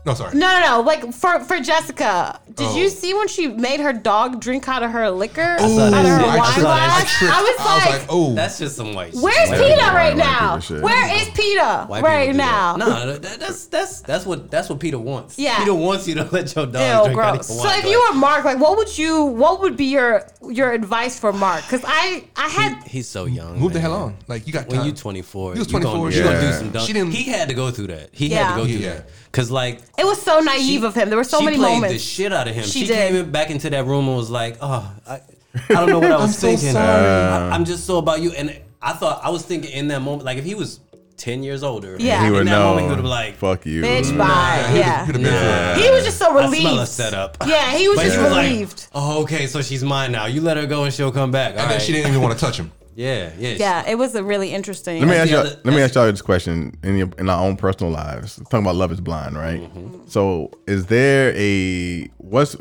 No, 0.06 0.14
sorry. 0.14 0.38
no, 0.38 0.48
no, 0.60 0.66
no. 0.78 0.82
Like 0.82 1.14
for 1.14 1.40
for 1.42 1.60
Jessica, 1.60 2.40
did 2.54 2.68
Oh. 2.68 2.76
you 2.78 2.90
see 2.90 3.14
when 3.14 3.28
she 3.28 3.48
made 3.48 3.80
her 3.80 3.92
dog 3.92 4.40
drink 4.40 4.68
out 4.70 4.84
of 4.84 4.92
her 4.92 5.10
liquor, 5.10 5.58
Ooh, 5.60 5.80
out 5.80 5.94
of 5.94 6.06
her 6.06 6.20
shit. 6.20 6.28
wine 6.28 6.40
I 6.40 6.52
saw 6.52 6.62
that 6.62 7.20
glass? 7.20 7.22
I 7.22 7.42
was 7.42 7.86
like, 8.00 8.06
oh, 8.10 8.34
That's 8.36 8.60
just 8.60 8.76
some 8.76 8.94
white. 8.94 9.14
Where's 9.16 9.36
shit. 9.50 9.58
Peter 9.58 9.76
Yeah, 9.78 9.96
right 9.96 10.16
white 10.16 10.18
now? 10.18 10.60
Where 10.82 11.16
is 11.22 11.30
Peter 11.30 11.86
White 11.88 12.04
right 12.04 12.36
now? 12.36 12.78
that. 12.78 12.88
No, 12.88 13.18
that, 13.18 13.40
that's 13.40 13.66
that's 13.66 14.02
that's 14.02 14.26
what 14.26 14.52
that's 14.52 14.70
what 14.70 14.80
Peter 14.80 15.00
wants. 15.00 15.40
Yeah. 15.40 15.58
Peter 15.60 15.74
wants 15.74 16.08
you 16.08 16.16
to 16.16 16.24
let 16.32 16.56
your 16.56 16.68
dog 16.68 17.08
Ew, 17.08 17.14
drink 17.14 17.20
out 17.26 17.34
gross. 17.36 17.50
of 17.50 17.56
So 17.56 17.64
your 17.64 17.66
wine 17.72 17.80
if 17.80 17.86
you 17.86 18.06
were 18.10 18.16
Mark, 18.16 18.46
like, 18.46 18.60
what 18.60 18.78
would 18.78 18.96
you? 18.98 19.24
What 19.26 19.60
would 19.62 19.76
be 19.76 19.86
your 19.86 20.26
your 20.50 20.72
advice 20.72 21.18
for 21.20 21.34
Mark? 21.34 21.64
Because 21.64 21.84
I 21.86 22.26
I 22.36 22.48
had 22.50 22.84
He- 22.84 22.90
he's 22.98 23.08
so 23.08 23.26
young. 23.26 23.60
move 23.60 23.74
the 23.74 23.80
hell 23.80 23.94
on. 23.94 24.18
Like 24.28 24.46
you 24.46 24.54
got 24.54 24.68
When 24.68 24.78
time. 24.78 24.86
you 24.88 24.94
24, 24.94 25.54
He 25.54 25.60
was 25.60 25.68
you 25.68 25.74
gonna- 25.74 25.86
24, 25.86 26.12
You 26.12 26.24
gonna 26.24 26.42
do 26.42 26.54
some 26.54 26.70
dumb. 26.70 26.86
She 26.86 26.94
didn't- 26.94 27.12
He 27.12 27.24
had 27.24 27.48
to 27.50 27.56
go 27.56 27.72
through 27.72 27.88
that. 27.88 28.10
He 28.12 28.30
had 28.30 28.52
to 28.52 28.62
go 28.62 28.66
through 28.68 28.76
Yeah. 28.76 28.94
that. 28.96 29.10
Cause 29.36 29.52
like 29.52 29.82
it 29.98 30.06
was 30.06 30.22
so 30.22 30.40
naive 30.40 30.82
she- 30.82 30.86
of 30.86 30.96
him. 30.96 31.10
There 31.10 31.18
were 31.18 31.24
so 31.26 31.40
she 31.40 31.46
many 31.46 31.58
played 31.58 31.74
moments. 31.76 31.94
the 31.96 32.00
shit 32.00 32.32
out 32.32 32.48
of 32.48 32.56
him. 32.56 32.64
She 32.64 32.86
She, 32.86 32.88
came 32.88 33.16
in 33.16 33.32
back 33.32 33.50
into 33.52 33.70
that 33.70 33.86
room 33.86 34.08
and 34.08 34.16
was 34.16 34.30
like, 34.32 34.58
"Oh, 34.62 34.90
I, 35.06 35.16
I 35.16 35.22
don't 35.70 35.90
know 35.90 36.00
what 36.00 36.12
I 36.12 36.16
was 36.18 36.24
I'm 36.28 36.32
so 36.32 36.48
thinking. 36.48 36.72
sorry. 36.72 37.06
I, 37.06 37.50
I'm 37.50 37.66
just 37.66 37.86
so 37.86 37.98
about 37.98 38.22
you." 38.22 38.32
And 38.32 38.58
I 38.82 38.94
thought 38.94 39.20
I 39.24 39.30
was 39.32 39.44
thinking 39.46 39.72
in 39.72 39.90
that 39.90 40.02
moment, 40.02 40.24
like 40.24 40.38
if 40.38 40.46
he 40.46 40.56
was 40.56 40.80
ten 41.18 41.44
years 41.44 41.64
older, 41.64 41.98
Yeah. 42.00 42.22
He 42.22 42.28
In 42.28 42.34
would 42.34 42.48
that 42.48 42.52
know. 42.52 42.64
moment, 42.70 42.82
he 42.84 42.88
would 42.90 42.96
have 42.98 43.04
been 43.04 43.10
like, 43.10 43.36
Fuck 43.36 43.66
you. 43.66 43.82
Bitch, 43.82 44.04
mm. 44.12 44.18
bye. 44.18 44.26
Yeah, 44.28 44.72
he 44.72 44.80
Yeah. 44.80 45.06
would've 45.08 45.22
been 45.22 45.32
for 45.32 45.80
it. 45.80 45.84
He 45.86 45.92
was 45.92 46.04
just 46.06 46.18
so 46.18 46.32
I 46.38 46.44
relieved. 46.46 46.62
smell 46.62 46.80
a 46.80 46.86
setup. 46.86 47.38
Yeah, 47.46 47.72
he 47.78 47.88
was 47.90 47.98
But 47.98 48.04
just 48.04 48.16
he 48.18 48.24
was 48.24 48.32
like, 48.32 48.46
relieved. 48.50 48.88
oh, 48.94 49.22
okay, 49.24 49.48
so 49.48 49.62
she's 49.62 49.84
mine 49.84 50.12
now. 50.14 50.26
You 50.28 50.42
let 50.42 50.56
her 50.58 50.66
go 50.66 50.84
and 50.86 50.94
she'll 50.94 51.12
come 51.12 51.32
back. 51.32 51.54
All 51.56 51.60
and 51.60 51.70
then 51.72 51.78
right. 51.78 51.82
she 51.82 51.92
didn't 51.94 52.10
even 52.12 52.22
want 52.22 52.34
to 52.38 52.40
touch 52.40 52.58
him. 52.58 52.72
Yeah, 52.96 53.32
yeah. 53.38 53.50
yeah, 53.60 53.90
it 53.90 53.96
was 53.98 54.16
a 54.16 54.24
really 54.24 54.54
interesting. 54.54 55.00
Let 55.02 55.10
me 55.10 55.16
ask 55.16 55.30
y'all. 55.32 55.40
other- 55.42 55.60
let 55.66 55.74
me 55.76 55.82
ask 55.82 55.96
y'all 55.96 56.10
this 56.10 56.22
question 56.22 56.78
in 56.84 56.98
your, 56.98 57.10
in 57.18 57.30
our 57.30 57.44
own 57.46 57.58
personal 57.58 57.92
lives. 57.92 58.38
Talking 58.38 58.60
about 58.60 58.76
love 58.76 58.92
is 58.92 59.02
blind, 59.02 59.36
right? 59.38 59.62
Mm-hmm. 59.62 60.08
So, 60.08 60.52
is 60.66 60.86
there 60.86 61.34
a 61.36 62.06
what's 62.18 62.56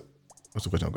what's 0.52 0.64
the 0.64 0.70
question? 0.70 0.92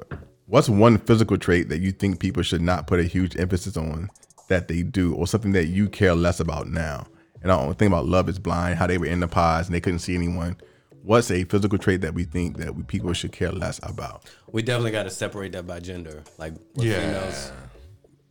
What's 0.47 0.69
one 0.69 0.97
physical 0.97 1.37
trait 1.37 1.69
that 1.69 1.81
you 1.81 1.91
think 1.91 2.19
people 2.19 2.41
should 2.41 2.61
not 2.61 2.87
put 2.87 2.99
a 2.99 3.03
huge 3.03 3.37
emphasis 3.37 3.77
on 3.77 4.09
that 4.49 4.67
they 4.69 4.81
do, 4.81 5.13
or 5.13 5.27
something 5.27 5.51
that 5.51 5.65
you 5.67 5.87
care 5.89 6.15
less 6.15 6.39
about 6.39 6.67
now? 6.67 7.05
And 7.43 7.51
I 7.51 7.63
don't 7.63 7.77
think 7.77 7.91
about 7.91 8.07
love 8.07 8.29
is 8.29 8.39
blind. 8.39 8.79
How 8.79 8.87
they 8.87 8.97
were 8.97 9.05
in 9.05 9.19
the 9.19 9.27
pods 9.27 9.67
and 9.67 9.75
they 9.75 9.81
couldn't 9.81 9.99
see 9.99 10.15
anyone. 10.15 10.57
What's 11.03 11.29
a 11.31 11.43
physical 11.45 11.77
trait 11.77 12.01
that 12.01 12.13
we 12.13 12.23
think 12.25 12.57
that 12.57 12.75
we, 12.75 12.83
people 12.83 13.13
should 13.13 13.31
care 13.31 13.51
less 13.51 13.79
about? 13.83 14.23
We 14.51 14.61
definitely 14.61 14.91
got 14.91 15.03
to 15.03 15.09
separate 15.09 15.51
that 15.53 15.65
by 15.67 15.79
gender. 15.79 16.23
Like 16.37 16.53
what 16.73 16.85
Yeah. 16.87 16.99
females 16.99 17.51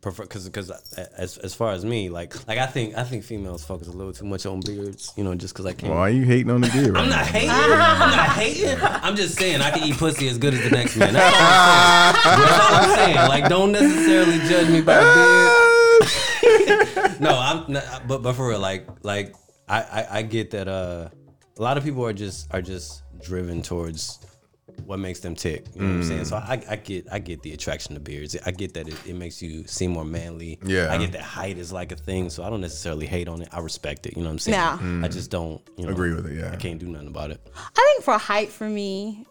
prefer, 0.06 0.22
because 0.22 0.48
because 0.48 0.70
as 1.16 1.36
as 1.38 1.54
far 1.54 1.72
as 1.72 1.84
me, 1.84 2.08
like 2.08 2.46
like 2.46 2.58
I 2.58 2.66
think 2.66 2.96
I 2.96 3.02
think 3.02 3.24
females 3.24 3.64
focus 3.64 3.88
a 3.88 3.92
little 3.92 4.12
too 4.12 4.24
much 4.24 4.46
on 4.46 4.60
beards. 4.60 5.12
You 5.16 5.24
know, 5.24 5.34
just 5.34 5.52
because 5.52 5.66
I 5.66 5.72
can't. 5.72 5.92
Why 5.92 5.98
are 6.00 6.10
you 6.10 6.24
hating 6.24 6.48
on 6.50 6.60
the 6.60 6.68
beard? 6.68 6.90
Right 6.90 7.02
I'm 7.02 7.10
now? 7.10 7.16
not 7.16 7.26
hating. 7.26 7.50
I'm 7.50 8.16
not 8.16 8.28
hating. 8.30 8.78
I'm 8.80 9.16
just 9.16 9.36
saying 9.36 9.60
I 9.60 9.70
can 9.70 9.82
eat 9.88 9.96
pussy 9.96 10.28
as 10.28 10.38
good 10.38 10.54
as 10.54 10.62
the 10.62 10.70
next 10.70 10.96
man. 10.96 11.12
That's 11.12 11.34
all 11.34 11.42
I'm 11.42 12.14
saying. 12.14 12.46
That's 12.46 12.60
all 12.60 12.76
I'm 12.76 12.94
saying. 12.96 13.16
Like, 13.28 13.48
don't 13.48 13.72
necessarily 13.72 14.38
judge 14.48 14.68
me 14.68 14.80
by 14.80 15.00
beard. 15.00 15.52
no, 17.20 17.36
I'm 17.36 17.72
not, 17.72 18.06
but 18.06 18.22
but 18.22 18.34
for 18.34 18.48
real, 18.48 18.60
like 18.60 18.86
like 19.02 19.34
I, 19.68 19.82
I 19.82 20.06
I 20.18 20.22
get 20.22 20.52
that 20.52 20.68
uh 20.68 21.08
a 21.58 21.62
lot 21.62 21.76
of 21.76 21.82
people 21.84 22.06
are 22.06 22.12
just 22.12 22.46
are 22.54 22.62
just 22.62 23.02
driven 23.20 23.62
towards 23.62 24.20
what 24.84 24.98
makes 24.98 25.20
them 25.20 25.34
tick. 25.34 25.66
You 25.74 25.82
know 25.82 25.88
what 25.88 25.94
I'm 25.94 26.02
saying? 26.04 26.24
So 26.26 26.36
mm. 26.36 26.42
I, 26.48 26.72
I 26.72 26.76
get 26.76 27.06
I 27.10 27.18
get 27.18 27.42
the 27.42 27.52
attraction 27.52 27.94
to 27.94 28.00
beards. 28.00 28.36
I 28.44 28.50
get 28.50 28.74
that 28.74 28.88
it, 28.88 29.06
it 29.06 29.14
makes 29.14 29.42
you 29.42 29.66
seem 29.66 29.92
more 29.92 30.04
manly. 30.04 30.58
Yeah. 30.64 30.92
I 30.92 30.98
get 30.98 31.12
that 31.12 31.22
height 31.22 31.58
is 31.58 31.72
like 31.72 31.92
a 31.92 31.96
thing. 31.96 32.30
So 32.30 32.44
I 32.44 32.50
don't 32.50 32.60
necessarily 32.60 33.06
hate 33.06 33.28
on 33.28 33.42
it. 33.42 33.48
I 33.52 33.60
respect 33.60 34.06
it. 34.06 34.16
You 34.16 34.22
know 34.22 34.28
what 34.28 34.32
I'm 34.32 34.38
saying? 34.38 34.54
Yeah. 34.54 34.78
Mm. 34.78 35.04
I 35.04 35.08
just 35.08 35.30
don't 35.30 35.60
you 35.76 35.86
know, 35.86 35.92
Agree 35.92 36.14
with 36.14 36.26
it, 36.26 36.38
yeah. 36.38 36.52
I 36.52 36.56
can't 36.56 36.78
do 36.78 36.86
nothing 36.86 37.08
about 37.08 37.30
it. 37.30 37.40
I 37.56 37.92
think 37.92 38.04
for 38.04 38.18
height 38.18 38.50
for 38.50 38.68
me, 38.68 39.26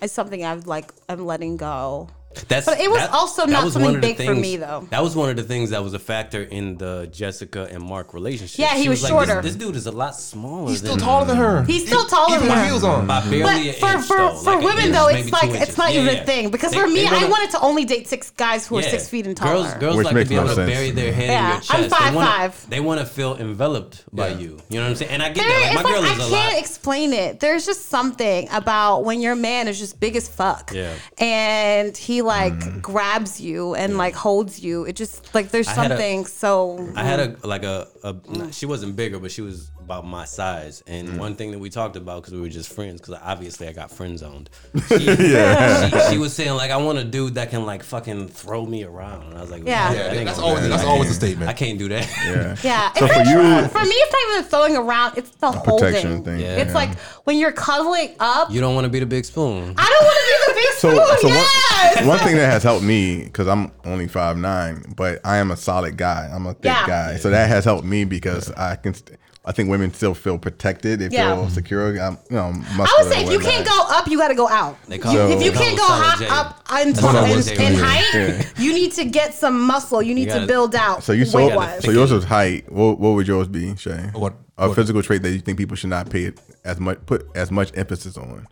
it's 0.00 0.12
something 0.12 0.44
I've 0.44 0.66
like 0.66 0.92
I'm 1.08 1.24
letting 1.24 1.56
go. 1.56 2.08
That's 2.48 2.66
But 2.66 2.80
it 2.80 2.90
was 2.90 3.00
that- 3.00 3.12
also 3.12 3.46
not 3.46 3.64
was 3.64 3.72
something 3.72 3.86
one 3.86 3.94
of 3.96 4.02
the 4.02 4.14
big 4.14 4.26
for 4.26 4.34
me, 4.34 4.56
though. 4.56 4.86
That 4.90 5.02
was 5.02 5.16
one 5.16 5.30
of 5.30 5.36
the 5.36 5.42
things 5.42 5.70
that 5.70 5.82
was 5.82 5.94
a 5.94 5.98
factor 5.98 6.42
in 6.42 6.76
the 6.78 7.08
Jessica 7.10 7.68
and 7.70 7.82
Mark 7.82 8.12
relationship. 8.14 8.58
Yeah, 8.58 8.74
he 8.76 8.84
She 8.84 8.88
was 8.88 9.02
like, 9.02 9.10
shorter. 9.10 9.36
This, 9.42 9.54
this 9.54 9.56
dude 9.56 9.76
is 9.76 9.86
a 9.86 9.92
lot 9.92 10.14
smaller. 10.16 10.68
He's 10.70 10.78
still 10.78 10.96
than 10.96 11.04
taller 11.04 11.24
than 11.26 11.36
her. 11.36 11.62
He's 11.64 11.86
still 11.86 12.04
taller 12.04 12.38
than 12.38 12.48
with 12.48 12.56
her. 12.58 12.64
heels 12.66 12.84
on. 12.84 13.06
by 13.06 13.20
barely 13.22 13.42
But 13.42 13.56
an 13.56 13.72
for 13.74 13.88
inch, 13.96 14.06
for, 14.06 14.16
though, 14.16 14.34
for 14.36 14.50
like 14.56 14.60
women 14.64 14.84
inch, 14.84 14.92
though, 14.94 15.08
it's 15.08 15.32
like 15.32 15.44
inches. 15.44 15.62
it's 15.68 15.78
not 15.78 15.92
Yeah, 15.94 16.00
even 16.02 16.14
yeah. 16.14 16.20
a 16.22 16.26
thing 16.26 16.50
because 16.50 16.72
They- 16.72 16.78
for 16.80 16.86
me, 16.86 17.06
I 17.06 17.12
wanna- 17.12 17.28
wanted 17.28 17.50
to 17.52 17.60
only 17.60 17.84
date 17.84 18.08
six 18.08 18.30
guys 18.30 18.66
who 18.66 18.78
are 18.78 18.82
six 18.82 19.08
feet 19.08 19.26
and 19.26 19.36
taller. 19.36 19.62
Girls, 19.62 19.74
girls 19.74 19.96
Which 19.96 20.04
like 20.06 20.16
to 20.16 20.24
be 20.26 20.34
able 20.36 20.48
to 20.48 20.54
sense. 20.54 20.70
bury 20.70 20.90
their 20.90 21.12
head 21.12 21.28
Yeah, 21.28 21.44
in 21.46 21.52
your 21.52 21.60
chest. 21.60 21.72
I'm 21.72 21.90
five 21.90 22.10
they 22.12 22.16
wanna, 22.16 22.30
five. 22.30 22.66
They 22.70 22.80
want 22.80 23.00
to 23.00 23.06
feel 23.06 23.36
enveloped 23.36 24.04
by 24.12 24.28
you. 24.28 24.58
You 24.68 24.78
know 24.78 24.84
what 24.84 24.90
I'm 24.90 24.96
saying? 24.96 25.10
And 25.10 25.22
I 25.22 25.28
get 25.30 25.36
There, 25.46 25.60
that. 25.60 25.74
My 25.74 25.82
girl 25.82 26.02
like 26.02 26.12
is 26.18 26.20
I 26.20 26.26
a 26.26 26.30
can't 26.30 26.58
explain 26.58 27.12
it. 27.12 27.40
There's 27.40 27.64
just 27.66 27.88
something 27.88 28.48
about 28.52 29.04
when 29.04 29.20
your 29.20 29.34
man 29.34 29.68
is 29.68 29.78
just 29.78 29.98
big 30.00 30.16
as 30.16 30.28
fuck, 30.28 30.72
Yeah. 30.74 30.92
and 31.18 31.96
he 31.96 32.22
like 32.26 32.52
mm-hmm. 32.54 32.80
grabs 32.80 33.40
you 33.40 33.74
and 33.74 33.96
like 33.96 34.14
holds 34.14 34.60
you. 34.60 34.84
It 34.84 34.96
just 34.96 35.34
like 35.34 35.50
there's 35.50 35.68
I 35.68 35.72
had 35.72 35.86
a- 35.86 35.88
something 35.94 36.26
so. 36.26 36.92
I 36.94 37.04
had 37.04 37.20
a 37.20 37.46
like 37.46 37.62
a, 37.64 37.88
a 38.02 38.14
mm. 38.14 38.52
she 38.52 38.66
wasn't 38.66 38.96
bigger, 38.96 39.18
but 39.18 39.30
she 39.30 39.40
was 39.40 39.70
about 39.86 40.04
my 40.04 40.24
size. 40.24 40.82
And 40.88 41.10
mm. 41.10 41.18
one 41.18 41.36
thing 41.36 41.52
that 41.52 41.60
we 41.60 41.70
talked 41.70 41.94
about 41.94 42.22
because 42.22 42.34
we 42.34 42.40
were 42.40 42.48
just 42.48 42.72
friends, 42.72 43.00
because 43.00 43.14
obviously 43.22 43.68
I 43.68 43.72
got 43.72 43.90
friend 43.90 44.18
zoned. 44.18 44.50
She, 44.88 44.98
she, 44.98 46.10
she 46.10 46.18
was 46.18 46.32
saying 46.32 46.54
like, 46.54 46.70
I 46.70 46.76
want 46.76 46.98
a 46.98 47.04
dude 47.04 47.34
that 47.34 47.50
can 47.50 47.64
like 47.64 47.82
fucking 47.84 48.28
throw 48.28 48.66
me 48.66 48.82
around. 48.84 49.28
And 49.28 49.38
I 49.38 49.40
was 49.40 49.50
like, 49.50 49.64
Yeah. 49.64 49.92
that 49.92 50.12
Yeah, 50.12 50.18
ain't 50.18 50.26
that's 50.26 50.38
always 50.38 50.62
work. 50.62 50.70
that's 50.70 50.84
always 50.84 51.10
a 51.10 51.14
statement. 51.14 51.48
I 51.48 51.52
can't 51.52 51.78
do 51.78 51.88
that. 51.88 52.08
Yeah. 52.26 52.56
Yeah, 52.66 52.92
So 52.94 53.04
it's 53.04 53.14
for 53.14 53.24
not 53.24 53.62
you- 53.62 53.68
for 53.68 53.84
me, 53.84 53.94
it's 53.94 54.12
not 54.12 54.22
even 54.32 54.50
throwing 54.50 54.76
around. 54.76 55.18
It's 55.18 55.30
the 55.30 55.52
protection 55.52 56.16
holding. 56.16 56.24
thing, 56.24 56.40
Yeah. 56.40 56.56
It's 56.56 56.74
like 56.74 56.98
when 57.24 57.38
you're 57.38 57.52
cuddling 57.52 58.16
up. 58.18 58.50
You 58.50 58.60
don't 58.60 58.74
want 58.74 58.86
to 58.86 58.90
be 58.90 58.98
the 58.98 59.06
big 59.06 59.24
spoon. 59.24 59.74
I 59.78 59.86
don't 59.86 60.04
want 60.04 60.18
to 60.18 60.26
be 60.26 60.35
the 60.56 60.72
So, 60.78 61.16
so 61.20 61.28
yes. 61.28 61.96
one, 61.98 62.08
one 62.08 62.18
thing 62.20 62.36
that 62.36 62.50
has 62.50 62.62
helped 62.62 62.84
me 62.84 63.24
because 63.24 63.46
I'm 63.48 63.70
only 63.84 64.08
five 64.08 64.36
nine, 64.36 64.84
but 64.96 65.20
I 65.24 65.36
am 65.38 65.50
a 65.50 65.56
solid 65.56 65.96
guy. 65.96 66.28
I'm 66.32 66.46
a 66.46 66.52
thick 66.54 66.64
Yeah. 66.64 66.86
guy, 66.86 67.16
so 67.16 67.30
that 67.30 67.48
has 67.48 67.64
helped 67.64 67.84
me 67.84 68.04
because 68.04 68.50
I 68.52 68.76
can. 68.76 68.94
St- 68.94 69.18
I 69.48 69.52
think 69.52 69.70
women 69.70 69.94
still 69.94 70.12
feel 70.12 70.38
protected. 70.38 70.98
They 70.98 71.08
Yeah. 71.08 71.36
feel 71.36 71.48
secure. 71.50 71.90
I'm, 72.02 72.18
you 72.28 72.34
know, 72.34 72.52
I 72.52 72.98
would 73.00 73.12
say 73.12 73.22
if 73.24 73.30
you 73.30 73.38
can't 73.38 73.64
go 73.64 73.80
up, 73.90 74.08
you 74.08 74.18
got 74.18 74.26
to 74.28 74.34
go 74.34 74.48
out. 74.48 74.76
They 74.88 74.98
call 74.98 75.12
You- 75.14 75.20
it- 75.20 75.30
if 75.38 75.44
you 75.44 75.52
can't 75.52 75.78
go 75.78 75.84
high, 75.86 76.18
J. 76.18 76.26
up 76.26 76.64
in, 76.80 76.92
That's 76.92 77.00
what 77.04 77.14
I 77.14 77.28
in, 77.28 77.36
was 77.36 77.46
in 77.48 77.56
saying. 77.56 77.78
height, 77.78 78.04
Yeah. 78.12 78.42
you 78.58 78.72
need 78.72 78.92
to 78.94 79.04
get 79.04 79.34
some 79.34 79.60
muscle. 79.60 80.02
You 80.02 80.16
need 80.16 80.26
gotta- 80.26 80.40
to 80.40 80.46
build 80.48 80.74
out. 80.74 81.04
So 81.04 81.12
you 81.12 81.24
so 81.24 81.48
so 81.80 81.90
yours 81.92 82.10
was 82.10 82.24
height. 82.24 82.64
What, 82.72 82.98
what 82.98 83.10
would 83.10 83.28
yours 83.28 83.46
be, 83.46 83.76
Shay? 83.76 84.10
What- 84.14 84.34
a 84.58 84.66
what- 84.66 84.74
physical 84.74 85.00
trait 85.00 85.22
that 85.22 85.30
you 85.30 85.38
think 85.38 85.58
people 85.58 85.76
should 85.76 85.90
not 85.90 86.10
pay 86.10 86.32
as 86.64 86.80
much 86.80 86.98
put 87.06 87.28
as 87.36 87.52
much 87.52 87.70
emphasis 87.76 88.16
on? 88.16 88.48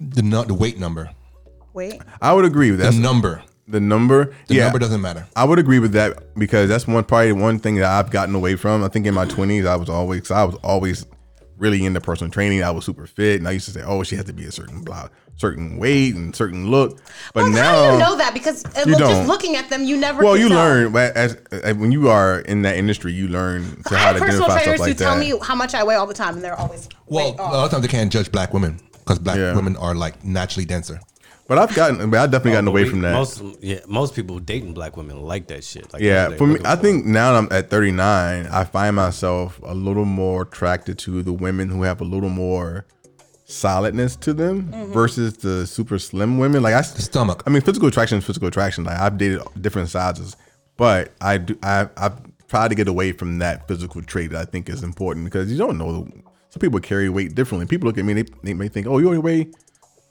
The 0.00 0.22
nu- 0.22 0.44
the 0.44 0.54
weight 0.54 0.78
number, 0.78 1.10
Wait. 1.74 2.00
I 2.22 2.32
would 2.32 2.44
agree 2.44 2.70
with 2.70 2.80
that. 2.80 2.86
the 2.92 2.96
that. 2.96 3.02
number, 3.02 3.42
The 3.68 3.80
number, 3.80 4.32
the 4.46 4.54
yeah, 4.54 4.64
number 4.64 4.78
doesn't 4.78 5.00
matter. 5.00 5.26
I 5.36 5.44
would 5.44 5.58
agree 5.58 5.78
with 5.78 5.92
that 5.92 6.34
because 6.38 6.68
that's 6.68 6.86
one 6.86 7.04
probably 7.04 7.32
one 7.32 7.58
thing 7.58 7.76
that 7.76 7.84
I've 7.90 8.10
gotten 8.10 8.34
away 8.34 8.56
from. 8.56 8.82
I 8.84 8.88
think 8.88 9.06
in 9.06 9.14
my 9.14 9.26
twenties, 9.26 9.66
I 9.66 9.76
was 9.76 9.88
always 9.88 10.30
I 10.30 10.44
was 10.44 10.54
always 10.62 11.04
really 11.58 11.84
into 11.86 12.00
personal 12.00 12.30
training. 12.30 12.62
I 12.62 12.70
was 12.70 12.84
super 12.84 13.06
fit, 13.06 13.38
and 13.40 13.48
I 13.48 13.52
used 13.52 13.66
to 13.66 13.72
say, 13.72 13.82
"Oh, 13.84 14.02
she 14.02 14.16
has 14.16 14.24
to 14.26 14.32
be 14.32 14.44
a 14.44 14.52
certain 14.52 14.82
blah, 14.82 15.08
certain 15.36 15.78
weight 15.78 16.14
and 16.14 16.34
certain 16.36 16.70
look." 16.70 16.98
But 17.34 17.44
Well, 17.44 17.52
now, 17.52 17.74
how 17.74 17.86
do 17.86 17.92
you 17.94 17.98
know 17.98 18.16
that? 18.16 18.32
Because 18.34 18.64
uh, 18.64 18.84
You 18.86 18.92
look, 18.92 19.00
don't. 19.00 19.10
just 19.10 19.28
looking 19.28 19.56
at 19.56 19.68
them, 19.68 19.82
you 19.84 19.96
never. 19.96 20.22
well, 20.22 20.36
you 20.36 20.48
tell. 20.48 20.58
learn 20.58 20.92
but 20.92 21.16
as, 21.16 21.34
as 21.50 21.74
when 21.76 21.92
you 21.92 22.08
are 22.08 22.40
in 22.40 22.62
that 22.62 22.76
industry, 22.76 23.12
you 23.12 23.28
learn 23.28 23.82
to 23.88 23.94
I 23.94 23.98
how 23.98 24.06
have 24.06 24.16
to 24.16 24.20
personal 24.20 24.44
identify 24.50 24.62
trainers 24.64 24.80
stuff 24.80 24.86
who 24.86 24.90
like 24.90 24.98
tell 25.30 25.38
me 25.38 25.44
how 25.46 25.54
much 25.54 25.74
I 25.74 25.82
weigh 25.84 25.94
all 25.96 26.06
the 26.06 26.14
time, 26.14 26.34
and 26.36 26.44
they're 26.44 26.58
always 26.58 26.88
Well, 27.06 27.32
a 27.32 27.42
lot 27.42 27.64
of 27.64 27.70
times 27.70 27.82
they 27.82 27.88
can't 27.88 28.12
judge 28.12 28.30
black 28.30 28.52
women 28.54 28.78
because 29.06 29.20
black 29.20 29.36
Yeah. 29.36 29.54
women 29.54 29.76
are 29.76 29.94
like 29.94 30.24
naturally 30.24 30.66
denser. 30.66 31.00
but 31.48 31.58
I've 31.58 31.72
gotten, 31.76 32.10
but 32.10 32.18
I've 32.18 32.32
definitely 32.32 32.52
gotten 32.52 32.66
away 32.66 32.82
we- 32.82 32.90
from 32.90 33.02
that. 33.02 33.12
Most, 33.12 33.40
yeah, 33.60 33.78
most 33.86 34.16
people 34.16 34.40
dating 34.40 34.74
black 34.74 34.96
women 34.96 35.22
like 35.22 35.46
that 35.46 35.62
shit. 35.62 35.92
Like, 35.92 36.02
Yeah, 36.02 36.30
for 36.30 36.44
me, 36.44 36.54
looking 36.54 36.66
I 36.66 36.74
think 36.74 37.06
now 37.06 37.30
that 37.32 37.38
I'm 37.38 37.48
at 37.52 37.70
39, 37.70 38.46
I 38.50 38.64
find 38.64 38.96
myself 38.96 39.60
a 39.62 39.72
little 39.72 40.04
more 40.06 40.42
attracted 40.42 40.98
to 41.00 41.22
the 41.22 41.32
women 41.32 41.68
who 41.68 41.84
have 41.84 42.00
a 42.00 42.04
little 42.04 42.30
more 42.30 42.84
solidness 43.44 44.16
to 44.16 44.32
them 44.34 44.70
Mm-hmm. 44.72 44.92
versus 44.92 45.36
the 45.36 45.66
super 45.68 46.00
slim 46.00 46.38
women. 46.38 46.64
Like 46.64 46.74
I, 46.74 46.80
The 46.80 47.00
stomach. 47.02 47.44
I 47.46 47.50
mean, 47.50 47.62
physical 47.62 47.86
attraction 47.88 48.18
is 48.18 48.24
physical 48.24 48.48
attraction. 48.48 48.82
Like 48.82 48.98
I've 48.98 49.16
dated 49.16 49.40
different 49.60 49.88
sizes, 49.88 50.34
but 50.76 51.12
I 51.20 51.38
do, 51.38 51.56
I, 51.62 51.88
I've 51.96 52.18
tried 52.48 52.68
to 52.68 52.74
get 52.74 52.88
away 52.88 53.12
from 53.12 53.38
that 53.38 53.68
physical 53.68 54.02
trait 54.02 54.32
that 54.32 54.40
I 54.40 54.44
think 54.50 54.68
is 54.68 54.82
important 54.82 55.24
because 55.26 55.50
you 55.52 55.58
don't 55.58 55.78
know. 55.78 56.08
Some 56.56 56.60
people 56.60 56.80
carry 56.80 57.10
weight 57.10 57.34
differently. 57.34 57.66
People 57.66 57.86
look 57.86 57.98
at 57.98 58.04
me, 58.06 58.14
they, 58.14 58.22
they 58.42 58.54
may 58.54 58.68
think, 58.68 58.86
oh, 58.86 58.96
you 58.96 59.08
only 59.08 59.18
weigh 59.18 59.50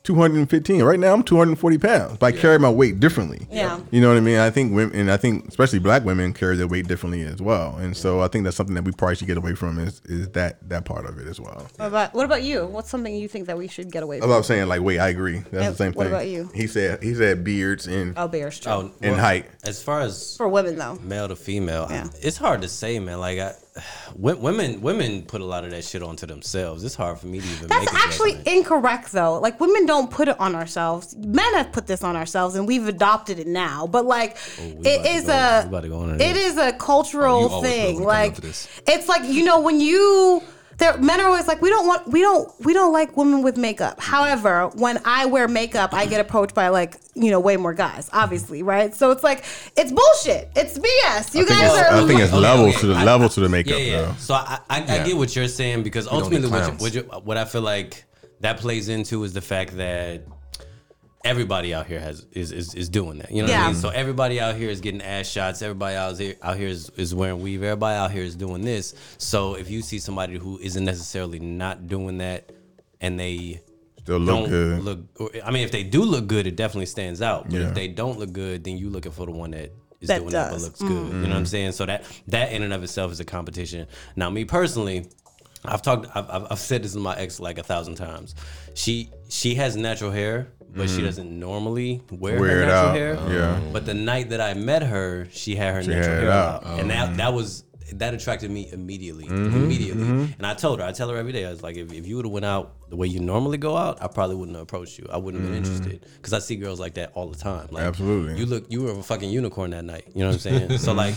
215. 0.04 0.84
Right 0.84 1.00
now, 1.00 1.12
I'm 1.12 1.24
240 1.24 1.78
pounds, 1.80 2.18
but 2.20 2.28
I 2.28 2.38
carry 2.38 2.60
my 2.60 2.70
weight 2.70 3.00
differently. 3.00 3.48
Yeah. 3.50 3.80
You 3.90 4.00
know 4.00 4.10
what 4.10 4.18
I 4.18 4.20
mean? 4.20 4.38
I 4.38 4.52
think 4.52 4.72
women, 4.76 4.96
and 4.96 5.10
I 5.10 5.18
think 5.18 5.48
especially 5.48 5.80
black 5.80 6.06
women 6.06 6.32
carry 6.34 6.56
their 6.56 6.68
weight 6.68 6.88
differently 6.88 7.24
as 7.24 7.42
well. 7.42 7.76
And 7.78 7.98
so 7.98 8.22
I 8.22 8.28
think 8.28 8.44
that's 8.44 8.56
something 8.56 8.76
that 8.76 8.84
we 8.84 8.92
probably 8.92 9.16
should 9.16 9.26
get 9.26 9.38
away 9.38 9.56
from 9.56 9.80
is 9.80 10.02
is 10.06 10.30
that 10.34 10.70
that 10.70 10.86
part 10.86 11.08
of 11.08 11.18
it 11.18 11.26
as 11.26 11.40
well. 11.42 11.66
What 11.78 11.88
about, 11.88 12.14
what 12.14 12.26
about 12.26 12.44
you? 12.44 12.68
What's 12.68 12.92
something 12.92 13.16
you 13.16 13.28
think 13.28 13.48
that 13.48 13.58
we 13.58 13.68
should 13.68 13.92
get 13.92 14.04
away 14.04 14.18
That's 14.18 14.26
from? 14.26 14.30
what 14.30 14.38
I'm 14.38 14.44
saying. 14.44 14.68
Like, 14.68 14.82
wait, 14.82 15.00
I 15.00 15.08
agree. 15.10 15.40
That's 15.40 15.54
And 15.54 15.74
the 15.74 15.76
same 15.76 15.94
what 15.94 16.04
thing. 16.04 16.14
What 16.14 16.18
about 16.20 16.28
you? 16.28 16.52
He 16.54 16.68
said 16.68 17.02
he 17.02 17.16
said 17.16 17.44
beards 17.44 17.88
and 17.88 18.14
Oh, 18.16 18.28
bears. 18.28 18.60
True. 18.60 18.72
Oh, 18.72 18.92
and 19.02 19.16
height. 19.16 19.48
As 19.64 19.82
far 19.82 20.02
as 20.02 20.38
For 20.38 20.48
women 20.48 20.76
though. 20.78 21.00
male 21.02 21.28
to 21.30 21.36
female, 21.36 21.88
Yeah. 21.90 22.10
it's 22.22 22.38
hard 22.38 22.62
to 22.62 22.68
say, 22.68 23.00
man. 23.00 23.20
Like, 23.20 23.40
I, 23.40 23.54
wo- 23.56 23.56
women, 24.16 24.82
women 24.82 25.24
put 25.24 25.42
a 25.42 25.46
lot 25.46 25.64
of 25.64 25.72
that 25.72 25.84
shit 25.84 26.02
onto 26.02 26.26
themselves. 26.26 26.84
It's 26.84 26.96
hard 26.96 27.20
for 27.20 27.28
me 27.28 27.40
to 27.42 27.46
even 27.48 27.68
That's 27.68 27.94
actually 27.94 28.34
judgment. 28.36 28.58
incorrect, 28.58 29.12
though. 29.12 29.40
Like 29.40 29.60
women 29.60 29.86
don't 29.86 30.10
put 30.10 30.28
it 30.28 30.40
on 30.40 30.56
ourselves. 30.56 31.16
Men 31.18 31.54
have 31.56 31.72
put 31.72 31.88
this 31.88 32.04
on 32.04 32.16
ourselves, 32.16 32.56
and 32.56 32.68
we've 32.68 32.88
adopted 32.88 33.40
it 33.40 33.48
now. 33.48 33.88
But 33.88 34.06
like, 34.06 34.38
Oh, 34.60 34.64
it 34.84 35.06
is 35.06 35.26
go- 35.26 35.34
a 35.34 35.62
we 35.64 35.68
about 35.70 35.82
to 35.84 35.90
go 35.90 36.00
on 36.00 36.10
it 36.16 36.18
this. 36.18 36.38
is 36.54 36.58
a 36.58 36.74
oh, 36.74 36.78
cultural 36.78 37.36
Oh, 37.36 37.48
will 37.48 37.62
when 37.62 37.72
thing. 37.72 38.04
Like 38.04 38.32
down 38.34 38.36
to 38.36 38.42
this. 38.42 38.68
it's 38.88 39.08
like 39.08 39.24
you 39.26 39.44
know 39.44 39.60
when 39.60 39.80
you. 39.80 40.42
There, 40.78 40.98
men 40.98 41.22
are 41.22 41.28
always 41.28 41.48
like, 41.48 41.62
we 41.62 41.70
don't 41.70 41.88
want, 41.88 42.08
we 42.10 42.20
don't, 42.22 42.52
we 42.66 42.74
don't 42.74 42.92
like 42.92 43.16
women 43.16 43.44
with 43.44 43.56
makeup. 43.58 44.00
However, 44.02 44.68
when 44.76 45.00
I 45.06 45.26
wear 45.26 45.48
makeup, 45.48 45.94
I 45.94 46.06
get 46.06 46.20
approached 46.20 46.54
by 46.54 46.68
like, 46.68 46.98
you 47.14 47.32
know, 47.32 47.40
way 47.40 47.56
more 47.56 47.74
guys, 47.74 48.10
obviously, 48.12 48.62
right? 48.62 48.94
So 48.94 49.12
it's 49.12 49.24
like, 49.24 49.46
it's 49.78 49.92
bullshit. 49.92 50.50
It's 50.56 50.78
BS. 50.78 51.34
You 51.34 51.46
I 51.46 51.48
guys 51.48 51.72
are. 51.72 51.94
I 52.04 52.06
think 52.06 52.20
it's 52.20 52.34
Okay, 52.34 52.42
levels 52.42 52.70
okay. 52.72 52.82
to 52.82 52.88
the 52.88 52.94
I- 52.96 53.04
level 53.06 53.30
to 53.30 53.40
the 53.40 53.48
makeup 53.48 53.80
Yeah, 53.80 53.86
yeah. 53.86 54.02
though. 54.02 54.14
So 54.20 54.34
I, 54.34 54.60
I, 54.70 54.82
I 54.84 55.04
get 55.06 55.16
what 55.16 55.34
you're 55.34 55.48
saying 55.48 55.84
because 55.84 56.08
don't 56.08 56.24
ultimately, 56.24 56.50
what, 56.50 56.68
you, 56.68 56.74
what, 56.78 56.94
you, 56.94 57.02
what 57.24 57.38
I 57.38 57.46
feel 57.46 57.62
like 57.62 58.04
that 58.42 58.58
plays 58.58 58.90
into 58.90 59.24
is 59.24 59.32
the 59.32 59.42
fact 59.42 59.78
that 59.78 60.24
everybody 61.26 61.74
out 61.74 61.88
here 61.88 62.00
has 62.00 62.26
is 62.32 62.52
is, 62.52 62.74
is 62.76 62.88
doing 62.88 63.18
that. 63.18 63.32
You 63.32 63.42
know 63.44 63.52
what 63.52 63.60
I 63.60 63.68
mean? 63.68 63.76
So 63.76 63.90
everybody 63.90 64.40
out 64.40 64.56
here 64.56 64.70
is 64.70 64.80
getting 64.80 65.02
ass 65.02 65.28
shots. 65.28 65.62
Everybody 65.62 65.96
out 65.96 66.18
here 66.18 66.36
out 66.42 66.56
here 66.56 66.70
is, 66.70 66.90
is 66.92 67.14
wearing 67.14 67.42
weave. 67.42 67.64
Everybody 67.64 67.98
out 67.98 68.12
here 68.12 68.24
is 68.24 68.36
doing 68.36 68.62
this. 68.64 68.94
So 69.18 69.56
if 69.56 69.70
you 69.70 69.82
see 69.82 70.00
somebody 70.00 70.38
who 70.38 70.60
isn't 70.60 70.86
necessarily 70.86 71.40
not 71.40 71.88
doing 71.88 72.20
that, 72.20 72.52
and 73.02 73.20
they 73.20 73.62
Still 74.00 74.20
look 74.20 74.36
don't 74.42 74.50
good. 74.50 74.84
look, 74.84 75.00
or, 75.20 75.30
I 75.44 75.50
mean, 75.52 75.64
if 75.64 75.72
they 75.72 75.84
do 75.84 76.04
look 76.04 76.28
good, 76.28 76.46
it 76.46 76.56
definitely 76.56 76.86
stands 76.86 77.22
out. 77.22 77.50
But 77.50 77.60
Yeah. 77.60 77.68
if 77.70 77.74
they 77.74 77.88
don't 77.88 78.20
look 78.20 78.32
good, 78.32 78.64
then 78.64 78.78
you 78.78 78.90
looking 78.90 79.12
for 79.12 79.26
the 79.26 79.32
one 79.32 79.52
that 79.52 79.72
is 80.00 80.08
That 80.10 80.20
doing 80.20 80.30
that 80.32 80.50
but 80.52 80.54
does. 80.58 80.64
looks 80.64 80.80
good. 80.80 80.90
You 80.90 80.98
know 80.98 81.22
what 81.30 81.32
I'm 81.38 81.44
mm. 81.44 81.48
saying? 81.48 81.72
So 81.72 81.88
that 81.88 82.04
that 82.28 82.52
in 82.52 82.62
and 82.62 82.72
of 82.72 82.84
itself 82.84 83.12
is 83.12 83.20
a 83.20 83.26
competition. 83.26 83.88
Now, 84.16 84.30
me 84.30 84.46
personally, 84.46 85.08
I've 85.68 85.82
talked, 85.82 86.06
I've, 86.16 86.30
I've, 86.30 86.48
I've 86.52 86.60
said 86.60 86.84
this 86.84 86.94
to 86.94 87.00
my 87.00 87.16
ex 87.18 87.40
like 87.40 87.58
a 87.58 87.64
thousand 87.64 87.96
times. 87.96 88.36
She 88.76 89.10
she 89.30 89.56
has 89.56 89.76
natural 89.76 90.12
hair, 90.12 90.50
but 90.76 90.90
she 90.90 91.02
doesn't 91.02 91.40
normally 91.40 92.02
wear, 92.12 92.34
Mm-hmm. 92.34 92.42
Wear 92.42 92.50
her 92.58 92.64
it 92.64 92.66
natural 92.68 92.90
out, 92.90 93.30
hair. 93.30 93.38
yeah. 93.40 93.60
But 93.74 93.86
the 93.86 93.94
night 93.94 94.30
that 94.30 94.42
I 94.42 94.54
met 94.54 94.84
her, 94.84 95.28
she 95.32 95.56
had 95.56 95.74
her 95.74 95.82
natural 95.82 95.96
had 95.96 96.06
it 96.06 96.22
hair 96.24 96.32
out. 96.32 96.66
out, 96.66 96.80
and 96.80 96.90
that 96.90 97.18
that 97.18 97.34
was. 97.34 97.64
That 97.94 98.16
attracted 98.16 98.50
me 98.50 98.68
immediately, 98.72 99.26
Mm-hmm, 99.26 99.56
immediately, 99.64 100.08
and 100.40 100.42
I 100.46 100.56
told 100.56 100.80
her, 100.80 100.86
I 100.88 100.92
tell 100.92 101.08
her 101.10 101.18
every 101.18 101.32
day, 101.32 101.46
I 101.46 101.52
was 101.52 101.62
like, 101.62 101.76
if, 101.78 101.94
if 101.94 102.08
you 102.08 102.16
would 102.16 102.26
have 102.26 102.32
went 102.32 102.44
out 102.44 102.74
the 102.90 102.96
way 102.96 103.06
you 103.06 103.20
normally 103.20 103.60
go 103.60 103.78
out, 103.78 104.02
I 104.02 104.08
probably 104.08 104.36
wouldn't 104.36 104.56
have 104.58 104.64
approached 104.64 104.98
you. 104.98 105.06
I 105.12 105.18
wouldn't 105.18 105.44
have 105.44 105.52
been 105.52 105.60
interested 105.64 106.04
because 106.16 106.34
I 106.34 106.40
see 106.40 106.56
girls 106.56 106.80
like 106.80 106.96
that 106.96 107.12
all 107.14 107.28
the 107.30 107.38
time. 107.38 107.68
Like, 107.70 107.84
Mm-hmm. 107.84 107.88
Absolutely. 107.90 108.40
you 108.40 108.46
look, 108.48 108.66
you 108.72 108.82
were 108.82 108.92
a 109.00 109.04
fucking 109.04 109.30
unicorn 109.30 109.70
that 109.70 109.86
night. 109.86 110.06
You 110.16 110.22
know 110.22 110.30
what 110.30 110.34
I'm 110.34 110.40
saying? 110.40 110.78
so 110.80 110.94
like, 111.04 111.14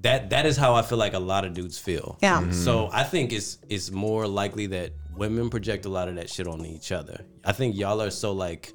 that 0.00 0.30
that 0.30 0.46
is 0.46 0.56
how 0.56 0.74
I 0.74 0.80
feel 0.82 0.96
like 0.98 1.12
a 1.12 1.18
lot 1.18 1.44
of 1.44 1.52
dudes 1.52 1.78
feel. 1.78 2.16
Yeah. 2.22 2.40
Mm-hmm. 2.40 2.52
So 2.52 2.88
I 2.90 3.04
think 3.04 3.30
it's 3.30 3.58
it's 3.68 3.90
more 3.90 4.26
likely 4.26 4.68
that 4.68 4.92
women 5.16 5.50
project 5.50 5.84
a 5.86 5.88
lot 5.88 6.08
of 6.08 6.16
that 6.16 6.28
shit 6.30 6.46
on 6.46 6.64
each 6.66 6.92
other. 6.92 7.24
I 7.44 7.52
think 7.52 7.76
y'all 7.76 8.00
are 8.02 8.10
so 8.10 8.32
like 8.32 8.72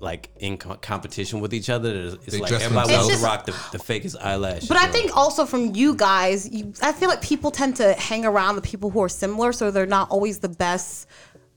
like 0.00 0.30
in 0.40 0.58
co- 0.58 0.74
competition 0.74 1.38
with 1.40 1.54
each 1.54 1.70
other. 1.70 1.92
It's 1.94 2.26
They 2.26 2.38
like 2.40 2.48
dress 2.48 2.62
everybody 2.64 2.88
themselves. 2.88 3.08
wants 3.08 3.20
to 3.20 3.24
rock 3.26 3.46
the, 3.46 3.78
the 3.78 3.84
fakest 3.84 4.20
eyelashes. 4.20 4.68
But 4.68 4.76
I 4.78 4.88
or- 4.88 4.92
think 4.92 5.16
also 5.16 5.46
from 5.46 5.76
you 5.76 5.94
guys, 5.94 6.48
you, 6.50 6.72
I 6.82 6.92
feel 6.92 7.08
like 7.08 7.22
people 7.22 7.52
tend 7.52 7.76
to 7.76 7.92
hang 7.94 8.24
around 8.24 8.56
the 8.56 8.62
people 8.62 8.90
who 8.90 9.00
are 9.02 9.08
similar, 9.08 9.52
so 9.52 9.70
they're 9.70 9.86
not 9.86 10.10
always 10.10 10.40
the 10.40 10.48
best 10.48 11.06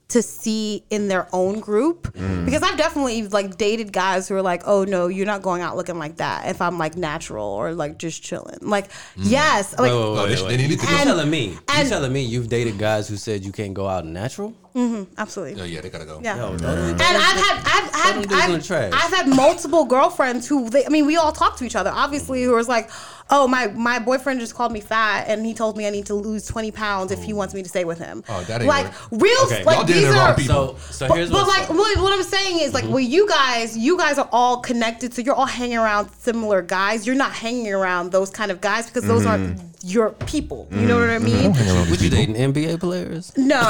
to 0.08 0.22
see 0.22 0.84
in 0.88 1.08
their 1.08 1.26
own 1.32 1.58
group. 1.58 2.12
Mm. 2.14 2.44
Because 2.44 2.62
I've 2.62 2.76
definitely 2.76 3.26
like 3.26 3.56
dated 3.58 3.92
guys 3.92 4.28
who 4.28 4.36
are 4.36 4.42
like, 4.42 4.62
"Oh 4.64 4.84
no, 4.84 5.08
you're 5.08 5.26
not 5.26 5.42
going 5.42 5.62
out 5.62 5.76
looking 5.76 5.98
like 5.98 6.18
that." 6.18 6.46
If 6.48 6.62
I'm 6.62 6.78
like 6.78 6.96
natural 6.96 7.44
or 7.46 7.72
like 7.72 7.98
just 7.98 8.22
chilling, 8.22 8.58
like 8.62 8.88
yes, 9.16 9.72
like 9.78 9.90
Wait, 9.90 9.98
wait, 9.98 10.10
wait, 10.14 10.36
they 10.36 10.42
wait, 10.42 10.48
they 10.48 10.56
need 10.68 10.78
to 10.78 10.86
You 10.86 10.90
go- 10.98 11.04
telling 11.04 11.28
me? 11.30 11.44
You 11.50 11.58
and- 11.70 11.88
telling 11.88 12.12
me 12.12 12.22
you've 12.22 12.48
dated 12.48 12.78
guys 12.78 13.08
who 13.08 13.16
said 13.16 13.44
you 13.44 13.50
can't 13.50 13.74
go 13.74 13.88
out 13.88 14.06
natural? 14.06 14.54
Mm-hmm, 14.76 15.04
absolutely. 15.18 15.54
Yeah, 15.58 15.64
yeah, 15.64 15.80
they 15.80 15.88
gotta 15.88 16.04
go. 16.04 16.20
Yeah. 16.22 16.36
Yo, 16.36 16.52
And 16.52 16.62
I've 17.00 17.40
had 17.40 17.62
I've 17.64 17.94
had 17.94 18.28
dudes 18.28 18.44
in 18.44 18.52
the 18.52 18.60
I've. 18.60 18.92
I've 18.92 19.10
had 19.12 19.26
multiple 19.26 19.86
girlfriends 19.86 20.46
who 20.46 20.68
they, 20.68 20.84
I 20.84 20.90
mean 20.90 21.06
we 21.06 21.16
all 21.16 21.32
talk 21.32 21.56
to 21.56 21.64
each 21.64 21.74
other 21.74 21.90
obviously 21.90 22.42
who 22.42 22.52
was 22.54 22.68
like 22.68 22.90
oh 23.30 23.48
my 23.48 23.66
my 23.68 23.98
boyfriend 23.98 24.38
just 24.40 24.54
called 24.54 24.70
me 24.72 24.80
fat 24.80 25.24
and 25.28 25.44
he 25.44 25.52
told 25.52 25.76
me 25.76 25.86
I 25.86 25.90
need 25.90 26.06
to 26.06 26.14
lose 26.14 26.46
twenty 26.46 26.70
pounds 26.70 27.10
if 27.12 27.22
he 27.22 27.32
wants 27.32 27.54
me 27.54 27.62
to 27.62 27.68
stay 27.68 27.84
with 27.84 27.98
him. 27.98 28.22
Oh, 28.28 28.42
that 28.44 28.60
ain't 28.62 28.68
like 28.68 28.84
work. 29.10 29.22
real 29.22 29.40
Okay. 29.46 29.64
like 29.64 29.76
Y'all 29.78 29.84
these 29.86 30.02
the 30.06 30.12
wrong 30.12 30.18
are. 30.30 30.34
people. 30.36 30.78
So, 30.78 30.92
so 30.92 31.08
But, 31.08 31.16
here's 31.16 31.30
but 31.30 31.46
what's 31.46 31.58
like 31.58 31.68
what, 31.70 31.98
what 31.98 32.12
I'm 32.12 32.22
saying 32.22 32.60
is 32.60 32.72
like 32.72 32.84
Mm-hmm. 32.84 32.92
well 32.92 33.00
you 33.02 33.28
guys 33.28 33.76
you 33.76 33.98
guys 33.98 34.18
are 34.18 34.28
all 34.30 34.58
connected 34.60 35.12
so 35.12 35.22
you're 35.22 35.34
all 35.34 35.46
hanging 35.46 35.78
around 35.78 36.08
similar 36.18 36.62
guys 36.62 37.06
you're 37.06 37.16
not 37.16 37.32
hanging 37.32 37.72
around 37.72 38.12
those 38.12 38.30
kind 38.30 38.50
of 38.52 38.60
guys 38.60 38.86
because 38.86 39.04
those 39.04 39.26
aren't 39.26 39.60
your 39.82 40.10
people 40.10 40.68
you 40.70 40.82
know 40.86 40.98
what 40.98 41.10
I 41.10 41.18
mean 41.18 41.52
Would 41.90 42.00
you 42.00 42.10
dating 42.10 42.34
NBA 42.36 42.78
players? 42.80 43.32
no 43.36 43.60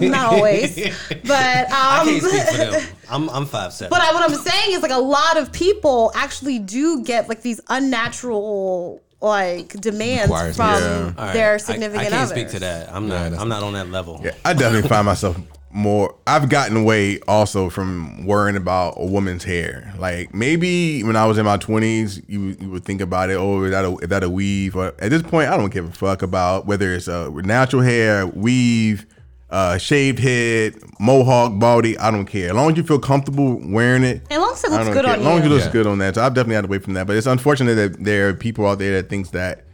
not 0.00 0.32
always 0.34 0.74
but 0.74 1.66
um 1.66 1.72
I 1.72 2.02
can't 2.04 2.22
speak 2.22 2.42
for 2.42 2.56
them. 2.56 2.82
I'm 3.10 3.30
I'm 3.30 3.46
five 3.46 3.72
seven. 3.72 3.88
But 3.90 4.02
I, 4.02 4.12
what 4.12 4.22
I'm 4.28 4.36
saying 4.36 4.74
is 4.74 4.82
like 4.82 4.90
a 4.90 4.98
lot 4.98 5.38
of 5.38 5.50
people 5.50 6.12
actually 6.14 6.58
do 6.58 7.02
get 7.02 7.26
like 7.28 7.40
these 7.42 7.58
unnatural 7.68 8.87
like 9.20 9.68
demands 9.80 10.24
Requires- 10.30 10.56
from 10.56 11.14
Yeah. 11.18 11.32
Their 11.32 11.54
I- 11.54 11.58
significant 11.58 12.00
I, 12.06 12.10
can't 12.10 12.14
others. 12.14 12.30
speak 12.30 12.48
to 12.50 12.60
that. 12.60 12.92
I'm 12.94 13.08
not. 13.08 13.22
that's- 13.24 13.40
I'm 13.40 13.48
not 13.48 13.62
on 13.62 13.72
that 13.74 13.90
level. 13.90 14.20
Yeah, 14.24 14.32
I 14.44 14.52
definitely 14.52 14.88
find 14.88 15.06
myself 15.06 15.36
more. 15.70 16.14
I've 16.26 16.48
gotten 16.48 16.76
away 16.76 17.18
also 17.28 17.68
from 17.68 18.24
worrying 18.26 18.56
about 18.56 18.94
a 18.96 19.04
woman's 19.06 19.44
hair. 19.44 19.92
Like 19.98 20.32
maybe 20.34 21.02
when 21.02 21.16
I 21.16 21.26
was 21.26 21.36
in 21.36 21.44
my 21.44 21.56
twenties, 21.56 22.22
you 22.28 22.56
you 22.60 22.70
would 22.70 22.84
think 22.84 23.00
about 23.00 23.28
it. 23.30 23.34
Oh, 23.34 23.64
is 23.64 23.72
that 23.72 23.84
a, 23.84 23.96
is 23.96 24.08
that 24.08 24.22
a 24.22 24.30
weave? 24.30 24.76
Or 24.76 24.94
at 24.98 25.10
this 25.10 25.22
point, 25.22 25.50
I 25.50 25.56
don't 25.56 25.70
give 25.72 25.88
a 25.88 25.92
fuck 25.92 26.22
about 26.22 26.66
whether 26.66 26.94
it's 26.94 27.08
a 27.08 27.28
natural 27.30 27.82
hair, 27.82 28.26
weave, 28.26 29.04
uh, 29.50 29.78
shaved 29.78 30.18
head, 30.18 30.74
mohawk, 31.00 31.58
baldy. 31.58 31.96
I 31.98 32.10
don't 32.10 32.26
care. 32.26 32.50
As 32.50 32.54
long 32.54 32.70
as 32.72 32.76
you 32.76 32.82
feel 32.82 32.98
comfortable 32.98 33.60
wearing 33.64 34.02
it. 34.04 34.22
As 34.30 34.38
long 34.38 34.52
as 34.52 34.64
it 34.64 34.70
looks 34.70 34.88
good 34.88 35.04
care. 35.04 35.14
on 35.14 35.18
As 35.20 35.24
long 35.24 35.38
as 35.40 35.46
it 35.46 35.48
looks 35.48 35.64
Yeah. 35.66 35.72
good 35.72 35.86
on 35.86 35.98
that. 35.98 36.14
So 36.16 36.22
I've 36.22 36.34
definitely 36.34 36.56
had 36.56 36.64
to 36.64 36.68
wait 36.68 36.84
from 36.84 36.94
that. 36.94 37.06
But 37.06 37.16
it's 37.16 37.26
unfortunate 37.26 37.74
that 37.76 38.04
there 38.04 38.28
are 38.28 38.34
people 38.34 38.66
out 38.66 38.78
there 38.78 39.00
that 39.00 39.08
thinks 39.08 39.30
that 39.30 39.64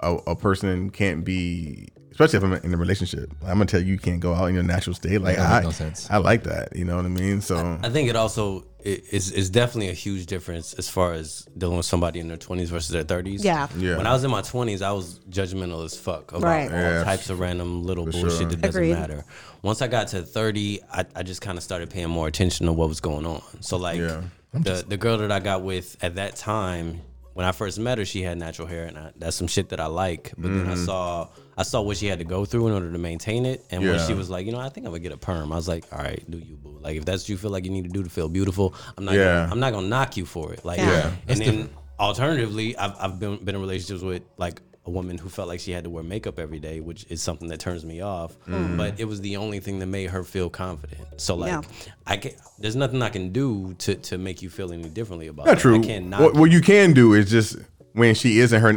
a, 0.00 0.14
a 0.28 0.36
person 0.36 0.90
can't 0.90 1.24
be, 1.24 1.88
especially 2.10 2.36
if 2.38 2.44
I'm 2.44 2.52
in 2.54 2.74
a 2.74 2.76
relationship. 2.76 3.32
I'm 3.42 3.54
gonna 3.54 3.66
tell 3.66 3.80
you, 3.80 3.92
you 3.92 3.98
can't 3.98 4.20
go 4.20 4.34
out 4.34 4.46
in 4.46 4.54
your 4.54 4.62
natural 4.64 4.94
state. 4.94 5.20
Like 5.20 5.36
that 5.36 5.42
make 5.48 5.52
I, 5.52 5.62
no 5.62 5.70
sense. 5.70 6.08
I 6.10 6.18
like 6.18 6.44
that. 6.44 6.74
You 6.76 6.84
know 6.84 6.96
what 6.96 7.04
I 7.04 7.08
mean? 7.08 7.40
So 7.40 7.78
I 7.82 7.88
think 7.90 8.08
it 8.08 8.16
also 8.16 8.64
is 8.82 9.30
is 9.32 9.50
definitely 9.50 9.90
a 9.90 9.94
huge 9.94 10.26
difference 10.26 10.72
as 10.74 10.88
far 10.88 11.12
as 11.12 11.46
dealing 11.58 11.76
with 11.76 11.84
somebody 11.86 12.18
in 12.20 12.28
their 12.28 12.36
20s 12.38 12.68
versus 12.68 12.88
their 12.90 13.04
30s. 13.04 13.44
Yeah. 13.44 13.68
Yeah. 13.76 13.96
When 13.98 14.06
I 14.06 14.12
was 14.12 14.24
in 14.24 14.30
my 14.30 14.40
20s, 14.42 14.80
I 14.82 14.92
was 14.92 15.20
judgmental 15.30 15.84
as 15.84 15.94
fuck 15.96 16.32
about 16.32 16.42
Right. 16.44 16.70
all 16.72 16.78
Yeah, 16.78 17.04
types 17.04 17.28
of 17.30 17.40
random 17.40 17.82
little 17.84 18.06
for 18.06 18.12
bullshit 18.12 18.30
sure. 18.38 18.46
that 18.48 18.60
doesn't 18.62 18.82
Agreed. 18.82 18.94
matter. 18.94 19.24
Once 19.62 19.82
I 19.82 19.86
got 19.88 20.08
to 20.08 20.22
30, 20.22 20.80
I, 20.90 21.04
I 21.14 21.22
just 21.22 21.42
kind 21.42 21.58
of 21.58 21.62
started 21.64 21.90
paying 21.90 22.08
more 22.08 22.26
attention 22.26 22.66
to 22.66 22.72
what 22.72 22.88
was 22.88 23.00
going 23.00 23.26
on. 23.26 23.42
So 23.60 23.76
like 23.76 23.98
Yeah. 24.00 24.22
the 24.54 24.84
the 24.88 24.96
girl 24.96 25.18
that 25.18 25.30
I 25.30 25.40
got 25.40 25.62
with 25.62 25.96
at 26.02 26.14
that 26.16 26.36
time. 26.36 27.02
When 27.32 27.46
I 27.46 27.52
first 27.52 27.78
met 27.78 27.96
her, 27.98 28.04
she 28.04 28.22
had 28.22 28.38
natural 28.38 28.66
hair, 28.66 28.86
and 28.86 28.98
I, 28.98 29.12
that's 29.16 29.36
some 29.36 29.46
shit 29.46 29.68
that 29.68 29.78
I 29.80 29.86
like. 29.86 30.32
But 30.36 30.48
then 30.50 30.66
I 30.66 30.72
Mm-hmm. 30.74 30.84
saw, 30.84 31.28
I 31.60 31.62
saw 31.62 31.82
what 31.82 31.98
she 31.98 32.06
had 32.06 32.18
to 32.20 32.24
go 32.24 32.46
through 32.46 32.68
in 32.68 32.72
order 32.72 32.90
to 32.90 32.96
maintain 32.98 33.44
it. 33.44 33.64
And 33.70 33.82
when 33.82 33.98
she 34.06 34.14
was 34.14 34.30
like, 34.30 34.46
you 34.46 34.52
know, 34.52 34.58
I 34.58 34.70
think 34.70 34.86
I'm 34.86 34.92
gonna 34.92 35.00
get 35.00 35.12
a 35.12 35.16
perm. 35.18 35.52
I 35.52 35.56
was 35.56 35.68
like, 35.68 35.84
all 35.92 35.98
right, 35.98 36.22
do 36.30 36.38
you, 36.38 36.56
boo? 36.56 36.78
Like, 36.80 36.96
if 36.96 37.04
that's 37.04 37.24
what 37.24 37.28
you 37.28 37.36
feel 37.36 37.50
like 37.50 37.64
you 37.66 37.70
need 37.70 37.84
to 37.84 37.90
do 37.90 38.02
to 38.02 38.08
feel 38.08 38.28
beautiful, 38.30 38.74
I'm 38.96 39.04
not. 39.04 39.14
Yeah. 39.14 39.24
Gonna, 39.42 39.52
I'm 39.52 39.60
not 39.60 39.72
gonna 39.74 39.86
knock 39.88 40.16
you 40.16 40.24
for 40.24 40.52
it. 40.54 40.64
Like, 40.64 40.78
Yeah. 40.78 40.86
Yeah, 40.90 41.12
and 41.28 41.40
then 41.40 41.70
alternatively, 41.98 42.76
I've, 42.78 42.94
I've 42.98 43.20
been 43.20 43.36
been 43.44 43.54
in 43.54 43.60
relationships 43.60 44.02
with 44.02 44.22
like 44.38 44.62
a 44.86 44.90
woman 44.90 45.18
who 45.18 45.28
felt 45.28 45.46
like 45.48 45.60
she 45.60 45.72
had 45.72 45.84
to 45.84 45.90
wear 45.90 46.02
makeup 46.02 46.38
every 46.38 46.58
day, 46.58 46.80
which 46.80 47.04
is 47.10 47.20
something 47.20 47.48
that 47.48 47.60
turns 47.60 47.84
me 47.84 48.00
off. 48.00 48.32
Mm-hmm. 48.46 48.78
But 48.78 48.98
it 48.98 49.04
was 49.04 49.20
the 49.20 49.36
only 49.36 49.60
thing 49.60 49.78
that 49.80 49.86
made 49.86 50.08
her 50.08 50.24
feel 50.24 50.48
confident. 50.48 51.20
So 51.20 51.34
like, 51.34 51.50
Yeah. 51.52 51.60
I 52.06 52.16
can 52.16 52.32
There's 52.58 52.76
nothing 52.76 53.02
I 53.02 53.10
can 53.10 53.32
do 53.32 53.74
to 53.80 53.96
to 53.96 54.16
make 54.16 54.40
you 54.40 54.48
feel 54.48 54.72
any 54.72 54.88
differently 54.88 55.26
about 55.26 55.44
not 55.46 55.58
it. 55.58 55.60
true. 55.60 55.76
I 55.78 55.84
can't 55.84 56.10
What, 56.18 56.34
you. 56.34 56.40
what 56.40 56.50
you 56.50 56.62
can 56.62 56.94
do 56.94 57.12
is 57.12 57.30
just 57.30 57.56
when 57.92 58.14
she 58.14 58.38
is 58.40 58.54
in 58.54 58.60
her 58.62 58.70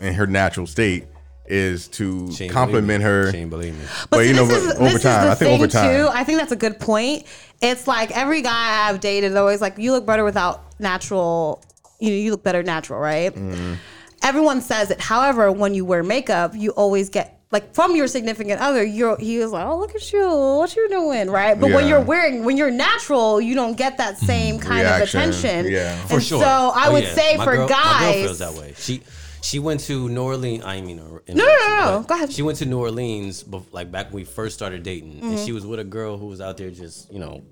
in 0.00 0.14
her 0.14 0.26
natural 0.28 0.68
state 0.68 1.06
is 1.50 1.88
to 1.88 2.30
She 2.32 2.48
compliment 2.48 3.02
her. 3.02 3.30
She 3.32 3.38
ain't 3.38 3.50
believe 3.50 3.74
me. 3.78 3.84
But, 4.10 4.20
see, 4.20 4.28
you 4.28 4.34
know, 4.34 4.46
this 4.46 4.62
is- 4.64 4.72
over 4.74 4.84
this 4.84 4.94
is 4.96 5.02
time, 5.02 5.24
the 5.26 5.30
I 5.30 5.34
think 5.34 5.48
thing, 5.50 5.54
over 5.60 5.66
time, 5.68 5.96
too. 5.96 6.08
I 6.12 6.24
think 6.24 6.38
that's 6.38 6.52
a 6.52 6.56
good 6.56 6.78
point. 6.80 7.24
It's 7.60 7.86
like 7.86 8.16
every 8.16 8.42
guy 8.42 8.88
I've 8.88 9.00
dated 9.00 9.32
is 9.32 9.36
always 9.36 9.60
like, 9.60 9.78
you 9.78 9.92
look 9.92 10.06
better 10.06 10.24
without 10.24 10.62
natural. 10.80 11.62
You 12.00 12.10
know, 12.10 12.16
you 12.16 12.30
look 12.30 12.44
better 12.44 12.62
natural, 12.62 13.00
right? 13.00 13.34
Mm-hmm. 13.34 13.74
Everyone 14.22 14.60
says 14.60 14.90
it. 14.90 15.00
However, 15.00 15.50
when 15.52 15.74
you 15.74 15.84
wear 15.84 16.02
makeup, 16.02 16.52
you 16.54 16.70
always 16.70 17.08
get 17.08 17.34
like 17.50 17.72
from 17.74 17.96
your 17.96 18.06
significant 18.08 18.60
other. 18.60 18.84
You're 18.84 19.16
he 19.18 19.38
was 19.38 19.52
like, 19.52 19.64
oh 19.66 19.78
look 19.78 19.94
at 19.94 20.12
you, 20.12 20.20
what 20.28 20.76
you 20.76 20.88
doing, 20.90 21.30
right? 21.30 21.58
But 21.58 21.70
when 21.72 21.88
you're 21.88 22.00
wearing, 22.02 22.44
when 22.44 22.56
you're 22.56 22.70
natural, 22.70 23.40
you 23.40 23.54
don't 23.54 23.76
get 23.76 23.96
that 23.98 24.18
same 24.18 24.58
kind 24.58 24.82
Reaction, 24.82 25.20
of 25.22 25.28
attention. 25.30 25.72
yeah. 25.72 25.98
And 26.00 26.10
For 26.10 26.20
sure. 26.20 26.40
So 26.42 26.46
I 26.46 26.88
Oh, 26.88 26.92
would 26.92 27.04
yeah. 27.04 27.14
say 27.14 27.36
My 27.38 27.44
for 27.44 27.56
girl- 27.56 27.68
guys, 27.68 27.84
my 27.84 28.12
girl 28.12 28.22
feels 28.24 28.38
that 28.40 28.52
way. 28.54 28.74
She 28.76 29.02
she 29.42 29.58
went 29.58 29.80
to 29.80 30.08
New 30.08 30.22
Orleans. 30.22 30.64
I 30.64 30.80
mean, 30.80 30.96
No, 30.96 31.20
no, 31.28 31.34
no, 31.34 31.44
no. 32.00 32.04
Go 32.06 32.14
ahead. 32.14 32.32
She 32.32 32.42
went 32.42 32.58
to 32.58 32.66
New 32.66 32.78
Orleans, 32.78 33.44
bef- 33.44 33.72
like 33.72 33.90
back 33.90 34.06
when 34.06 34.16
we 34.16 34.24
first 34.24 34.54
started 34.56 34.82
dating, 34.82 35.14
Mm-hmm. 35.14 35.28
and 35.30 35.38
she 35.38 35.52
was 35.52 35.66
with 35.66 35.80
a 35.80 35.84
girl 35.84 36.16
who 36.18 36.26
was 36.26 36.40
out 36.40 36.56
there 36.56 36.70
just 36.70 37.12
you 37.12 37.18
know, 37.18 37.42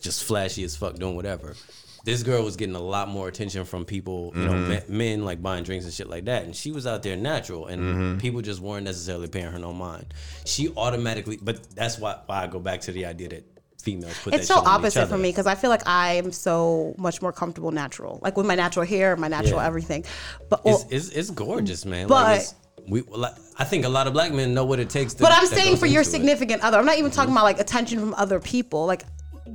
just 0.00 0.24
flashy 0.24 0.64
as 0.64 0.76
fuck, 0.76 0.96
doing 0.96 1.16
whatever. 1.16 1.54
This 2.02 2.22
girl 2.22 2.42
was 2.42 2.56
getting 2.56 2.74
a 2.76 2.80
lot 2.80 3.08
more 3.08 3.28
attention 3.28 3.66
from 3.66 3.84
people, 3.84 4.32
you 4.34 4.44
know, 4.44 4.52
Mm-hmm. 4.52 4.68
men, 4.68 4.82
men 4.88 5.24
like 5.24 5.42
buying 5.42 5.64
drinks 5.64 5.84
and 5.84 5.92
shit 5.92 6.08
like 6.08 6.24
that, 6.24 6.44
and 6.44 6.56
she 6.56 6.72
was 6.72 6.86
out 6.86 7.02
there 7.02 7.16
natural, 7.16 7.66
and 7.66 7.82
Mm-hmm. 7.82 8.18
people 8.18 8.40
just 8.40 8.60
weren't 8.60 8.84
necessarily 8.84 9.28
paying 9.28 9.50
her 9.52 9.58
no 9.58 9.72
mind. 9.74 10.12
She 10.46 10.72
automatically, 10.76 11.38
but 11.40 11.62
that's 11.74 11.98
why, 11.98 12.18
why 12.26 12.42
I 12.44 12.46
go 12.46 12.58
back 12.58 12.80
to 12.82 12.92
the 12.92 13.04
idea 13.06 13.28
that 13.28 13.44
females 13.80 14.18
put 14.22 14.34
It's 14.34 14.46
so 14.46 14.54
shit 14.54 14.58
on 14.58 14.64
each 14.64 14.78
opposite 14.78 15.06
for 15.08 15.18
me 15.18 15.30
because 15.30 15.46
I 15.46 15.54
feel 15.54 15.70
like 15.70 15.82
I'm 15.86 16.32
so 16.32 16.94
much 16.98 17.22
more 17.22 17.32
comfortable 17.32 17.72
natural, 17.72 18.20
like 18.22 18.36
with 18.36 18.46
my 18.46 18.54
natural 18.54 18.86
hair, 18.86 19.16
my 19.16 19.28
natural 19.28 19.60
Yeah. 19.60 19.66
everything. 19.66 20.04
But 20.48 20.64
well, 20.64 20.86
It's, 20.90 21.08
it's, 21.08 21.16
it's 21.16 21.30
gorgeous, 21.30 21.84
man. 21.84 22.08
But- 22.08 22.38
like 22.38 22.46
we, 22.88 23.02
I 23.58 23.64
think 23.64 23.84
a 23.84 23.88
lot 23.88 24.06
of 24.06 24.12
black 24.12 24.32
men 24.32 24.54
know 24.54 24.64
what 24.64 24.80
it 24.80 24.90
takes 24.90 25.14
to. 25.14 25.22
but 25.22 25.32
I'm 25.32 25.46
saying 25.46 25.76
for 25.76 25.86
your 25.86 26.00
into 26.00 26.08
it. 26.08 26.12
significant 26.12 26.62
other. 26.62 26.78
I'm 26.78 26.86
not 26.86 26.98
even 26.98 27.10
talking 27.10 27.28
mm-hmm. 27.28 27.36
about 27.36 27.44
like 27.44 27.60
attention 27.60 28.00
from 28.00 28.14
other 28.14 28.40
people. 28.40 28.86
Like 28.86 29.04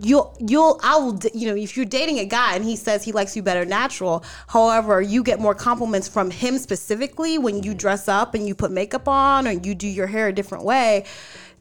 you'll 0.01 0.36
you'll 0.39 0.80
I 0.84 0.97
will 0.97 1.19
you 1.34 1.47
know 1.47 1.55
if 1.55 1.78
you're 1.78 1.86
dating 1.86 2.19
a 2.19 2.26
guy 2.26 2.55
and 2.55 2.63
he 2.63 2.76
says 2.76 3.03
he 3.03 3.11
likes 3.11 3.36
you 3.36 3.41
better 3.41 3.65
natural. 3.65 4.23
However, 4.47 5.01
you 5.01 5.23
get 5.23 5.39
more 5.39 5.55
compliments 5.55 6.07
from 6.07 6.32
him 6.32 6.57
specifically 6.57 7.38
when 7.38 7.63
you 7.63 7.71
mm-hmm. 7.71 7.78
dress 7.78 8.07
up 8.07 8.36
and 8.36 8.47
you 8.47 8.55
put 8.55 8.71
makeup 8.71 9.07
on 9.07 9.47
or 9.47 9.51
you 9.51 9.76
do 9.76 9.88
your 9.88 10.07
hair 10.07 10.28
a 10.28 10.34
different 10.34 10.63
way. 10.63 11.05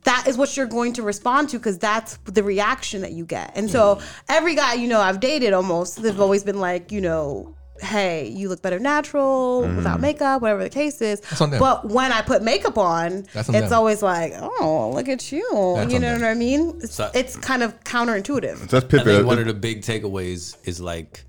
That 0.05 0.26
is 0.28 0.36
what 0.36 0.57
you're 0.57 0.66
going 0.66 0.92
to 0.94 1.02
respond 1.02 1.48
to 1.50 1.59
because 1.59 1.78
that's 1.78 2.18
the 2.24 2.42
reaction 2.42 3.02
that 3.02 3.12
you 3.12 3.24
get. 3.24 3.52
And 3.55 3.70
so 3.70 3.96
mm-hmm. 3.96 4.07
every 4.28 4.55
guy 4.55 4.74
you 4.74 4.88
know 4.88 5.00
I've 5.00 5.20
dated 5.20 5.52
almost 5.52 6.02
they've 6.02 6.20
always 6.20 6.44
been 6.44 6.61
like 6.61 6.92
you 6.92 7.00
know. 7.00 7.57
Hey, 7.80 8.28
you 8.28 8.48
look 8.48 8.62
better 8.62 8.78
natural 8.78 9.62
mm-hmm. 9.62 9.76
without 9.76 10.00
makeup, 10.00 10.40
whatever 10.40 10.62
the 10.62 10.70
case 10.70 11.02
is. 11.02 11.20
But 11.40 11.84
when 11.84 12.12
I 12.12 12.22
put 12.22 12.40
makeup 12.40 12.78
on, 12.78 13.12
on 13.12 13.24
it's 13.34 13.48
them. 13.48 13.72
always 13.72 14.00
like, 14.00 14.32
oh, 14.36 14.92
look 14.94 15.09
at 15.09 15.32
you. 15.32 15.74
That's 15.74 15.92
you 15.92 15.98
know 15.98 16.12
them. 16.12 16.22
what 16.22 16.30
I 16.30 16.34
mean? 16.34 16.78
It's, 16.80 16.94
So- 16.94 17.11
it's 17.12 17.36
kind 17.36 17.64
of 17.64 17.78
counterintuitive. 17.82 18.68
That's 18.68 18.72
let's 18.72 18.94
I 18.94 19.02
think 19.02 19.26
one 19.26 19.40
of 19.40 19.46
the 19.46 19.55
big 19.55 19.82
takeaways 19.82 20.57
is 20.64 20.80
like 20.80 21.24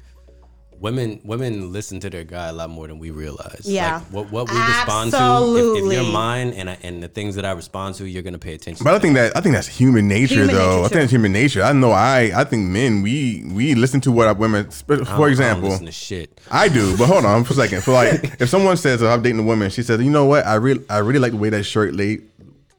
women 0.80 1.20
women 1.24 1.72
listen 1.72 2.00
to 2.02 2.10
their 2.10 2.24
guy 2.24 2.48
a 2.48 2.54
lot 2.54 2.70
more 2.70 2.88
than 2.88 3.00
we 3.00 3.10
realize. 3.12 3.62
Yeah. 3.64 3.96
Like, 3.96 4.04
what 4.12 4.32
what 4.32 4.52
we 4.52 4.58
respond 4.58 5.12
to. 5.12 5.78
If, 5.78 5.84
if 5.86 5.94
you're 5.94 6.12
mine 6.12 6.50
and 6.54 6.70
I, 6.70 6.78
and 6.84 7.02
the 7.02 7.08
things 7.08 7.36
that 7.36 7.46
I 7.46 7.52
respond 7.52 7.96
to, 7.96 8.06
you're 8.06 8.24
gonna 8.24 8.38
pay 8.38 8.54
attention. 8.54 8.84
But 8.84 8.94
I 8.94 8.98
to 8.98 9.02
think 9.02 9.16
that 9.16 9.36
I 9.38 9.42
think 9.42 9.56
that's 9.56 9.68
human 9.68 10.08
nature, 10.08 10.36
Human 10.36 10.56
though. 10.56 10.62
nature, 10.66 10.72
I 10.78 10.82
think 10.82 10.92
too. 10.92 11.00
that's 11.00 11.12
human 11.12 11.32
nature. 11.34 11.64
I 11.64 11.72
know. 11.74 11.92
I 11.92 12.32
I 12.36 12.44
think 12.44 12.64
men 12.70 13.02
we 13.02 13.44
we 13.54 13.76
listen 13.76 14.02
to 14.02 14.12
what 14.12 14.28
our 14.28 14.34
women. 14.34 14.70
sp- 14.72 14.92
I 14.92 14.96
don't- 14.96 15.08
I 15.08 15.12
For 15.12 15.18
don't 15.22 15.30
example, 15.30 15.70
listen 15.70 15.86
to 15.86 15.92
shit. 15.92 16.42
I 16.52 16.68
do, 16.68 16.98
but 16.98 17.08
hold 17.08 17.26
on 17.26 17.44
for 17.44 17.54
a 17.54 17.56
second. 17.56 17.84
For 17.84 17.92
like, 17.92 18.36
if 18.42 18.50
someone 18.50 18.78
says 18.78 19.02
oh, 19.02 19.08
I'm 19.10 19.22
dating 19.22 19.40
a 19.40 19.44
woman, 19.44 19.70
she 19.70 19.84
says, 19.84 20.02
"You 20.02 20.10
know 20.12 20.26
what? 20.26 20.46
I 20.46 20.56
really, 20.56 20.84
I 20.90 20.98
really 21.00 21.20
like 21.20 21.32
the 21.32 21.38
way 21.38 21.50
that 21.50 21.64
shirt 21.64 21.94
lay, 21.94 22.20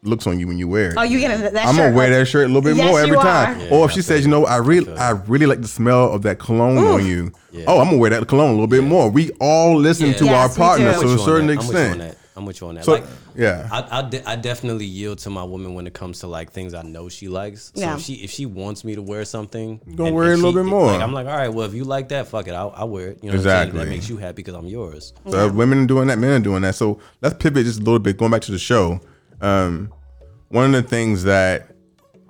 looks 0.02 0.26
on 0.26 0.38
you 0.38 0.46
when 0.46 0.58
you 0.58 0.68
wear 0.68 0.90
it." 0.90 0.94
Oh, 0.96 1.02
you 1.02 1.18
getting 1.20 1.40
that 1.40 1.52
shirt. 1.52 1.66
I'm 1.66 1.74
shirt? 1.74 1.84
gonna 1.84 1.96
wear 1.96 2.10
that 2.10 2.26
shirt 2.26 2.44
a 2.44 2.48
little 2.48 2.62
bit 2.62 2.76
Yes, 2.76 2.86
more 2.86 3.00
every 3.00 3.16
you 3.16 3.22
time. 3.22 3.58
are. 3.58 3.62
Yeah, 3.64 3.70
or 3.70 3.86
if 3.86 3.92
she 3.92 4.02
says, 4.02 4.24
"You 4.24 4.30
know, 4.30 4.46
I 4.46 4.56
really, 4.56 4.92
I 4.94 5.10
really 5.10 5.46
like 5.46 5.62
the 5.62 5.68
smell 5.68 6.12
of 6.12 6.22
that 6.22 6.38
cologne 6.38 6.78
on 6.78 7.00
mm. 7.00 7.06
you." 7.06 7.32
Oh, 7.66 7.80
I'm 7.80 7.86
gonna 7.86 7.98
wear 7.98 8.10
that 8.10 8.26
cologne 8.28 8.50
a 8.50 8.52
little 8.52 8.66
bit 8.66 8.84
more. 8.84 9.10
We 9.10 9.30
all 9.40 9.76
listen 9.76 10.12
to 10.14 10.24
Yes, 10.24 10.34
our 10.34 10.48
we 10.48 10.54
do. 10.54 10.58
partners 10.58 11.00
to 11.00 11.14
a 11.14 11.18
certain 11.18 11.46
that. 11.46 11.52
I'm 11.52 11.58
with 11.58 11.72
you 11.72 11.76
on 11.76 11.96
extent. 11.96 12.18
I'm 12.36 12.44
with 12.44 12.60
you 12.60 12.66
on 12.66 12.74
that. 12.74 12.84
So, 12.84 12.92
like, 12.92 13.04
yeah. 13.34 13.66
I, 13.72 13.98
I, 13.98 14.02
de- 14.02 14.28
I 14.28 14.36
definitely 14.36 14.84
yield 14.84 15.18
to 15.20 15.30
my 15.30 15.42
woman 15.42 15.74
when 15.74 15.86
it 15.86 15.94
comes 15.94 16.18
to 16.20 16.26
like 16.26 16.52
things 16.52 16.74
I 16.74 16.82
know 16.82 17.08
she 17.08 17.28
likes. 17.28 17.72
So 17.74 17.80
Yeah. 17.80 17.94
if 17.94 18.02
she 18.02 18.14
if 18.14 18.30
she 18.30 18.44
wants 18.44 18.84
me 18.84 18.94
to 18.94 19.00
wear 19.02 19.24
something, 19.24 19.80
Gonna 19.94 20.12
wear 20.12 20.32
it 20.32 20.34
a 20.34 20.36
little 20.36 20.52
bit 20.52 20.66
more. 20.66 20.86
Like, 20.86 21.00
I'm 21.00 21.14
like, 21.14 21.26
all 21.26 21.36
right, 21.36 21.48
well, 21.48 21.66
if 21.66 21.72
you 21.72 21.84
like 21.84 22.10
that, 22.10 22.28
fuck 22.28 22.46
it, 22.46 22.52
I'll, 22.52 22.74
I'll 22.76 22.88
wear 22.90 23.08
it. 23.08 23.20
You 23.22 23.30
know, 23.30 23.38
what 23.38 23.46
I'm? 23.46 23.62
Exactly. 23.62 23.78
that 23.78 23.88
makes 23.88 24.08
you 24.10 24.18
happy 24.18 24.36
because 24.36 24.54
I'm 24.54 24.66
yours. 24.66 25.14
So 25.30 25.46
if 25.46 25.54
women 25.54 25.84
are 25.84 25.86
doing 25.86 26.08
that, 26.08 26.18
men 26.18 26.30
are 26.30 26.44
doing 26.44 26.60
that. 26.62 26.74
So 26.74 27.00
let's 27.22 27.36
pivot 27.42 27.64
just 27.64 27.80
a 27.80 27.82
little 27.82 27.98
bit. 27.98 28.18
Going 28.18 28.30
back 28.30 28.42
to 28.42 28.52
the 28.52 28.58
show, 28.58 29.00
um, 29.40 29.92
one 30.48 30.64
of 30.66 30.72
the 30.72 30.88
things 30.88 31.24
that 31.24 31.68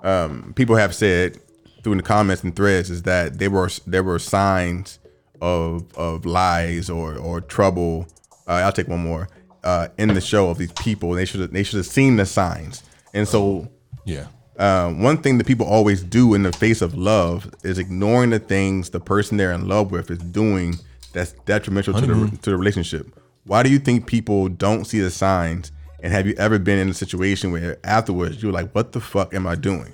um, 0.01 0.53
people 0.55 0.75
have 0.75 0.93
said 0.93 1.39
through 1.83 1.95
the 1.95 2.03
comments 2.03 2.43
and 2.43 2.55
threads 2.55 2.89
is 2.89 3.03
that 3.03 3.39
there 3.39 3.49
were 3.49 3.69
there 3.85 4.03
were 4.03 4.19
signs 4.19 4.99
of 5.41 5.85
of 5.95 6.25
lies 6.25 6.89
or 6.89 7.15
or 7.17 7.41
trouble. 7.41 8.07
Uh, 8.47 8.53
I'll 8.63 8.71
take 8.71 8.87
one 8.87 8.99
more 9.01 9.27
uh, 9.63 9.89
in 9.97 10.09
the 10.13 10.21
show 10.21 10.49
of 10.49 10.57
these 10.57 10.71
people. 10.73 11.11
They 11.13 11.25
should 11.25 11.51
they 11.51 11.63
should 11.63 11.77
have 11.77 11.85
seen 11.85 12.15
the 12.17 12.25
signs. 12.25 12.83
And 13.13 13.27
so 13.27 13.67
Yeah. 14.05 14.27
um, 14.57 15.01
one 15.01 15.17
thing 15.17 15.37
that 15.37 15.47
people 15.47 15.65
always 15.65 16.03
do 16.03 16.33
in 16.33 16.43
the 16.43 16.51
face 16.51 16.81
of 16.81 16.95
love 16.95 17.49
is 17.63 17.77
ignoring 17.77 18.29
the 18.31 18.39
things 18.39 18.89
the 18.89 18.99
person 18.99 19.37
they're 19.37 19.51
in 19.53 19.67
love 19.67 19.91
with 19.91 20.09
is 20.11 20.19
doing 20.19 20.75
that's 21.13 21.33
detrimental 21.45 21.93
to 21.93 22.01
the 22.05 22.37
to 22.37 22.49
the 22.51 22.57
relationship. 22.57 23.07
why 23.45 23.63
do 23.63 23.69
you 23.69 23.79
think 23.79 24.05
people 24.07 24.49
don't 24.49 24.85
see 24.85 24.99
the 24.99 25.09
signs? 25.11 25.71
And 25.99 26.13
have 26.13 26.27
you 26.27 26.35
ever 26.37 26.59
been 26.59 26.79
in 26.79 26.89
a 26.89 26.93
situation 26.93 27.51
where 27.51 27.77
afterwards 27.83 28.41
you 28.41 28.49
were 28.49 28.53
like, 28.53 28.71
"What 28.73 28.91
the 28.91 29.01
fuck 29.01 29.33
am 29.33 29.47
I 29.47 29.55
doing?" 29.55 29.93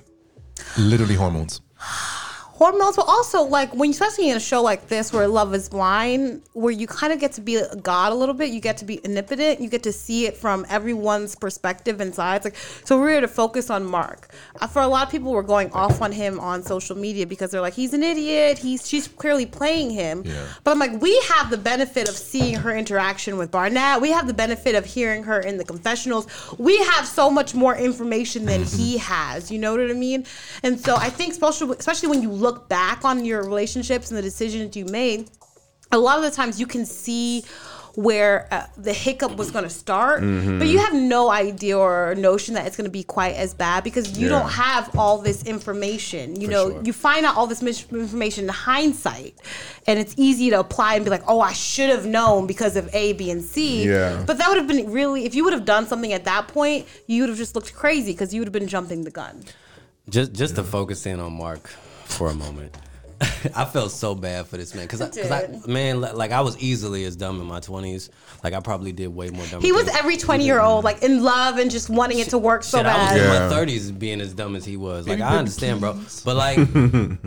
Literally 0.78 1.14
hormones. 1.14 1.60
Hormones, 2.54 2.94
but 2.94 3.06
also 3.08 3.42
like 3.42 3.74
when 3.74 3.88
you 3.88 3.90
especially 3.90 4.30
in 4.30 4.36
a 4.36 4.40
show 4.40 4.62
like 4.62 4.86
this 4.86 5.12
where 5.12 5.26
Love 5.26 5.52
is 5.54 5.68
Blind, 5.68 6.42
where 6.52 6.70
you 6.70 6.86
kind 6.86 7.12
of 7.12 7.18
get 7.18 7.32
to 7.32 7.40
be 7.40 7.56
a 7.56 7.74
god 7.76 8.12
a 8.12 8.14
little 8.14 8.34
bit, 8.34 8.50
you 8.50 8.60
get 8.60 8.76
to 8.78 8.84
be 8.84 9.04
omnipotent, 9.04 9.60
you 9.60 9.68
get 9.68 9.82
to 9.82 9.92
see 9.92 10.26
it 10.26 10.36
from 10.36 10.64
everyone's 10.68 11.34
perspective 11.34 12.00
and 12.00 12.14
sides. 12.14 12.44
Like 12.44 12.56
so, 12.84 12.98
we're 12.98 13.10
here 13.10 13.20
to 13.20 13.28
focus 13.28 13.70
on 13.70 13.84
Mark. 13.84 14.32
Uh, 14.60 14.68
for 14.68 14.82
a 14.82 14.86
lot 14.86 15.04
of 15.04 15.10
people, 15.10 15.32
we're 15.32 15.42
going 15.42 15.72
off 15.72 16.00
on 16.00 16.12
him 16.12 16.38
on 16.38 16.62
social 16.62 16.96
media 16.96 17.26
because 17.26 17.50
they're 17.50 17.60
like, 17.60 17.74
he's 17.74 17.92
an 17.92 18.04
idiot. 18.04 18.58
He's 18.58 18.88
she's 18.88 19.08
clearly 19.08 19.46
playing 19.46 19.90
him. 19.90 20.22
Yeah. 20.24 20.46
But 20.62 20.70
I'm 20.70 20.78
like, 20.78 21.02
we 21.02 21.18
have 21.22 21.50
the 21.50 21.58
benefit 21.58 22.08
of 22.08 22.14
seeing 22.14 22.54
her 22.54 22.74
interaction 22.74 23.36
with 23.36 23.50
Barnett. 23.50 24.00
We 24.00 24.10
have 24.10 24.28
the 24.28 24.34
benefit 24.34 24.76
of 24.76 24.84
hearing 24.84 25.24
her 25.24 25.40
in 25.40 25.56
the 25.56 25.64
confessionals. 25.64 26.28
We 26.58 26.78
have 26.84 27.04
so 27.06 27.30
much 27.30 27.54
more 27.54 27.74
information 27.74 28.44
than 28.44 28.62
he 28.62 28.98
has. 28.98 29.50
You 29.50 29.58
know 29.58 29.72
what 29.72 29.90
I 29.90 29.94
mean? 29.94 30.24
And 30.62 30.78
so 30.78 30.94
I 30.94 31.10
think, 31.10 31.32
especially 31.32 31.74
especially 31.76 32.08
when 32.10 32.22
you 32.22 32.43
look 32.46 32.58
back 32.68 32.98
on 33.10 33.24
your 33.24 33.40
relationships 33.52 34.04
and 34.10 34.16
the 34.20 34.26
decisions 34.30 34.76
you 34.76 34.84
made, 35.02 35.20
a 35.92 35.98
lot 36.06 36.16
of 36.18 36.24
the 36.28 36.30
times 36.40 36.58
you 36.62 36.66
can 36.74 36.84
see 36.86 37.44
where 37.96 38.48
uh, 38.50 38.66
the 38.76 38.92
hiccup 38.92 39.36
was 39.36 39.52
going 39.52 39.62
to 39.62 39.70
start, 39.84 40.18
but 40.60 40.66
you 40.66 40.78
have 40.86 40.92
no 40.94 41.30
idea 41.30 41.78
or 41.78 42.12
notion 42.16 42.54
that 42.56 42.66
it's 42.66 42.76
going 42.76 42.90
to 42.92 42.96
be 43.02 43.04
quite 43.04 43.34
as 43.44 43.54
bad 43.54 43.84
because 43.84 44.18
you 44.18 44.26
Yeah. 44.26 44.36
don't 44.40 44.50
have 44.50 44.84
all 44.98 45.18
this 45.18 45.44
information. 45.44 46.40
You 46.40 46.48
know, 46.48 46.64
sure. 46.70 46.82
you 46.82 46.92
find 46.92 47.24
out 47.24 47.36
all 47.36 47.46
this 47.46 47.62
mis- 47.62 47.86
information 47.92 48.40
in 48.46 48.50
hindsight, 48.50 49.34
and 49.86 50.00
it's 50.02 50.12
easy 50.16 50.50
to 50.50 50.58
apply 50.58 50.90
and 50.96 51.04
be 51.04 51.10
like, 51.16 51.22
"Oh, 51.28 51.40
I 51.40 51.52
should 51.52 51.88
have 51.96 52.04
known 52.18 52.48
because 52.48 52.74
of 52.80 52.84
A, 52.92 53.12
B, 53.12 53.30
and 53.30 53.42
C." 53.44 53.84
Yeah. 53.86 54.24
But 54.26 54.38
that 54.38 54.48
would 54.48 54.58
have 54.58 54.66
been 54.66 54.90
really, 54.90 55.24
if 55.24 55.32
you 55.36 55.44
would 55.44 55.52
have 55.58 55.64
done 55.64 55.86
something 55.86 56.12
at 56.12 56.24
that 56.24 56.48
point, 56.48 56.80
you 57.06 57.16
would 57.22 57.28
have 57.32 57.38
just 57.44 57.54
looked 57.54 57.72
crazy 57.82 58.10
because 58.10 58.34
you 58.34 58.40
would 58.40 58.48
have 58.50 58.58
been 58.60 58.66
jumping 58.76 59.04
the 59.04 59.12
gun. 59.12 59.44
Just 60.16 60.32
just 60.32 60.56
to 60.56 60.64
focus 60.64 61.06
in 61.06 61.20
on 61.20 61.32
Mark 61.44 61.70
for 62.14 62.30
a 62.30 62.34
moment. 62.34 62.76
I 63.54 63.64
felt 63.64 63.92
so 63.92 64.14
bad 64.14 64.46
for 64.46 64.56
this 64.56 64.74
man 64.74 64.84
because 64.84 65.00
I, 65.00 65.08
cause 65.08 65.30
I, 65.30 65.48
man, 65.70 66.00
like 66.00 66.32
I 66.32 66.40
was 66.40 66.58
easily 66.58 67.04
as 67.04 67.14
dumb 67.16 67.40
in 67.40 67.46
my 67.46 67.60
twenties. 67.60 68.10
Like 68.42 68.54
I 68.54 68.60
probably 68.60 68.92
did 68.92 69.06
way 69.08 69.30
more 69.30 69.46
dumb. 69.46 69.62
He 69.62 69.70
was 69.72 69.86
every 69.88 70.16
twenty-year-old, 70.16 70.82
like 70.84 71.02
in 71.02 71.22
love 71.22 71.58
and 71.58 71.70
just 71.70 71.88
wanting 71.88 72.18
it 72.18 72.30
to 72.30 72.38
work 72.38 72.64
so 72.64 72.78
Shit, 72.78 72.86
I 72.86 72.98
was 72.98 73.20
bad. 73.20 73.20
in 73.20 73.28
my 73.50 73.56
thirties 73.56 73.90
being 73.92 74.20
as 74.20 74.34
dumb 74.34 74.56
as 74.56 74.64
he 74.64 74.76
was. 74.76 75.06
Like 75.08 75.20
I 75.20 75.36
understand, 75.38 75.80
bro. 75.80 75.98
But 76.24 76.36
like, 76.36 76.58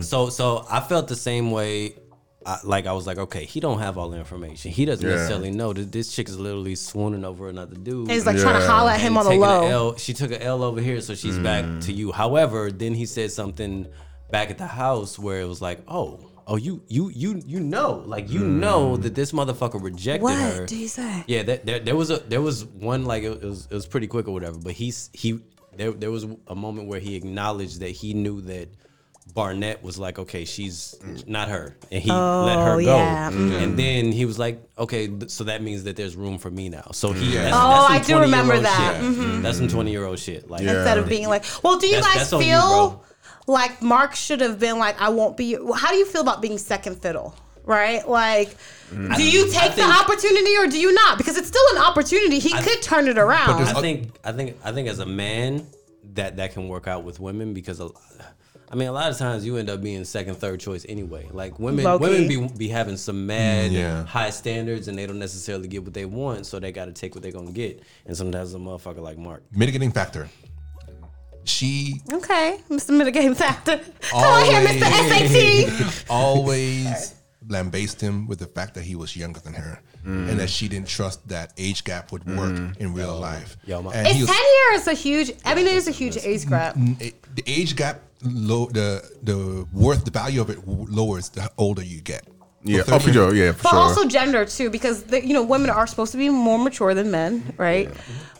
so 0.04 0.28
so 0.28 0.66
I 0.70 0.80
felt 0.80 1.08
the 1.08 1.16
same 1.16 1.50
way. 1.50 1.94
I, 2.46 2.58
like 2.64 2.86
I 2.86 2.92
was 2.92 3.06
like, 3.06 3.18
okay, 3.18 3.44
he 3.44 3.58
don't 3.58 3.78
have 3.80 3.98
all 3.98 4.10
the 4.10 4.18
information. 4.18 4.70
He 4.70 4.84
doesn't 4.84 5.04
Yeah. 5.06 5.16
necessarily 5.16 5.50
know 5.50 5.72
that 5.72 5.90
this 5.90 6.14
chick 6.14 6.28
is 6.28 6.38
literally 6.38 6.76
swooning 6.76 7.24
over 7.24 7.48
another 7.48 7.74
dude. 7.76 8.02
And 8.02 8.10
he's 8.12 8.24
like 8.26 8.36
trying 8.38 8.54
to 8.54 8.60
Yeah. 8.60 8.66
holler 8.68 8.90
at 8.92 9.00
him 9.00 9.16
and 9.16 9.18
on 9.18 9.24
the 9.24 9.30
taking 9.30 9.42
a 9.42 9.46
low. 9.46 9.66
L. 9.90 9.96
She 9.96 10.14
took 10.14 10.30
an 10.32 10.40
L 10.42 10.62
over 10.62 10.80
here, 10.80 11.00
so 11.00 11.14
she's 11.14 11.38
back 11.38 11.64
to 11.82 11.92
you. 11.92 12.12
However, 12.12 12.70
then 12.70 12.94
he 12.94 13.04
said 13.06 13.32
something 13.32 13.86
back 14.30 14.50
at 14.50 14.58
the 14.58 14.66
house 14.66 15.18
where 15.18 15.40
it 15.40 15.46
was 15.46 15.60
like, 15.62 15.80
oh, 15.88 16.20
oh, 16.46 16.56
you, 16.56 16.82
you, 16.88 17.10
you, 17.14 17.42
you 17.46 17.60
know, 17.60 18.02
like 18.06 18.30
you 18.30 18.40
know 18.40 18.96
mm. 18.96 19.02
that 19.02 19.14
this 19.14 19.32
motherfucker 19.32 19.82
rejected 19.82 20.22
What 20.22 20.38
her. 20.38 20.66
do 20.66 20.76
you 20.76 20.88
say? 20.88 21.24
Yeah, 21.26 21.42
there, 21.42 21.58
there, 21.58 21.78
there 21.78 21.96
was 21.96 22.10
a 22.10 22.18
there 22.18 22.40
was 22.42 22.64
one 22.64 23.04
like 23.04 23.22
it 23.22 23.42
was 23.42 23.66
it 23.70 23.74
was 23.74 23.86
pretty 23.86 24.06
quick 24.06 24.28
or 24.28 24.32
whatever, 24.32 24.58
but 24.58 24.72
he's 24.72 25.10
he 25.12 25.40
there 25.76 25.92
there 25.92 26.10
was 26.10 26.26
a 26.46 26.54
moment 26.54 26.88
where 26.88 27.00
he 27.00 27.16
acknowledged 27.16 27.80
that 27.80 27.90
he 27.90 28.14
knew 28.14 28.40
that 28.42 28.68
Barnett 29.34 29.82
was 29.82 29.98
like, 29.98 30.18
okay, 30.18 30.46
she's 30.46 30.94
mm. 31.02 31.28
not 31.28 31.48
her, 31.48 31.76
and 31.92 32.02
he 32.02 32.10
let 32.10 32.56
her 32.56 32.72
Oh, 32.76 32.80
go. 32.80 32.96
yeah. 32.96 33.30
Mm. 33.30 33.62
And 33.62 33.78
then 33.78 34.10
he 34.10 34.24
was 34.24 34.38
like, 34.38 34.58
okay, 34.78 35.06
th- 35.06 35.30
so 35.30 35.44
that 35.44 35.62
means 35.62 35.84
that 35.84 35.96
there's 35.96 36.16
room 36.16 36.38
for 36.38 36.50
me 36.50 36.70
now. 36.70 36.88
So 36.92 37.12
he, 37.12 37.32
that's, 37.34 37.54
Oh, 37.54 37.86
that's 37.90 38.08
I 38.08 38.10
do 38.10 38.20
remember 38.20 38.58
that. 38.58 39.00
Mm-hmm. 39.02 39.32
shit. 39.34 39.42
That's 39.42 39.58
some 39.58 39.68
twenty 39.68 39.90
year 39.90 40.06
old 40.06 40.18
shit. 40.18 40.48
Like 40.48 40.62
Yeah. 40.62 40.76
Instead 40.76 40.96
of 40.96 41.08
being 41.10 41.28
like, 41.28 41.44
well, 41.62 41.78
do 41.78 41.86
you 41.86 41.96
That's- 41.96 42.06
guys 42.14 42.30
that's 42.30 42.32
on 42.32 42.40
you, 42.40 42.46
feel 42.46 42.90
bro. 42.90 43.02
Like 43.48 43.82
Mark 43.82 44.14
should 44.14 44.40
have 44.40 44.60
been 44.60 44.78
like, 44.78 45.00
I 45.00 45.08
won't 45.08 45.36
be. 45.36 45.54
How 45.54 45.88
do 45.90 45.96
you 45.96 46.04
feel 46.04 46.20
about 46.20 46.42
being 46.42 46.58
second 46.58 47.00
fiddle? 47.00 47.34
Right? 47.64 48.08
Like, 48.08 48.56
do 48.90 49.22
you 49.22 49.50
take 49.50 49.74
the 49.74 49.82
opportunity 49.82 50.56
or 50.56 50.66
do 50.66 50.78
you 50.78 50.92
not? 50.92 51.18
Because 51.18 51.36
it's 51.36 51.48
still 51.48 51.64
an 51.72 51.82
opportunity. 51.82 52.38
He 52.38 52.50
could 52.50 52.80
turn 52.80 53.08
it 53.08 53.18
around. 53.18 53.62
I 53.62 53.80
think 53.80 54.10
I 54.24 54.32
think 54.32 54.56
I 54.64 54.72
think 54.72 54.88
as 54.88 55.00
a 55.00 55.06
man 55.06 55.66
that 56.14 56.36
that 56.36 56.52
can 56.52 56.68
work 56.68 56.86
out 56.86 57.04
with 57.04 57.20
women 57.20 57.52
because 57.52 57.80
a- 57.80 57.90
I 58.70 58.74
mean 58.74 58.88
a 58.88 58.92
lot 58.92 59.10
of 59.10 59.18
times 59.18 59.44
you 59.44 59.56
end 59.58 59.68
up 59.68 59.82
being 59.82 60.04
second 60.04 60.36
third 60.36 60.60
choice 60.60 60.86
anyway. 60.88 61.28
Like 61.30 61.58
women 61.58 61.84
Low-key. 61.84 62.04
women 62.04 62.28
be 62.28 62.48
be 62.56 62.68
having 62.68 62.96
some 62.96 63.26
mad 63.26 63.72
yeah. 63.72 64.04
high 64.04 64.30
standards 64.30 64.88
and 64.88 64.96
they 64.96 65.06
don't 65.06 65.18
necessarily 65.18 65.68
get 65.68 65.84
what 65.84 65.92
they 65.92 66.06
want, 66.06 66.46
so 66.46 66.58
they 66.58 66.72
got 66.72 66.86
to 66.86 66.92
take 66.92 67.14
what 67.14 67.22
they're 67.22 67.32
gonna 67.32 67.52
get. 67.52 67.82
And 68.06 68.16
sometimes 68.16 68.54
a 68.54 68.58
motherfucker 68.58 69.00
like 69.00 69.18
Mark. 69.18 69.42
Mitigating 69.52 69.92
factor. 69.92 70.30
She 71.48 72.00
okay, 72.12 72.60
Mr. 72.70 72.90
Mitigating 72.96 73.34
Factor. 73.34 73.80
Come 74.10 74.22
on 74.22 74.44
here, 74.44 74.60
Mr. 74.66 74.86
SAT. 75.08 76.04
always 76.10 77.14
lambasted 77.48 78.00
him 78.02 78.26
with 78.26 78.38
the 78.38 78.46
fact 78.46 78.74
that 78.74 78.84
he 78.84 78.94
was 78.94 79.16
younger 79.16 79.40
than 79.40 79.54
her 79.54 79.80
Mm. 80.06 80.28
and 80.30 80.38
that 80.38 80.48
she 80.48 80.68
didn't 80.68 80.86
trust 80.86 81.26
that 81.28 81.52
age 81.58 81.82
gap 81.82 82.12
would 82.12 82.24
work 82.24 82.56
in 82.78 82.94
real 82.94 83.18
life. 83.18 83.56
Yo, 83.66 83.82
my- 83.82 83.92
and 83.92 84.06
Is 84.06 84.14
he 84.14 84.24
10 84.24 84.28
was, 84.28 84.84
years 84.86 84.86
a 84.86 84.94
huge, 84.94 85.32
I 85.44 85.56
mean, 85.56 85.66
it 85.66 85.74
is 85.74 85.88
a 85.88 85.90
huge 85.90 86.16
age 86.22 86.46
gap. 86.48 86.76
it- 87.00 87.16
the 87.34 87.42
age 87.48 87.74
gap, 87.74 88.00
low, 88.22 88.66
the 88.66 89.02
the 89.24 89.66
worth, 89.72 90.04
the 90.04 90.12
value 90.12 90.40
of 90.40 90.50
it 90.50 90.60
w- 90.64 90.86
lowers 90.88 91.30
the 91.30 91.50
older 91.58 91.82
you 91.82 92.00
get. 92.00 92.22
Yeah, 92.62 92.84
So 92.84 92.94
oh, 92.94 92.98
for 93.00 93.12
sure. 93.12 93.34
Yeah, 93.34 93.52
for 93.52 93.62
But 93.64 93.70
sure. 93.70 93.78
also 93.80 94.04
gender 94.06 94.44
too, 94.44 94.70
because 94.70 95.02
the, 95.02 95.18
you 95.26 95.34
know 95.34 95.42
women 95.42 95.68
are 95.68 95.86
supposed 95.88 96.12
to 96.12 96.18
be 96.18 96.28
more 96.30 96.58
mature 96.60 96.94
than 96.94 97.10
men, 97.10 97.52
right? 97.58 97.90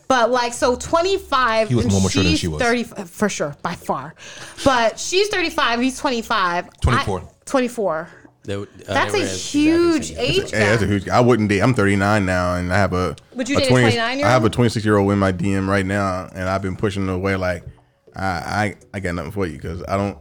But 0.08 0.30
like 0.30 0.54
so, 0.54 0.74
twenty 0.74 1.18
five. 1.18 1.68
He 1.68 1.74
was 1.74 1.86
more 1.86 2.00
mature 2.00 2.22
than 2.22 2.32
she's 2.32 2.40
she 2.40 2.48
was. 2.48 2.60
Thirty 2.60 2.84
for 2.84 3.28
sure, 3.28 3.54
by 3.62 3.74
far. 3.74 4.14
But 4.64 4.98
she's 4.98 5.28
thirty 5.28 5.50
five. 5.50 5.80
He's 5.80 5.98
twenty 5.98 6.22
five. 6.22 6.68
24. 6.80 7.22
Twenty 7.44 7.68
four. 7.68 8.08
They, 8.44 8.54
uh, 8.54 8.64
That's 8.86 9.12
a 9.12 9.18
were 9.18 9.22
exactly 9.24 9.60
huge 9.60 10.08
the 10.08 10.14
same 10.14 10.24
age. 10.24 10.38
age 10.38 10.50
Hey, 10.52 10.58
that's 10.60 10.82
a 10.82 10.86
gap. 10.86 10.90
huge. 10.90 11.08
I 11.10 11.20
wouldn't 11.20 11.50
date. 11.50 11.60
I'm 11.60 11.74
39 11.74 12.24
now, 12.24 12.54
and 12.54 12.72
I 12.72 12.78
have 12.78 12.94
a. 12.94 13.14
Would 13.34 13.46
you 13.46 13.58
a 13.58 13.60
date 13.60 13.70
a 13.70 13.74
29-year-old? 13.74 14.24
I 14.24 14.30
have 14.30 14.44
a 14.44 14.48
26 14.48 14.86
year 14.86 14.96
old 14.96 15.12
in 15.12 15.18
my 15.18 15.32
DM 15.32 15.68
right 15.68 15.84
now, 15.84 16.30
and 16.34 16.48
I've 16.48 16.62
been 16.62 16.76
pushing 16.76 17.06
her 17.08 17.12
away. 17.12 17.36
Like, 17.36 17.64
I, 18.16 18.24
I, 18.24 18.76
I 18.94 19.00
got 19.00 19.16
nothing 19.16 19.32
for 19.32 19.44
you 19.46 19.52
because 19.58 19.82
I 19.86 19.98
don't 19.98 20.16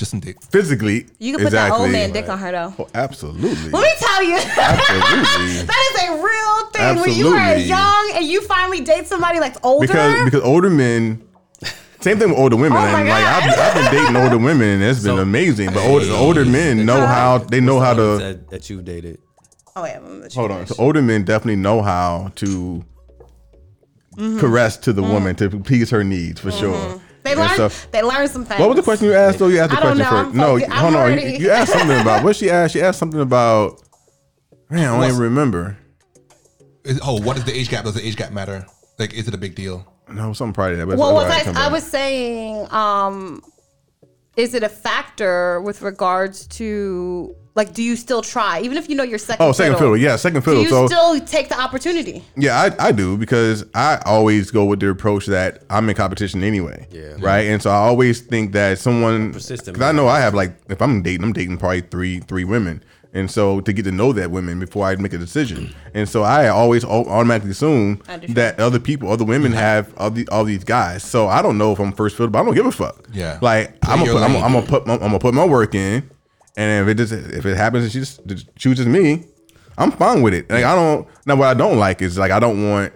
Just 0.00 0.14
in 0.14 0.20
dick. 0.20 0.42
physically. 0.44 1.08
You 1.18 1.36
can 1.36 1.44
put 1.44 1.52
that 1.52 1.72
old 1.72 1.90
man 1.90 2.10
dick 2.10 2.26
on 2.26 2.38
her 2.38 2.50
though. 2.50 2.74
Oh, 2.78 2.88
absolutely. 2.94 3.68
Let 3.68 3.82
me 3.82 3.92
tell 3.98 4.22
you, 4.22 4.36
Absolutely. 4.36 5.62
that 5.66 5.92
is 5.92 6.08
a 6.08 6.22
real 6.22 6.70
thing. 6.70 7.02
When 7.02 7.12
you 7.12 7.28
are 7.28 7.54
young 7.58 8.12
and 8.14 8.24
you 8.24 8.40
finally 8.40 8.80
date 8.80 9.06
somebody 9.06 9.40
that's 9.40 9.58
older, 9.62 9.86
because 9.86 10.24
because 10.24 10.40
older 10.40 10.70
men. 10.70 11.22
Same 12.00 12.18
thing 12.18 12.30
with 12.30 12.38
older 12.38 12.56
women. 12.56 12.78
Oh 12.78 12.80
and 12.80 12.92
my 12.92 13.02
like 13.02 13.24
I've, 13.26 13.54
God. 13.54 13.58
I've 13.58 13.74
been 13.74 13.92
dating 13.92 14.16
older 14.16 14.38
women, 14.38 14.68
and 14.68 14.82
it's 14.82 15.00
been 15.00 15.16
So- 15.16 15.22
amazing. 15.22 15.74
But 15.74 15.86
older, 15.86 16.10
older 16.12 16.46
men 16.46 16.86
know 16.86 17.06
how 17.06 17.36
they 17.36 17.60
know 17.60 17.78
how 17.78 17.92
to. 17.92 18.16
that, 18.16 18.48
that 18.48 18.70
you've 18.70 18.86
dated. 18.86 19.18
oh 19.76 19.84
yeah, 19.84 19.98
I'm 19.98 20.04
gonna 20.04 20.14
let 20.20 20.34
you 20.34 20.40
Hold 20.40 20.50
on. 20.50 20.66
So 20.66 20.76
older 20.78 21.02
men 21.02 21.24
definitely 21.24 21.56
know 21.56 21.82
how 21.82 22.32
to 22.36 22.82
mm-hmm. 24.16 24.38
caress 24.38 24.78
to 24.78 24.94
the 24.94 25.02
mm. 25.02 25.12
woman 25.12 25.36
to 25.36 25.50
please 25.60 25.90
her 25.90 26.02
needs 26.02 26.40
for 26.40 26.48
mm-hmm. 26.48 26.58
sure. 26.58 27.02
They 27.22 27.32
And 27.32 27.40
learn. 27.40 27.56
so- 27.70 27.70
they 27.90 28.02
learn 28.02 28.28
some 28.28 28.44
things. 28.44 28.60
what 28.60 28.68
was 28.70 28.76
the 28.76 28.82
question 28.82 29.06
you 29.06 29.14
asked? 29.14 29.38
Though 29.38 29.48
you 29.48 29.58
asked 29.60 29.70
the 29.72 29.78
I 29.78 29.80
question 29.80 30.04
first. 30.06 30.34
No. 30.34 30.56
I'm 30.56 30.70
hold 30.70 30.94
on. 30.96 31.12
You, 31.18 31.28
you 31.38 31.50
asked 31.50 31.72
something 31.72 32.00
about 32.00 32.24
what 32.24 32.36
she 32.36 32.50
asked. 32.50 32.72
She 32.72 32.80
asked 32.82 32.98
something 32.98 33.20
about. 33.20 33.82
Man, 34.70 34.80
I 34.80 34.84
don't 34.90 34.98
What's- 34.98 35.10
even 35.10 35.22
remember. 35.22 35.76
Is- 36.84 37.00
oh, 37.04 37.20
what 37.20 37.36
is 37.36 37.44
the 37.44 37.52
age 37.56 37.68
gap? 37.68 37.84
Does 37.84 37.94
the 37.94 38.06
age 38.06 38.16
gap 38.16 38.32
matter? 38.32 38.64
Like, 38.98 39.12
is 39.14 39.28
it 39.28 39.34
a 39.34 39.38
big 39.38 39.54
deal? 39.54 39.86
No, 40.08 40.32
something 40.32 40.54
probably 40.54 40.76
that. 40.76 40.86
but 40.86 40.96
Well, 40.98 41.20
it's 41.20 41.46
was 41.46 41.56
I, 41.56 41.66
I 41.66 41.68
was 41.68 41.84
saying, 41.84 42.66
um, 42.72 43.42
is 44.40 44.54
it 44.54 44.62
a 44.62 44.68
factor 44.68 45.60
with 45.60 45.82
regards 45.82 46.46
to 46.46 47.36
like, 47.54 47.74
do 47.74 47.82
you 47.82 47.96
still 47.96 48.22
try 48.22 48.60
even 48.60 48.78
if 48.78 48.88
you 48.88 48.94
know 48.94 49.02
you're 49.02 49.18
second? 49.18 49.44
Oh, 49.44 49.52
second 49.52 49.76
fiddle. 49.76 49.96
Yeah, 49.96 50.16
second 50.16 50.42
fiddle 50.42 50.60
Do 50.60 50.64
you 50.64 50.70
So 50.70 50.86
still 50.86 51.20
take 51.20 51.48
the 51.48 51.60
opportunity? 51.60 52.24
Yeah, 52.36 52.58
I, 52.58 52.88
I 52.88 52.92
do 52.92 53.18
because 53.18 53.64
I 53.74 54.00
always 54.06 54.50
go 54.50 54.64
with 54.64 54.80
the 54.80 54.88
approach 54.88 55.26
that 55.26 55.62
I'm 55.68 55.88
in 55.88 55.94
competition 55.94 56.42
anyway. 56.42 56.86
Yeah. 56.90 57.16
Right. 57.18 57.46
And 57.48 57.60
so 57.60 57.70
I 57.70 57.74
always 57.74 58.20
think 58.20 58.52
that 58.52 58.78
someone 58.78 59.32
Persistent, 59.32 59.74
because 59.74 59.88
I 59.88 59.92
know 59.92 60.08
I 60.08 60.20
have 60.20 60.34
like 60.34 60.52
if 60.68 60.80
I'm 60.80 61.02
dating, 61.02 61.24
I'm 61.24 61.32
dating 61.32 61.58
probably 61.58 61.82
three 61.82 62.20
three 62.20 62.44
women. 62.44 62.82
And 63.12 63.28
so 63.28 63.60
to 63.60 63.72
get 63.72 63.82
to 63.86 63.92
know 63.92 64.12
that 64.12 64.30
women 64.30 64.60
before 64.60 64.86
I 64.86 64.94
make 64.94 65.12
a 65.12 65.18
decision, 65.18 65.74
and 65.94 66.08
so 66.08 66.22
I 66.22 66.48
always 66.48 66.84
automatically 66.84 67.50
assume 67.50 68.02
I 68.08 68.18
that 68.18 68.60
other 68.60 68.78
people, 68.78 69.10
other 69.10 69.24
women 69.24 69.50
have 69.52 69.92
all, 69.96 70.10
the, 70.10 70.28
all 70.28 70.44
these 70.44 70.62
guys. 70.62 71.02
So 71.02 71.26
I 71.26 71.42
don't 71.42 71.58
know 71.58 71.72
if 71.72 71.80
I'm 71.80 71.92
first 71.92 72.16
fiddle, 72.16 72.30
but 72.30 72.40
I 72.40 72.44
don't 72.44 72.54
give 72.54 72.66
a 72.66 72.72
fuck. 72.72 73.08
Yeah. 73.12 73.38
like 73.42 73.80
Play 73.80 73.92
I'm 73.92 73.98
gonna 73.98 74.12
put, 74.12 74.22
I'm. 74.22 74.36
I'm 74.36 74.52
gonna 74.52 74.66
put 74.66 74.86
my, 74.86 74.94
I'm 74.94 75.00
gonna 75.00 75.18
put 75.18 75.34
my 75.34 75.44
work 75.44 75.74
in, 75.74 76.08
and 76.56 76.88
if 76.88 76.92
it 76.92 76.94
just 76.98 77.12
if 77.12 77.44
it 77.44 77.56
happens 77.56 77.84
and 77.84 77.92
she 77.92 77.98
just, 77.98 78.24
just 78.26 78.54
chooses 78.54 78.86
me, 78.86 79.24
I'm 79.76 79.90
fine 79.90 80.22
with 80.22 80.34
it. 80.34 80.48
Like 80.48 80.64
I 80.64 80.76
don't 80.76 81.08
now 81.26 81.34
what 81.34 81.48
I 81.48 81.54
don't 81.54 81.78
like 81.78 82.02
is 82.02 82.16
like 82.16 82.30
I 82.30 82.38
don't 82.38 82.70
want 82.70 82.92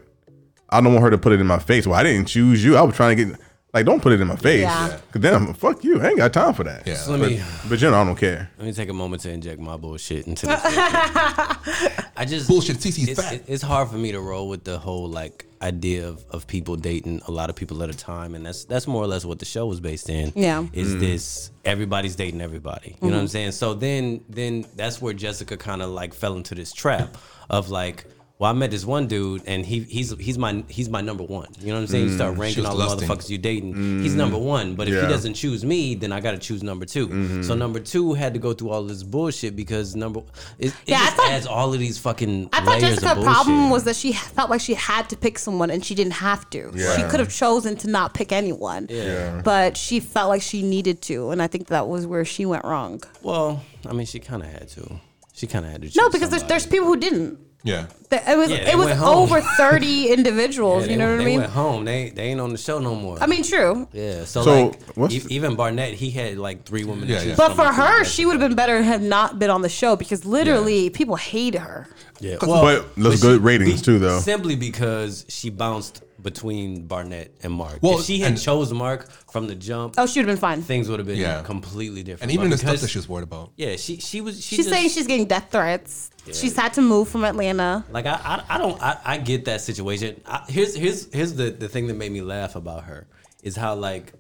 I 0.71 0.81
don't 0.81 0.93
want 0.93 1.03
her 1.03 1.11
to 1.11 1.19
put 1.19 1.33
it 1.33 1.41
in 1.41 1.47
my 1.47 1.59
face. 1.59 1.87
Well, 1.87 1.99
I 1.99 2.05
didn't 2.05 2.29
choose 2.29 2.65
you. 2.65 2.77
I 2.77 2.83
was 2.83 2.95
trying 2.95 3.17
to 3.17 3.25
get 3.25 3.41
Like, 3.75 3.87
don't 3.87 4.01
put 4.01 4.13
it 4.13 4.21
in 4.21 4.29
my 4.29 4.37
face. 4.37 4.63
Yeah. 4.63 5.01
Cause 5.11 5.21
then 5.21 5.35
I'm 5.35 5.53
fuck 5.53 5.83
you. 5.83 6.01
I 6.01 6.11
ain't 6.11 6.19
got 6.19 6.33
time 6.33 6.55
for 6.55 6.63
that. 6.63 6.87
Yeah. 6.87 6.95
So 6.95 7.11
let 7.11 7.21
But, 7.21 7.31
me 7.31 7.43
but 7.69 7.83
you 7.83 7.91
know, 7.91 8.01
I 8.01 8.05
don't 8.05 8.17
care. 8.17 8.49
let 8.57 8.67
me 8.67 8.73
take 8.73 8.89
a 8.89 8.93
moment 8.93 9.23
to 9.23 9.31
inject 9.31 9.61
my 9.61 9.77
bullshit 9.77 10.29
into 10.29 10.47
this. 10.47 10.61
I 10.65 12.25
just 12.25 12.47
Bullshit, 12.47 12.77
CC's 12.77 13.09
it's, 13.09 13.21
fat. 13.21 13.35
it- 13.35 13.45
it's 13.49 13.65
hard 13.65 13.89
for 13.89 13.97
me 13.97 14.13
to 14.13 14.21
roll 14.21 14.49
with 14.49 14.63
the 14.63 14.79
whole 14.79 15.09
like 15.09 15.47
idea 15.61 16.07
of, 16.07 16.25
of 16.31 16.47
people 16.47 16.77
dating 16.77 17.21
a 17.27 17.33
lot 17.33 17.51
of 17.51 17.57
people 17.57 17.83
at 17.83 17.91
a 17.91 17.95
time, 17.95 18.37
and 18.37 18.47
that's 18.47 18.65
that's 18.65 18.87
more 18.87 19.03
or 19.03 19.09
less 19.09 19.25
what 19.25 19.41
the 19.41 19.45
show 19.45 19.67
was 19.67 19.81
based 19.81 20.09
in. 20.09 20.33
Yeah. 20.37 20.67
is 20.73 20.95
mm. 20.95 21.01
this 21.01 21.51
everybody's 21.65 22.15
dating 22.15 22.43
everybody? 22.43 22.97
You 23.03 23.09
know 23.09 23.15
what 23.15 23.21
I'm 23.23 23.25
mm-hmm. 23.25 23.33
saying? 23.33 23.53
So 23.53 23.75
then 23.75 24.25
then 24.29 24.67
that's 24.77 25.03
where 25.03 25.15
Jessica 25.15 25.57
kind 25.57 25.83
of 25.83 25.91
like 25.91 26.15
fell 26.15 26.37
into 26.37 26.55
this 26.55 26.73
trap 26.73 27.17
of 27.51 27.71
like. 27.71 28.07
Well, 28.37 28.51
I 28.51 28.53
met 28.53 28.73
this 28.73 28.85
one 28.85 29.07
dude, 29.07 29.43
and 29.47 29.65
he 29.65 29.81
he's 29.85 30.11
he's 30.19 30.37
my 30.39 30.65
he's 30.69 30.89
my 30.89 31.01
number 31.01 31.23
one. 31.23 31.47
You 31.61 31.69
know 31.69 31.75
what 31.75 31.81
I'm 31.83 31.87
saying? 31.87 32.05
You 32.07 32.11
mm, 32.11 32.17
start 32.17 32.37
ranking 32.37 32.67
all 32.67 32.77
the 32.77 32.85
lusting. 32.85 33.09
motherfuckers 33.09 33.31
you 33.31 33.39
dating. 33.39 33.75
Mm. 33.75 34.03
He's 34.03 34.17
number 34.17 34.37
one, 34.37 34.75
but 34.75 34.89
if 34.89 34.95
Yeah. 34.95 35.03
he 35.03 35.07
doesn't 35.07 35.35
choose 35.35 35.65
me, 35.65 35.95
then 35.95 36.11
I 36.11 36.19
got 36.19 36.33
to 36.33 36.39
choose 36.39 36.61
number 36.65 36.85
2 36.85 37.07
So 37.07 37.09
mm-hmm. 37.15 37.59
number 37.59 37.79
two 37.79 38.13
had 38.15 38.35
to 38.35 38.41
go 38.41 38.53
through 38.53 38.71
all 38.71 38.83
this 38.83 39.05
bullshit 39.05 39.55
because 39.55 39.95
number 39.95 40.21
it, 40.59 40.67
it 40.71 40.75
Yeah, 40.87 40.97
I 40.99 41.05
just 41.05 41.17
thought- 41.17 41.31
adds 41.31 41.47
all 41.47 41.73
of 41.73 41.79
these 41.79 41.97
fucking 41.99 42.49
I 42.53 42.59
thought 42.59 42.69
layers 42.71 42.83
Jessica's 42.83 43.05
of 43.13 43.15
bullshit. 43.19 43.33
problem 43.33 43.71
was 43.71 43.85
that 43.85 43.95
she 43.95 44.13
felt 44.13 44.51
like 44.51 44.61
she 44.61 44.75
had 44.75 45.09
to 45.11 45.17
pick 45.17 45.39
someone 45.39 45.71
and 45.71 45.85
she 45.85 45.95
didn't 45.95 46.15
have 46.15 46.51
to. 46.51 46.73
She 46.75 46.81
Yeah. 46.81 47.09
could 47.09 47.21
have 47.21 47.33
chosen 47.33 47.77
to 47.77 47.89
not 47.89 48.15
pick 48.15 48.33
anyone. 48.33 48.89
Yeah. 48.91 49.43
But 49.45 49.77
she 49.77 50.01
felt 50.01 50.29
like 50.29 50.43
she 50.43 50.63
needed 50.63 51.03
to, 51.03 51.31
and 51.31 51.41
I 51.41 51.47
think 51.47 51.69
that 51.69 51.87
was 51.87 52.05
where 52.05 52.25
she 52.25 52.47
went 52.47 52.65
wrong. 52.65 53.01
well, 53.23 53.63
I 53.87 53.93
mean, 53.93 54.07
she 54.07 54.19
kind 54.19 54.43
of 54.43 54.49
had 54.51 54.69
to. 54.71 55.01
She 55.35 55.47
kind 55.47 55.65
of 55.65 55.71
had 55.71 55.83
to. 55.83 55.87
No, 55.97 56.05
choose 56.09 56.13
because 56.15 56.31
there's, 56.31 56.43
somebody. 56.43 56.49
there's 56.49 56.67
people 56.67 56.87
who 56.89 56.97
didn't. 56.97 57.39
Yeah. 57.65 57.87
There- 58.11 58.23
It 58.29 58.37
was 58.39 58.51
Yeah, 58.51 58.71
it 58.73 58.77
was 58.77 58.91
over 59.03 59.41
30 59.57 60.09
individuals. 60.13 60.85
Yeah, 60.85 60.93
you 60.93 60.99
they- 60.99 61.05
know 61.05 61.11
what 61.11 61.15
I 61.15 61.17
mean? 61.17 61.25
They 61.25 61.31
mean? 61.33 61.41
went 61.41 61.53
home. 61.53 61.85
They 61.87 62.11
they 62.11 62.23
ain't 62.25 62.41
on 62.41 62.51
the 62.53 62.59
show 62.59 62.79
no 62.79 62.95
more. 62.95 63.17
I 63.21 63.27
mean, 63.27 63.43
true. 63.43 63.89
yeah. 63.93 64.25
So, 64.25 64.43
So, 64.45 64.73
like, 64.97 65.13
e- 65.13 65.23
even 65.31 65.57
Barnett, 65.57 65.95
he 65.95 66.11
had 66.11 66.37
like 66.39 66.65
three 66.65 66.85
women. 66.85 67.09
Yeah, 67.09 67.23
yeah. 67.23 67.35
But 67.37 67.55
for 67.57 67.65
her, 67.65 68.05
she 68.05 68.27
would 68.27 68.39
have 68.39 68.47
been 68.49 68.55
better 68.57 68.83
had 68.83 69.03
not 69.03 69.39
been 69.39 69.51
on 69.51 69.63
the 69.63 69.69
show 69.71 69.97
because 69.97 70.25
literally 70.25 70.91
people 70.91 71.17
hate 71.17 71.55
her. 71.57 71.89
Yeah. 72.21 72.37
But 72.41 72.95
those 72.97 73.21
good 73.21 73.43
ratings, 73.43 73.83
too, 73.83 73.99
though. 73.99 74.21
Simply 74.21 74.55
because 74.55 75.25
she 75.29 75.51
bounced 75.51 76.03
between 76.25 76.87
Barnett 76.87 77.33
and 77.45 77.53
Mark. 77.53 77.79
Well, 77.83 78.01
if 78.01 78.07
she 78.07 78.19
had 78.19 78.33
and- 78.33 78.41
chose 78.41 78.73
Mark 78.73 79.09
from 79.31 79.47
the 79.47 79.55
jump, 79.55 79.95
Oh, 79.97 80.07
she 80.07 80.19
would 80.19 80.27
have 80.29 80.35
been 80.37 80.41
fine. 80.41 80.63
things 80.63 80.89
would 80.89 80.99
have 80.99 81.07
been 81.07 81.19
Yeah. 81.19 81.43
completely 81.43 82.03
different. 82.03 82.23
And 82.23 82.33
even 82.33 82.49
But 82.49 82.57
the 82.61 82.67
stuff 82.67 82.81
that 82.81 82.89
she 82.89 82.99
was 82.99 83.09
worried 83.09 83.23
about. 83.23 83.53
Yeah, 83.57 83.77
she 83.77 83.99
she 83.99 84.21
was. 84.21 84.43
She 84.43 84.57
She's 84.57 84.67
just, 84.67 84.71
saying 84.71 84.89
she's 84.89 85.07
getting 85.07 85.27
death 85.27 85.49
threats. 85.53 86.11
She's 86.33 86.57
had 86.57 86.73
to 86.75 86.81
move 86.83 87.09
from 87.09 87.23
Atlanta. 87.25 87.85
Like 87.93 88.07
I, 88.07 88.15
I, 88.49 88.55
I 88.55 88.59
don't, 88.59 88.83
I, 88.83 88.99
I 89.05 89.19
get 89.19 89.45
that 89.45 89.61
situation. 89.61 90.21
I, 90.27 90.43
here's, 90.49 90.75
here's, 90.75 91.13
here's 91.13 91.35
the 91.35 91.51
the 91.51 91.69
thing 91.69 91.87
that 91.89 91.95
made 91.95 92.11
me 92.11 92.23
laugh 92.23 92.57
about 92.57 92.85
her 92.85 93.07
is 93.43 93.55
how 93.55 93.75
like 93.75 94.15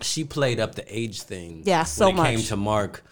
she 0.00 0.24
played 0.24 0.58
up 0.58 0.74
the 0.74 0.84
age 0.88 1.20
thing. 1.22 1.62
Yeah, 1.66 1.84
so 1.84 2.06
when 2.08 2.18
it 2.18 2.22
came 2.36 2.40
to 2.46 2.56
Mark. 2.56 3.04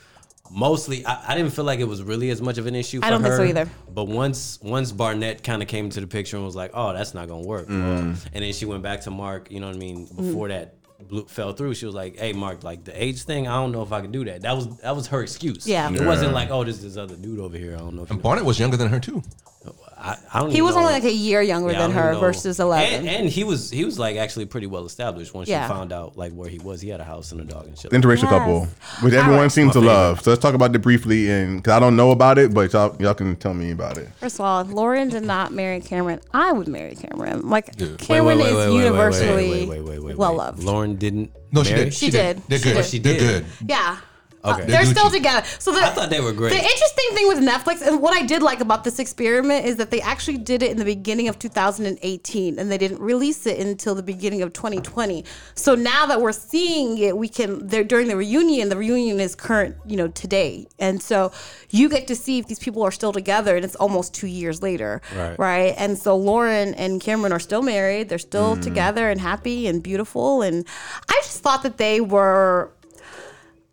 Mostly, 0.51 1.07
I, 1.07 1.33
I 1.33 1.35
didn't 1.37 1.53
feel 1.53 1.65
like 1.65 1.81
it 1.81 1.89
was 1.89 2.03
really 2.03 2.31
as 2.31 2.43
much 2.43 2.59
of 2.59 2.67
an 2.67 2.75
issue. 2.75 3.01
For 3.01 3.07
I 3.07 3.11
don't 3.11 3.23
think 3.23 3.35
so 3.35 3.45
either. 3.45 3.69
But 3.93 4.05
once 4.05 4.59
once 4.63 4.93
Barnett 4.93 5.45
kind 5.45 5.63
of 5.63 5.69
came 5.69 5.87
into 5.87 6.01
the 6.01 6.07
picture 6.07 6.37
and 6.37 6.45
was 6.45 6.57
like, 6.57 6.73
"Oh, 6.75 6.93
that's 6.93 7.15
not 7.15 7.29
gonna 7.29 7.47
work," 7.47 7.69
mm. 7.69 8.17
and 8.33 8.45
then 8.45 8.53
she 8.53 8.67
went 8.67 8.83
back 8.83 9.03
to 9.03 9.11
Mark. 9.11 9.51
You 9.51 9.61
know 9.61 9.69
what 9.69 9.77
I 9.77 9.79
mean? 9.79 10.07
Before 10.07 10.49
mm. 10.49 10.51
that 10.51 10.75
blew, 11.07 11.25
fell 11.27 11.53
through, 11.53 11.75
she 11.75 11.87
was 11.87 11.95
like, 11.95 12.19
"Hey, 12.19 12.33
Mark, 12.33 12.65
like 12.65 12.85
the 12.85 13.03
age 13.03 13.23
thing, 13.23 13.47
I 13.47 13.55
don't 13.55 13.73
know 13.73 13.83
if 13.83 13.93
I 13.93 14.01
can 14.01 14.11
do 14.11 14.25
that." 14.25 14.43
That 14.43 14.57
was 14.57 14.79
that 14.79 14.97
was 14.97 15.07
her 15.09 15.23
excuse. 15.23 15.67
Yeah. 15.67 15.93
it 15.93 16.01
wasn't 16.01 16.33
like, 16.33 16.51
"Oh, 16.51 16.65
there's 16.65 16.83
this 16.83 16.97
other 16.97 17.17
dude 17.17 17.39
over 17.39 17.57
here." 17.57 17.75
I 17.75 17.79
don't 17.79 17.95
know. 17.95 18.03
If 18.03 18.11
you 18.11 18.15
And 18.15 18.23
Barnett 18.23 18.45
was 18.45 18.59
younger 18.59 18.77
than 18.77 18.89
her 18.89 19.01
too. 19.01 19.23
Oh, 19.67 19.75
I, 20.03 20.17
I 20.33 20.41
don't 20.41 20.51
He 20.51 20.63
was 20.63 20.75
know. 20.75 20.81
only 20.81 20.95
like 20.95 21.05
a 21.05 21.13
year 21.13 21.43
younger 21.43 21.73
Yeah, 21.73 21.81
than 21.81 21.91
her 21.91 22.13
know. 22.15 22.21
versus 22.21 22.59
11. 22.59 23.01
And, 23.01 23.07
and 23.09 23.29
he 23.29 23.45
was 23.45 23.69
he 23.71 23.85
was 23.85 23.99
like 23.99 24.17
actually 24.17 24.47
pretty 24.47 24.67
well 24.67 24.87
established 24.87 25.35
once 25.35 25.47
Yeah. 25.47 25.67
she 25.67 25.73
found 25.73 25.93
out 25.93 26.17
like 26.17 26.33
where 26.33 26.49
he 26.49 26.59
was. 26.59 26.81
He 26.81 26.89
had 26.89 27.01
a 27.01 27.05
house 27.05 27.33
and 27.33 27.41
a 27.43 27.45
dog 27.45 27.67
and 27.67 27.79
shit. 27.79 27.91
Interracial 27.91 28.23
Yes. 28.23 28.31
couple, 28.31 28.67
which 29.03 29.13
everyone 29.13 29.43
right. 29.43 29.53
seems 29.53 29.73
to 29.75 29.81
favorite. 29.81 29.93
love. 29.93 30.21
So 30.23 30.31
let's 30.31 30.41
talk 30.41 30.55
about 30.55 30.75
it 30.75 30.79
briefly, 30.79 31.31
and 31.31 31.59
because 31.59 31.73
I 31.75 31.81
don't 31.81 31.97
know 31.97 32.13
about 32.13 32.39
it, 32.39 32.55
but 32.55 32.73
y'all, 32.73 32.97
y'all 32.99 33.13
can 33.13 33.37
tell 33.37 33.53
me 33.53 33.73
about 33.73 33.99
it. 33.99 34.09
First 34.21 34.37
of 34.37 34.41
all, 34.47 34.61
if 34.63 34.69
Lauren 34.69 35.11
did 35.11 35.23
not 35.25 35.53
marry 35.53 35.81
Cameron, 35.81 36.21
I 36.33 36.53
would 36.53 36.69
marry 36.69 36.95
Cameron. 36.95 37.51
Like 37.51 37.71
Yeah. 37.77 37.89
Cameron 37.99 38.39
wait, 38.39 38.45
wait, 38.45 38.51
is 38.53 38.57
wait, 38.57 38.69
wait, 38.69 38.73
wait, 38.73 38.85
universally 38.85 40.15
well 40.15 40.33
wait. 40.33 40.37
loved. 40.39 40.63
Lauren 40.63 40.97
didn't. 40.97 41.31
No, 41.53 41.63
she 41.63 41.73
marry? 41.73 41.85
did. 41.85 41.95
She 41.95 42.11
did. 42.11 42.43
They're 42.49 42.59
She 42.59 42.73
good. 42.73 43.03
did. 43.03 43.03
They're 43.03 43.19
did. 43.19 43.45
good. 43.45 43.47
Yeah. 43.69 43.97
Okay. 44.45 44.63
Uh, 44.63 44.67
they're 44.67 44.83
Gucci. 44.83 44.93
still 44.93 45.11
together. 45.11 45.47
So 45.59 45.73
the, 45.73 45.81
I 45.81 45.91
thought 45.91 46.11
they 46.11 46.21
were 46.21 46.33
great. 46.33 46.51
The 46.51 46.63
interesting 46.63 47.11
thing 47.13 47.29
with 47.29 47.39
Netflix 47.39 47.87
and 47.87 48.01
what 48.01 48.15
I 48.15 48.25
did 48.25 48.43
like 48.43 48.61
about 48.61 48.85
this 48.85 48.99
experiment 48.99 49.67
is 49.67 49.77
that 49.77 49.91
they 49.91 50.01
actually 50.01 50.39
did 50.39 50.63
it 50.63 50.71
in 50.71 50.79
the 50.79 50.85
beginning 50.85 51.29
of 51.29 51.39
2018 51.39 52.59
and 52.59 52.71
they 52.71 52.79
didn't 52.79 53.01
release 53.01 53.47
it 53.47 53.59
until 53.61 53.95
the 53.95 54.03
beginning 54.03 54.43
of 54.43 54.53
2020. 54.53 55.25
So 55.55 55.75
now 55.75 56.07
that 56.07 56.21
we're 56.21 56.33
seeing 56.33 56.99
it, 56.99 57.17
we 57.17 57.29
can 57.29 57.67
they're 57.67 57.85
during 57.85 58.09
the 58.09 58.17
reunion, 58.17 58.69
the 58.71 58.77
reunion 58.77 59.21
is 59.21 59.35
current, 59.35 59.77
you 59.87 59.97
know, 59.97 60.09
today. 60.09 60.67
And 60.79 61.03
so 61.03 61.33
you 61.69 61.89
get 61.89 62.07
to 62.09 62.17
see 62.17 62.39
if 62.39 62.47
these 62.47 62.59
people 62.59 62.83
are 62.83 62.93
still 62.93 63.13
together 63.13 63.57
and 63.57 63.65
it's 63.65 63.77
almost 63.77 64.15
2 64.15 64.27
years 64.27 64.63
later. 64.63 65.03
Right. 65.15 65.39
Right? 65.39 65.75
And 65.77 65.99
so 65.99 66.17
Lauren 66.17 66.75
and 66.75 67.01
Cameron 67.01 67.33
are 67.33 67.41
still 67.41 67.63
married. 67.63 68.09
They're 68.09 68.19
still 68.19 68.57
together 68.57 69.11
and 69.11 69.21
happy 69.21 69.67
and 69.67 69.83
beautiful 69.83 70.43
and 70.43 70.67
I 71.09 71.21
just 71.25 71.43
thought 71.43 71.63
that 71.63 71.77
they 71.77 72.01
were 72.01 72.73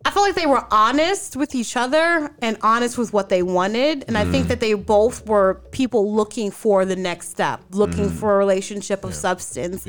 I 0.04 0.10
felt 0.10 0.26
like 0.26 0.36
they 0.36 0.46
were 0.46 0.64
honest 0.70 1.36
with 1.36 1.54
each 1.54 1.76
other 1.76 2.32
and 2.40 2.56
honest 2.62 2.96
with 2.96 3.12
what 3.12 3.28
they 3.28 3.42
wanted. 3.42 4.04
And 4.06 4.16
I 4.16 4.24
think 4.24 4.46
mm. 4.46 4.48
that 4.50 4.60
they 4.60 4.74
both 4.74 5.26
were 5.26 5.54
people 5.72 6.14
looking 6.14 6.50
for 6.52 6.84
the 6.84 6.94
next 6.94 7.30
step, 7.30 7.62
looking 7.72 8.08
mm. 8.08 8.12
for 8.12 8.34
a 8.34 8.38
relationship 8.38 9.04
of 9.04 9.12
substance. 9.12 9.86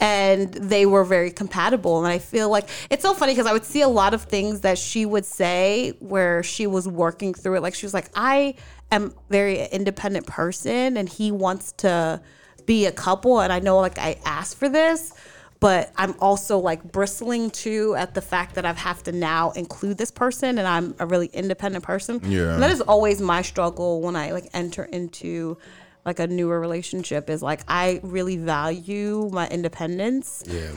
And 0.00 0.52
they 0.52 0.86
were 0.86 1.04
very 1.04 1.30
compatible. 1.30 1.98
And 1.98 2.06
I 2.06 2.18
feel 2.18 2.50
like 2.50 2.68
it's 2.90 3.02
so 3.02 3.14
funny 3.14 3.32
because 3.32 3.46
I 3.46 3.52
would 3.52 3.64
see 3.64 3.80
a 3.80 3.88
lot 3.88 4.12
of 4.12 4.22
things 4.22 4.62
that 4.62 4.76
she 4.76 5.06
would 5.06 5.24
say 5.24 5.94
where 6.00 6.42
she 6.42 6.66
was 6.66 6.88
working 6.88 7.32
through 7.32 7.56
it. 7.56 7.62
Like 7.62 7.74
she 7.74 7.86
was 7.86 7.94
like, 7.94 8.10
I 8.14 8.56
am 8.90 9.14
very 9.30 9.66
independent 9.66 10.26
person 10.26 10.96
and 10.96 11.08
he 11.08 11.30
wants 11.30 11.72
to 11.78 12.20
be 12.66 12.86
a 12.86 12.92
couple. 12.92 13.40
And 13.40 13.52
I 13.52 13.60
know 13.60 13.78
like 13.78 13.98
I 13.98 14.18
asked 14.24 14.58
for 14.58 14.68
this 14.68 15.14
but 15.60 15.92
I'm 15.96 16.14
also 16.20 16.58
like 16.58 16.92
bristling 16.92 17.50
too 17.50 17.94
at 17.96 18.14
the 18.14 18.20
fact 18.20 18.54
that 18.56 18.64
I 18.64 18.68
have 18.68 18.78
have 18.78 19.02
to 19.04 19.12
now 19.12 19.50
include 19.52 19.98
this 19.98 20.10
person 20.10 20.58
and 20.58 20.66
I'm 20.66 20.94
a 20.98 21.06
really 21.06 21.28
independent 21.28 21.84
person. 21.84 22.20
Yeah. 22.24 22.54
And 22.54 22.62
that 22.62 22.70
is 22.70 22.80
always 22.80 23.20
my 23.20 23.42
struggle 23.42 24.02
when 24.02 24.16
I 24.16 24.32
like 24.32 24.48
enter 24.52 24.84
into 24.84 25.56
like 26.04 26.18
a 26.18 26.26
newer 26.26 26.60
relationship 26.60 27.30
is 27.30 27.42
like 27.42 27.60
I 27.66 28.00
really 28.02 28.36
value 28.36 29.30
my 29.32 29.48
independence. 29.48 30.44
yeah. 30.46 30.70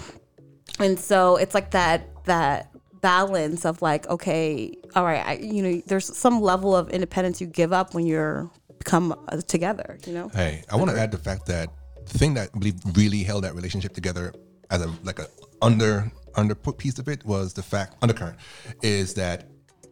And 0.79 0.99
so 0.99 1.37
it's 1.37 1.53
like 1.53 1.71
that 1.71 2.07
that 2.25 2.69
balance 3.01 3.65
of 3.65 3.81
like 3.81 4.07
okay, 4.07 4.75
all 4.95 5.03
right, 5.03 5.25
I 5.25 5.33
you 5.33 5.63
know 5.63 5.81
there's 5.87 6.15
some 6.15 6.41
level 6.41 6.75
of 6.75 6.89
independence 6.89 7.41
you 7.41 7.47
give 7.47 7.73
up 7.73 7.93
when 7.93 8.05
you're 8.05 8.49
become 8.87 9.13
uh, 9.27 9.37
together, 9.47 9.97
you 10.05 10.13
know? 10.13 10.29
Hey, 10.29 10.63
I 10.69 10.75
want 10.77 10.91
to 10.91 10.99
add 10.99 11.11
the 11.11 11.17
fact 11.17 11.45
that 11.47 11.69
the 12.05 12.17
thing 12.17 12.35
that 12.35 12.49
really 12.95 13.23
held 13.23 13.43
that 13.43 13.53
relationship 13.53 13.93
together 13.93 14.33
as 14.69 14.81
a 14.81 14.93
like 15.03 15.19
a 15.19 15.27
under 15.61 16.11
under 16.35 16.55
put 16.55 16.77
piece 16.77 16.99
of 16.99 17.07
it 17.07 17.25
was 17.25 17.53
the 17.53 17.63
fact 17.63 17.95
undercurrent 18.01 18.37
is 18.83 19.13
that 19.15 19.47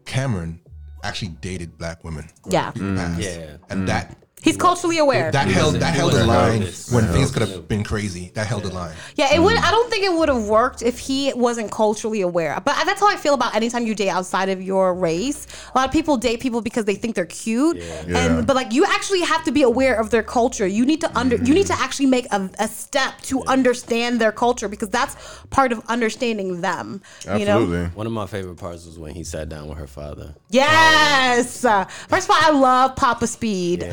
Cameron 0.06 0.62
actually 1.04 1.30
dated 1.30 1.78
black 1.78 2.04
women. 2.04 2.30
Yeah. 2.50 2.72
in 2.76 2.96
the 2.96 3.02
past. 3.02 3.22
Yeah. 3.22 3.58
and 3.70 3.88
that 3.88 4.16
He's 4.46 4.58
culturally 4.58 5.00
aware. 5.00 5.32
that 5.32 5.48
held 5.48 5.66
wasn't- 5.74 5.82
that 5.82 5.94
he 5.94 6.00
held 6.00 6.14
the 6.14 6.24
line 6.26 6.62
when 6.92 7.06
things 7.12 7.32
could 7.32 7.42
have 7.42 7.68
been 7.68 7.84
crazy. 7.84 8.32
That 8.36 8.48
held 8.48 8.64
the 8.64 8.74
line. 8.74 8.94
Yeah, 9.16 9.34
it 9.34 9.40
would. 9.42 9.58
I 9.58 9.72
don't 9.72 9.90
think 9.90 10.06
it 10.06 10.14
would 10.14 10.30
have 10.30 10.46
worked 10.48 10.82
if 10.84 11.00
he 11.00 11.34
wasn't 11.34 11.72
culturally 11.72 12.22
aware. 12.22 12.62
But 12.64 12.76
that's 12.86 13.00
how 13.00 13.10
I 13.10 13.16
feel 13.18 13.34
about 13.34 13.56
anytime 13.56 13.86
you 13.88 13.96
date 13.96 14.10
outside 14.10 14.50
of 14.50 14.62
your 14.62 14.94
race. 14.94 15.48
A 15.74 15.78
lot 15.78 15.88
of 15.88 15.92
people 15.92 16.16
date 16.18 16.40
people 16.40 16.62
because 16.62 16.86
they 16.86 16.96
think 16.96 17.16
they're 17.16 17.26
cute, 17.26 17.78
Yeah. 17.78 18.18
and 18.20 18.48
but 18.48 18.56
like 18.56 18.72
you 18.72 18.86
actually 18.86 19.22
have 19.22 19.44
to 19.46 19.52
be 19.52 19.64
aware 19.64 19.96
of 20.00 20.12
their 20.12 20.24
culture. 20.24 20.68
You 20.68 20.86
need 20.86 21.02
to 21.02 21.18
under. 21.18 21.36
You 21.38 21.54
need 21.54 21.68
to 21.68 21.74
actually 21.80 22.06
make 22.06 22.28
a, 22.32 22.50
a 22.60 22.68
step 22.68 23.20
to 23.24 23.44
understand 23.46 24.22
their 24.22 24.32
culture 24.32 24.68
because 24.68 24.90
that's 24.90 25.16
part 25.50 25.72
of 25.72 25.82
understanding 25.88 26.62
them. 26.62 27.02
You 27.24 27.46
know. 27.46 27.62
Absolutely. 27.62 27.86
One 27.96 28.06
of 28.08 28.14
my 28.14 28.28
favorite 28.28 28.58
parts 28.58 28.86
was 28.86 29.00
when 29.00 29.14
he 29.16 29.24
sat 29.24 29.50
down 29.50 29.68
with 29.70 29.78
her 29.80 29.88
father. 29.88 30.36
Yes. 30.52 31.66
Uh, 31.66 31.86
First 32.10 32.30
of 32.30 32.36
all, 32.36 32.42
I 32.42 32.52
love 32.52 32.96
Papa 32.96 33.26
Speed. 33.28 33.84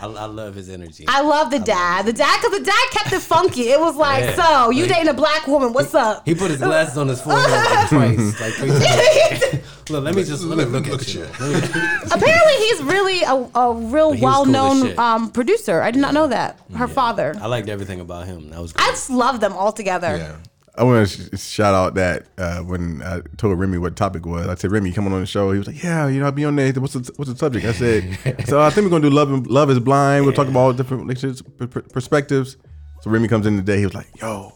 I, 0.00 0.06
I 0.06 0.24
love 0.26 0.54
his 0.54 0.68
energy. 0.68 1.04
I 1.08 1.20
love 1.22 1.50
the 1.50 1.58
dad. 1.58 2.06
The 2.06 2.12
dad, 2.12 2.40
because 2.40 2.58
the 2.58 2.64
dad 2.64 2.90
kept 2.92 3.12
it 3.12 3.20
funky. 3.20 3.68
It 3.70 3.80
was 3.80 3.96
like, 3.96 4.24
Yeah. 4.24 4.34
so 4.64 4.70
you 4.70 4.86
dating 4.86 5.08
a 5.08 5.14
black 5.14 5.46
woman? 5.46 5.72
What's 5.72 5.94
up? 5.94 6.24
he 6.26 6.34
put 6.34 6.50
his 6.50 6.60
glasses 6.60 6.96
on 6.98 7.08
his 7.08 7.20
forehead 7.20 7.50
like 7.50 7.88
twice, 7.88 8.40
like 8.40 8.54
three 8.54 8.68
times. 8.70 9.64
look, 9.90 10.04
let 10.04 10.14
me 10.14 10.24
just 10.24 10.42
let 10.44 10.58
me 10.58 10.64
look, 10.64 10.86
Look 10.86 11.00
at, 11.02 11.08
at 11.08 11.14
you. 11.14 11.20
you. 11.20 11.26
Let 11.40 11.74
me- 11.74 11.90
Apparently, 12.12 12.54
he's 12.66 12.82
really 12.82 13.22
a, 13.22 13.58
a 13.58 13.74
real 13.74 14.12
he 14.12 14.20
was 14.24 14.34
cool 14.34 14.46
as 14.46 14.48
well-known 14.52 14.86
shit. 14.88 14.98
um, 14.98 15.30
producer. 15.30 15.80
I 15.82 15.90
did 15.90 16.00
not 16.00 16.14
know 16.14 16.26
that. 16.28 16.58
Her 16.74 16.88
father. 16.88 17.34
I 17.40 17.46
liked 17.46 17.68
everything 17.68 18.00
about 18.00 18.26
him. 18.26 18.50
That 18.50 18.60
was 18.60 18.72
I 18.76 18.88
just 18.90 19.10
love 19.10 19.40
them 19.40 19.52
all 19.54 19.72
together. 19.72 20.16
Yeah. 20.16 20.36
I 20.80 20.84
want 20.84 21.08
to 21.08 21.36
sh- 21.36 21.40
shout 21.40 21.74
out 21.74 21.94
that 21.94 22.26
uh, 22.38 22.60
when 22.60 23.02
I 23.02 23.20
told 23.36 23.58
Remy 23.58 23.78
what 23.78 23.90
the 23.90 23.96
topic 23.96 24.24
was, 24.24 24.46
I 24.48 24.54
said, 24.54 24.72
"Remy, 24.72 24.92
coming 24.92 25.12
on 25.12 25.20
the 25.20 25.26
show." 25.26 25.52
He 25.52 25.58
was 25.58 25.66
like, 25.66 25.82
"Yeah, 25.82 26.08
you 26.08 26.20
know, 26.20 26.26
I'll 26.26 26.32
be 26.32 26.44
on 26.46 26.56
there. 26.56 26.72
What's 26.72 26.94
the, 26.94 27.12
what's 27.16 27.30
the 27.30 27.36
subject?" 27.36 27.66
I 27.66 27.72
said, 27.72 28.44
"So 28.48 28.60
I 28.60 28.70
think 28.70 28.84
we're 28.86 28.90
gonna 28.90 29.08
do 29.08 29.14
love. 29.14 29.30
and 29.30 29.46
Love 29.46 29.70
is 29.70 29.78
blind. 29.78 30.24
We'll 30.24 30.34
talk 30.34 30.48
about 30.48 30.60
all 30.60 30.72
different 30.72 31.02
relationships, 31.02 31.42
per- 31.58 31.66
per- 31.66 31.82
perspectives." 31.82 32.56
So 33.02 33.10
Remy 33.10 33.28
comes 33.28 33.46
in 33.46 33.56
today. 33.56 33.78
He 33.78 33.84
was 33.86 33.94
like, 33.94 34.08
"Yo, 34.20 34.52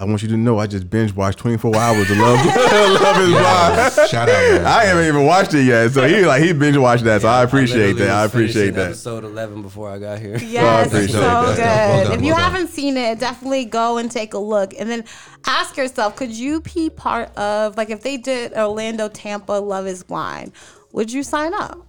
I 0.00 0.04
want 0.04 0.22
you 0.22 0.28
to 0.28 0.36
know 0.38 0.58
I 0.58 0.66
just 0.66 0.88
binge 0.88 1.14
watched 1.14 1.40
24 1.40 1.76
hours 1.76 2.10
of 2.10 2.16
Love, 2.16 2.46
Love 2.46 3.20
is 3.20 3.28
Blind. 3.28 4.08
Shout 4.08 4.30
out, 4.30 4.50
man. 4.50 4.64
I 4.64 4.84
haven't 4.84 5.06
even 5.06 5.26
watched 5.26 5.52
it 5.52 5.64
yet, 5.64 5.90
so 5.90 6.08
he 6.08 6.24
like 6.24 6.42
he 6.42 6.54
binge 6.54 6.78
watched 6.78 7.04
that. 7.04 7.20
So 7.20 7.28
I 7.28 7.42
appreciate 7.42 7.96
literally 7.96 8.06
that. 8.06 8.10
I 8.10 8.24
appreciate 8.24 8.70
that. 8.70 8.86
Episode 8.86 9.24
eleven 9.24 9.60
before 9.60 9.90
I 9.90 9.98
got 9.98 10.18
here. 10.18 10.38
Yes, 10.38 10.86
it's 10.86 10.94
appreciate 10.94 11.12
so 11.12 11.20
that. 11.20 11.56
good. 11.56 11.64
Well 11.64 12.04
done, 12.04 12.12
if 12.14 12.22
you 12.22 12.32
well 12.32 12.40
haven't 12.40 12.68
seen 12.68 12.96
it, 12.96 13.18
definitely 13.20 13.66
go 13.66 13.98
and 13.98 14.10
take 14.10 14.32
a 14.32 14.38
look, 14.38 14.72
and 14.78 14.88
then 14.88 15.04
ask 15.46 15.76
yourself: 15.76 16.16
Could 16.16 16.32
you 16.32 16.62
be 16.62 16.88
part 16.88 17.36
of 17.36 17.76
like 17.76 17.90
if 17.90 18.00
they 18.00 18.16
did 18.16 18.54
Orlando, 18.54 19.08
Tampa, 19.08 19.52
Love 19.52 19.86
Is 19.86 20.02
Blind? 20.02 20.52
Would 20.92 21.12
you 21.12 21.22
sign 21.22 21.52
up? 21.52 21.86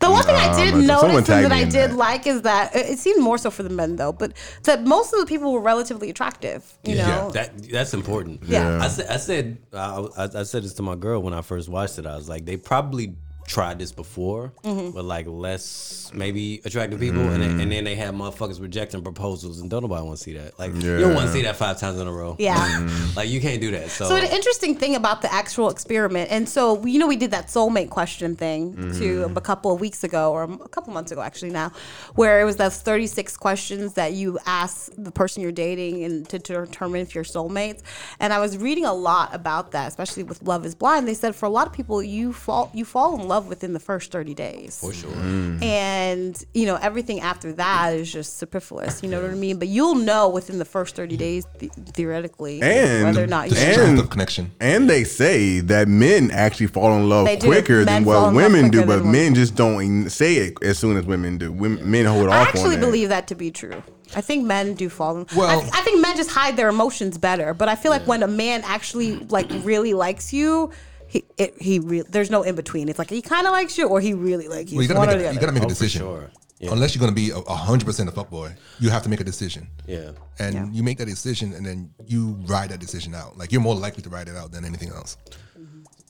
The 0.00 0.10
one 0.10 0.22
thing 0.24 0.34
I 0.36 0.54
did 0.64 0.72
but 0.74 0.86
someone 0.86 1.14
notice 1.14 1.28
and 1.30 1.44
that 1.44 1.52
I 1.52 1.64
did 1.64 1.90
that. 1.90 1.96
like 1.96 2.26
is 2.26 2.42
that 2.42 2.74
it 2.76 2.86
it 2.90 2.98
seemed 2.98 3.20
more 3.22 3.38
so 3.38 3.50
for 3.50 3.62
the 3.62 3.70
men 3.70 3.96
though, 3.96 4.12
but 4.12 4.32
that 4.64 4.84
most 4.84 5.12
of 5.12 5.20
the 5.20 5.26
people 5.26 5.52
were 5.52 5.60
relatively 5.60 6.08
attractive. 6.10 6.60
You 6.84 6.96
Yeah. 6.96 7.06
know, 7.08 7.30
That 7.30 7.48
that's 7.70 7.94
important. 7.94 8.42
Yeah. 8.44 8.80
I 8.82 8.88
said 8.88 9.06
I 9.08 9.16
said 9.16 9.58
I, 9.72 10.06
I, 10.16 10.24
I 10.40 10.42
said 10.44 10.62
this 10.64 10.74
to 10.74 10.82
my 10.82 10.94
girl 10.96 11.20
when 11.22 11.34
I 11.34 11.42
first 11.42 11.68
watched 11.68 11.98
it. 11.98 12.06
I 12.06 12.16
was 12.16 12.28
like, 12.28 12.44
they 12.44 12.56
probably 12.56 13.14
tried 13.52 13.78
this 13.78 13.92
before, 13.92 14.52
Mm-hmm. 14.64 14.90
but 14.96 15.04
like 15.04 15.26
less 15.26 16.10
maybe 16.14 16.60
attractive 16.64 16.98
people, 17.00 17.20
and, 17.20 17.42
then, 17.42 17.60
and 17.60 17.70
then 17.72 17.84
they 17.84 17.94
have 17.96 18.14
motherfuckers 18.14 18.60
rejecting 18.60 19.02
proposals, 19.02 19.60
and 19.60 19.68
don't 19.70 19.82
nobody 19.82 20.04
want 20.04 20.16
to 20.18 20.22
see 20.24 20.32
that. 20.34 20.58
Like 20.58 20.74
you 20.74 21.00
don't 21.00 21.14
want 21.14 21.26
to 21.26 21.32
see 21.32 21.42
that 21.42 21.56
five 21.56 21.78
times 21.78 21.98
in 22.00 22.06
a 22.06 22.12
row. 22.12 22.36
Yeah. 22.38 22.88
like 23.16 23.28
you 23.28 23.40
can't 23.40 23.60
do 23.60 23.70
that. 23.72 23.90
So, 23.90 24.06
So 24.08 24.16
an 24.16 24.24
interesting 24.30 24.74
thing 24.76 24.94
about 24.96 25.20
the 25.22 25.32
actual 25.32 25.68
experiment, 25.70 26.30
and 26.30 26.48
so 26.48 26.84
you 26.86 26.98
know 26.98 27.06
we 27.06 27.16
did 27.16 27.30
that 27.32 27.48
soulmate 27.48 27.90
question 27.90 28.36
thing 28.36 28.92
to 28.98 29.24
a 29.36 29.40
couple 29.40 29.72
of 29.72 29.80
weeks 29.80 30.04
ago, 30.04 30.32
or 30.32 30.44
a 30.44 30.68
couple 30.68 30.92
months 30.92 31.12
ago 31.12 31.20
actually 31.20 31.50
now, 31.50 31.72
where 32.14 32.40
it 32.40 32.44
was 32.44 32.56
those 32.56 32.80
thirty 32.80 33.06
six 33.06 33.36
questions 33.36 33.94
that 33.94 34.12
you 34.14 34.38
ask 34.46 34.90
the 34.96 35.10
person 35.12 35.42
you're 35.42 35.52
dating 35.52 36.04
and 36.04 36.28
to 36.30 36.38
determine 36.38 37.00
if 37.00 37.14
you're 37.14 37.24
soulmates. 37.24 37.82
And 38.20 38.32
I 38.32 38.38
was 38.38 38.56
reading 38.56 38.84
a 38.86 38.94
lot 38.94 39.34
about 39.34 39.72
that, 39.72 39.88
especially 39.88 40.22
with 40.22 40.42
Love 40.42 40.64
Is 40.64 40.74
Blind. 40.74 41.06
They 41.08 41.14
said 41.14 41.34
for 41.36 41.46
a 41.46 41.50
lot 41.50 41.66
of 41.66 41.72
people, 41.72 42.02
you 42.02 42.32
fall 42.32 42.70
you 42.72 42.84
fall 42.84 43.20
in 43.20 43.26
love 43.28 43.41
within 43.46 43.72
the 43.72 43.80
first 43.80 44.10
thirty 44.12 44.34
days. 44.34 44.78
for 44.80 44.92
sure. 44.92 45.10
Mm. 45.10 45.62
And 45.62 46.44
you 46.54 46.66
know 46.66 46.76
everything 46.76 47.20
after 47.20 47.52
that 47.54 47.94
is 47.94 48.12
just 48.12 48.38
superfluous. 48.38 49.02
You 49.02 49.08
know 49.08 49.20
what 49.22 49.30
I 49.30 49.34
mean? 49.34 49.58
But 49.58 49.68
you'll 49.68 49.94
know 49.94 50.28
within 50.28 50.58
the 50.58 50.64
first 50.64 50.94
thirty 50.96 51.16
days, 51.16 51.46
th- 51.58 51.72
theoretically, 51.72 52.60
And- 52.62 53.04
whether 53.04 53.24
or 53.24 53.26
not 53.26 53.48
The 53.48 53.54
you 53.56 53.60
and- 53.62 53.72
strength 53.74 54.00
of 54.00 54.10
connection. 54.10 54.52
And 54.60 54.88
they 54.88 55.04
say 55.04 55.60
that 55.60 55.88
men 55.88 56.30
actually 56.30 56.66
fall 56.68 56.92
in 56.96 57.08
love 57.08 57.26
quicker 57.40 57.84
Men 57.84 57.86
than 57.86 58.04
what 58.04 58.34
women 58.34 58.70
do, 58.70 58.84
but 58.84 59.00
than 59.02 59.12
men 59.12 59.34
just 59.34 59.54
don't 59.54 60.08
say 60.10 60.36
it 60.36 60.62
as 60.62 60.78
soon 60.78 60.96
as 60.96 61.04
women 61.04 61.38
do. 61.38 61.52
Women, 61.52 61.90
men 61.90 62.06
hold 62.06 62.28
I 62.28 62.40
off 62.42 62.48
actually 62.48 62.74
on 62.76 62.80
believe 62.80 63.08
that 63.10 63.26
to 63.28 63.34
be 63.34 63.50
true. 63.50 63.82
I 64.14 64.20
think 64.20 64.44
men 64.44 64.74
do 64.74 64.88
fall 64.90 65.16
in. 65.18 65.26
Well- 65.34 65.48
I, 65.48 65.78
I 65.78 65.82
think 65.82 66.00
men 66.02 66.16
just 66.16 66.30
hide 66.30 66.56
their 66.56 66.68
emotions 66.68 67.16
better. 67.18 67.54
But 67.54 67.68
I 67.68 67.76
feel 67.76 67.90
like 67.90 68.06
when 68.06 68.22
a 68.22 68.28
man 68.28 68.60
actually 68.64 69.16
like 69.30 69.46
really 69.62 69.94
likes 69.94 70.32
you, 70.34 70.70
he 71.12 71.24
it, 71.36 71.60
he 71.60 71.78
re- 71.78 72.04
there's 72.08 72.30
no 72.30 72.42
in 72.42 72.54
between. 72.54 72.88
It's 72.88 72.98
like 72.98 73.10
he 73.10 73.20
kind 73.20 73.46
of 73.46 73.52
likes 73.52 73.76
you 73.76 73.86
or 73.86 74.00
he 74.00 74.14
really 74.14 74.48
likes 74.48 74.70
you. 74.72 74.76
Well, 74.78 74.82
you 74.82 74.88
gotta 74.88 75.00
one 75.00 75.08
make 75.08 75.16
or 75.16 75.20
a, 75.20 75.22
you 75.24 75.28
other. 75.30 75.40
gotta 75.40 75.52
make 75.52 75.62
a 75.62 75.66
Oh, 75.66 75.68
for 75.68 75.74
decision. 75.74 76.00
sure. 76.02 76.30
Yeah. 76.58 76.72
Unless 76.72 76.94
you're 76.94 77.00
gonna 77.00 77.12
be 77.24 77.30
a 77.30 77.36
a 77.38 77.54
hundred 77.68 77.84
percent 77.86 78.08
a 78.08 78.12
fuckboy, 78.12 78.54
you 78.80 78.88
have 78.88 79.02
to 79.02 79.10
make 79.10 79.20
a 79.20 79.24
decision. 79.24 79.68
Yeah. 79.86 80.12
And 80.38 80.54
Yeah. 80.54 80.66
you 80.72 80.82
make 80.82 80.96
that 80.98 81.06
decision, 81.06 81.52
and 81.52 81.66
then 81.66 81.78
you 82.06 82.38
ride 82.46 82.70
that 82.70 82.80
decision 82.80 83.14
out. 83.14 83.36
Like 83.36 83.52
you're 83.52 83.60
more 83.60 83.74
likely 83.74 84.02
to 84.04 84.08
ride 84.08 84.28
it 84.28 84.36
out 84.36 84.52
than 84.52 84.64
anything 84.64 84.88
else. 84.90 85.16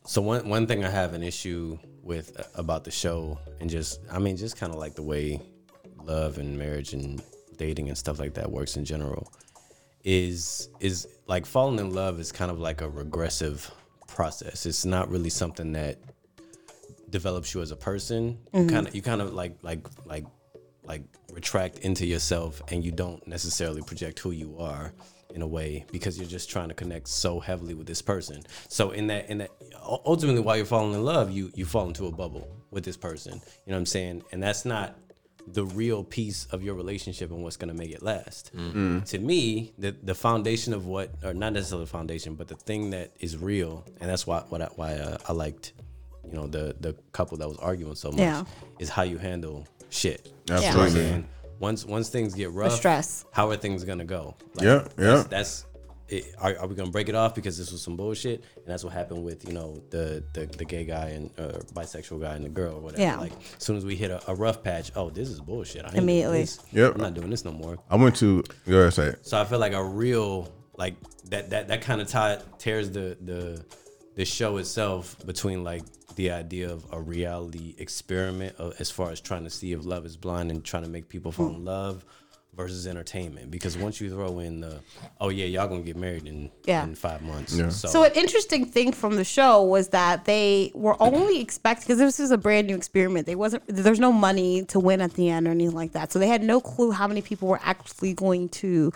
So 0.06 0.22
one 0.22 0.48
one 0.48 0.66
thing 0.68 0.84
I 0.84 0.90
have 0.90 1.14
an 1.14 1.22
issue 1.22 1.78
with 2.02 2.38
uh, 2.38 2.44
about 2.54 2.84
the 2.84 2.90
show, 2.92 3.38
and 3.60 3.68
just 3.68 4.00
I 4.10 4.18
mean, 4.20 4.36
just 4.36 4.56
kind 4.56 4.72
of 4.72 4.78
like 4.78 4.94
the 4.94 5.02
way 5.02 5.40
love 6.04 6.38
and 6.38 6.56
marriage 6.58 6.92
and 6.92 7.20
dating 7.56 7.88
and 7.88 7.96
stuff 7.98 8.18
like 8.20 8.34
that 8.34 8.48
works 8.50 8.76
in 8.76 8.84
general, 8.84 9.32
is 10.04 10.68
is 10.80 11.06
like 11.26 11.46
falling 11.46 11.78
in 11.78 11.92
love 11.94 12.20
is 12.20 12.30
kind 12.32 12.50
of 12.50 12.58
like 12.58 12.80
a 12.82 12.88
regressive 12.88 13.70
process. 14.12 14.66
It's 14.66 14.84
not 14.84 15.08
really 15.10 15.30
something 15.30 15.72
that 15.72 15.98
develops 17.10 17.54
you 17.54 17.60
as 17.62 17.70
a 17.70 17.76
person. 17.76 18.38
You 18.52 18.60
mm-hmm. 18.60 18.68
kind 18.68 18.88
of 18.88 18.94
you 18.94 19.02
kind 19.02 19.20
of 19.20 19.34
like 19.34 19.56
like 19.62 19.86
like 20.04 20.24
like 20.84 21.02
retract 21.32 21.78
into 21.78 22.06
yourself, 22.06 22.62
and 22.68 22.84
you 22.84 22.92
don't 22.92 23.26
necessarily 23.26 23.82
project 23.82 24.18
who 24.18 24.30
you 24.30 24.58
are 24.58 24.92
in 25.34 25.42
a 25.42 25.46
way 25.46 25.84
because 25.90 26.18
you're 26.18 26.28
just 26.28 26.50
trying 26.50 26.68
to 26.68 26.74
connect 26.74 27.08
so 27.08 27.40
heavily 27.40 27.74
with 27.74 27.86
this 27.86 28.02
person. 28.02 28.42
So 28.68 28.90
in 28.90 29.06
that 29.08 29.30
in 29.30 29.38
that 29.38 29.50
ultimately 29.82 30.40
while 30.40 30.56
you're 30.56 30.66
falling 30.66 30.94
in 30.94 31.04
love, 31.04 31.30
you 31.30 31.50
you 31.54 31.64
fall 31.64 31.86
into 31.86 32.06
a 32.06 32.12
bubble 32.12 32.48
with 32.70 32.84
this 32.84 32.96
person. 32.96 33.34
You 33.34 33.70
know 33.70 33.76
what 33.76 33.78
I'm 33.78 33.86
saying? 33.86 34.22
And 34.32 34.42
that's 34.42 34.64
not 34.64 34.96
the 35.46 35.64
real 35.64 36.04
piece 36.04 36.46
of 36.46 36.62
your 36.62 36.74
relationship 36.74 37.30
and 37.30 37.42
what's 37.42 37.56
going 37.56 37.68
to 37.68 37.74
make 37.74 37.90
it 37.90 38.02
last. 38.02 38.52
To 38.52 39.18
me, 39.18 39.72
the 39.78 39.94
the 40.02 40.14
foundation 40.14 40.72
of 40.72 40.86
what, 40.86 41.10
or 41.24 41.34
not 41.34 41.52
necessarily 41.52 41.84
the 41.84 41.90
foundation, 41.90 42.34
but 42.34 42.48
the 42.48 42.54
thing 42.54 42.90
that 42.90 43.10
is 43.20 43.36
real, 43.36 43.84
and 44.00 44.08
that's 44.08 44.26
why 44.26 44.40
what 44.48 44.62
I, 44.62 44.66
why 44.76 44.94
uh, 44.94 45.18
I 45.28 45.32
liked, 45.32 45.72
you 46.26 46.34
know, 46.34 46.46
the 46.46 46.74
the 46.80 46.94
couple 47.12 47.36
that 47.38 47.48
was 47.48 47.58
arguing 47.58 47.94
so 47.96 48.10
much, 48.10 48.20
Yeah. 48.20 48.44
is 48.78 48.88
how 48.88 49.02
you 49.02 49.18
handle 49.18 49.66
shit. 49.90 50.32
Absolutely. 50.50 50.66
You 50.66 50.72
know 50.72 50.78
what 50.78 50.86
I'm 50.86 50.90
saying? 50.92 51.28
Once 51.58 51.84
once 51.86 52.08
things 52.08 52.34
get 52.34 52.50
rough, 52.52 52.72
stress. 52.72 53.24
How 53.32 53.50
are 53.50 53.56
things 53.56 53.84
gonna 53.84 54.04
go? 54.04 54.34
Like, 54.54 54.64
Yeah, 54.64 54.88
yeah. 54.98 55.04
That's, 55.14 55.24
that's 55.28 55.66
it, 56.12 56.34
are, 56.38 56.56
are 56.58 56.66
we 56.66 56.74
gonna 56.74 56.90
break 56.90 57.08
it 57.08 57.14
off 57.14 57.34
because 57.34 57.56
this 57.56 57.72
was 57.72 57.82
some 57.82 57.96
bullshit? 57.96 58.44
And 58.56 58.66
that's 58.66 58.84
what 58.84 58.92
happened 58.92 59.24
with 59.24 59.48
you 59.48 59.54
know 59.54 59.82
the 59.90 60.22
the, 60.34 60.46
the 60.46 60.64
gay 60.64 60.84
guy 60.84 61.08
and 61.08 61.30
uh, 61.38 61.58
bisexual 61.72 62.20
guy 62.20 62.34
and 62.34 62.44
the 62.44 62.50
girl 62.50 62.76
or 62.76 62.80
whatever. 62.80 63.02
Yeah. 63.02 63.18
Like 63.18 63.32
as 63.56 63.64
soon 63.64 63.76
as 63.76 63.84
we 63.84 63.96
hit 63.96 64.10
a, 64.10 64.30
a 64.30 64.34
rough 64.34 64.62
patch, 64.62 64.92
oh, 64.94 65.08
this 65.10 65.28
is 65.28 65.40
bullshit. 65.40 65.82
I 65.82 65.86
ain't 65.86 65.94
doing 65.94 66.04
Immediately. 66.04 66.40
this. 66.42 66.60
Yep. 66.72 66.94
I'm 66.96 67.00
not 67.00 67.14
doing 67.14 67.30
this 67.30 67.44
no 67.44 67.52
more. 67.52 67.78
I 67.90 67.96
went 67.96 68.16
to 68.16 68.44
go 68.68 68.78
ahead, 68.78 68.92
say. 68.92 69.14
So 69.22 69.40
I 69.40 69.44
feel 69.44 69.58
like 69.58 69.72
a 69.72 69.82
real 69.82 70.52
like 70.76 70.94
that 71.30 71.50
that 71.50 71.68
that 71.68 71.80
kind 71.82 72.00
of 72.00 72.08
tie 72.08 72.38
tears 72.58 72.90
the 72.90 73.16
the 73.20 73.64
the 74.14 74.24
show 74.26 74.58
itself 74.58 75.16
between 75.24 75.64
like 75.64 75.82
the 76.16 76.30
idea 76.30 76.70
of 76.70 76.84
a 76.92 77.00
reality 77.00 77.74
experiment 77.78 78.54
of, 78.56 78.74
as 78.78 78.90
far 78.90 79.10
as 79.10 79.18
trying 79.18 79.44
to 79.44 79.50
see 79.50 79.72
if 79.72 79.82
love 79.86 80.04
is 80.04 80.14
blind 80.14 80.50
and 80.50 80.62
trying 80.62 80.82
to 80.82 80.90
make 80.90 81.08
people 81.08 81.32
fall 81.32 81.48
in 81.48 81.64
love 81.64 82.04
versus 82.54 82.86
entertainment 82.86 83.50
because 83.50 83.78
once 83.78 83.98
you 83.98 84.10
throw 84.10 84.38
in 84.38 84.60
the 84.60 84.78
oh 85.22 85.30
yeah 85.30 85.46
y'all 85.46 85.66
gonna 85.66 85.80
get 85.80 85.96
married 85.96 86.26
in 86.26 86.50
Yeah. 86.64 86.84
in 86.84 86.94
five 86.94 87.22
months 87.22 87.56
Yeah. 87.56 87.70
so, 87.70 87.88
So 87.88 88.04
an 88.04 88.12
interesting 88.12 88.66
thing 88.66 88.92
from 88.92 89.16
the 89.16 89.24
show 89.24 89.62
was 89.62 89.88
that 89.88 90.26
they 90.26 90.70
were 90.74 90.94
only 91.02 91.40
expecting 91.40 91.84
because 91.86 91.98
this 91.98 92.18
was 92.18 92.30
a 92.30 92.36
brand 92.36 92.66
new 92.66 92.76
experiment. 92.76 93.26
They 93.26 93.36
wasn't 93.36 93.62
there's 93.68 94.00
no 94.00 94.12
money 94.12 94.64
to 94.66 94.78
win 94.78 95.00
at 95.00 95.14
the 95.14 95.30
end 95.30 95.48
or 95.48 95.52
anything 95.52 95.74
like 95.74 95.92
that. 95.92 96.12
So 96.12 96.18
they 96.18 96.28
had 96.28 96.42
no 96.42 96.60
clue 96.60 96.90
how 96.90 97.08
many 97.08 97.22
people 97.22 97.48
were 97.48 97.60
actually 97.64 98.12
going 98.12 98.50
to 98.50 98.92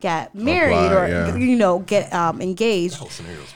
get 0.00 0.34
married 0.34 0.74
Apply, 0.74 1.04
or 1.04 1.08
yeah. 1.08 1.36
you 1.36 1.56
know 1.56 1.78
get 1.80 2.12
um, 2.12 2.42
engaged. 2.42 2.94
whole 2.96 3.08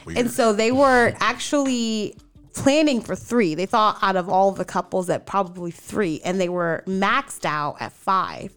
weird. 0.05 0.17
And 0.17 0.31
so 0.31 0.53
they 0.53 0.71
were 0.71 1.13
actually 1.19 2.15
planning 2.53 3.01
for 3.01 3.15
three. 3.15 3.55
They 3.55 3.65
thought 3.65 3.97
out 4.01 4.15
of 4.15 4.29
all 4.29 4.51
the 4.51 4.65
couples 4.65 5.07
that 5.07 5.25
probably 5.25 5.71
three, 5.71 6.21
and 6.23 6.39
they 6.39 6.49
were 6.49 6.83
maxed 6.87 7.45
out 7.45 7.77
at 7.79 7.91
five. 7.93 8.55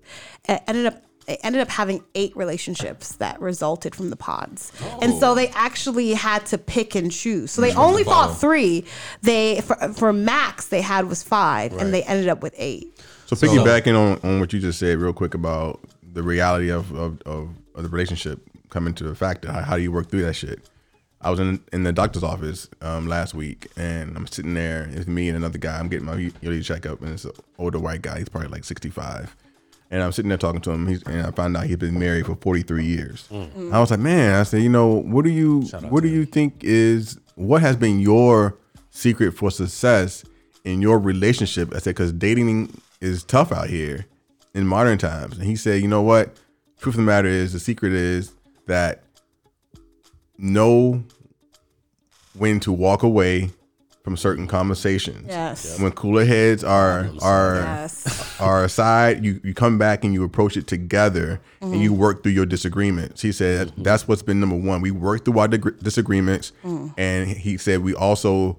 It 0.48 0.62
ended 0.66 0.86
up 0.86 1.00
it 1.26 1.40
ended 1.42 1.62
up 1.62 1.68
having 1.70 2.04
eight 2.14 2.36
relationships 2.36 3.12
that 3.16 3.40
resulted 3.40 3.94
from 3.94 4.10
the 4.10 4.16
pods, 4.16 4.72
and 5.00 5.14
so 5.18 5.34
they 5.34 5.48
actually 5.48 6.12
had 6.12 6.44
to 6.46 6.58
pick 6.58 6.94
and 6.94 7.10
choose. 7.10 7.50
So 7.50 7.62
they 7.62 7.72
only 7.74 8.02
the 8.02 8.10
thought 8.10 8.36
three. 8.38 8.84
They 9.22 9.62
for, 9.62 9.76
for 9.94 10.12
max 10.12 10.68
they 10.68 10.82
had 10.82 11.08
was 11.08 11.22
five, 11.22 11.72
Right. 11.72 11.80
and 11.80 11.94
they 11.94 12.02
ended 12.02 12.28
up 12.28 12.42
with 12.42 12.54
eight. 12.58 13.00
So 13.26 13.36
piggybacking 13.36 13.96
on, 13.98 14.20
on 14.28 14.38
what 14.40 14.52
you 14.52 14.60
just 14.60 14.78
said 14.78 14.98
real 14.98 15.14
quick 15.14 15.32
about 15.32 15.80
the 16.12 16.22
reality 16.22 16.68
of, 16.70 16.92
of, 16.92 17.22
of, 17.22 17.48
of 17.74 17.82
the 17.82 17.88
relationship 17.88 18.38
coming 18.68 18.92
to 18.94 19.08
a 19.08 19.14
factor. 19.14 19.50
How, 19.50 19.62
how 19.62 19.76
do 19.76 19.82
you 19.82 19.90
work 19.90 20.10
through 20.10 20.22
that 20.24 20.34
shit? 20.34 20.60
I 21.24 21.30
was 21.30 21.40
in 21.40 21.60
in 21.72 21.84
the 21.84 21.92
doctor's 21.92 22.22
office 22.22 22.68
um, 22.82 23.08
last 23.08 23.32
week, 23.34 23.68
and 23.76 24.14
I'm 24.14 24.26
sitting 24.26 24.52
there. 24.54 24.88
It's 24.92 25.06
me 25.06 25.28
and 25.28 25.36
another 25.36 25.58
guy. 25.58 25.78
I'm 25.78 25.88
getting 25.88 26.04
my 26.06 26.30
yearly 26.42 26.60
checkup, 26.60 27.00
and 27.00 27.12
it's 27.14 27.24
an 27.24 27.32
older 27.58 27.78
white 27.78 28.02
guy. 28.02 28.18
He's 28.18 28.28
probably 28.28 28.50
like 28.50 28.64
65. 28.64 29.34
And 29.90 30.02
I'm 30.02 30.12
sitting 30.12 30.28
there 30.28 30.38
talking 30.38 30.60
to 30.62 30.70
him. 30.70 30.86
He's, 30.86 31.02
and 31.04 31.26
I 31.26 31.30
found 31.30 31.56
out 31.56 31.64
he'd 31.66 31.78
been 31.78 31.98
married 31.98 32.26
for 32.26 32.34
43 32.36 32.84
years. 32.84 33.28
I 33.72 33.80
was 33.80 33.90
like, 33.90 34.00
man. 34.00 34.34
I 34.38 34.42
said, 34.42 34.62
you 34.62 34.68
know, 34.68 34.88
what 34.88 35.24
do 35.24 35.30
you 35.30 35.62
what 35.88 36.02
do 36.02 36.08
you 36.08 36.26
think 36.26 36.62
is 36.62 37.18
what 37.36 37.62
has 37.62 37.76
been 37.76 38.00
your 38.00 38.58
secret 38.90 39.32
for 39.32 39.50
success 39.50 40.24
in 40.64 40.82
your 40.82 40.98
relationship? 40.98 41.74
I 41.74 41.78
said, 41.78 41.94
because 41.94 42.12
dating 42.12 42.78
is 43.00 43.24
tough 43.24 43.50
out 43.50 43.70
here 43.70 44.06
in 44.54 44.66
modern 44.66 44.98
times. 44.98 45.38
And 45.38 45.46
he 45.46 45.56
said, 45.56 45.80
you 45.80 45.88
know 45.88 46.02
what? 46.02 46.36
Truth 46.80 46.96
of 46.96 46.98
the 46.98 47.02
matter 47.02 47.28
is, 47.28 47.52
the 47.54 47.60
secret 47.60 47.92
is 47.92 48.32
that 48.66 49.04
know 50.36 51.04
when 52.36 52.60
to 52.60 52.72
walk 52.72 53.02
away 53.02 53.50
from 54.04 54.18
certain 54.18 54.46
conversations. 54.46 55.26
Yes. 55.28 55.80
When 55.80 55.90
cooler 55.92 56.26
heads 56.26 56.62
are 56.62 57.10
are 57.22 57.56
Yes. 57.56 58.38
are 58.38 58.64
aside, 58.64 59.24
you, 59.24 59.40
you 59.42 59.54
come 59.54 59.78
back 59.78 60.04
and 60.04 60.12
you 60.12 60.22
approach 60.24 60.58
it 60.58 60.66
together 60.66 61.40
and 61.62 61.80
you 61.80 61.90
mm-hmm. 61.90 62.00
work 62.00 62.22
through 62.22 62.32
your 62.32 62.44
disagreements. 62.44 63.22
He 63.22 63.32
said 63.32 63.68
mm-hmm. 63.68 63.82
that's 63.82 64.06
what's 64.06 64.20
been 64.22 64.40
number 64.40 64.56
one. 64.56 64.82
We 64.82 64.90
work 64.90 65.24
through 65.24 65.38
our 65.38 65.48
dig- 65.48 65.78
disagreements, 65.80 66.52
mm. 66.62 66.92
and 66.98 67.28
he 67.28 67.56
said 67.56 67.80
we 67.80 67.94
also 67.94 68.58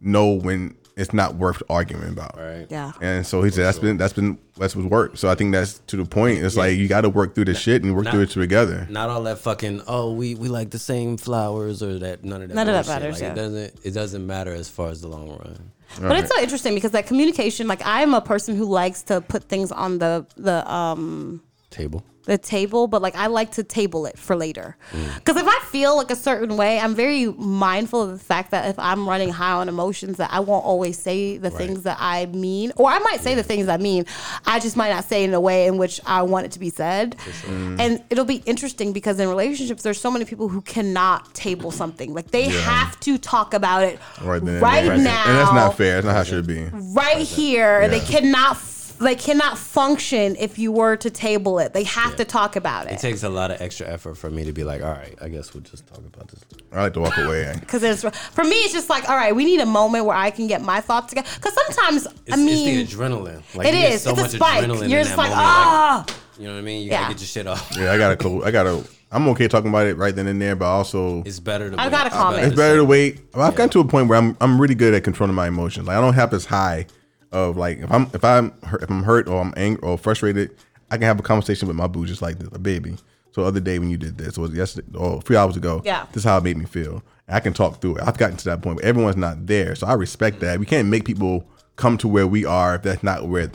know 0.00 0.30
when 0.30 0.76
it's 0.98 1.12
not 1.12 1.36
worth 1.36 1.62
arguing 1.70 2.08
about. 2.08 2.36
Right. 2.36 2.66
Yeah. 2.68 2.92
And 3.00 3.26
so 3.26 3.42
he 3.42 3.50
said 3.50 3.64
that's 3.64 3.78
been 3.78 3.96
that's 3.96 4.12
been 4.12 4.38
that's 4.56 4.74
what's 4.74 4.88
worked. 4.88 5.18
So 5.18 5.28
I 5.30 5.34
think 5.34 5.52
that's 5.52 5.78
to 5.86 5.96
the 5.96 6.04
point. 6.04 6.40
It's 6.42 6.56
like 6.56 6.76
you 6.76 6.88
got 6.88 7.02
to 7.02 7.08
work 7.08 7.34
through 7.34 7.46
the 7.46 7.54
shit 7.54 7.82
and 7.84 7.94
work 7.94 8.04
Not- 8.04 8.12
through 8.14 8.22
it 8.22 8.30
together. 8.30 8.86
Not 8.90 9.08
all 9.08 9.22
that 9.22 9.38
fucking 9.38 9.82
oh 9.86 10.12
we 10.12 10.34
we 10.34 10.48
like 10.48 10.70
the 10.70 10.78
same 10.78 11.16
flowers 11.16 11.82
or 11.82 11.98
that 12.00 12.24
none 12.24 12.42
of 12.42 12.48
that. 12.48 12.54
None 12.54 12.68
of 12.68 12.74
that 12.74 12.86
matters, 12.86 13.14
Like, 13.14 13.22
yeah. 13.22 13.32
It 13.32 13.36
doesn't 13.36 13.74
it 13.84 13.90
doesn't 13.92 14.26
matter 14.26 14.52
as 14.52 14.68
far 14.68 14.90
as 14.90 15.00
the 15.00 15.08
long 15.08 15.28
run. 15.30 15.70
But 16.00 16.18
it's 16.18 16.34
so 16.34 16.40
interesting 16.40 16.74
because 16.74 16.90
that 16.90 17.06
communication, 17.06 17.66
like 17.66 17.80
I'm 17.84 18.12
a 18.12 18.20
person 18.20 18.56
who 18.56 18.64
likes 18.66 19.02
to 19.04 19.20
put 19.20 19.44
things 19.44 19.72
on 19.72 19.98
the 19.98 20.26
the 20.36 20.70
um 20.70 21.42
Table. 21.70 22.02
The 22.28 22.36
table, 22.38 22.86
but 22.86 23.00
like 23.02 23.16
I 23.16 23.26
like 23.26 23.52
to 23.52 23.64
table 23.64 24.04
it 24.06 24.18
for 24.18 24.36
later. 24.36 24.76
Mm. 24.92 25.14
Because 25.16 25.36
if 25.36 25.46
I 25.48 25.58
feel 25.70 25.96
like 25.96 26.10
a 26.10 26.16
certain 26.16 26.56
way, 26.58 26.78
I'm 26.78 26.94
very 26.94 27.26
mindful 27.26 28.02
of 28.02 28.10
the 28.12 28.18
fact 28.18 28.50
that 28.50 28.68
if 28.68 28.78
I'm 28.78 29.08
running 29.08 29.30
high 29.30 29.52
on 29.52 29.68
emotions, 29.68 30.18
that 30.18 30.30
I 30.30 30.40
won't 30.40 30.64
always 30.64 30.98
say 30.98 31.38
the 31.38 31.48
things 31.50 31.82
that 31.84 31.96
I 31.98 32.26
mean, 32.26 32.70
or 32.76 32.90
I 32.90 32.98
might 32.98 33.20
say 33.20 33.34
the 33.34 33.42
things 33.42 33.66
I 33.68 33.78
mean. 33.78 34.04
I 34.46 34.60
just 34.60 34.76
might 34.76 34.90
not 34.90 35.04
say 35.04 35.24
it 35.24 35.28
in 35.28 35.34
a 35.34 35.40
way 35.40 35.66
in 35.66 35.78
which 35.78 36.00
I 36.06 36.22
want 36.22 36.44
it 36.46 36.52
to 36.52 36.58
be 36.58 36.68
said. 36.70 37.16
And 37.48 38.02
it'll 38.10 38.26
be 38.26 38.42
interesting 38.44 38.92
because 38.92 39.18
in 39.18 39.28
relationships, 39.28 39.82
there's 39.82 40.00
so 40.00 40.10
many 40.10 40.24
people 40.26 40.48
who 40.48 40.60
cannot 40.60 41.32
table 41.34 41.70
something. 41.70 42.12
Like 42.12 42.30
they 42.30 42.48
have 42.48 43.00
to 43.00 43.16
talk 43.18 43.54
about 43.54 43.82
it 43.84 43.98
Right 44.22 44.44
then, 44.44 44.60
right 44.60 44.84
there. 44.84 44.98
now 44.98 45.24
and 45.26 45.36
that's 45.38 45.52
not 45.52 45.76
fair. 45.78 45.94
That's 45.94 46.06
not 46.06 46.14
how 46.14 46.20
it 46.20 46.26
should 46.26 46.46
be. 46.46 46.64
right 46.94 47.26
here. 47.26 47.88
They 47.88 48.00
cannot. 48.00 48.58
F- 48.98 49.04
They 49.04 49.14
cannot 49.14 49.56
function 49.58 50.36
if 50.38 50.58
you 50.58 50.72
were 50.72 50.96
to 50.96 51.10
table 51.10 51.58
it. 51.58 51.72
They 51.72 51.84
have 51.84 52.16
to 52.16 52.24
talk 52.24 52.56
about 52.56 52.86
It 52.86 52.92
it 52.94 52.98
takes 53.00 53.22
a 53.22 53.28
lot 53.28 53.50
of 53.50 53.60
extra 53.60 53.86
effort 53.88 54.16
for 54.16 54.30
me 54.30 54.44
to 54.44 54.52
be 54.52 54.64
like, 54.64 54.82
all 54.82 54.90
right, 54.92 55.14
I 55.20 55.28
guess 55.28 55.54
we'll 55.54 55.62
just 55.62 55.86
talk 55.86 55.98
about 55.98 56.28
this. 56.28 56.40
I 56.72 56.82
like 56.82 56.94
to 56.94 57.00
walk 57.00 57.16
away. 57.18 57.54
because 57.60 57.82
it's 57.82 58.02
for 58.30 58.44
me. 58.44 58.56
It's 58.56 58.72
just 58.72 58.90
like, 58.90 59.08
all 59.08 59.16
right, 59.16 59.34
we 59.34 59.44
need 59.44 59.60
a 59.60 59.66
moment 59.66 60.04
where 60.04 60.16
I 60.16 60.30
can 60.30 60.46
get 60.46 60.62
my 60.62 60.80
thoughts 60.80 61.08
together. 61.10 61.28
Because 61.36 61.54
sometimes, 61.54 62.06
It's, 62.26 62.32
I 62.32 62.36
mean, 62.36 62.78
it's 62.80 62.92
the 62.92 62.96
adrenaline. 62.98 63.42
Like 63.54 63.66
it 63.68 63.74
you 63.74 63.80
get. 63.80 64.00
So 64.00 64.10
it's 64.10 64.20
a 64.20 64.28
spike. 64.36 64.64
adrenaline 64.64 64.88
You're 64.88 65.00
in 65.00 65.04
just 65.06 65.10
that 65.10 65.18
like, 65.18 65.30
moment, 65.30 65.38
ah. 65.46 66.06
you 66.38 66.46
know 66.46 66.52
what 66.54 66.58
I 66.58 66.62
mean? 66.62 66.82
You 66.82 66.90
Yeah. 66.90 67.00
gotta 67.02 67.14
get 67.14 67.20
your 67.20 67.26
shit 67.28 67.46
off. 67.46 67.76
Yeah, 67.76 67.92
I 67.92 67.98
gotta 67.98 68.16
close. 68.16 68.44
I 68.44 68.50
gotta. 68.50 68.84
I'm 69.10 69.26
okay 69.28 69.48
talking 69.48 69.70
about 69.70 69.86
it 69.86 69.96
right 69.96 70.14
then 70.14 70.26
and 70.26 70.40
there, 70.42 70.54
but 70.54 70.66
also 70.66 71.22
It's 71.22 71.40
better 71.40 71.70
to. 71.70 71.80
I 71.80 71.84
wait. 71.86 71.90
gotta 71.90 72.10
comment. 72.10 72.44
It's 72.44 72.54
better 72.54 72.76
to 72.76 72.84
wait. 72.84 73.20
I've 73.34 73.54
gotten 73.54 73.70
to 73.70 73.80
a 73.80 73.84
point 73.86 74.08
where 74.08 74.18
I'm 74.18 74.36
I'm 74.40 74.60
really 74.60 74.74
good 74.74 74.92
at 74.92 75.02
controlling 75.02 75.34
my 75.34 75.48
emotions. 75.48 75.86
Like 75.88 75.96
I 75.96 76.00
don't 76.02 76.12
have 76.12 76.34
as 76.34 76.44
high 76.44 76.86
of 77.32 77.56
like 77.56 77.78
if 77.78 77.90
I'm 77.90 78.10
if 78.14 78.24
I'm 78.24 78.52
if 78.64 78.90
I'm 78.90 79.02
hurt 79.02 79.28
or 79.28 79.40
I'm 79.40 79.54
angry 79.56 79.82
or 79.82 79.98
frustrated, 79.98 80.56
I 80.90 80.96
can 80.96 81.04
have 81.04 81.18
a 81.18 81.22
conversation 81.22 81.68
with 81.68 81.76
my 81.76 81.86
boo 81.86 82.06
just 82.06 82.22
like 82.22 82.38
this, 82.38 82.48
a 82.52 82.58
baby. 82.58 82.96
So 83.32 83.42
the 83.42 83.48
other 83.48 83.60
day 83.60 83.78
when 83.78 83.90
you 83.90 83.98
did 83.98 84.18
this, 84.18 84.38
or 84.38 84.48
yesterday 84.48 84.88
or 84.96 85.20
three 85.22 85.36
hours 85.36 85.56
ago, 85.56 85.82
Yeah. 85.84 86.06
this 86.12 86.18
is 86.18 86.24
how 86.24 86.38
it 86.38 86.44
made 86.44 86.56
me 86.56 86.64
feel. 86.64 87.02
And 87.26 87.36
I 87.36 87.40
can 87.40 87.52
talk 87.52 87.80
through 87.80 87.96
it. 87.96 88.02
I've 88.02 88.16
gotten 88.16 88.36
to 88.38 88.44
that 88.46 88.62
point, 88.62 88.78
but 88.78 88.84
everyone's 88.84 89.16
not 89.16 89.46
there, 89.46 89.74
so 89.74 89.86
I 89.86 89.92
respect 89.94 90.36
mm-hmm. 90.36 90.46
that. 90.46 90.60
We 90.60 90.66
can't 90.66 90.88
make 90.88 91.04
people 91.04 91.46
come 91.76 91.98
to 91.98 92.08
where 92.08 92.26
we 92.26 92.44
are 92.44 92.76
if 92.76 92.82
that's 92.82 93.02
not 93.02 93.28
where 93.28 93.50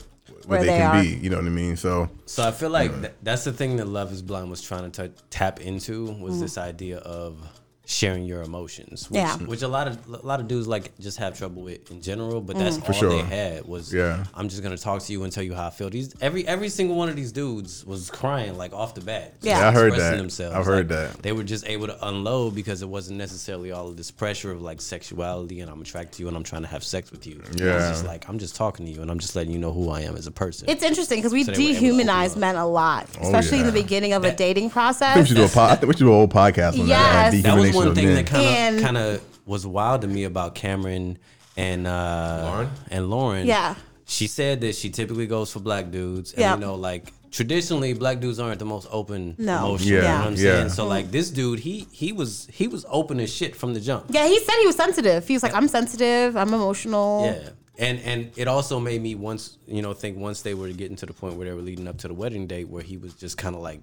where, 0.46 0.58
Where 0.58 0.60
they, 0.60 0.66
they 0.66 0.78
can 0.78 0.96
are. 0.96 1.02
be. 1.02 1.08
You 1.08 1.30
know 1.30 1.36
what 1.36 1.46
I 1.46 1.50
mean? 1.50 1.76
So 1.76 2.08
So 2.26 2.46
I 2.46 2.50
feel 2.50 2.70
like 2.70 2.92
th- 3.00 3.12
that's 3.22 3.44
the 3.44 3.52
thing 3.52 3.76
that 3.76 3.86
Love 3.86 4.12
Is 4.12 4.20
Blind 4.22 4.50
was 4.50 4.60
trying 4.60 4.90
to 4.90 5.08
t- 5.08 5.14
tap 5.30 5.60
into 5.60 6.04
was 6.04 6.34
mm-hmm. 6.34 6.42
this 6.42 6.58
idea 6.58 6.98
of 6.98 7.38
sharing 7.86 8.24
your 8.24 8.42
emotions, 8.42 9.10
which, 9.10 9.18
Yeah. 9.18 9.36
which 9.38 9.62
a 9.62 9.68
lot 9.68 9.88
of 9.88 9.98
a 10.08 10.26
lot 10.26 10.40
of 10.40 10.48
dudes 10.48 10.66
like 10.66 10.96
just 10.98 11.18
have 11.18 11.36
trouble 11.36 11.62
with 11.62 11.90
in 11.90 12.00
general. 12.00 12.40
But 12.40 12.56
that's 12.56 12.78
mm. 12.78 12.86
all 12.88 12.94
sure. 12.94 13.10
they 13.10 13.22
had 13.22 13.66
was, 13.66 13.92
Yeah. 13.92 14.24
I'm 14.34 14.48
just 14.48 14.62
gonna 14.62 14.78
talk 14.78 15.02
to 15.02 15.12
you 15.12 15.22
and 15.24 15.32
tell 15.32 15.44
you 15.44 15.54
how 15.54 15.66
I 15.66 15.70
feel. 15.70 15.90
These 15.90 16.14
every 16.20 16.46
every 16.48 16.68
single 16.70 16.96
one 16.96 17.08
of 17.08 17.16
these 17.16 17.30
dudes 17.32 17.84
was 17.84 18.10
crying 18.10 18.56
like 18.56 18.72
off 18.72 18.94
the 18.94 19.02
bat. 19.02 19.34
Yeah. 19.42 19.58
Yeah, 19.58 19.68
I 19.68 19.72
heard 19.72 19.92
that. 19.94 20.16
Themselves. 20.16 20.56
I've 20.56 20.64
heard 20.64 20.88
Like, 20.90 21.12
that. 21.12 21.22
They 21.22 21.32
were 21.32 21.42
just 21.44 21.66
able 21.68 21.86
to 21.88 22.06
unload 22.08 22.54
because 22.54 22.80
it 22.82 22.88
wasn't 22.88 23.18
necessarily 23.18 23.70
all 23.72 23.88
of 23.88 23.96
this 23.96 24.10
pressure 24.10 24.50
of 24.50 24.62
like 24.62 24.80
sexuality 24.80 25.60
and 25.60 25.70
I'm 25.70 25.80
attracted 25.82 26.16
to 26.16 26.22
you 26.22 26.28
and 26.28 26.36
I'm 26.36 26.42
trying 26.42 26.62
to 26.62 26.68
have 26.68 26.84
sex 26.84 27.10
with 27.10 27.26
you. 27.26 27.40
It 27.50 27.60
Yeah. 27.60 27.74
was 27.74 27.84
just 27.90 28.06
like 28.06 28.28
I'm 28.28 28.38
just 28.38 28.56
talking 28.56 28.86
to 28.86 28.92
you 28.92 29.02
and 29.02 29.10
I'm 29.10 29.18
just 29.18 29.36
letting 29.36 29.52
you 29.52 29.58
know 29.58 29.72
who 29.72 29.90
I 29.90 30.00
am 30.00 30.16
as 30.16 30.26
a 30.26 30.32
person. 30.32 30.68
It's 30.70 30.82
interesting 30.82 31.18
because 31.18 31.32
we 31.32 31.44
So 31.44 31.52
they 31.52 31.58
were 31.58 31.70
able 31.70 31.80
to 31.80 31.86
open 31.86 32.06
dehumanize 32.06 32.36
men 32.36 32.56
a 32.56 32.66
lot, 32.66 33.08
oh, 33.20 33.26
especially 33.26 33.58
in 33.58 33.64
the 33.66 33.70
Oh, 33.72 33.82
beginning 33.82 34.12
of 34.14 34.24
a 34.24 34.34
dating 34.34 34.66
I 34.66 34.68
think 34.68 34.70
we 34.70 34.72
process. 34.72 35.28
should 35.28 35.36
do 35.36 35.44
a 35.44 35.48
pod, 35.48 35.70
I 35.70 35.74
think 35.76 35.88
we 35.88 35.92
should 35.94 36.04
do 36.04 36.12
a 36.12 36.14
whole 36.14 36.28
podcast 36.28 36.78
on 36.80 36.88
that. 36.88 37.34
Uh, 37.34 37.36
yes. 37.36 37.42
that 37.42 37.56
was 37.56 37.64
dehumanization 37.70 37.73
one 37.74 37.94
thing 37.94 38.06
men. 38.06 38.14
that 38.16 38.26
kind 38.26 38.76
of 38.76 38.82
kind 38.82 38.96
of 38.96 39.22
was 39.46 39.66
wild 39.66 40.00
to 40.02 40.06
me 40.08 40.24
about 40.24 40.54
Cameron 40.54 41.18
and 41.56 41.86
uh, 41.86 42.40
Lauren? 42.44 42.70
and 42.90 43.10
Lauren. 43.10 43.46
Yeah. 43.46 43.74
she 44.06 44.26
said 44.26 44.60
that 44.62 44.74
she 44.74 44.90
typically 44.90 45.26
goes 45.26 45.50
for 45.52 45.60
black 45.60 45.90
dudes, 45.90 46.32
and 46.32 46.40
Yeah. 46.40 46.54
you 46.54 46.60
know, 46.60 46.74
like 46.74 47.12
traditionally, 47.30 47.92
black 47.94 48.20
dudes 48.20 48.38
aren't 48.38 48.58
the 48.58 48.64
most 48.64 48.86
open, 48.90 49.34
No. 49.38 49.58
emotional. 49.66 49.88
Yeah, 49.90 49.96
you 49.96 50.02
know 50.02 50.18
what 50.18 50.26
I'm 50.26 50.32
yeah. 50.34 50.38
saying? 50.38 50.68
So 50.70 50.86
like 50.86 51.10
this 51.10 51.30
dude, 51.30 51.58
he 51.60 51.86
he 51.90 52.12
was 52.12 52.48
he 52.52 52.68
was 52.68 52.84
open 52.88 53.18
as 53.20 53.32
shit 53.32 53.54
from 53.56 53.74
the 53.74 53.80
jump. 53.80 54.06
yeah, 54.10 54.26
he 54.26 54.38
said 54.40 54.54
he 54.60 54.66
was 54.66 54.76
sensitive. 54.76 55.26
He 55.26 55.34
was 55.34 55.42
like, 55.42 55.54
I'm 55.54 55.68
sensitive. 55.68 56.36
I'm 56.36 56.52
emotional. 56.54 57.24
Yeah. 57.26 57.48
And 57.76 57.98
and 58.00 58.30
it 58.36 58.46
also 58.46 58.78
made 58.78 59.02
me 59.02 59.14
once 59.16 59.58
you 59.66 59.82
know 59.82 59.92
think 59.94 60.16
once 60.16 60.42
they 60.42 60.54
were 60.54 60.68
getting 60.68 60.96
to 60.96 61.06
the 61.06 61.12
point 61.12 61.34
where 61.36 61.46
they 61.48 61.52
were 61.54 61.60
leading 61.62 61.88
up 61.88 61.98
to 61.98 62.08
the 62.08 62.14
wedding 62.14 62.46
date 62.46 62.68
where 62.68 62.82
he 62.82 62.96
was 62.98 63.14
just 63.14 63.36
kind 63.36 63.56
of 63.56 63.62
like, 63.62 63.80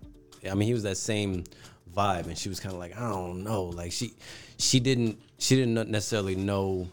I 0.50 0.54
mean 0.56 0.68
he 0.68 0.74
was 0.74 0.84
that 0.84 0.96
same 0.98 1.44
vibe 1.96 2.28
and 2.28 2.38
she 2.38 2.50
was 2.50 2.60
kind 2.60 2.74
of 2.74 2.80
like 2.80 2.96
I 2.98 3.10
don't 3.10 3.44
know 3.44 3.64
like 3.66 3.92
she 3.92 4.14
she 4.58 4.80
didn't 4.80 5.20
she 5.40 5.56
didn't 5.56 5.90
necessarily 5.90 6.36
know 6.36 6.88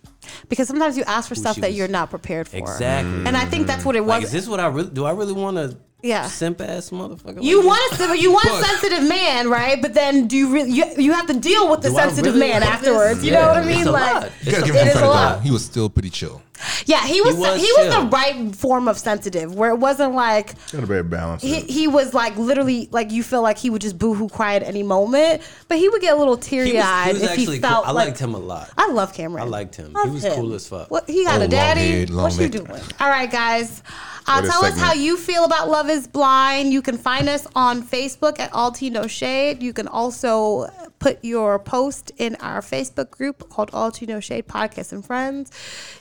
Because 0.49 0.69
sometimes 0.69 0.97
you 0.97 1.05
ask 1.05 1.29
for 1.29 1.35
stuff 1.35 1.57
that 1.57 1.69
was- 1.69 1.77
you're 1.77 1.89
not 1.89 2.11
prepared 2.11 2.49
for. 2.49 2.57
exactly. 2.57 3.27
And 3.27 3.37
I 3.37 3.45
think 3.45 3.66
that's 3.66 3.85
what 3.85 3.95
it 3.97 4.03
Like 4.03 4.23
was. 4.23 4.29
is 4.29 4.33
this 4.33 4.49
what 4.49 4.59
I 4.61 4.66
really 4.69 4.91
do? 4.91 5.05
I 5.05 5.12
really 5.12 5.35
want 5.35 5.57
to 5.59 5.77
Yeah. 6.03 6.27
simp 6.29 6.61
ass 6.62 6.91
motherfucker. 6.91 7.43
You 7.43 7.59
like 7.59 7.66
want 8.01 8.11
a 8.12 8.19
you 8.25 8.33
want 8.33 8.47
a 8.49 8.65
sensitive 8.65 9.07
man, 9.09 9.49
right? 9.51 9.81
But 9.83 9.93
then 9.95 10.27
do 10.29 10.37
you 10.37 10.49
really 10.53 10.70
you, 10.70 10.85
you 10.97 11.12
have 11.12 11.27
to 11.27 11.35
deal 11.39 11.69
with 11.70 11.83
the 11.83 11.91
Do 11.91 11.95
sensitive 11.97 12.35
really 12.35 12.49
man 12.49 12.62
afterwards? 12.62 13.16
this? 13.19 13.27
You 13.27 13.33
know 13.33 13.49
what 13.49 13.59
I 13.59 13.65
mean? 13.66 13.85
Like 13.85 14.15
lot. 14.15 14.33
You 14.43 14.53
a- 14.57 14.62
give 14.65 14.75
it 14.77 14.81
him 14.81 14.89
is 14.89 14.95
a 14.95 14.99
credit 14.99 15.07
lot. 15.09 15.43
He 15.43 15.51
was 15.51 15.65
still 15.65 15.91
pretty 15.91 16.11
chill. 16.11 16.41
Yeah, 16.86 17.06
he 17.06 17.20
was 17.20 17.35
he 17.36 17.40
was 17.43 17.86
was, 17.86 17.94
the 17.94 18.09
right 18.10 18.55
form 18.55 18.89
of 18.89 18.98
sensitive, 18.98 19.55
where 19.55 19.70
it 19.70 19.76
wasn't 19.78 20.14
like 20.14 20.55
Got 20.72 20.82
a 20.82 20.86
very 20.86 21.02
balance. 21.02 21.43
he, 21.43 21.60
he 21.62 21.89
was 21.89 22.14
like 22.14 22.36
literally 22.36 22.89
like 22.90 23.10
you 23.12 23.22
feel 23.22 23.43
like 23.43 23.59
he 23.59 23.70
would 23.70 23.82
just 23.82 23.98
boohoo 23.98 24.28
cry 24.28 24.55
at 24.56 24.62
any 24.62 24.82
moment, 24.82 25.43
but 25.68 25.78
he 25.78 25.89
would 25.89 26.01
get 26.01 26.14
a 26.14 26.18
little 26.18 26.36
teary 26.36 26.78
eyed 26.78 27.14
he 27.16 27.22
was 27.22 27.22
if 27.30 27.36
he 27.36 27.59
felt 27.59 27.85
cool. 27.85 27.90
I 27.90 27.93
like. 27.93 28.09
liked 28.09 28.18
him 28.18 28.35
a 28.35 28.39
lot. 28.39 28.70
I 28.76 28.90
love 28.90 29.14
Cameron. 29.14 29.44
I 29.44 29.47
liked 29.47 29.76
him. 29.76 29.93
Love 29.93 30.06
He 30.06 30.10
was 30.12 30.24
cool 30.24 30.52
as 30.55 30.68
fuck. 30.68 30.90
What 30.90 31.09
he 31.09 31.24
got 31.24 31.35
Oh, 31.35 31.39
a 31.39 31.40
long 31.40 31.48
daddy? 31.51 31.80
head, 31.80 32.10
long 32.10 32.24
what 32.30 32.35
you 32.35 32.48
neck. 32.48 32.52
doing? 32.52 32.82
All 33.01 33.09
right, 33.09 33.30
guys. 33.30 33.82
Uh, 34.26 34.40
What 34.43 34.44
a 34.44 34.48
tell 34.48 34.64
us 34.66 34.78
how 34.78 34.93
you 34.93 35.16
feel 35.16 35.44
about 35.44 35.70
Love 35.70 35.89
Is 35.89 36.06
Blind. 36.06 36.70
You 36.72 36.82
can 36.82 36.98
find 36.98 37.28
us 37.30 37.47
on 37.55 37.82
Facebook 37.82 38.39
at 38.39 38.52
All 38.52 38.70
Tea 38.70 38.90
No 38.90 39.06
Shade. 39.06 39.62
You 39.62 39.72
can 39.72 39.89
also 39.89 40.68
put 40.99 41.25
your 41.25 41.59
post 41.59 42.12
in 42.16 42.35
our 42.37 42.61
Facebook 42.61 43.11
group 43.11 43.49
called 43.49 43.70
All 43.73 43.91
Tea 43.91 44.07
No 44.07 44.20
Shade 44.20 44.49
Podcast 44.49 44.93
and 44.93 45.05
Friends. 45.05 45.51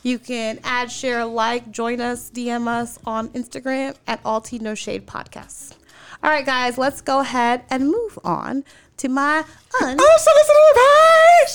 You 0.03 0.19
can 0.19 0.59
add, 0.63 0.91
share, 0.91 1.25
like, 1.25 1.71
join 1.71 2.01
us, 2.01 2.29
DM 2.31 2.67
us 2.67 2.99
on 3.05 3.29
Instagram 3.29 3.95
at 4.07 4.19
All 4.25 4.41
Tea 4.41 4.59
No 4.59 4.75
Shade 4.75 5.05
Podcasts. 5.07 5.73
All 6.23 6.31
right, 6.31 6.45
guys, 6.45 6.77
let's 6.77 7.01
go 7.01 7.19
ahead 7.19 7.63
and 7.69 7.87
move 7.87 8.17
on 8.23 8.63
to 8.97 9.07
my 9.09 9.43
unsolicited 9.79 10.65
advice. 10.71 11.53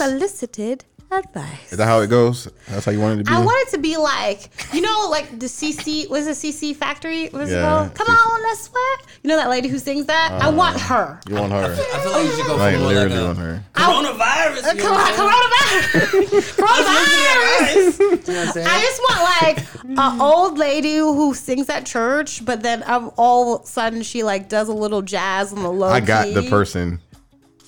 Is 1.70 1.76
that 1.78 1.84
how 1.86 2.01
it 2.01 2.09
goes? 2.09 2.48
That's 2.68 2.86
how 2.86 2.93
you 2.93 3.01
wanted 3.01 3.18
to 3.18 3.24
be? 3.24 3.30
I 3.36 3.39
want 3.44 3.68
it 3.68 3.70
to 3.72 3.78
be 3.78 3.97
like, 3.98 4.48
you 4.72 4.80
know, 4.80 5.09
like 5.10 5.39
the 5.39 5.44
CC, 5.47 6.09
was 6.09 6.26
it 6.26 6.32
CC 6.36 6.74
Factory? 6.74 7.28
Was 7.30 7.51
it 7.51 7.55
Yeah, 7.56 7.62
called? 7.68 7.94
Come 7.94 8.06
CC. 8.06 8.26
on, 8.34 8.43
let's 8.43 8.60
sweat. 8.62 9.16
You 9.22 9.28
know 9.28 9.36
that 9.36 9.51
lady 9.51 9.68
who 9.68 9.78
sings 9.78 10.06
that? 10.06 10.32
I 10.40 10.48
want 10.48 10.80
her. 10.80 11.20
you 11.28 11.34
want 11.34 11.52
her? 11.52 11.72
I 11.72 12.01
feel 12.01 12.12
like 12.12 12.24
you 12.24 12.32
should 12.36 12.47
go 12.47 12.56
Like 12.56 12.74
for 12.74 12.80
more 12.80 12.93
like 12.93 12.97
literally 12.97 13.22
a 13.22 13.26
want 13.26 13.39
her. 13.39 13.64
coronavirus. 13.74 14.56
you 14.56 14.62
know 14.62 14.82
Come 14.82 14.93
on, 14.94 15.01
I'm 15.01 15.14
saying? 15.14 16.32
coronavirus. 16.32 16.52
coronavirus. 16.56 17.98
You 18.22 18.34
know 18.34 18.39
what 18.40 18.47
I'm 18.47 18.52
saying? 18.52 18.66
I 18.68 18.80
just 18.80 19.01
want 19.09 19.20
like 19.43 19.89
an 20.14 20.20
old 20.20 20.59
lady 20.59 20.97
who 20.97 21.34
sings 21.34 21.68
at 21.68 21.84
church, 21.86 22.44
but 22.44 22.62
then 22.62 22.82
um, 22.86 23.10
all 23.16 23.56
of 23.56 23.62
a 23.62 23.66
sudden 23.66 24.02
she 24.02 24.22
like 24.22 24.48
does 24.48 24.68
a 24.68 24.72
little 24.72 25.02
jazz 25.02 25.52
on 25.52 25.62
the 25.62 25.70
low. 25.72 25.89
I 25.89 26.01
got 26.01 26.32
the 26.32 26.48
person. 26.48 27.01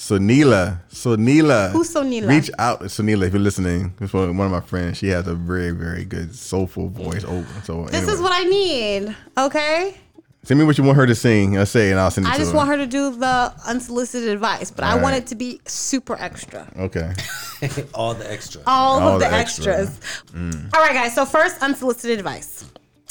Sonila. 0.09 0.81
Sonila. 0.91 1.71
Who's 1.71 1.95
Sonila? 1.95 2.29
Reach 2.29 2.51
out 2.59 2.81
to 2.81 2.87
Sonila 2.87 3.27
if 3.27 3.33
you're 3.33 3.41
listening. 3.41 3.95
It's 4.03 4.13
one 4.13 4.37
one 4.37 4.47
of 4.49 4.53
my 4.53 4.61
friends. 4.61 4.99
She 4.99 5.09
has 5.09 5.27
a 5.27 5.35
very, 5.35 5.71
very 5.71 6.05
good 6.05 6.35
soulful 6.35 6.91
voice. 6.91 7.25
Oh, 7.27 7.43
so 7.65 7.85
This 7.87 7.95
anyway. 7.95 8.13
is 8.13 8.21
what 8.21 8.33
I 8.35 8.43
need. 8.45 9.17
Okay. 9.39 9.97
Send 10.43 10.61
me 10.61 10.67
what 10.67 10.77
you 10.77 10.85
want 10.85 10.99
her 10.99 11.07
to 11.07 11.15
sing. 11.15 11.57
I'll 11.57 11.65
say, 11.65 11.91
and 11.91 11.99
I'll 11.99 12.11
send 12.11 12.27
it 12.27 12.29
to 12.29 12.33
you. 12.33 12.37
I 12.37 12.39
just 12.39 12.51
her. 12.53 12.57
want 12.59 12.69
her 12.69 12.77
to 12.77 12.87
do 12.87 13.17
the 13.17 13.55
unsolicited 13.67 14.29
advice, 14.29 14.71
but 14.71 14.85
I 14.85 14.93
All 14.93 15.01
want 15.01 15.17
it 15.17 15.27
to 15.29 15.37
be 15.37 15.59
super 15.67 16.17
extra. 16.21 16.71
Okay. 16.77 17.15
All 17.95 18.13
the 18.13 18.31
extra. 18.31 18.61
all, 18.67 19.01
All 19.01 19.15
of 19.15 19.21
the, 19.21 19.29
the 19.29 19.35
extra. 19.35 19.73
extras. 19.73 20.01
Mm. 20.35 20.75
All 20.75 20.83
right, 20.83 20.93
guys. 20.93 21.15
So 21.15 21.25
first, 21.25 21.63
unsolicited 21.63 22.19
advice. 22.19 22.67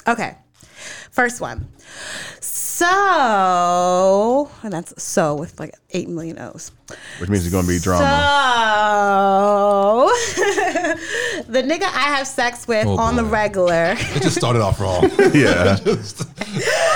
Okay, 0.07 0.37
first 1.09 1.41
one. 1.41 1.67
So, 2.39 4.51
and 4.61 4.73
that's 4.73 5.01
so 5.01 5.33
with 5.35 5.59
like 5.59 5.73
eight 5.93 6.09
million 6.09 6.39
O's. 6.39 6.71
Which 7.19 7.29
means 7.29 7.45
it's 7.45 7.53
gonna 7.53 7.67
be 7.67 7.79
drama. 7.79 8.03
So, 10.35 10.43
the 11.47 11.63
nigga 11.63 11.83
I 11.83 12.15
have 12.15 12.27
sex 12.27 12.67
with 12.67 12.85
Oh, 12.85 12.97
on 12.97 13.15
the 13.15 13.23
regular. 13.23 13.95
It 13.97 14.21
just 14.21 14.35
started 14.35 14.61
off 14.61 14.79
wrong. 14.79 15.03
yeah. 15.33 15.77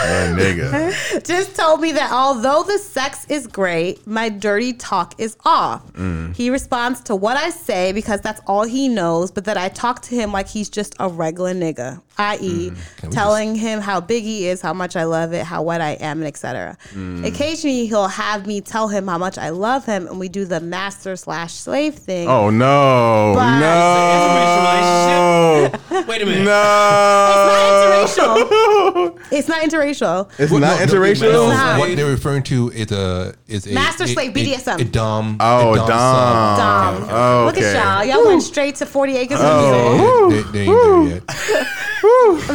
That 0.08 0.38
nigga. 0.38 1.26
just 1.26 1.56
told 1.56 1.82
me 1.82 1.92
that 1.94 2.12
although 2.12 2.64
the 2.64 2.78
sex 2.78 3.26
is 3.28 3.48
great, 3.48 4.06
my 4.06 4.30
dirty 4.30 4.72
talk 4.74 5.20
is 5.20 5.36
off. 5.44 5.92
Mm. 5.94 6.36
He 6.36 6.50
responds 6.52 7.02
to 7.02 7.16
what 7.16 7.36
I 7.36 7.50
say 7.50 7.92
because 7.92 8.22
that's 8.22 8.40
all 8.46 8.64
he 8.64 8.88
knows, 8.88 9.32
but 9.32 9.46
that 9.46 9.58
I 9.58 9.70
talk 9.70 10.04
to 10.04 10.16
him 10.16 10.32
like 10.32 10.48
he's 10.48 10.70
just 10.70 10.96
a 11.00 11.10
regular 11.10 11.54
nigga, 11.54 12.00
i.e., 12.20 12.70
mm. 12.70 13.04
we 13.04 13.10
telling 13.10 13.56
him 13.56 13.82
how 13.82 14.00
big 14.00 14.24
he 14.24 14.48
is, 14.48 14.62
how 14.62 14.74
much 14.74 14.96
I 14.96 15.04
love 15.06 15.34
it, 15.34 15.44
how 15.44 15.64
wet 15.64 15.82
I 15.82 15.94
am, 15.94 16.20
and 16.20 16.28
etc. 16.28 16.78
Mm. 16.94 17.26
Occasionally, 17.26 17.88
he'll 17.88 18.08
have 18.08 18.46
me 18.46 18.62
tell 18.62 18.87
him 18.88 19.08
how 19.08 19.18
much 19.18 19.38
I 19.38 19.50
love 19.50 19.86
him, 19.86 20.08
and 20.08 20.20
we 20.20 20.28
do 20.30 20.46
the 20.46 20.60
master 20.60 21.16
slash 21.16 21.54
slave 21.54 21.96
thing. 21.96 22.28
Oh 22.28 22.50
no, 22.50 23.34
But- 23.36 23.60
no, 23.60 25.72
Wait 26.08 26.22
a 26.22 26.26
minute. 26.26 26.46
no. 26.46 28.04
It's 28.08 28.18
not 28.18 28.42
interracial. 28.42 29.20
It's 29.32 29.48
not 29.48 29.62
interracial. 29.62 30.30
It's 30.40 30.52
Well, 30.52 30.60
not 30.62 30.80
no, 30.80 30.86
no, 30.86 30.92
interracial. 30.92 31.32
no, 31.32 31.50
not. 31.50 31.80
What 31.80 31.96
they're 31.96 32.06
referring 32.10 32.44
to 32.44 32.70
is 32.72 32.92
a 32.92 33.34
is 33.48 33.66
a 33.68 33.74
Master 33.74 34.04
a- 34.06 34.08
slave, 34.08 34.32
a- 34.32 34.34
BDSM. 34.34 34.80
A, 34.80 34.84
dom. 34.86 35.38
Oh, 35.40 35.74
a 35.74 35.78
dom. 35.78 35.88
sub. 35.88 36.58
Dom. 36.58 36.96
Oh, 37.10 37.46
Look 37.46 37.58
at 37.58 37.64
okay. 37.64 37.74
y'all. 37.74 38.04
Y'all 38.06 38.26
went 38.28 38.44
straight 38.44 38.76
to 38.76 38.86
40 38.86 39.18
acres 39.18 39.40
and 39.40 39.50
Oh. 39.50 40.30
Mule. 40.30 40.44
They, 40.44 40.52
they 40.52 40.66
ain't 40.72 40.84
there 40.84 41.04
yet. 41.16 41.24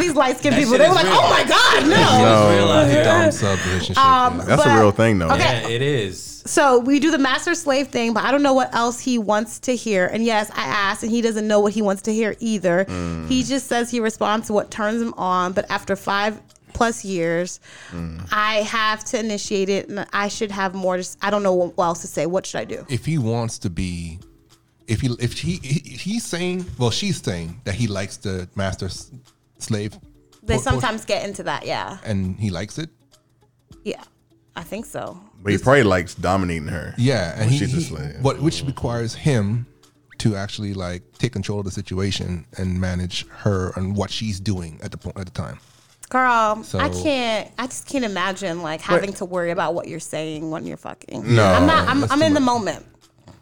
These 0.00 0.14
light 0.14 0.38
skinned 0.38 0.56
people, 0.56 0.78
they 0.78 0.88
were 0.88 0.94
like, 0.94 1.04
real. 1.04 1.14
oh 1.16 1.30
my 1.30 1.44
God, 1.44 1.86
no. 1.88 1.96
It's 1.96 2.50
real 2.56 2.70
out 2.72 2.88
here. 2.90 3.04
Dom 3.04 3.30
sub 3.32 3.58
relationship. 3.66 4.04
Um, 4.04 4.38
yeah. 4.38 4.44
That's 4.44 4.62
But- 4.64 4.76
a 4.76 4.78
real 4.80 4.92
thing, 4.92 5.18
though. 5.18 5.30
Okay. 5.30 5.60
Yeah, 5.62 5.68
it 5.68 5.82
is. 5.82 6.21
So 6.44 6.78
we 6.80 6.98
do 6.98 7.10
the 7.10 7.18
master 7.18 7.54
slave 7.54 7.88
thing, 7.88 8.12
but 8.14 8.24
I 8.24 8.32
don't 8.32 8.42
know 8.42 8.54
what 8.54 8.74
else 8.74 8.98
he 9.00 9.16
wants 9.18 9.60
to 9.60 9.76
hear. 9.76 10.06
And 10.06 10.24
yes, 10.24 10.50
I 10.50 10.64
asked, 10.64 11.02
and 11.02 11.10
he 11.12 11.20
doesn't 11.22 11.46
know 11.46 11.60
what 11.60 11.72
he 11.72 11.82
wants 11.82 12.02
to 12.02 12.12
hear 12.12 12.34
either. 12.40 12.84
Mm. 12.86 13.28
He 13.28 13.42
just 13.44 13.66
says 13.68 13.90
he 13.90 14.00
responds 14.00 14.48
to 14.48 14.52
what 14.52 14.70
turns 14.70 15.00
him 15.00 15.14
on. 15.14 15.52
But 15.52 15.70
after 15.70 15.94
five 15.96 16.40
plus 16.72 17.04
years, 17.04 17.60
Mm. 17.92 18.26
I 18.32 18.56
have 18.62 19.04
to 19.04 19.18
initiate 19.20 19.68
it, 19.68 19.88
and 19.88 20.06
I 20.12 20.28
should 20.28 20.50
have 20.50 20.74
more. 20.74 20.96
To, 20.98 21.16
I 21.22 21.30
don't 21.30 21.42
know 21.42 21.54
what 21.54 21.74
else 21.84 22.00
to 22.00 22.06
say. 22.08 22.26
What 22.26 22.44
should 22.46 22.60
I 22.60 22.64
do? 22.64 22.84
if 22.88 23.04
he 23.04 23.18
wants 23.18 23.58
to 23.58 23.70
be, 23.70 24.18
if 24.88 25.00
he 25.00 25.14
if 25.20 25.34
he, 25.38 25.56
he 25.62 25.78
he's 25.96 26.24
saying, 26.24 26.64
well, 26.78 26.90
she's 26.90 27.22
saying 27.22 27.60
that 27.64 27.74
he 27.74 27.86
likes 27.86 28.16
the 28.16 28.48
master 28.56 28.86
s- 28.86 29.10
slave. 29.58 29.96
They 30.42 30.58
sometimes 30.58 31.04
get 31.04 31.24
into 31.24 31.44
that. 31.44 31.66
Yeah, 31.66 31.98
and 32.04 32.36
he 32.40 32.50
likes 32.50 32.78
it. 32.78 32.90
yeah, 33.84 34.02
I 34.56 34.62
think 34.64 34.86
so. 34.86 35.20
But 35.42 35.52
he 35.52 35.58
probably 35.58 35.82
likes 35.82 36.14
dominating 36.14 36.68
her. 36.68 36.94
Yeah, 36.96 37.34
and 37.40 37.50
he, 37.50 37.58
she's 37.58 37.74
a 37.74 37.80
slave. 37.80 38.16
what 38.22 38.40
which 38.40 38.62
requires 38.64 39.14
him 39.14 39.66
to 40.18 40.36
actually 40.36 40.72
like 40.72 41.02
take 41.18 41.32
control 41.32 41.58
of 41.58 41.64
the 41.64 41.70
situation 41.72 42.46
and 42.56 42.80
manage 42.80 43.26
her 43.28 43.72
and 43.76 43.96
what 43.96 44.10
she's 44.10 44.38
doing 44.38 44.78
at 44.82 44.92
the 44.92 44.96
point 44.98 45.18
at 45.18 45.24
the 45.26 45.32
time. 45.32 45.58
Girl, 46.10 46.62
So- 46.62 46.78
I 46.78 46.90
can't. 46.90 47.50
I 47.58 47.66
just 47.66 47.86
can't 47.88 48.04
imagine 48.04 48.62
like 48.62 48.80
having 48.82 49.14
to 49.14 49.24
worry 49.24 49.50
about 49.50 49.74
what 49.74 49.88
you're 49.88 49.98
saying 49.98 50.50
when 50.50 50.66
you're 50.66 50.76
fucking. 50.76 51.34
No, 51.34 51.44
I'm 51.44 51.66
not. 51.66 51.88
I'm, 51.88 52.04
I'm 52.04 52.18
too 52.20 52.24
in 52.26 52.34
the 52.34 52.40
moment. 52.40 52.86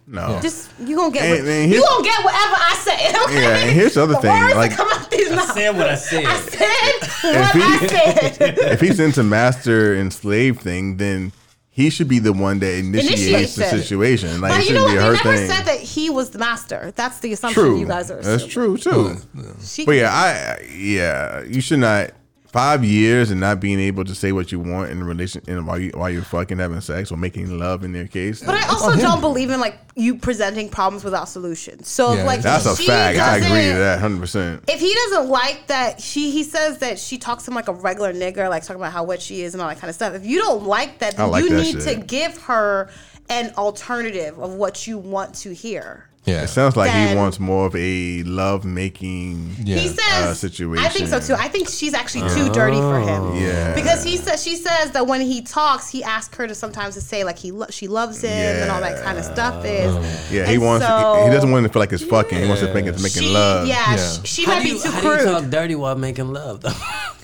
No. 0.06 0.38
Just 0.42 0.70
you 0.80 0.96
gonna 0.96 1.12
get. 1.12 1.22
And- 1.24 1.44
what, 1.44 1.48
and 1.52 1.70
you 1.72 1.82
gonna 1.84 2.04
get 2.04 2.24
whatever 2.24 2.54
I 2.56 2.74
say. 2.82 3.12
Okay? 3.24 3.42
Yeah, 3.42 3.56
and 3.58 3.70
here's 3.70 3.94
the 3.94 4.02
other 4.02 4.14
thing, 4.14 4.30
like- 4.56 4.70
that 4.70 4.76
come 4.76 4.88
out 4.90 5.10
these 5.10 5.30
mouths. 5.30 5.52
Said 5.52 5.76
what 5.76 5.88
I 5.88 5.94
said. 5.96 6.24
I 6.24 6.36
said 6.40 7.34
what 7.40 7.54
he- 7.54 7.62
I 7.62 8.30
said. 8.32 8.58
if 8.58 8.80
he's 8.80 8.98
into 8.98 9.22
master 9.22 9.94
and 9.94 10.12
slave 10.12 10.58
thing, 10.60 10.96
then 10.96 11.32
he 11.72 11.88
should 11.88 12.08
be 12.08 12.18
the 12.18 12.32
one 12.32 12.58
that 12.58 12.74
initiates 12.78 13.08
Initiates 13.22 13.54
the 13.54 13.64
it. 13.66 13.70
situation. 13.82 14.40
Like 14.40 14.52
but 14.52 14.60
it 14.60 14.68
you 14.68 14.74
know 14.74 14.86
shouldn't 14.86 14.86
what? 14.86 14.92
be 14.92 14.98
They 14.98 15.04
her 15.04 15.12
never 15.30 15.36
thing. 15.36 15.48
said 15.50 15.64
that 15.66 15.80
he 15.80 16.10
was 16.10 16.30
the 16.30 16.38
master. 16.38 16.92
That's 16.96 17.20
the 17.20 17.32
assumption 17.32 17.62
True. 17.62 17.78
you 17.78 17.86
guys 17.86 18.10
are. 18.10 18.16
That's 18.20 18.44
assuming. 18.44 18.78
true 18.78 19.14
too. 19.14 19.16
She, 19.62 19.84
But 19.86 19.92
yeah, 19.92 20.10
I 20.12 20.66
yeah, 20.74 21.42
you 21.44 21.60
should 21.60 21.78
not 21.78 22.10
five 22.52 22.84
years 22.84 23.30
and 23.30 23.40
not 23.40 23.60
being 23.60 23.78
able 23.78 24.04
to 24.04 24.14
say 24.14 24.32
what 24.32 24.50
you 24.50 24.58
want 24.58 24.90
in 24.90 25.04
relation 25.04 25.40
in 25.46 25.64
while 25.66 25.78
you 25.78 25.90
while 25.94 26.10
you're 26.10 26.22
fucking 26.22 26.58
having 26.58 26.80
sex 26.80 27.12
or 27.12 27.16
making 27.16 27.58
love 27.58 27.84
in 27.84 27.92
their 27.92 28.08
case. 28.08 28.42
But 28.42 28.56
I 28.56 28.66
also 28.68 28.96
don't 28.96 29.20
believe 29.20 29.50
in 29.50 29.60
like 29.60 29.78
you 29.94 30.16
presenting 30.16 30.68
problems 30.68 31.04
without 31.04 31.28
solutions. 31.28 31.88
So 31.88 32.14
Yeah, 32.14 32.24
like 32.24 32.40
That's 32.40 32.66
a 32.66 32.74
fact. 32.74 33.18
I 33.18 33.36
agree 33.36 33.72
to 33.72 33.78
that 33.78 34.00
hundred 34.00 34.20
percent. 34.20 34.64
if 34.68 34.80
he 34.80 34.92
doesn't 34.92 35.28
like 35.28 35.68
that 35.68 36.00
she 36.00 36.30
he 36.30 36.42
says 36.42 36.78
that 36.78 36.98
she 36.98 37.18
talks 37.18 37.44
to 37.44 37.50
him 37.50 37.54
like 37.54 37.68
a 37.68 37.72
regular 37.72 38.12
nigger 38.12 38.48
like 38.48 38.62
talking 38.64 38.80
about 38.80 38.92
how 38.92 39.04
wet 39.04 39.22
she 39.22 39.42
is 39.42 39.54
and 39.54 39.62
all 39.62 39.68
that 39.68 39.78
kind 39.78 39.88
of 39.88 39.94
stuff 39.94 40.14
if 40.14 40.26
you 40.26 40.38
don't 40.40 40.64
like 40.64 40.98
that 40.98 41.16
then 41.16 41.30
like 41.30 41.44
you 41.44 41.50
that 41.50 41.62
need 41.62 41.82
shit. 41.82 42.00
to 42.00 42.04
give 42.04 42.36
her 42.42 42.90
an 43.28 43.52
alternative 43.56 44.38
of 44.40 44.54
what 44.54 44.86
you 44.88 44.98
want 44.98 45.34
to 45.36 45.54
hear 45.54 46.09
Yeah, 46.26 46.42
It 46.42 46.48
sounds 46.48 46.76
like 46.76 46.90
he 46.92 47.16
wants 47.16 47.40
more 47.40 47.66
of 47.66 47.74
a 47.74 48.22
love 48.24 48.64
making. 48.64 49.54
Yeah. 49.64 49.78
he 49.78 49.88
says 49.88 49.98
uh, 50.24 50.34
situation. 50.34 50.84
i 50.84 50.88
think 50.88 51.08
so 51.08 51.18
too 51.18 51.34
i 51.34 51.48
think 51.48 51.68
she's 51.68 51.94
actually 51.94 52.28
too 52.28 52.50
dirty 52.52 52.76
for 52.76 53.00
him 53.00 53.34
Yeah. 53.36 53.74
because 53.74 54.04
he 54.04 54.16
says 54.18 54.42
she 54.42 54.56
says 54.56 54.90
that 54.92 55.06
when 55.06 55.22
he 55.22 55.40
talks 55.42 55.88
he 55.88 56.04
asks 56.04 56.36
her 56.36 56.46
to 56.46 56.54
sometimes 56.54 56.94
to 56.94 57.00
say 57.00 57.24
like 57.24 57.38
he 57.38 57.50
lo- 57.52 57.66
she 57.70 57.88
loves 57.88 58.20
him 58.22 58.30
and 58.30 58.70
all 58.70 58.80
that 58.82 59.02
kind 59.02 59.18
of 59.18 59.24
stuff 59.24 59.64
is 59.64 60.30
Yeah, 60.30 60.44
he 60.46 60.54
And 60.54 60.62
wants. 60.62 60.86
so- 60.86 61.16
he, 61.20 61.24
he 61.24 61.30
doesn't 61.34 61.50
want 61.50 61.66
to 61.66 61.72
feel 61.72 61.80
like 61.80 61.92
it's 61.92 62.04
fucking. 62.04 62.38
He 62.38 62.46
wants 62.46 62.60
to 62.62 62.72
think 62.72 62.86
it's 62.86 63.02
making 63.02 63.22
she, 63.22 63.32
love. 63.34 63.66
yeah, 63.66 63.94
Yeah. 63.96 64.08
she, 64.22 64.26
she 64.26 64.44
How 64.44 64.52
might 64.52 64.58
do 64.62 64.64
be 64.64 64.76
you, 64.76 64.82
too 64.82 64.90
how 64.90 65.00
do 65.00 65.08
you 65.08 65.24
talk 65.24 65.50
dirty 65.50 65.74
while 65.74 65.96
making 65.96 66.32
love 66.32 66.60
though? 66.60 66.70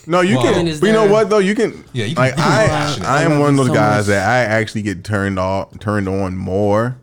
No, 0.09 0.20
you 0.20 0.36
Well, 0.36 0.44
can. 0.44 0.55
I 0.60 0.62
mean, 0.62 0.78
but 0.81 0.86
you 0.86 0.93
know 0.93 1.06
what 1.10 1.28
though? 1.31 1.39
You 1.39 1.56
can. 1.56 1.85
Yeah, 1.93 2.05
you 2.06 2.14
can- 2.14 2.24
like 2.31 2.39
I. 2.39 2.97
I 3.02 3.18
I 3.18 3.23
am 3.24 3.40
one 3.40 3.51
of 3.51 3.56
those 3.56 3.66
so 3.66 3.74
guys 3.74 3.98
much. 3.98 4.06
that 4.06 4.28
I 4.28 4.39
actually 4.44 4.82
get 4.82 5.02
turned 5.02 5.36
off, 5.36 5.77
turned 5.81 6.09
on 6.09 6.36
more 6.36 6.97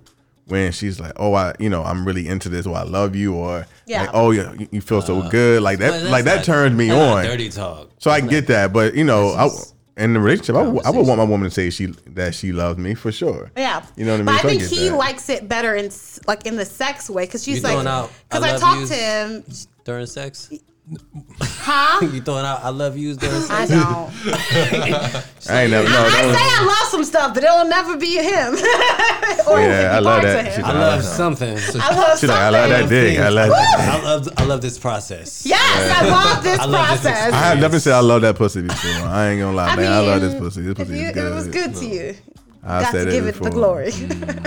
when 0.48 0.72
she's 0.72 0.99
like, 0.99 1.14
"Oh, 1.18 1.34
I, 1.34 1.53
you 1.60 1.70
know, 1.70 1.84
I'm 1.84 2.06
really 2.06 2.28
into 2.28 2.49
this, 2.49 2.65
or 2.65 2.76
I 2.76 2.84
love 2.84 3.15
you, 3.15 3.34
or 3.36 3.65
Yeah. 3.86 4.02
like, 4.02 4.10
oh, 4.14 4.32
yeah, 4.32 4.53
you, 4.53 4.68
you 4.72 4.82
feel 4.82 5.02
so 5.02 5.22
uh, 5.22 5.30
good, 5.30 5.61
like 5.64 5.80
that, 5.80 6.03
like 6.10 6.26
that 6.26 6.38
not- 6.38 6.45
turns 6.45 6.76
me 6.76 6.90
on. 6.91 7.24
Dirty 7.26 7.49
talk. 7.49 7.90
So 7.99 8.11
I 8.11 8.22
get 8.22 8.48
that, 8.48 8.74
but 8.74 8.95
you 8.95 9.03
know, 9.06 9.30
I, 9.30 9.49
in 9.95 10.14
the 10.14 10.20
relationship, 10.20 10.56
I, 10.56 10.64
would- 10.64 10.86
I 10.86 10.90
would 10.90 11.06
want 11.07 11.20
my 11.20 11.24
woman 11.24 11.48
to 11.49 11.53
say 11.53 11.70
she 11.70 11.86
that 12.07 12.34
she 12.36 12.52
loves 12.52 12.78
me 12.78 12.94
for 12.95 13.11
sure. 13.11 13.52
Yeah, 13.56 13.86
You 13.95 14.06
know 14.06 14.11
what 14.11 14.15
I 14.15 14.18
mean? 14.18 14.26
But 14.26 14.34
I 14.36 14.41
So 14.41 14.48
I 14.48 14.52
think 14.52 14.61
get 14.64 14.72
he 14.72 14.90
that. 14.90 14.95
likes 14.98 15.30
it 15.30 15.48
better 15.48 15.76
in 15.76 15.91
like 16.28 16.45
in 16.45 16.56
the 16.57 16.65
sex 16.65 17.10
way 17.10 17.26
because 17.26 17.44
she's 17.44 17.57
You 17.57 17.64
like 17.64 17.72
throwing 17.74 17.88
out, 17.88 18.11
because 18.30 18.44
"I 18.44 18.56
I, 18.56 18.57
talked 18.60 18.88
to 18.88 18.95
him, 18.95 19.44
During 19.86 20.06
sex, 20.07 20.49
huh? 21.39 21.99
you 22.14 22.22
throwing 22.22 22.45
out 22.45 22.64
"I 22.64 22.69
love 22.69 22.97
yous" 22.97 23.18
during 23.18 23.41
sex. 23.41 23.72
I 23.72 23.76
don't. 23.76 24.11
I 25.49 25.61
ain't 25.64 25.72
never. 25.72 25.89
No, 25.89 25.95
I, 25.95 26.22
I 26.22 26.26
was- 26.26 26.35
say 26.38 26.43
I 26.43 26.65
love 26.65 26.89
some 26.91 27.03
stuff, 27.03 27.34
but 27.34 27.43
it'll 27.43 27.65
never 27.65 27.97
be 27.97 28.15
him. 28.18 28.53
or 29.47 29.60
Yeah, 29.60 29.93
I 29.95 29.99
love 29.99 30.22
that. 30.23 30.47
of 30.47 30.53
She. 30.55 30.61
I 30.61 30.69
I 30.72 30.73
love 30.80 30.99
know. 30.99 31.05
something. 31.05 31.57
I 31.57 31.95
love 31.95 32.19
She's 32.19 32.30
like, 32.30 32.39
I 32.39 32.49
love 32.49 32.69
that 32.69 32.80
something. 32.81 32.89
dick. 32.89 33.19
I 33.19 33.30
love. 33.30 33.51
I 33.53 34.01
love 34.03 34.30
I 34.38 34.43
love 34.45 34.61
this 34.61 34.77
process. 34.77 35.45
Yes, 35.45 36.01
I 36.01 36.07
love 36.10 36.43
this 36.43 36.60
I 36.60 36.65
love 36.65 36.89
this 36.91 37.01
process. 37.01 37.34
I 37.34 37.38
have 37.38 37.60
never 37.60 37.80
said 37.80 37.93
I 37.93 37.99
love 38.01 38.22
that 38.22 38.35
pussy 38.35 38.61
before. 38.61 38.91
I 39.07 39.30
ain't 39.30 39.39
gonna 39.41 39.55
lie, 39.55 39.69
I 39.69 39.76
man. 39.76 39.91
I 39.91 39.99
love 39.99 40.22
this 40.22 40.35
pussy. 40.35 40.61
This 40.61 40.73
pussy 40.76 40.99
you- 40.99 41.07
is 41.07 41.14
good. 41.14 41.31
it 41.31 41.35
was 41.35 41.47
good 41.47 41.76
to 41.76 41.85
you. 41.85 42.15
I 42.65 42.81
got 42.84 42.91
said 42.94 43.03
to 43.06 43.10
it 43.10 43.11
give 43.14 43.27
it 43.27 43.34
before. 43.34 43.49
the 43.49 43.53
glory. 43.53 43.91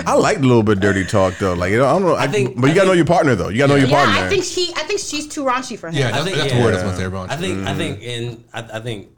I 0.07 0.15
like 0.15 0.37
a 0.37 0.41
little 0.41 0.63
bit 0.63 0.79
dirty 0.79 1.05
talk 1.05 1.37
though. 1.37 1.53
Like 1.53 1.71
you 1.71 1.77
know, 1.77 1.85
I 1.85 1.93
don't 1.93 2.01
know. 2.01 2.15
I 2.15 2.27
think- 2.27 2.59
but 2.59 2.67
you 2.67 2.71
I 2.73 2.75
gotta 2.75 2.87
know 2.87 2.93
your 2.93 3.05
partner 3.05 3.35
though. 3.35 3.49
You 3.49 3.59
gotta 3.59 3.73
know 3.73 3.79
your 3.79 3.89
yeah, 3.89 4.05
partner. 4.05 4.25
I 4.25 4.29
think 4.29 4.43
she. 4.43 4.73
I 4.75 4.83
think 4.83 4.99
she's 4.99 5.27
too 5.27 5.43
raunchy 5.43 5.77
for 5.77 5.89
him. 5.89 5.95
yeah, 5.95 6.11
that's, 6.11 6.23
think- 6.25 6.35
that's 6.37 6.51
yeah. 6.51 6.57
the 6.59 6.63
word 6.65 6.71
that's 6.73 6.83
going 6.83 6.97
to 6.97 7.03
everyone. 7.03 7.29
I 7.29 7.37
think 7.37 7.67
I 7.67 7.73
Mm. 7.73 7.77
think 7.77 8.01
in 8.01 8.43
I, 8.53 8.59
I 8.59 8.79
think 8.79 9.09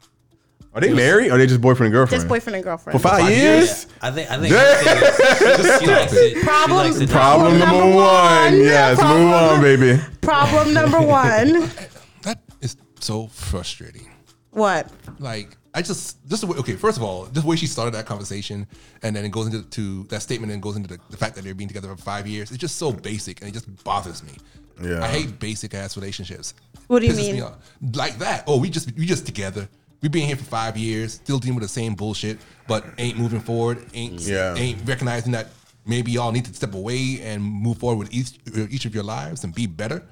Are 0.74 0.80
they 0.80 0.92
married? 0.92 1.30
Or 1.30 1.34
are 1.34 1.38
they 1.38 1.46
just 1.46 1.60
boyfriend 1.60 1.86
and 1.86 1.92
girlfriend? 1.94 2.20
Just 2.20 2.28
boyfriend 2.28 2.56
and 2.56 2.64
girlfriend. 2.64 3.00
For 3.00 3.08
five, 3.08 3.22
five 3.22 3.30
years. 3.30 3.86
I 4.02 4.10
think 4.10 4.30
I 4.30 4.38
think 4.38 4.52
Damn. 4.52 5.80
she 5.80 5.86
likes 5.86 6.12
it. 6.12 6.34
She 6.36 6.42
Problem- 6.44 6.78
likes 6.78 6.96
it. 7.00 7.10
Problem 7.10 7.58
number 7.58 7.76
Number 7.76 7.96
one. 7.96 8.52
one. 8.52 8.58
Yes, 8.60 8.98
move 8.98 9.06
Problem- 9.06 9.32
on, 9.32 9.62
baby. 9.62 10.02
Problem 10.20 10.74
number 10.74 11.00
one. 11.00 11.70
that 12.22 12.38
is 12.60 12.76
so 13.00 13.28
frustrating. 13.28 14.08
what? 14.50 14.90
Like 15.18 15.56
I 15.72 15.82
just 15.82 16.16
just 16.28 16.40
the 16.40 16.46
way, 16.48 16.56
okay. 16.58 16.74
First 16.76 16.96
of 16.98 17.04
all, 17.04 17.24
just 17.26 17.42
the 17.42 17.46
way 17.46 17.56
she 17.56 17.66
started 17.66 17.94
that 17.94 18.06
conversation, 18.06 18.66
and 19.02 19.14
then 19.14 19.24
it 19.24 19.30
goes 19.30 19.46
into 19.46 19.62
to 19.62 20.02
that 20.10 20.20
statement, 20.22 20.52
and 20.52 20.60
goes 20.60 20.76
into 20.76 20.88
the, 20.88 20.98
the 21.10 21.16
fact 21.16 21.36
that 21.36 21.44
they're 21.44 21.54
being 21.54 21.68
together 21.68 21.88
for 21.88 21.96
five 22.02 22.26
years. 22.26 22.50
It's 22.50 22.58
just 22.58 22.76
so 22.76 22.92
basic, 22.92 23.40
and 23.40 23.48
it 23.48 23.52
just 23.52 23.84
bothers 23.84 24.22
me. 24.24 24.32
Yeah. 24.82 25.04
I 25.04 25.08
hate 25.08 25.38
basic 25.38 25.74
ass 25.74 25.96
relationships. 25.96 26.54
What 26.88 27.00
do 27.00 27.06
you 27.06 27.12
Pisses 27.12 27.26
mean? 27.26 27.34
me 27.36 27.40
off. 27.42 27.54
Like 27.94 28.18
that? 28.18 28.44
Oh, 28.46 28.58
we 28.58 28.68
just 28.70 28.90
we 28.96 29.06
just 29.06 29.26
together. 29.26 29.68
We've 30.02 30.10
been 30.10 30.26
here 30.26 30.36
for 30.36 30.44
five 30.44 30.76
years, 30.78 31.12
still 31.14 31.38
dealing 31.38 31.56
with 31.56 31.62
the 31.62 31.68
same 31.68 31.94
bullshit, 31.94 32.38
but 32.66 32.84
ain't 32.98 33.18
moving 33.18 33.40
forward. 33.40 33.84
Ain't 33.94 34.20
Yeah. 34.22 34.54
ain't 34.56 34.78
recognizing 34.88 35.32
that 35.32 35.48
maybe 35.86 36.10
y'all 36.10 36.32
need 36.32 36.46
to 36.46 36.54
step 36.54 36.74
away 36.74 37.20
and 37.22 37.42
move 37.44 37.78
forward 37.78 37.98
with 37.98 38.12
each 38.14 38.38
each 38.70 38.86
of 38.86 38.94
your 38.94 39.04
lives 39.04 39.44
and 39.44 39.54
be 39.54 39.66
better. 39.66 40.02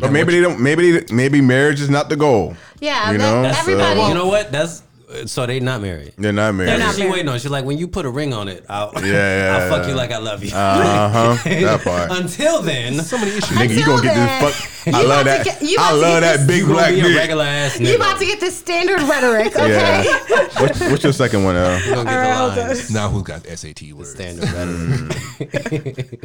But 0.00 0.10
maybe 0.10 0.32
they 0.32 0.40
don't. 0.40 0.58
Maybe 0.60 0.90
they, 0.90 1.14
maybe 1.14 1.40
marriage 1.40 1.80
is 1.80 1.88
not 1.88 2.08
the 2.08 2.16
goal. 2.16 2.56
Yeah, 2.80 3.12
you 3.12 3.18
know. 3.18 3.42
that's- 3.42 3.60
everybody- 3.60 4.00
You 4.08 4.14
know 4.14 4.26
what? 4.26 4.50
That's 4.50 4.82
so 5.26 5.46
they 5.46 5.58
not 5.60 5.80
married. 5.80 6.12
they're 6.18 6.32
not 6.32 6.54
married. 6.54 6.68
That's 6.70 6.80
not 6.80 6.86
what 6.88 6.94
she 6.96 7.00
married. 7.00 7.12
waiting 7.12 7.28
on. 7.28 7.38
She's 7.38 7.50
like, 7.50 7.64
when 7.64 7.78
you 7.78 7.88
put 7.88 8.04
a 8.04 8.10
ring 8.10 8.32
on 8.34 8.46
it, 8.48 8.64
I'll, 8.68 8.92
Yeah, 8.96 9.02
yeah, 9.06 9.56
I'll 9.64 9.68
fuck 9.70 9.82
yeah. 9.84 9.88
you 9.90 9.94
like 9.96 10.10
I 10.12 10.18
love 10.18 10.44
you. 10.44 10.54
Uh 10.54 11.08
huh. 11.08 11.36
That 11.68 11.80
part. 11.82 12.10
Until 12.10 12.62
then, 12.62 12.94
So 13.02 13.16
many 13.18 13.30
issues. 13.32 13.56
Nigga, 13.56 13.68
you 13.70 13.76
Until 13.78 13.96
gonna 13.96 14.02
get 14.02 14.40
this 14.40 14.54
fuck. 14.84 14.94
I 14.94 15.02
love 15.04 15.24
that. 15.26 15.44
get- 15.44 15.62
you 15.62 15.76
I 15.78 15.92
love 15.92 16.20
that 16.22 16.46
big 16.46 16.60
you 16.60 16.66
black 16.66 16.94
be 16.94 17.00
a 17.00 17.16
regular 17.16 17.44
ass 17.44 17.76
nigga. 17.78 17.88
You 17.90 17.96
about 17.96 18.18
to 18.18 18.24
get 18.26 18.40
this 18.40 18.56
standard 18.56 19.00
rhetoric, 19.02 19.54
okay? 19.56 19.68
Yeah. 19.70 20.48
What's, 20.60 20.80
what's 20.80 21.04
your 21.04 21.12
second 21.12 21.44
one, 21.44 21.56
Al? 21.56 21.78
You 21.80 21.94
gonna 21.94 22.04
get 22.04 22.12
All 22.12 22.18
right, 22.18 22.54
the 22.54 22.62
hold 22.64 22.68
lines. 22.68 22.90
Now 22.90 23.08
who's 23.08 23.22
got 23.22 23.46
SAT 23.46 23.92
words? 23.92 24.10
Standard 24.10 24.50
rhetoric. 24.50 26.20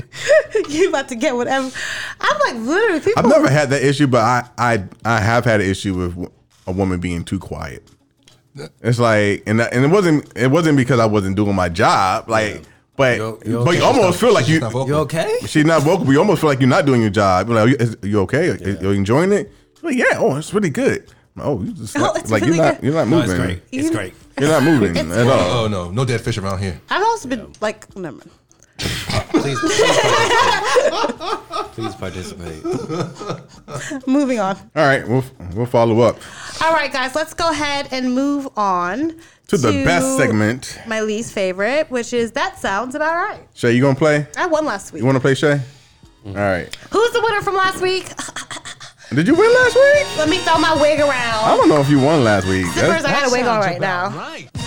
you 0.70 0.90
about 0.90 1.10
to 1.10 1.16
get 1.16 1.36
whatever. 1.36 1.70
I'm 2.20 2.40
like 2.40 2.56
literally 2.68 3.00
people. 3.00 3.24
I've 3.24 3.30
never 3.30 3.50
had 3.50 3.70
that 3.70 3.84
issue, 3.84 4.08
but 4.08 4.22
I 4.22 4.50
I 4.58 4.84
I 5.06 5.20
have 5.20 5.46
had 5.46 5.62
an 5.62 5.70
issue 5.70 5.94
with 5.96 6.32
a 6.68 6.72
woman 6.72 7.00
being 7.00 7.24
too 7.24 7.40
quiet. 7.40 7.88
It's 8.82 9.00
like, 9.00 9.44
and 9.48 9.60
and 9.62 9.86
it 9.86 9.88
wasn't 9.90 10.32
it 10.36 10.48
wasn't 10.52 10.78
because 10.78 11.00
I 11.00 11.06
wasn't 11.06 11.36
doing 11.36 11.56
my 11.56 11.70
job, 11.70 12.30
like, 12.30 12.62
but 12.96 13.18
You- 13.18 13.40
you 13.46 13.58
but 13.58 13.68
okay? 13.70 13.78
you 13.80 13.84
almost 13.84 14.20
feel 14.20 14.34
like 14.34 14.46
She's 14.46 14.56
you 14.56 14.60
not 14.60 14.72
vocal. 14.72 14.88
You 14.88 14.96
okay? 14.98 15.38
she's 15.48 15.66
not 15.66 15.82
vocal. 15.82 16.06
But 16.06 16.12
you 16.12 16.20
almost 16.20 16.42
feel 16.42 16.50
like 16.52 16.60
you're 16.60 16.70
not 16.70 16.86
doing 16.86 17.02
your 17.02 17.10
job. 17.10 17.48
You're 17.48 17.56
like, 17.58 17.66
are 17.66 17.70
you, 17.70 17.76
is, 17.80 17.98
you 18.04 18.20
okay? 18.22 18.50
Are 18.50 18.56
you 18.84 18.90
enjoying 18.92 19.32
it? 19.32 19.52
She's 19.76 19.84
like, 19.84 19.96
yeah. 19.98 20.18
Oh, 20.20 20.36
it's 20.36 20.54
really 20.54 20.70
good. 20.70 21.06
Oh, 21.38 21.62
you 21.64 21.72
just 21.74 21.96
Oh, 21.98 22.02
like, 22.02 22.22
it's 22.22 22.30
like 22.32 22.44
really 22.44 22.58
you're 22.58 22.66
not 22.66 22.76
good. 22.76 22.84
you're 22.86 22.94
not 22.94 23.08
No, 23.08 23.16
moving. 23.22 23.32
it's 23.32 23.40
great. 23.40 23.62
It's 23.72 23.90
great. 23.90 24.14
You're 24.40 24.50
not 24.50 24.64
moving 24.64 24.96
at 24.98 25.28
all. 25.28 25.64
Oh 25.64 25.68
no, 25.68 25.90
no 25.90 26.06
dead 26.06 26.22
fish 26.22 26.38
around 26.38 26.60
here. 26.60 26.80
I've 26.92 27.02
also 27.04 27.28
been 27.30 27.52
like, 27.62 27.96
never 27.96 28.18
mind. 28.18 28.30
Please, 29.44 29.60
please 29.60 29.98
participate. 31.98 32.64
please 32.64 32.64
participate. 32.64 34.08
moving 34.08 34.40
on. 34.40 34.56
All 34.76 34.86
right, 34.86 35.08
we'll 35.08 35.24
we'll 35.56 35.66
follow 35.66 36.02
up 36.02 36.18
All 36.62 36.74
right, 36.74 36.92
guys, 36.92 37.16
let's 37.16 37.34
go 37.34 37.50
ahead 37.50 37.88
and 37.92 38.14
move 38.14 38.48
on 38.58 39.20
to 39.48 39.58
the 39.58 39.84
best 39.84 40.18
segment. 40.18 40.80
My 40.88 41.02
least 41.02 41.34
favorite, 41.34 41.90
which 41.92 42.14
is 42.14 42.32
that 42.34 42.60
sounds 42.60 42.96
about 42.96 43.16
right. 43.16 43.48
Shay, 43.54 43.74
you 43.74 43.82
gonna 43.82 43.96
play? 43.96 44.28
I 44.38 44.48
won 44.48 44.66
last 44.66 44.94
week. 44.94 45.02
You 45.02 45.06
want 45.06 45.16
to 45.16 45.20
play 45.22 45.36
Shay? 45.36 45.60
All 46.26 46.34
right. 46.34 46.74
Who's 46.92 47.12
the 47.12 47.22
winner 47.22 47.42
from 47.42 47.56
last 47.56 47.82
week? 47.82 48.10
Did 49.16 49.28
you 49.28 49.36
win 49.36 49.54
last 49.54 49.76
week? 49.76 50.18
Let 50.18 50.28
me 50.30 50.38
throw 50.40 50.58
my 50.58 50.74
wig 50.82 51.00
around. 51.00 51.12
I 51.46 51.56
don't 51.56 51.70
know 51.70 51.80
if 51.80 51.88
you 51.90 52.00
won 52.00 52.24
last 52.24 52.48
week. 52.48 52.66
Sippers, 52.68 53.04
I 53.06 53.12
That, 53.12 53.22
got 53.24 53.30
a 53.30 53.32
wig 53.32 53.46
on 53.46 53.60
right 53.60 53.80
now. 53.80 54.10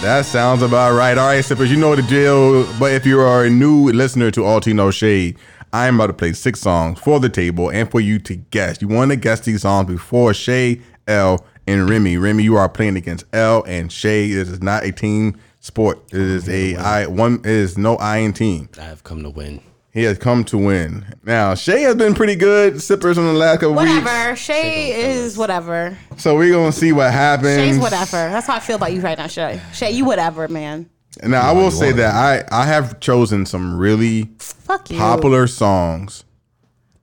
that 0.03 0.25
sounds 0.25 0.63
about 0.63 0.95
right. 0.97 1.19
All 1.19 1.27
right, 1.27 1.45
Sippers, 1.45 1.69
you 1.71 1.77
know 1.77 1.97
the 1.97 2.03
deal. 2.03 2.65
But 2.79 2.93
if 2.93 3.05
you 3.05 3.19
are 3.21 3.45
a 3.45 3.51
new 3.51 3.91
listener 3.91 4.31
to 4.31 4.45
All 4.45 4.61
Tea 4.61 4.73
No 4.73 4.93
Shade, 4.93 5.37
I'm 5.73 5.97
about 5.97 6.07
to 6.09 6.13
play 6.13 6.33
six 6.33 6.61
songs 6.61 7.01
for 7.01 7.19
the 7.19 7.29
table 7.29 7.71
and 7.71 7.91
for 7.91 8.01
you 8.01 8.21
to 8.21 8.37
guess. 8.37 8.81
You 8.81 8.87
want 8.87 9.11
to 9.11 9.17
guess 9.17 9.41
these 9.41 9.63
songs 9.63 9.89
before 9.89 10.33
Shay, 10.33 10.81
L, 11.09 11.45
and 11.67 11.91
Remy. 11.91 12.17
Remy, 12.17 12.45
you 12.45 12.57
are 12.57 12.69
playing 12.69 12.97
against 12.97 13.25
L 13.33 13.65
and 13.67 13.91
Shay. 13.91 14.31
This 14.33 14.49
is 14.49 14.63
not 14.63 14.85
a 14.85 14.93
team 14.93 15.37
sport. 15.59 15.99
It 16.13 16.21
is 16.21 16.49
a 16.49 16.77
I 16.77 17.07
one. 17.07 17.41
It 17.41 17.47
is 17.47 17.77
no 17.77 17.97
I 17.97 18.19
in 18.19 18.33
team. 18.33 18.69
I 18.79 18.83
have 18.83 19.03
come 19.03 19.25
to 19.25 19.31
win. 19.31 19.61
He 19.97 20.03
has 20.03 20.19
come 20.19 20.45
to 20.45 20.59
win. 20.59 21.07
Now 21.25 21.55
Shay 21.55 21.81
has 21.81 21.95
been 21.95 22.13
pretty 22.15 22.35
good. 22.37 22.83
Sippers 22.83 23.17
in 23.17 23.25
the 23.25 23.33
last 23.33 23.61
couple 23.61 23.77
weeks. 23.77 23.91
Whatever. 23.95 24.37
Shay 24.37 24.93
is 25.11 25.39
whatever. 25.39 25.97
So 26.19 26.37
we're 26.37 26.53
gonna 26.53 26.71
see 26.71 26.93
what 26.93 27.11
happens. 27.11 27.57
Shay's 27.57 27.79
whatever. 27.79 28.11
That's 28.31 28.47
how 28.47 28.57
I 28.57 28.61
feel 28.61 28.77
about 28.77 28.93
you 28.93 29.01
right 29.01 29.17
now, 29.17 29.27
Shay. 29.27 29.59
Shay, 29.73 29.93
you 29.93 30.05
whatever, 30.05 30.49
man. 30.49 30.91
Now 31.23 31.41
I 31.41 31.53
will 31.53 31.71
say 31.71 31.93
that 31.93 32.15
I 32.15 32.45
I 32.55 32.67
have 32.67 33.01
chosen 33.01 33.47
some 33.47 33.79
really 33.79 34.29
Fuck 34.39 34.91
you. 34.91 34.99
popular 34.99 35.47
songs 35.47 36.25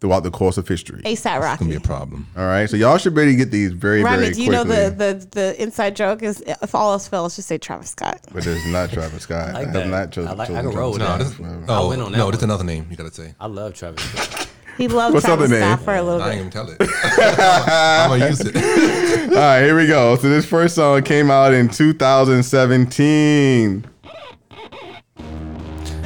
throughout 0.03 0.21
the 0.21 0.30
course 0.31 0.57
of 0.57 0.67
history. 0.67 1.01
ASAP 1.03 1.39
Gonna 1.59 1.71
be 1.71 1.77
a 1.77 1.80
problem. 1.80 2.27
All 2.35 2.45
right, 2.45 2.69
so 2.69 2.75
y'all 2.75 2.97
should 2.97 3.15
really 3.15 3.38
get 3.38 3.51
these 3.51 3.71
very 3.71 4.03
Remy, 4.03 4.17
very 4.17 4.34
do 4.34 4.43
you 4.43 4.51
know 4.51 4.65
the, 4.65 4.89
the 4.89 5.25
the 5.31 5.63
inside 5.63 5.95
joke 5.95 6.21
is 6.21 6.43
if 6.45 6.75
all 6.75 6.91
else 6.91 7.07
fails, 7.07 7.38
just 7.38 7.47
say 7.47 7.57
Travis 7.57 7.91
Scott. 7.91 8.19
but 8.34 8.45
it's 8.45 8.65
not 8.67 8.91
Travis 8.91 9.23
Scott. 9.27 9.51
I, 9.51 9.53
like 9.53 9.65
have 9.67 9.73
that. 9.75 9.88
not 9.88 10.11
chosen. 10.11 10.30
I 10.30 10.34
like- 10.34 10.49
I 10.49 10.55
chosen 10.55 10.71
can 10.71 10.77
roll 10.77 10.91
with 10.91 11.01
Travis 11.03 11.34
oh, 11.39 11.41
No, 11.41 11.47
that. 11.47 11.55
this, 11.55 11.63
Scott. 11.67 11.84
oh, 11.85 11.89
win 11.89 12.01
on 12.01 12.11
that 12.11 12.17
no, 12.17 12.31
this 12.31 12.39
is 12.39 12.43
another 12.43 12.65
name 12.65 12.85
you 12.91 12.97
gotta 12.97 13.13
say. 13.13 13.34
I 13.39 13.47
love 13.47 13.73
Travis. 13.75 14.03
Scott. 14.03 14.49
He 14.77 14.89
loved 14.89 15.13
What's 15.13 15.25
Travis 15.25 15.45
other 15.45 15.53
name? 15.57 15.63
Scott 15.63 15.85
for 15.85 15.95
a 15.95 16.03
little 16.03 16.19
bit. 16.19 16.27
I 16.27 16.31
ain't 16.34 16.51
bit. 16.51 16.53
gonna 16.53 16.75
tell 16.77 16.85
it. 16.85 16.91
I'm 17.69 18.09
gonna 18.09 18.27
use 18.30 18.41
it. 18.41 18.57
All 19.30 19.35
right, 19.38 19.61
here 19.63 19.77
we 19.77 19.88
go. 19.88 20.17
So 20.17 20.27
this 20.27 20.45
first 20.45 20.75
song 20.75 21.01
came 21.03 21.31
out 21.31 21.53
in 21.53 21.69
2017. 21.69 23.85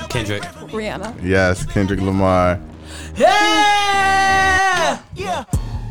Kendrick. 0.10 0.44
Rihanna. 0.44 1.16
Yes, 1.24 1.66
Kendrick 1.66 2.00
Lamar. 2.02 2.60
Yeah! 3.18 5.00
Yeah. 5.16 5.44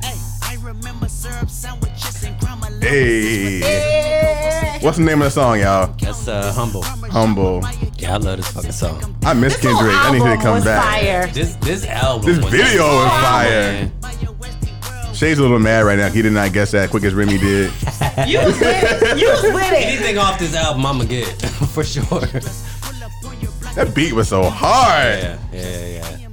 Hey, 0.02 0.14
I 0.42 0.56
remember 0.62 1.08
syrup 1.08 1.50
sandwiches 1.50 2.22
and 2.22 2.38
grandma 2.38 2.66
Hey, 2.80 4.78
what's 4.80 4.96
the 4.98 5.02
name 5.04 5.20
of 5.22 5.24
the 5.26 5.30
song, 5.30 5.58
y'all? 5.58 5.92
That's 6.00 6.28
uh, 6.28 6.52
humble. 6.52 6.82
Humble. 6.84 7.62
Yeah, 7.98 8.14
I 8.14 8.18
love 8.18 8.36
this 8.36 8.48
fucking 8.52 8.70
song. 8.70 9.16
I 9.24 9.34
miss 9.34 9.54
This 9.56 9.62
Kendrick. 9.62 9.92
I 9.92 10.12
need 10.12 10.22
him 10.22 10.36
to 10.38 10.42
come 10.42 10.62
back. 10.62 10.84
fire. 10.84 11.26
This 11.32 11.56
this 11.56 11.84
album. 11.86 12.26
This 12.26 12.38
was 12.44 12.52
video 12.52 12.84
is 12.84 13.10
fire. 13.10 13.50
man. 13.50 13.92
Shay's 15.14 15.38
a 15.38 15.42
little 15.42 15.58
mad 15.58 15.80
right 15.84 15.98
now. 15.98 16.10
He 16.10 16.22
did 16.22 16.32
not 16.32 16.52
guess 16.52 16.70
that 16.72 16.90
quick 16.90 17.02
as 17.04 17.14
Remy 17.14 17.38
did. 17.38 17.72
You 18.26 18.38
was 18.38 18.58
with, 18.58 19.18
you 19.20 19.28
was 19.28 19.42
with 19.42 19.72
it. 19.72 19.86
Anything 19.86 20.16
off 20.16 20.38
this 20.38 20.54
album, 20.56 20.86
I'ma 20.86 21.04
get 21.04 21.26
for 21.74 21.84
sure. 21.84 22.20
That 23.74 23.92
beat 23.94 24.14
was 24.14 24.28
so 24.28 24.44
hard. 24.48 25.18
Yeah, 25.22 25.38
yeah, 25.52 25.86
yeah. 25.86 26.25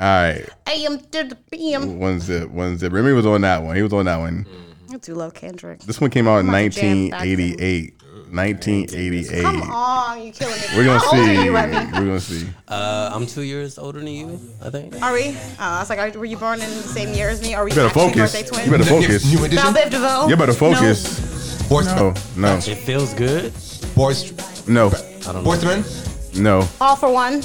right. 0.00 0.48
AM 0.66 0.98
to 0.98 1.24
the 1.24 1.36
PM. 1.50 1.98
One 1.98 2.20
zip, 2.20 2.50
one 2.50 2.76
zip. 2.78 2.92
Remy 2.92 3.12
was 3.12 3.26
on 3.26 3.40
that 3.42 3.62
one. 3.62 3.76
He 3.76 3.82
was 3.82 3.92
on 3.92 4.06
that 4.06 4.18
one. 4.18 4.46
I 4.92 4.96
do 4.98 5.14
love 5.14 5.34
Kendrick. 5.34 5.80
This 5.80 6.00
one 6.00 6.10
came 6.10 6.26
out 6.28 6.38
in 6.38 6.46
My 6.46 6.68
jam 6.68 7.10
back 7.10 7.20
then. 7.22 7.38
1988. 7.38 7.94
1988. 8.30 9.42
Come 9.42 9.62
on, 9.70 10.22
you 10.26 10.32
killing 10.32 10.54
me. 10.54 10.66
We're 10.76 10.84
gonna 10.84 10.98
How 10.98 11.06
old 11.16 11.24
see. 11.26 11.36
are 11.36 11.44
you, 11.44 11.54
Remy? 11.54 11.74
We're 11.92 12.06
gonna 12.06 12.20
see. 12.20 12.48
Uh, 12.66 13.10
I'm 13.12 13.26
two 13.26 13.42
years 13.42 13.78
older 13.78 13.98
than 14.00 14.08
you, 14.08 14.40
I 14.62 14.70
think. 14.70 15.00
Are 15.02 15.12
we? 15.12 15.28
Uh, 15.28 15.34
I 15.58 15.78
was 15.80 15.90
like, 15.90 15.98
are, 16.00 16.18
were 16.18 16.24
you 16.24 16.36
born 16.36 16.60
in 16.60 16.68
the 16.70 16.82
same 16.82 17.14
year 17.14 17.28
as 17.28 17.40
me? 17.42 17.54
Are 17.54 17.64
we 17.64 17.70
You 17.70 17.76
better 17.76 17.88
actually 17.88 18.08
focus. 18.12 18.32
birthday 18.32 18.48
twins? 18.48 18.66
You 18.66 18.70
better 18.72 18.84
focus. 18.84 19.24
New 19.30 19.36
Val 19.38 19.44
edition. 19.46 19.74
Biv 19.74 19.90
DeVoe? 19.90 20.28
You 20.28 20.36
better 20.36 20.52
focus. 20.52 21.68
Boys, 21.68 21.86
No, 21.86 22.12
no, 22.36 22.56
It 22.56 22.62
feels 22.78 23.14
good. 23.14 23.52
boys, 23.94 24.32
no, 24.68 24.88
I 24.88 24.90
don't 25.32 25.34
know. 25.36 25.42
boyfriend. 25.44 25.84
no, 26.36 26.60
No. 26.60 26.68
All 26.80 26.96
for 26.96 27.10
one. 27.12 27.42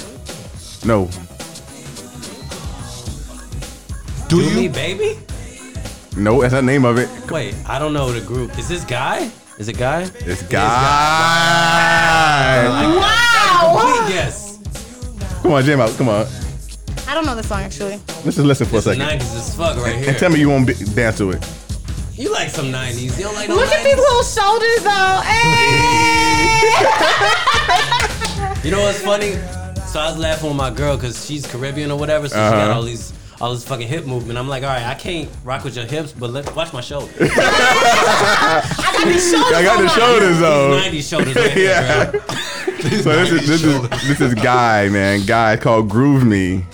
no. 0.84 1.08
Do 4.30 4.40
Do 4.48 4.54
me, 4.54 4.68
baby? 4.68 5.18
No, 6.16 6.40
that's 6.40 6.54
the 6.54 6.62
name 6.62 6.84
of 6.84 6.98
it. 6.98 7.08
Wait, 7.30 7.54
I 7.68 7.78
don't 7.80 7.92
know 7.92 8.10
the 8.12 8.20
group. 8.24 8.56
Is 8.58 8.68
this 8.68 8.84
guy? 8.84 9.30
Is 9.58 9.68
it 9.68 9.76
guy? 9.76 10.02
It's 10.20 10.42
guy. 10.44 10.68
Wow! 12.96 13.80
Complete 13.80 14.08
guess. 14.14 14.58
Come 15.42 15.52
on, 15.52 15.62
jam 15.64 15.80
out. 15.80 15.90
Come 15.98 16.08
on. 16.08 16.26
I 17.08 17.14
don't 17.14 17.26
know 17.26 17.34
the 17.34 17.42
song 17.42 17.60
actually. 17.62 18.00
Let's 18.24 18.36
just 18.36 18.38
listen 18.40 18.66
for 18.66 18.76
a 18.76 18.80
This 18.80 18.86
is 18.86 18.96
second. 18.98 19.20
90s 19.20 19.36
as 19.36 19.54
fuck 19.56 19.76
right 19.78 19.94
And 19.96 20.04
here. 20.04 20.14
tell 20.14 20.30
me 20.30 20.38
you 20.38 20.48
won't 20.48 20.66
be, 20.66 20.74
dance 20.74 21.18
to 21.18 21.30
it. 21.32 21.44
You 22.14 22.30
like 22.32 22.50
some 22.50 22.66
90s. 22.66 23.16
You 23.18 23.24
don't 23.24 23.34
like 23.34 23.48
no 23.48 23.56
Look 23.56 23.68
at 23.72 23.82
these 23.84 23.96
little 23.96 24.22
shoulders 24.22 24.82
though. 24.84 25.20
Hey! 28.50 28.68
You 28.68 28.70
know 28.70 28.82
what's 28.82 29.00
funny? 29.02 29.32
So 29.88 29.98
I 29.98 30.06
was 30.10 30.18
laughing 30.18 30.48
with 30.48 30.56
my 30.56 30.70
girl 30.70 30.96
because 30.96 31.24
she's 31.26 31.46
Caribbean 31.46 31.90
or 31.90 31.98
whatever, 31.98 32.28
so 32.28 32.34
she 32.36 32.38
got 32.40 32.54
Uh-huh. 32.68 32.74
all 32.76 32.82
these 32.82 33.12
all 33.40 33.52
this 33.54 33.64
fucking 33.66 33.88
hip 33.88 34.06
movement. 34.06 34.38
I'm 34.38 34.48
like, 34.48 34.62
all 34.62 34.68
right, 34.68 34.84
I 34.86 34.94
can't 34.94 35.28
rock 35.44 35.64
with 35.64 35.76
your 35.76 35.86
hips, 35.86 36.12
but 36.12 36.30
let 36.30 36.54
watch 36.54 36.72
my 36.72 36.80
shoulders. 36.80 37.14
I 37.20 38.92
got 38.92 39.04
these 39.06 39.30
shoulders. 39.30 39.52
I 39.56 39.62
got 39.62 39.80
the 39.80 39.88
shoulders 39.88 40.38
though. 40.38 40.80
These 40.90 41.06
90s 41.06 41.10
shoulders 41.10 41.36
right 41.36 41.50
here, 41.52 41.70
Yeah. 41.70 42.10
girl. 42.12 42.20
So 42.80 43.12
this 43.12 43.30
is 43.30 43.46
this 43.46 43.62
is 43.62 44.08
this 44.08 44.20
is 44.22 44.34
guy 44.34 44.88
man. 44.88 45.26
Guy 45.26 45.58
called 45.58 45.90
Groove 45.90 46.24
Me. 46.24 46.64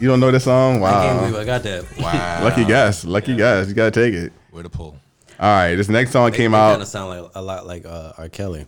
You 0.00 0.08
don't 0.08 0.20
know 0.20 0.30
this 0.30 0.44
song? 0.44 0.82
I 0.82 0.90
can't 1.06 1.18
believe 1.20 1.34
Wow. 1.34 1.40
I 1.40 1.44
got 1.44 1.62
that. 1.64 1.98
Wow. 1.98 2.40
Lucky 2.44 2.64
guess. 2.64 3.04
Lucky 3.04 3.36
guess. 3.36 3.68
You 3.68 3.74
gotta 3.74 3.90
take 3.90 4.14
it. 4.14 4.32
Where 4.52 4.62
to 4.62 4.70
pull? 4.70 4.96
All 5.38 5.50
right. 5.54 5.74
This 5.74 5.90
next 5.90 6.12
song 6.12 6.32
came 6.32 6.52
Kind 6.52 6.76
out. 6.76 6.80
of 6.80 6.88
sound 6.88 7.10
like 7.24 7.30
a 7.34 7.42
lot 7.42 7.66
like 7.66 7.84
uh, 7.84 8.12
R. 8.16 8.30
Kelly. 8.30 8.64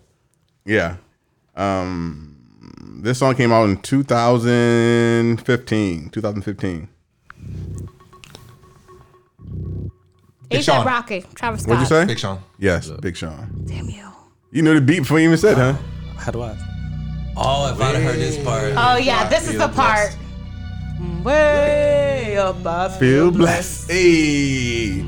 Yeah. 0.66 0.96
Um, 1.56 2.31
this 2.82 3.18
song 3.18 3.34
came 3.34 3.52
out 3.52 3.68
in 3.68 3.76
2015. 3.78 6.08
2015. 6.10 6.88
ASAP 10.50 10.62
Sean. 10.62 10.86
Rocky. 10.86 11.24
Travis 11.34 11.62
Scott. 11.62 11.70
What'd 11.70 11.82
you 11.82 11.86
say? 11.86 12.04
Big 12.06 12.18
Sean. 12.18 12.40
Yes, 12.58 12.90
Big 13.00 13.16
Sean. 13.16 13.64
Damn 13.66 13.88
you. 13.88 14.08
You 14.50 14.62
knew 14.62 14.74
the 14.74 14.80
beat 14.80 15.00
before 15.00 15.18
you 15.18 15.26
even 15.26 15.38
said, 15.38 15.56
huh? 15.56 15.74
How 16.16 16.30
do 16.30 16.42
I? 16.42 16.56
Oh, 17.36 17.72
if 17.72 17.80
I'd 17.80 17.94
have 17.94 18.02
heard 18.02 18.18
this 18.18 18.42
part. 18.44 18.74
Oh 18.76 18.96
yeah, 18.96 19.28
this 19.28 19.48
is 19.48 19.56
the 19.58 19.68
part. 19.68 20.16
Way 21.24 22.36
up 22.36 22.64
I 22.66 22.88
Feel 22.90 23.30
blessed. 23.30 23.90
Hey. 23.90 25.02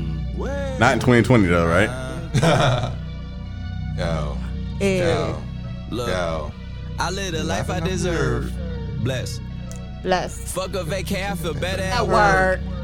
Not 0.79 0.93
in 0.93 0.99
2020 0.99 1.47
though, 1.47 1.67
right? 1.67 1.89
Yo. 3.97 4.37
Ew. 4.81 4.87
Yo. 4.87 5.41
Yo. 5.91 6.51
I 6.99 7.09
live 7.11 7.33
the 7.33 7.43
life 7.43 7.69
I 7.69 7.79
deserve. 7.79 8.53
Bless. 9.03 9.39
Bless. 10.01 10.51
Fuck 10.53 10.75
a 10.75 10.83
vacay, 10.83 11.31
I 11.31 11.35
feel 11.35 11.53
better 11.53 11.81
That 11.81 12.01
at 12.01 12.07
word. 12.07 12.61
work. 12.65 12.74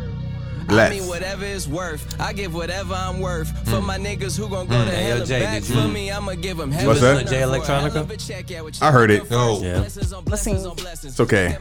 I 0.71 0.73
Bless. 0.73 0.91
mean, 0.99 1.07
whatever 1.09 1.43
it's 1.45 1.67
worth. 1.67 2.15
I 2.19 2.31
give 2.31 2.53
whatever 2.53 2.93
I'm 2.93 3.19
worth. 3.19 3.49
For 3.69 3.81
my 3.81 3.97
niggas 3.97 4.37
who 4.37 4.47
gon' 4.47 4.67
go 4.67 4.85
to 4.85 4.89
Hey, 4.91 5.03
yo, 5.03 5.07
hell 5.09 5.17
and 5.17 5.25
Jay, 5.27 5.39
back. 5.41 5.61
did 5.61 5.69
you- 5.69 5.81
For 5.81 5.87
me, 5.89 6.11
I'ma 6.11 6.33
give 6.35 6.55
them 6.57 6.71
heaven. 6.71 6.87
What's 6.87 7.01
that? 7.01 7.27
Jay 7.27 7.41
Electronica? 7.41 8.81
I 8.81 8.91
heard 8.91 9.11
it. 9.11 9.29
Yo. 9.29 9.59
Yeah. 9.61 9.79
Listen. 10.25 10.55
It's 11.03 11.19
okay. 11.19 11.57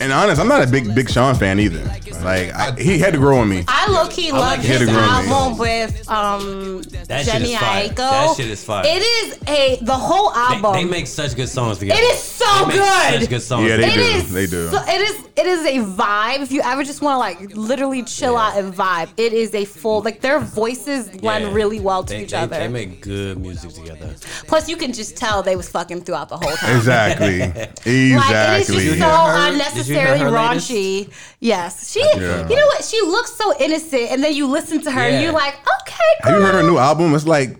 And 0.00 0.12
honest, 0.12 0.40
I'm 0.40 0.48
not 0.48 0.62
a 0.62 0.66
big 0.66 0.94
Big 0.94 1.08
Sean 1.10 1.34
fan 1.34 1.60
either. 1.60 1.82
Like 2.22 2.52
I, 2.54 2.72
he 2.78 2.98
had 2.98 3.12
to 3.12 3.18
grow 3.18 3.38
on 3.38 3.48
me. 3.48 3.64
I 3.68 3.88
low 3.90 4.08
key 4.08 4.32
love 4.32 4.40
like 4.40 4.60
his 4.60 4.80
Hit 4.80 4.88
it, 4.88 4.94
album 4.94 5.58
with 5.58 6.08
um 6.10 6.82
That 7.08 7.24
Jenny 7.24 7.52
is. 7.54 7.58
Aiko. 7.60 7.96
That 7.96 8.34
shit 8.36 8.46
is 8.50 8.64
fire. 8.64 8.84
It 8.86 9.02
is 9.02 9.38
a 9.48 9.78
the 9.82 9.94
whole 9.94 10.32
album. 10.32 10.72
they 10.72 10.84
make 10.84 11.06
such 11.06 11.36
good 11.36 11.48
songs 11.48 11.78
together. 11.78 12.00
It 12.00 12.04
is 12.04 12.18
so 12.22 12.44
They 12.60 12.66
make 12.66 12.76
good. 12.76 13.20
Such 13.20 13.30
good 13.30 13.42
songs. 13.42 13.68
Yeah, 13.68 13.76
they 13.76 13.84
It 13.86 13.94
do. 13.94 14.00
together. 14.02 14.18
is 14.18 14.32
They 14.32 14.46
do. 14.46 14.70
so- 14.70 14.82
it 14.88 15.00
is 15.00 15.16
it 15.36 15.46
is 15.46 15.66
a 15.66 15.78
vibe. 15.84 16.40
If 16.42 16.50
you 16.52 16.62
ever 16.62 16.82
just 16.82 17.02
want 17.02 17.14
to 17.14 17.18
like 17.18 17.54
literally 17.56 18.02
chill 18.18 18.36
out 18.36 18.56
and 18.58 18.72
vibe. 18.74 19.08
It 19.16 19.32
is 19.32 19.54
a 19.54 19.64
full 19.64 20.00
like 20.02 20.20
their 20.20 20.40
voices 20.40 21.08
blend 21.08 21.44
Yeah. 21.44 21.52
really 21.52 21.80
well 21.80 22.02
to 22.04 22.12
They- 22.14 22.22
each 22.22 22.30
they- 22.30 22.36
other. 22.36 22.58
They 22.58 22.68
make 22.68 23.02
good 23.02 23.38
music 23.38 23.72
together. 23.72 24.14
Plus, 24.46 24.68
you 24.68 24.76
can 24.76 24.92
just 24.92 25.16
tell 25.16 25.42
they 25.42 25.56
was 25.56 25.68
fucking 25.68 26.02
throughout 26.02 26.28
the 26.28 26.36
whole 26.36 26.56
time. 26.56 26.76
Exactly. 26.76 27.38
Like 27.46 27.70
it 27.84 27.86
is 27.86 28.12
exactly. 28.14 28.76
just 28.76 28.76
so 28.76 28.76
her- 28.76 28.90
did 28.90 28.98
you 28.98 29.04
hear 29.04 29.52
unnecessarily 29.52 30.18
her 30.20 30.30
latest? 30.30 30.70
raunchy. 30.70 31.12
Yes, 31.40 31.90
she. 31.92 32.00
Yeah. 32.00 32.48
You 32.48 32.56
know 32.56 32.66
what? 32.66 32.84
She 32.84 33.00
looks 33.02 33.32
so 33.32 33.52
innocent, 33.60 34.10
and 34.12 34.22
then 34.24 34.34
you 34.34 34.46
listen 34.46 34.80
to 34.82 34.90
her, 34.90 35.00
and 35.00 35.22
you're 35.22 35.32
like, 35.32 35.54
okay, 35.82 36.10
Have 36.22 36.34
you 36.38 36.44
heard 36.44 36.54
her 36.54 36.62
new 36.62 36.78
album? 36.78 37.14
It's 37.14 37.26
like 37.26 37.58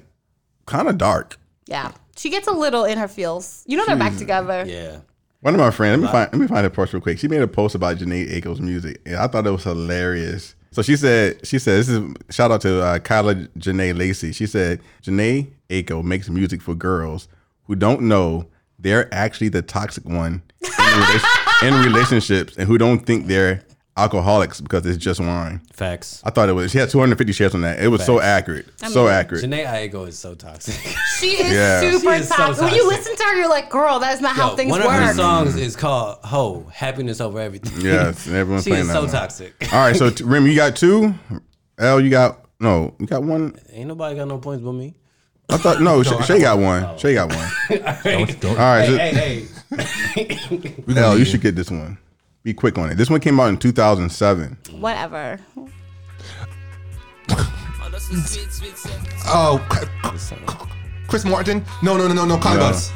kind 0.66 0.88
of 0.88 0.98
dark. 0.98 1.38
Yeah, 1.66 1.92
she 2.16 2.30
gets 2.30 2.46
a 2.48 2.52
little 2.52 2.84
in 2.84 2.98
her 2.98 3.08
feels. 3.08 3.62
You 3.66 3.76
know 3.76 3.84
they're 3.86 3.96
back 3.96 4.16
together. 4.16 4.64
Yeah. 4.66 4.98
One 5.40 5.54
of 5.54 5.60
my 5.60 5.70
friends, 5.70 6.02
let 6.02 6.06
me 6.08 6.12
find 6.12 6.32
let 6.32 6.40
me 6.40 6.46
find 6.46 6.66
a 6.66 6.70
post 6.70 6.92
real 6.92 7.02
quick. 7.02 7.18
She 7.18 7.28
made 7.28 7.42
a 7.42 7.48
post 7.48 7.74
about 7.74 7.98
Jhené 7.98 8.28
Aiko's 8.30 8.60
music, 8.60 9.00
and 9.06 9.16
I 9.16 9.26
thought 9.26 9.46
it 9.46 9.50
was 9.50 9.64
hilarious. 9.64 10.54
So 10.72 10.82
she 10.82 10.96
said, 10.96 11.46
she 11.46 11.58
said, 11.58 11.78
this 11.80 11.88
is 11.88 12.02
shout 12.30 12.50
out 12.50 12.60
to 12.62 12.82
uh, 12.82 12.98
Kyla 12.98 13.34
Janae 13.58 13.96
Lacey. 13.96 14.32
She 14.32 14.46
said, 14.46 14.80
Jhené 15.02 15.50
Aiko 15.70 16.02
makes 16.02 16.28
music 16.28 16.60
for 16.60 16.74
girls 16.74 17.28
who 17.64 17.74
don't 17.74 18.02
know 18.02 18.46
they're 18.78 19.12
actually 19.12 19.48
the 19.48 19.62
toxic 19.62 20.04
one 20.04 20.42
in, 20.62 20.70
rela- 20.70 21.62
in 21.68 21.74
relationships 21.84 22.56
and 22.56 22.68
who 22.68 22.76
don't 22.78 23.00
think 23.06 23.26
they're 23.26 23.62
alcoholics 23.97 24.60
because 24.60 24.85
it's 24.86 24.98
just 25.02 25.20
wine. 25.20 25.60
Facts. 25.73 26.20
I 26.24 26.31
thought 26.31 26.48
it 26.48 26.52
was. 26.52 26.70
She 26.70 26.78
had 26.78 26.90
250 26.90 27.32
shares 27.32 27.55
on 27.55 27.62
that. 27.62 27.81
It 27.81 27.89
was 27.89 28.05
so 28.05 28.20
accurate, 28.20 28.66
so 28.89 29.09
accurate. 29.09 29.44
Jhené 29.44 29.64
Aiko 29.66 30.06
is 30.09 30.18
so 30.18 30.35
toxic. 30.35 30.74
She 31.18 31.28
is 31.28 31.51
Yeah. 31.52 31.81
super 31.81 32.14
She 32.14 32.20
is 32.20 32.28
so 32.28 32.35
toxic. 32.36 32.62
When 32.64 32.74
you 32.74 32.86
listen 32.89 33.16
to 33.16 33.23
her, 33.24 33.36
you're 33.36 33.48
like, 33.48 33.70
girl, 33.70 33.98
that's 33.98 34.20
not 34.20 34.36
how 34.36 34.55
things 34.55 34.70
one 34.70 34.81
work. 34.81 34.89
One 34.89 35.02
of 35.02 35.09
her 35.09 35.14
songs 35.14 35.56
is 35.56 35.74
called 35.77 36.18
"Ho," 36.24 36.66
happiness 36.73 37.20
over 37.23 37.40
everything. 37.40 37.81
Yes, 37.81 38.27
and 38.27 38.36
everyone's 38.36 38.64
she 38.64 38.70
playing 38.70 38.82
is 38.82 38.89
that 38.89 38.94
so 38.94 39.02
one. 39.02 39.10
toxic. 39.10 39.55
All 39.73 39.78
right, 39.78 39.97
so 39.97 40.10
t- 40.10 40.24
Rem, 40.24 40.47
you 40.47 40.55
got 40.55 40.77
two. 40.77 41.14
L, 41.78 42.01
you 42.01 42.10
got 42.10 42.44
no. 42.60 42.94
You 42.98 43.06
got 43.06 43.23
one. 43.23 43.59
Ain't 43.73 43.89
nobody 43.89 44.14
got 44.16 44.28
no 44.28 44.36
points 44.39 44.62
but 44.62 44.73
me. 44.73 44.94
I 45.48 45.56
thought 45.56 45.81
no. 45.81 46.02
Shay, 46.02 46.20
Shay 46.23 46.40
got 46.40 46.56
got 46.56 46.59
one. 46.59 46.98
Shay 46.98 47.14
got 47.14 47.28
one. 47.35 47.48
Don't, 48.05 48.40
don't, 48.40 48.51
All 48.51 48.56
right, 48.56 48.86
so, 48.86 48.98
Hey, 48.98 49.47
hey, 49.74 50.27
hey. 50.27 50.74
L, 50.97 51.18
you 51.18 51.24
should 51.24 51.40
get 51.40 51.55
this 51.56 51.70
one. 51.70 51.97
Be 52.47 52.55
quick 52.55 52.78
on 52.78 52.89
it. 52.90 52.94
This 52.94 53.10
one 53.10 53.18
came 53.18 53.40
out 53.40 53.48
in 53.48 53.56
2007. 53.56 54.56
Whatever. 54.78 55.40
Oh, 59.28 59.59
Chris 61.09 61.24
Martin? 61.24 61.64
No, 61.82 61.97
no, 61.97 62.06
no, 62.06 62.14
no, 62.14 62.24
no. 62.24 62.39
Collie 62.39 62.59
No. 62.59 62.66
Buds. 62.70 62.93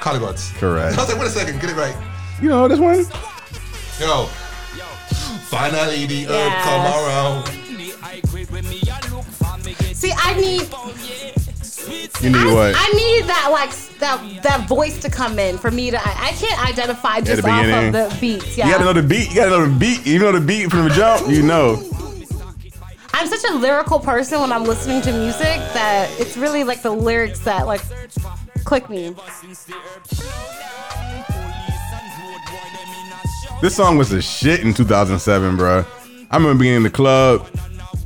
Collie 0.00 0.18
Buddz. 0.18 0.50
Correct. 0.56 0.98
I 0.98 1.00
was 1.02 1.08
like, 1.10 1.18
wait 1.20 1.28
a 1.28 1.30
second, 1.30 1.60
get 1.60 1.70
it 1.70 1.76
right. 1.76 1.94
You 2.42 2.48
know 2.48 2.66
this 2.66 2.80
one? 2.80 3.04
Yo. 4.00 4.24
Finally, 5.46 6.06
the 6.06 6.24
herb 6.24 6.30
Yes. 6.30 6.64
come 6.64 6.86
around. 7.04 7.46
See, 9.94 10.12
I 10.16 10.34
need, 10.40 10.62
You 12.20 12.30
need 12.30 12.36
I, 12.36 12.54
what? 12.54 12.74
I 12.76 12.88
need 12.92 13.24
that 13.24 13.48
like 13.50 13.70
that 13.98 14.42
that 14.42 14.68
voice 14.68 15.00
to 15.00 15.10
come 15.10 15.38
in 15.38 15.58
for 15.58 15.70
me 15.70 15.90
to. 15.90 15.98
I, 15.98 16.28
I 16.28 16.32
can't 16.32 16.68
identify 16.68 17.20
just 17.20 17.44
off 17.44 17.64
of 17.64 17.92
the 17.92 18.16
beats. 18.20 18.56
Yeah, 18.56 18.66
You 18.66 18.72
gotta 18.72 18.84
know 18.84 18.92
the 18.92 19.02
beat. 19.02 19.28
You 19.30 19.36
gotta 19.36 19.50
know 19.50 19.66
the 19.66 19.78
beat. 19.78 20.06
You 20.06 20.18
know 20.18 20.32
the 20.32 20.40
beat 20.40 20.70
from 20.70 20.88
the 20.88 20.94
jump. 20.94 21.28
You 21.28 21.42
know. 21.42 21.82
I'm 23.14 23.26
such 23.26 23.44
a 23.50 23.54
lyrical 23.54 24.00
person 24.00 24.40
when 24.40 24.52
I'm 24.52 24.64
listening 24.64 25.02
to 25.02 25.12
music 25.12 25.58
that 25.74 26.08
it's 26.18 26.36
really 26.36 26.64
like 26.64 26.82
the 26.82 26.90
lyrics 26.90 27.40
that 27.40 27.66
like 27.66 27.82
click 28.64 28.88
me. 28.88 29.14
This 33.60 33.76
song 33.76 33.96
was 33.96 34.12
a 34.12 34.20
shit 34.20 34.60
in 34.60 34.74
2007, 34.74 35.56
bro. 35.56 35.84
I 36.30 36.36
remember 36.36 36.60
being 36.60 36.76
in 36.76 36.82
the 36.82 36.90
club. 36.90 37.46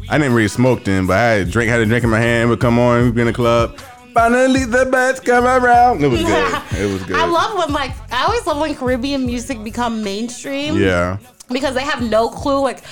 I 0.09 0.19
didn't 0.19 0.35
really 0.35 0.49
smoke 0.49 0.85
then, 0.85 1.07
but 1.07 1.15
I 1.19 1.23
had 1.33 1.49
a 1.49 1.51
drink, 1.51 1.71
had 1.71 1.81
a 1.81 1.87
drink 1.87 2.05
in 2.05 2.11
my 2.11 2.21
hand, 2.21 2.49
would 2.51 2.61
come 2.61 2.79
on, 2.79 3.05
we'd 3.05 3.15
be 3.15 3.21
in 3.23 3.27
the 3.27 3.33
club. 3.33 3.79
Finally, 4.15 4.65
the 4.65 4.87
bets 4.87 5.21
come 5.21 5.45
around. 5.45 6.03
It 6.03 6.09
was 6.09 6.23
good. 6.23 6.63
It 6.79 6.91
was 6.93 7.03
good. 7.05 7.17
I 7.17 7.27
love 7.27 7.59
when 7.59 7.73
like 7.73 7.93
I 8.13 8.25
always 8.25 8.47
love 8.47 8.59
when 8.61 8.75
Caribbean 8.75 9.27
music 9.27 9.63
become 9.63 10.03
mainstream. 10.03 10.77
Yeah. 10.77 11.19
because 11.51 11.75
they 11.75 11.83
have 11.83 12.03
no 12.03 12.29
clue 12.29 12.61
like 12.61 12.83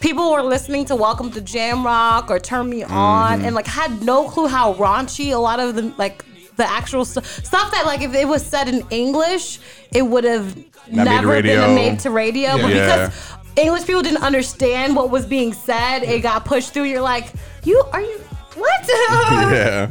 people 0.00 0.30
were 0.30 0.42
listening 0.42 0.84
to 0.86 0.94
welcome 0.96 1.30
to 1.32 1.40
jam 1.40 1.84
rock 1.84 2.30
or 2.30 2.38
turn 2.38 2.68
me 2.68 2.82
on 2.84 3.38
Mm-hmm. 3.38 3.44
and 3.46 3.54
like 3.54 3.66
had 3.66 4.02
no 4.02 4.28
clue 4.28 4.46
how 4.46 4.74
raunchy 4.74 5.32
a 5.32 5.38
lot 5.38 5.58
of 5.60 5.74
the 5.74 5.92
like 5.96 6.24
the 6.56 6.64
actual 6.70 7.04
stu- 7.04 7.22
stuff 7.22 7.70
that 7.72 7.84
like 7.86 8.02
if 8.02 8.14
it 8.14 8.28
was 8.28 8.44
said 8.46 8.68
in 8.68 8.82
english 8.90 9.58
it 9.92 10.02
would 10.02 10.24
have 10.24 10.54
Not 10.56 10.64
made 10.88 11.04
to 11.04 11.04
never 11.04 11.42
been 11.42 11.74
made 11.74 11.98
to 12.00 12.10
radio 12.10 12.52
but 12.58 12.68
Yeah. 12.72 13.08
because 13.08 13.35
english 13.56 13.84
people 13.86 14.02
didn't 14.02 14.22
understand 14.22 14.94
what 14.96 15.10
was 15.10 15.26
being 15.26 15.52
said 15.52 16.00
it 16.02 16.20
got 16.22 16.44
pushed 16.44 16.72
through 16.72 16.84
you're 16.84 17.00
like 17.02 17.32
you 17.64 17.82
are 17.92 18.00
you 18.00 18.18
what 18.54 18.80
Yeah. 19.52 19.90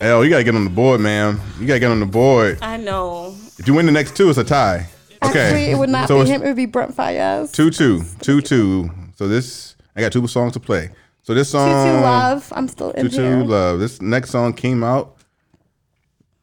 Hell, 0.00 0.22
you 0.24 0.30
gotta 0.30 0.44
get 0.44 0.54
on 0.54 0.64
the 0.64 0.70
board, 0.70 1.00
man. 1.00 1.40
You 1.58 1.66
gotta 1.66 1.80
get 1.80 1.90
on 1.90 2.00
the 2.00 2.06
board. 2.06 2.58
i 2.60 2.76
know 2.76 3.34
If 3.58 3.66
you 3.66 3.72
win 3.74 3.86
the 3.86 3.92
next 3.92 4.14
two, 4.16 4.28
it's 4.28 4.38
a 4.38 4.44
tie. 4.44 4.86
Okay. 5.22 5.40
actually 5.40 5.64
it 5.70 5.78
would 5.78 5.88
not 5.88 6.06
so 6.08 6.22
be 6.22 6.28
him 6.30 6.42
it 6.42 6.46
would 6.48 6.56
be 6.56 6.66
brent 6.66 6.94
faiyaz 6.94 7.52
Two 7.52 7.70
two. 7.70 8.02
Two 8.20 8.40
two. 8.42 8.90
So 9.16 9.26
this 9.26 9.74
I 9.96 10.02
got 10.02 10.12
two 10.12 10.26
songs 10.26 10.52
to 10.52 10.60
play. 10.60 10.90
So 11.22 11.32
this 11.34 11.48
song 11.50 11.68
Tutu 11.68 12.02
love 12.02 12.52
i'm 12.54 12.68
still 12.68 12.90
in 12.92 13.08
Tutu 13.08 13.22
here 13.22 13.42
Love. 13.44 13.80
This 13.80 14.00
next 14.02 14.30
song 14.30 14.52
came 14.52 14.84
out. 14.84 15.16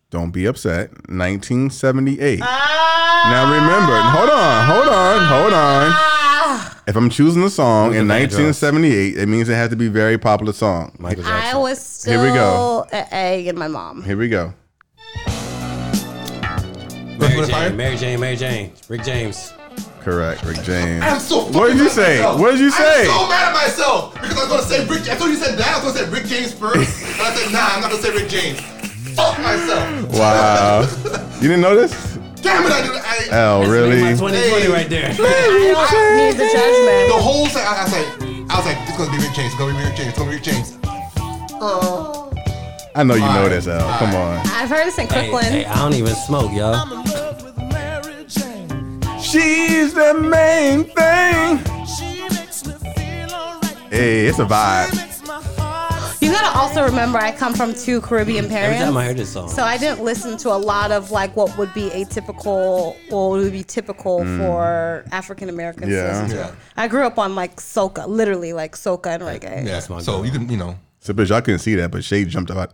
Don't 0.10 0.32
be 0.32 0.46
upset. 0.46 0.92
1978. 1.10 2.40
Ah. 2.42 3.30
Now 3.32 3.52
remember, 3.52 4.00
hold 4.00 4.30
on, 4.30 4.68
hold 4.68 4.88
on, 4.90 5.26
hold 5.28 5.54
on. 5.54 6.13
Ah. 6.56 6.84
If 6.86 6.96
I'm 6.96 7.10
choosing 7.10 7.42
a 7.44 7.50
song 7.50 7.96
in 7.96 8.08
1978, 8.08 9.18
it 9.18 9.26
means 9.28 9.50
it 9.50 9.56
has 9.56 9.70
to 9.72 9.76
be 9.76 9.88
a 9.88 9.90
very 9.90 10.20
popular 10.20 10.54
song. 10.54 10.96
Michael 11.00 11.24
I 11.26 11.56
was 11.56 11.80
still 11.84 12.22
Here 12.22 12.32
we 12.32 12.38
go. 12.38 12.86
an 12.92 13.08
egg 13.12 13.48
in 13.48 13.58
my 13.58 13.68
mom. 13.68 14.04
Here 14.04 14.16
we 14.16 14.30
go. 14.30 14.54
Mary 17.18 17.38
Mary 17.38 17.48
Jane, 17.48 17.76
Mary 17.78 17.96
Jane, 17.98 18.20
Mary 18.20 18.36
Jane, 18.36 18.72
Rick 18.90 19.04
James. 19.04 19.54
Correct, 20.02 20.44
Rick 20.44 20.62
James. 20.64 21.02
I'm 21.04 21.20
so 21.20 21.46
What 21.46 21.68
did 21.70 21.78
you 21.78 21.84
mad 21.86 21.88
at 21.88 21.92
say? 21.94 22.18
myself. 22.18 22.40
What 22.40 22.52
did 22.52 22.60
you 22.60 22.72
say? 22.72 23.00
I'm 23.02 23.06
so 23.08 23.28
mad 23.30 23.48
at 23.48 23.54
myself 23.54 24.14
because 24.14 24.38
I 24.38 24.42
was 24.42 24.50
gonna 24.50 24.64
say 24.64 24.86
Rick. 24.88 25.10
I 25.10 25.16
thought 25.16 25.30
you 25.30 25.36
said 25.38 25.58
that. 25.58 25.68
I 25.82 25.84
was 25.84 25.94
gonna 25.94 26.06
say 26.06 26.12
Rick 26.14 26.26
James 26.30 26.54
first, 26.54 27.02
and 27.04 27.22
I 27.22 27.34
said 27.34 27.52
nah. 27.52 27.60
I'm 27.74 27.82
not 27.82 27.90
gonna 27.90 28.04
say 28.04 28.14
Rick 28.14 28.30
James. 28.30 28.60
Fuck 29.16 29.40
myself. 29.40 30.12
Wow. 30.14 30.82
you 31.42 31.48
didn't 31.48 31.62
know 31.62 31.76
this? 31.76 32.13
Damn 32.44 32.66
it! 32.66 32.72
I 32.72 32.82
did. 32.82 33.32
I, 33.34 33.46
Oh, 33.56 33.64
My 33.64 33.68
really? 33.70 33.96
2020 34.20 34.38
Hey. 34.38 34.68
right 34.72 34.90
there. 34.90 35.10
I 35.10 35.16
don't 35.16 36.18
need 36.18 36.36
the 36.38 36.46
judgment. 36.52 37.08
the 37.10 37.22
whole 37.22 37.48
thing. 37.48 37.64
I, 37.66 37.74
I 37.74 37.84
was 37.84 37.94
like, 37.94 38.08
I 38.52 38.58
was 38.58 38.66
like, 38.66 38.78
it's 38.88 38.98
gonna 38.98 39.12
be 39.12 39.18
Rick 39.24 39.34
James. 39.34 39.52
It's 39.54 39.58
gonna 39.58 39.74
be 39.74 39.84
Rick 39.84 39.96
James. 39.96 40.10
It's 40.10 40.18
gonna 40.18 40.30
be 40.30 40.36
Rick 40.36 40.44
James. 40.44 40.78
I 42.96 43.02
know 43.04 43.16
you 43.16 43.22
know 43.22 43.28
Alright, 43.28 43.50
this, 43.52 43.68
Al. 43.68 43.98
Come 43.98 44.14
on. 44.16 44.38
I've 44.48 44.70
heard 44.70 44.86
this 44.86 45.00
in 45.00 45.08
Hey, 45.08 45.30
Crooklyn. 45.30 45.52
hey, 45.52 45.66
I 45.66 45.76
don't 45.80 45.94
even 45.96 46.14
smoke, 46.14 46.52
y'all. 46.54 46.86
She's 49.20 49.94
the 49.96 50.14
main 50.14 50.84
thing. 50.84 51.58
Hey, 53.90 54.28
it's 54.28 54.38
a 54.40 54.46
vibe. 54.46 54.92
You 56.24 56.32
gotta 56.32 56.58
also 56.58 56.84
remember, 56.86 57.18
I 57.18 57.32
come 57.32 57.54
from 57.54 57.74
two 57.74 58.00
Caribbean 58.02 58.46
Every 58.46 58.56
parents. 58.58 58.84
time 58.86 58.96
I 58.98 59.04
hear 59.06 59.14
this 59.14 59.34
song. 59.34 59.50
So 59.50 59.64
I 59.64 59.78
didn't 59.78 60.04
listen 60.04 60.38
to 60.38 60.50
a 60.50 60.58
lot 60.58 60.92
of 60.92 61.12
like 61.12 61.36
what 61.36 61.58
would 61.58 61.74
be 61.74 61.90
atypical 61.90 62.96
or 63.12 63.32
what 63.32 63.42
would 63.42 63.52
be 63.52 63.64
typical 63.64 64.20
for 64.38 65.04
African 65.12 65.50
Americans. 65.50 65.88
to 65.88 65.94
Mm. 65.94 65.98
Yeah. 65.98 66.08
listen 66.22 66.30
to. 66.30 66.36
Yeah. 66.44 66.52
I 66.78 66.88
grew 66.88 67.06
up 67.06 67.18
on 67.20 67.36
like 67.36 67.58
soca, 67.58 68.08
literally 68.08 68.54
like 68.54 68.76
soca 68.76 69.08
and 69.08 69.24
reggae. 69.24 69.66
Yeah. 69.66 69.82
my 69.90 70.02
So 70.02 70.14
girl. 70.18 70.26
you 70.26 70.32
can, 70.32 70.50
you 70.50 70.58
know, 70.58 70.78
So, 71.00 71.14
bitch, 71.14 71.32
I 71.32 71.42
couldn't 71.42 71.60
see 71.60 71.76
that, 71.76 71.92
but 71.92 72.04
Shay 72.04 72.24
jumped 72.24 72.50
up, 72.52 72.74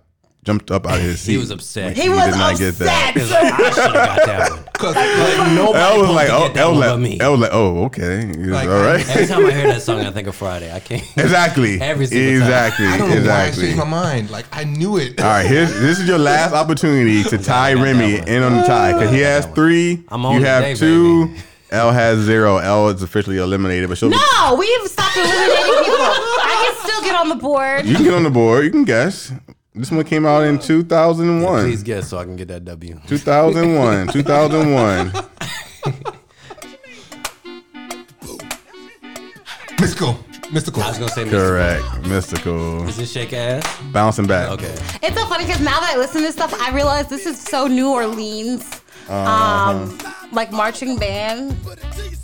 jumped 0.50 0.72
up 0.72 0.88
out 0.88 0.96
of 0.98 1.02
his 1.04 1.22
seat. 1.22 1.34
he 1.34 1.38
was 1.38 1.52
upset. 1.52 1.96
He 1.96 2.04
He 2.04 2.10
was 2.10 2.26
did 2.26 2.32
not 2.32 2.58
get 2.58 2.76
that. 2.80 3.16
upset. 3.16 3.44
Like, 3.44 3.54
I 3.54 3.70
should 3.70 3.84
have 3.84 3.94
got 3.94 4.26
that 4.26 4.50
one. 4.52 4.64
cause 4.80 4.96
like, 4.96 5.54
Nobody 5.56 5.78
I 5.78 5.98
was 5.98 6.10
like, 6.10 6.30
oh, 6.32 6.40
get 6.48 6.54
that 6.56 6.68
was 6.70 6.80
like, 6.80 7.00
me. 7.00 7.20
I 7.20 7.28
was 7.30 7.40
like, 7.40 7.50
oh, 7.54 7.84
okay, 7.86 8.26
Like, 8.34 8.68
all 8.68 8.82
right. 8.82 9.08
Every 9.10 9.28
time 9.28 9.46
I 9.46 9.52
hear 9.52 9.68
that 9.68 9.82
song, 9.84 10.00
I 10.02 10.10
think 10.18 10.28
of 10.28 10.36
Friday. 10.36 10.74
I 10.74 10.80
can't. 10.80 11.04
exactly, 11.18 11.80
Every 11.80 12.08
single 12.08 12.26
time. 12.40 12.42
exactly, 12.42 12.86
I 12.88 12.98
don't 12.98 13.10
know 13.10 13.16
why 13.16 13.20
I 13.20 13.20
exactly. 13.46 13.64
changed 13.66 13.78
my 13.78 13.84
mind. 13.86 14.32
Like 14.32 14.46
I 14.52 14.64
knew 14.64 14.98
it. 14.98 15.20
All 15.22 15.28
right, 15.28 15.46
here's 15.46 15.72
this 15.80 16.00
is 16.00 16.08
your 16.08 16.18
last 16.18 16.54
opportunity 16.54 17.22
to 17.26 17.38
tie 17.38 17.70
I 17.72 17.74
got 17.76 17.82
that 17.82 17.94
Remy 17.94 18.28
in 18.28 18.42
on 18.42 18.58
the 18.58 18.64
tie 18.64 18.94
because 18.94 19.12
he 19.12 19.20
has 19.20 19.46
three. 19.48 20.04
I'm 20.10 20.26
on 20.26 20.34
you 20.36 20.46
have 20.46 20.64
today, 20.64 20.76
two. 20.76 21.28
baby. 21.28 21.42
L 21.72 21.92
has 21.92 22.18
zero. 22.20 22.58
L 22.58 22.90
is 22.90 23.04
officially 23.04 23.38
eliminated, 23.38 23.90
but 23.90 23.98
she'll. 24.00 24.10
No, 24.10 24.56
we've 24.58 24.88
stopped 24.90 25.16
eliminating 25.16 25.84
people. 25.84 25.98
I 26.02 26.74
can 26.74 26.88
still 26.90 27.02
get 27.04 27.16
on 27.16 27.30
the 27.30 27.36
board. 27.36 27.86
You 27.86 27.94
can 27.94 28.04
get 28.06 28.14
on 28.16 28.24
the 28.24 28.32
board. 28.32 28.66
You 28.66 28.72
can 28.72 28.86
guess. 28.86 29.32
This 29.80 29.92
one 29.92 30.04
came 30.04 30.26
out 30.26 30.44
in 30.44 30.60
2001. 30.60 31.64
Please 31.64 31.84
guess 31.84 32.10
so 32.10 32.18
I 32.18 32.26
can 32.26 32.36
get 32.36 32.50
that 32.50 32.66
W. 32.66 33.00
2001. 33.08 34.08
2001. 34.10 35.12
Mystikal. 39.78 40.18
Mystikal. 40.52 40.82
I 40.84 40.90
was 40.90 40.98
gonna 40.98 41.12
say 41.12 41.24
Mystikal. 41.24 41.30
Correct. 41.32 41.84
Mystikal. 42.04 42.90
Is 42.90 42.98
this 42.98 43.10
shake 43.12 43.32
ass? 43.32 43.64
Bouncing 43.94 44.28
back. 44.28 44.50
Okay. 44.50 44.76
It's 45.02 45.16
so 45.18 45.26
funny 45.28 45.46
because 45.46 45.62
now 45.62 45.80
that 45.80 45.94
I 45.96 45.98
listen 45.98 46.24
to 46.24 46.32
stuff, 46.34 46.54
I 46.60 46.72
realize 46.76 47.08
this 47.08 47.26
is 47.26 47.40
so 47.40 47.68
New 47.68 47.90
Orleans, 47.90 48.82
Uh-huh. 49.08 49.72
um, 49.72 49.98
like 50.34 50.52
marching 50.52 50.98
band. 50.98 51.54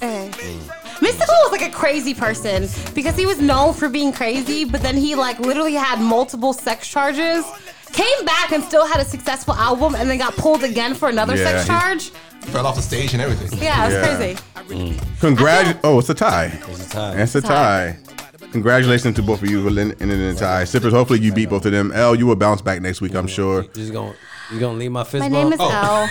Mm. 0.01 0.84
Mystikal 1.05 1.27
was 1.43 1.51
like 1.51 1.69
a 1.69 1.73
crazy 1.73 2.13
person 2.13 2.67
because 2.93 3.15
he 3.15 3.25
was 3.25 3.39
known 3.39 3.73
for 3.73 3.89
being 3.89 4.11
crazy, 4.11 4.65
but 4.65 4.81
then 4.81 4.95
he 4.97 5.15
like 5.15 5.39
literally 5.39 5.73
had 5.73 5.99
multiple 6.01 6.53
sex 6.53 6.87
charges. 6.87 7.45
Came 7.93 8.25
back 8.25 8.51
and 8.51 8.63
still 8.63 8.85
had 8.87 8.99
a 8.99 9.05
successful 9.05 9.53
album, 9.53 9.95
and 9.95 10.09
then 10.09 10.17
got 10.17 10.33
pulled 10.35 10.63
again 10.63 10.93
for 10.95 11.07
another 11.09 11.35
Yeah, 11.35 11.43
sex 11.43 11.61
he- 11.63 11.67
charge. 11.67 12.09
Fell 12.51 12.67
off 12.67 12.75
the 12.75 12.81
stage 12.81 13.13
and 13.13 13.21
everything. 13.21 13.57
Yeah, 13.61 13.83
it 13.83 13.85
was 13.85 13.93
Yeah. 13.93 14.15
crazy. 14.17 14.39
Mm. 14.69 15.19
Congrats! 15.19 15.79
Oh, 15.83 15.99
it's 15.99 16.09
a 16.09 16.13
tie. 16.13 16.51
It's 16.67 16.87
a 16.87 16.89
tie. 16.89 17.13
It's 17.21 17.35
a 17.35 17.41
tie. 17.41 17.97
Congratulations 18.51 19.15
to 19.15 19.21
both 19.23 19.41
of 19.43 19.49
you 19.49 19.61
for 19.63 19.69
ending 19.79 19.95
in 20.01 20.19
a 20.19 20.33
tie. 20.35 20.63
Sippers, 20.65 20.93
hopefully 20.93 21.19
you 21.19 21.31
beat 21.33 21.49
both 21.49 21.65
of 21.65 21.71
them. 21.71 21.91
L, 21.93 22.15
you 22.15 22.25
will 22.25 22.35
bounce 22.35 22.61
back 22.61 22.81
next 22.81 23.01
week, 23.01 23.15
I'm 23.15 23.27
sure. 23.27 23.63
You 23.63 23.69
just 23.75 23.93
gonna 23.93 24.13
you 24.51 24.59
gonna 24.59 24.77
leave 24.77 24.91
my 24.91 25.03
fist 25.03 25.21
My 25.21 25.29
bump? 25.29 25.43
name 25.43 25.53
is 25.53 25.59
Oh. 25.61 25.69
L 25.71 26.07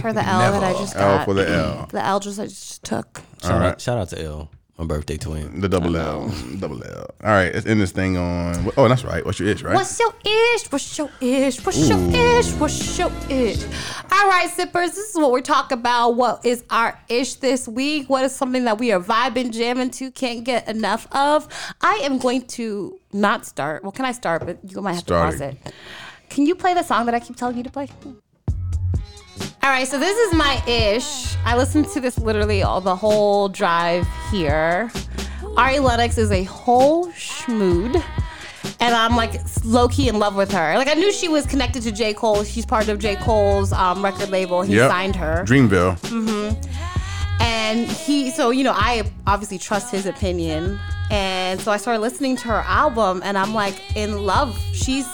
for 0.00 0.12
the 0.12 0.22
L 0.28 0.52
that 0.52 0.62
I 0.62 0.72
just 0.74 0.94
L 0.96 1.16
got. 1.18 1.24
for 1.24 1.34
the 1.34 1.48
L. 1.56 1.88
The 1.90 2.04
L 2.04 2.20
just 2.20 2.38
I 2.38 2.46
just 2.46 2.82
took. 2.84 3.20
Shout, 3.44 3.52
All 3.52 3.58
right. 3.60 3.72
out, 3.72 3.80
shout 3.80 3.98
out 3.98 4.08
to 4.10 4.22
L, 4.22 4.50
my 4.78 4.84
birthday 4.86 5.16
twin. 5.16 5.60
The 5.60 5.68
double 5.68 5.96
L. 5.96 6.28
Double 6.58 6.82
L. 6.82 7.06
All 7.22 7.30
right, 7.30 7.52
let's 7.54 7.66
end 7.66 7.80
this 7.80 7.92
thing 7.92 8.16
on. 8.16 8.70
Oh, 8.76 8.88
that's 8.88 9.04
right. 9.04 9.24
What's 9.24 9.38
your 9.38 9.48
ish, 9.50 9.62
right? 9.62 9.74
What's 9.74 9.98
your 10.00 10.12
ish? 10.24 10.72
What's 10.72 10.98
your 10.98 11.10
ish? 11.20 11.64
What's 11.64 11.88
your 11.88 11.98
ish? 12.10 12.52
What's 12.54 12.98
your 12.98 13.10
ish? 13.28 13.64
All 14.10 14.28
right, 14.28 14.48
sippers, 14.50 14.90
this 14.92 15.10
is 15.10 15.16
what 15.16 15.30
we're 15.30 15.40
talking 15.42 15.78
about. 15.78 16.10
What 16.16 16.44
is 16.46 16.64
our 16.70 16.98
ish 17.08 17.34
this 17.34 17.68
week? 17.68 18.08
What 18.08 18.24
is 18.24 18.34
something 18.34 18.64
that 18.64 18.78
we 18.78 18.92
are 18.92 19.00
vibing, 19.00 19.52
jamming 19.52 19.90
to, 19.92 20.10
can't 20.10 20.42
get 20.44 20.68
enough 20.68 21.06
of? 21.12 21.46
I 21.80 22.00
am 22.02 22.18
going 22.18 22.46
to 22.48 22.98
not 23.12 23.44
start. 23.46 23.82
Well, 23.82 23.92
can 23.92 24.04
I 24.06 24.12
start? 24.12 24.46
But 24.46 24.58
you 24.66 24.80
might 24.80 24.92
have 24.94 25.00
Start 25.02 25.32
to 25.32 25.38
pause 25.38 25.40
it. 25.40 25.58
it. 25.66 25.74
Can 26.30 26.46
you 26.46 26.54
play 26.54 26.74
the 26.74 26.82
song 26.82 27.06
that 27.06 27.14
I 27.14 27.20
keep 27.20 27.36
telling 27.36 27.56
you 27.56 27.62
to 27.62 27.70
play? 27.70 27.88
All 29.64 29.70
right, 29.70 29.88
so 29.88 29.98
this 29.98 30.14
is 30.18 30.34
my 30.34 30.62
ish. 30.68 31.36
I 31.46 31.56
listened 31.56 31.88
to 31.94 32.00
this 32.00 32.18
literally 32.18 32.62
all 32.62 32.82
the 32.82 32.94
whole 32.94 33.48
drive 33.48 34.06
here. 34.30 34.90
Ari 35.56 35.78
Lennox 35.78 36.18
is 36.18 36.30
a 36.30 36.44
whole 36.44 37.06
schmood. 37.12 37.94
And 38.80 38.94
I'm 38.94 39.16
like 39.16 39.40
low 39.64 39.88
key 39.88 40.08
in 40.08 40.18
love 40.18 40.36
with 40.36 40.52
her. 40.52 40.76
Like 40.76 40.88
I 40.88 40.92
knew 40.92 41.10
she 41.10 41.28
was 41.28 41.46
connected 41.46 41.82
to 41.84 41.92
J. 41.92 42.12
Cole. 42.12 42.44
She's 42.44 42.66
part 42.66 42.88
of 42.88 42.98
J. 42.98 43.16
Cole's 43.16 43.72
um, 43.72 44.04
record 44.04 44.28
label. 44.28 44.60
He 44.60 44.76
Yep. 44.76 44.90
signed 44.90 45.16
her. 45.16 45.44
Dreamville. 45.46 45.98
Mm-hmm. 46.00 47.40
And 47.40 47.86
he, 47.90 48.30
so, 48.30 48.50
you 48.50 48.64
know, 48.64 48.74
I 48.74 49.10
obviously 49.26 49.56
trust 49.56 49.90
his 49.90 50.04
opinion. 50.04 50.78
And 51.10 51.58
so 51.58 51.72
I 51.72 51.78
started 51.78 52.00
listening 52.00 52.36
to 52.36 52.48
her 52.48 52.62
album 52.66 53.22
and 53.24 53.38
I'm 53.38 53.54
like 53.54 53.96
in 53.96 54.26
love. 54.26 54.58
She's, 54.74 55.08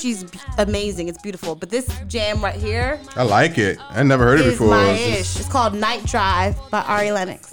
she's 0.00 0.24
b- 0.24 0.38
amazing. 0.58 1.08
It's 1.08 1.20
beautiful. 1.22 1.54
But 1.54 1.70
this 1.70 1.86
jam 2.08 2.42
right 2.42 2.54
here 2.54 3.00
I 3.16 3.22
like 3.22 3.58
it. 3.58 3.78
I 3.90 4.02
never 4.02 4.24
heard 4.24 4.40
it 4.40 4.46
is 4.46 4.52
before. 4.54 4.68
my 4.68 4.90
ish. 4.90 5.38
It's 5.38 5.48
called 5.48 5.74
Night 5.74 6.04
Drive 6.06 6.56
by 6.70 6.82
Ari 6.82 7.10
Lennox. 7.12 7.52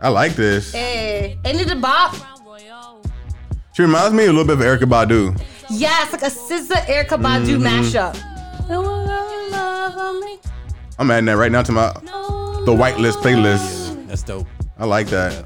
I 0.00 0.08
like 0.08 0.34
this. 0.34 0.72
Hey, 0.72 1.38
ain't 1.44 1.60
it 1.60 1.70
a 1.70 1.76
bop? 1.76 2.14
She 3.72 3.82
reminds 3.82 4.14
me 4.14 4.24
a 4.24 4.32
little 4.32 4.44
bit 4.44 4.54
of 4.58 4.60
Erykah 4.80 4.88
Badu. 4.88 5.40
Yes, 5.70 6.12
like 6.12 6.22
a 6.22 6.26
SZA 6.26 6.84
Erykah 6.86 7.20
Badu 7.20 7.58
Mm-hmm. 7.58 7.66
mashup. 7.66 8.16
I'm 10.98 11.10
adding 11.10 11.26
that 11.26 11.36
right 11.36 11.50
now 11.52 11.62
to 11.62 11.72
my 11.72 11.92
the 12.64 12.72
whitelist 12.76 13.14
playlist. 13.22 14.06
That's 14.06 14.22
dope. 14.22 14.46
I 14.78 14.84
like 14.84 15.06
that. 15.08 15.44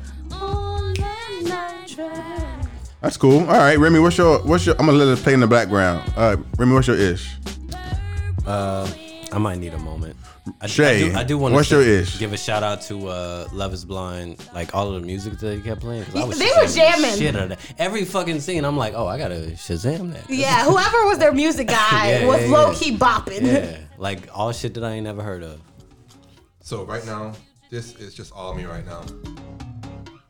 That's 3.05 3.19
cool. 3.19 3.41
All 3.41 3.45
right, 3.59 3.79
Remy, 3.79 3.99
what's 3.99 4.17
your 4.17 4.39
what's 4.47 4.65
your? 4.65 4.75
I'm 4.79 4.87
gonna 4.87 4.97
let 4.97 5.09
it 5.09 5.23
play 5.23 5.35
in 5.35 5.41
the 5.41 5.47
background. 5.47 6.11
Uh, 6.17 6.39
Remy, 6.57 6.73
what's 6.73 6.87
your 6.87 6.97
ish? 6.97 7.37
Uh, 8.47 8.91
I 9.31 9.37
might 9.37 9.59
need 9.59 9.75
a 9.75 9.79
moment. 9.79 10.17
I, 10.63 10.67
Shay, 10.67 11.05
I 11.05 11.09
do, 11.13 11.19
I 11.19 11.25
do 11.25 11.37
want 11.39 11.53
what's 11.53 11.69
to 11.69 11.83
your 11.83 12.01
ish? 12.01 12.19
give 12.19 12.33
a 12.33 12.39
shout 12.39 12.63
out 12.63 12.81
to 12.83 13.09
uh, 13.09 13.49
Love 13.53 13.75
Is 13.75 13.85
Blind, 13.85 14.39
like 14.55 14.75
all 14.75 14.95
of 14.95 15.03
the 15.03 15.07
music 15.07 15.35
that 15.39 15.47
they 15.47 15.61
kept 15.61 15.83
playing. 15.83 16.05
'cause 16.07 16.17
I 16.17 16.25
was 16.25 16.39
They 16.39 16.51
were 16.57 16.67
jamming. 16.67 17.19
Shit 17.19 17.37
out 17.37 17.43
of 17.43 17.49
that. 17.51 17.59
Every 17.79 18.07
fucking 18.07 18.41
scene, 18.41 18.65
I'm 18.65 18.77
like, 18.79 18.95
oh, 18.97 19.07
I 19.07 19.19
gotta 19.19 19.51
Shazam 19.53 20.15
that. 20.15 20.31
Yeah, 20.31 20.65
whoever 20.65 21.05
was 21.07 21.19
their 21.19 21.33
music 21.33 21.69
guy 21.79 22.21
Yeah, 22.21 22.27
was 22.27 22.41
yeah, 22.41 22.49
low 22.49 22.71
yeah. 22.71 22.79
key 22.79 22.97
bopping. 22.97 23.43
Yeah, 23.43 23.81
like 23.99 24.29
all 24.35 24.51
shit 24.53 24.73
that 24.75 24.85
I 24.85 24.93
ain't 24.93 25.05
never 25.05 25.23
heard 25.23 25.43
of. 25.43 25.61
So 26.63 26.85
right 26.85 27.05
now, 27.05 27.33
this 27.71 27.97
is 27.97 28.15
just 28.15 28.33
all 28.33 28.55
me 28.55 28.65
right 28.65 28.87
now. 28.87 29.03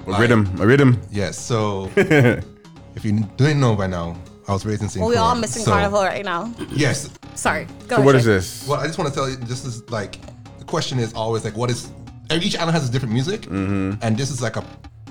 A 0.09 0.21
rhythm, 0.21 0.51
a 0.61 0.67
rhythm. 0.67 1.01
Yes. 1.11 1.39
So 1.39 1.89
if 2.97 3.05
you 3.05 3.21
didn't 3.37 3.61
know 3.61 3.75
by 3.77 3.87
now, 3.87 4.17
I 4.49 4.53
was 4.53 4.65
raised 4.67 4.83
in 4.83 4.89
St. 4.89 5.01
Well, 5.01 5.11
we 5.11 5.17
all 5.17 5.35
missing 5.35 5.63
So, 5.63 5.71
Carnival 5.73 6.03
right 6.03 6.25
now. 6.25 6.53
Yes. 6.71 7.09
Sorry. 7.35 7.67
Go 7.89 7.97
So 7.97 8.03
what 8.03 8.15
is 8.15 8.23
Shay. 8.23 8.29
this? 8.29 8.67
Well, 8.69 8.79
I 8.81 8.87
just 8.87 8.99
want 8.99 9.09
to 9.11 9.15
tell 9.15 9.29
you, 9.29 9.37
this 9.37 9.65
is 9.65 9.89
like 9.91 10.19
the 10.59 10.65
question 10.65 10.99
is 10.99 11.13
always 11.15 11.45
like, 11.45 11.57
what 11.57 11.71
is? 11.71 11.91
Each 12.31 12.57
island 12.57 12.75
has 12.77 12.89
a 12.89 12.93
different 12.93 13.13
music, 13.15 13.43
Mm-hmm. 13.43 14.03
and 14.03 14.17
this 14.17 14.31
is 14.31 14.41
like 14.43 14.57
a 14.57 14.65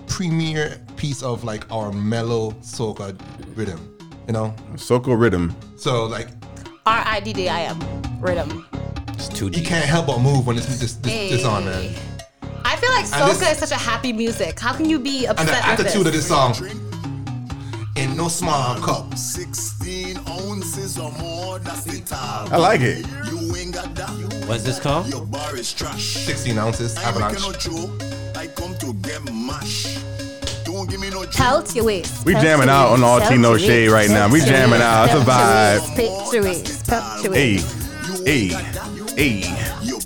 premier 0.08 0.80
piece 0.98 1.24
of 1.24 1.44
like 1.44 1.70
our 1.72 1.92
mellow 1.92 2.52
soca 2.62 3.18
rhythm. 3.56 3.80
You 4.28 4.34
know, 4.34 4.54
Soca 4.76 5.18
rhythm. 5.20 5.54
so 5.76 6.06
like 6.06 6.30
R 6.86 7.04
I 7.06 7.20
D 7.20 7.34
D 7.34 7.50
I 7.50 7.64
M. 7.64 7.80
Rhythm. 8.22 8.66
It's 9.10 9.28
too 9.28 9.46
you 9.46 9.52
deep. 9.52 9.66
can't 9.66 9.86
help 9.86 10.08
but 10.08 10.20
move 10.20 10.48
when 10.48 10.56
this 10.56 10.66
this, 10.80 10.94
this, 10.96 11.30
this 11.32 11.46
on, 11.46 11.66
man. 11.66 11.94
I 12.66 12.76
feel 12.78 12.90
like 12.92 13.04
And 13.06 13.14
soca 13.38 13.52
is 13.52 13.58
such 13.58 13.72
a 13.72 13.76
happy 13.76 14.14
music. 14.14 14.60
How 14.60 14.74
can 14.74 14.90
you 14.90 14.98
be 15.00 15.26
And 15.26 15.38
the 15.38 15.42
upset 15.44 15.78
with 15.80 15.88
attitude 15.88 16.08
of 16.08 16.14
this? 16.14 16.28
this 16.28 16.28
song. 16.28 16.54
In 18.14 18.18
no 18.18 18.28
small 18.28 18.76
cup. 18.76 19.18
16 19.18 20.20
ounces 20.30 21.00
or 21.00 21.12
more, 21.14 21.58
that's 21.58 21.84
the 21.84 22.00
top. 22.02 22.52
I 22.52 22.58
like 22.58 22.82
it. 22.82 23.08
You 23.32 23.56
ain't 23.56 23.74
got 23.74 23.96
that. 23.96 24.46
What's 24.48 24.62
this 24.62 24.80
called? 24.80 25.08
Your 25.08 25.26
bar 25.26 25.58
is 25.58 25.74
trash. 25.74 26.18
16 26.18 26.56
ounces, 26.60 26.96
I 26.96 27.10
ain't 27.10 27.20
making 27.20 27.42
no 27.42 27.50
avalanche. 27.50 27.64
joke. 27.64 28.38
I 28.38 28.46
come 28.46 28.78
to 28.78 28.94
get 29.02 29.34
mash. 29.34 29.98
Don't 30.64 30.88
give 30.88 31.00
me 31.00 31.10
no. 31.10 31.26
Pelt 31.26 31.76
your 31.76 31.86
waist. 31.86 32.24
We 32.24 32.34
jamming 32.34 32.70
out 32.70 32.90
on 32.90 33.02
waist, 33.02 33.04
all 33.04 33.30
Tea 33.32 33.38
No 33.38 33.58
Shade 33.58 33.90
right 33.90 34.12
now. 34.12 34.30
We 34.30 34.42
jamming 34.42 34.80
out. 34.80 35.06
It's 35.06 35.16
a 35.16 35.26
pelt 35.26 36.34
your 36.34 36.44
vibe. 36.44 36.46
waist, 36.46 36.88
Pelt 36.88 37.24
your 37.24 37.32
waist. 37.32 37.82
Hey, 38.28 38.48
hey, 39.18 39.42
hey, 39.42 39.42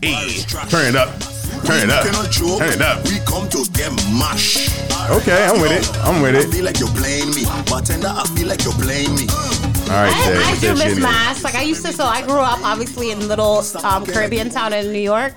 hey. 0.02 0.44
Turn 0.70 0.86
it 0.86 0.96
up. 0.96 1.37
Turn 1.66 1.84
it 1.84 1.90
up. 1.90 2.04
We 2.04 2.12
cannot 2.12 2.32
joke. 2.32 2.60
Turn 2.60 2.74
it 2.74 2.82
up. 2.82 3.04
We 3.06 3.20
come 3.26 3.50
to 3.50 3.66
get 3.74 3.92
mash. 4.14 4.70
Okay, 5.10 5.46
I'm 5.46 5.62
with 5.62 5.72
it. 5.72 5.98
I'm 6.04 6.22
with 6.22 6.36
it. 6.36 6.46
I 6.46 6.48
it. 6.48 6.52
feel 6.54 6.66
like 6.66 6.80
you're 6.80 6.90
playing 6.90 7.30
me. 7.32 7.44
Bartender, 7.70 8.08
I 8.10 8.26
feel 8.36 8.48
like 8.48 8.64
you're 8.64 8.74
playing 8.74 9.16
me. 9.16 9.28
All 9.30 10.04
right, 10.04 10.14
I, 10.14 10.22
Shay. 10.24 10.38
I 10.38 10.54
Shay, 10.56 10.68
do 10.68 10.74
miss 10.74 10.94
Shay. 10.96 11.02
mash. 11.02 11.44
Like 11.44 11.56
I 11.56 11.62
used 11.64 11.86
to. 11.86 11.94
So 11.94 12.04
I 12.06 12.22
grew 12.22 12.40
up 12.40 12.60
obviously 12.64 13.12
in 13.12 13.28
little 13.28 13.64
um, 13.84 14.06
Caribbean 14.06 14.50
town 14.50 14.74
in 14.74 14.92
New 14.92 15.00
York, 15.00 15.34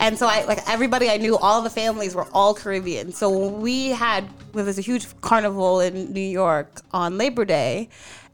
and 0.00 0.18
so 0.18 0.26
I 0.26 0.44
like 0.44 0.60
everybody 0.68 1.08
I 1.08 1.16
knew. 1.16 1.38
All 1.38 1.62
the 1.62 1.70
families 1.70 2.14
were 2.14 2.26
all 2.34 2.54
Caribbean. 2.54 3.12
So 3.12 3.48
we 3.48 3.88
had 3.88 4.28
well, 4.52 4.64
there's 4.64 4.78
a 4.78 4.82
huge 4.82 5.06
carnival 5.22 5.80
in 5.80 6.12
New 6.12 6.20
York 6.20 6.82
on 6.92 7.16
Labor 7.16 7.46
Day, 7.46 7.88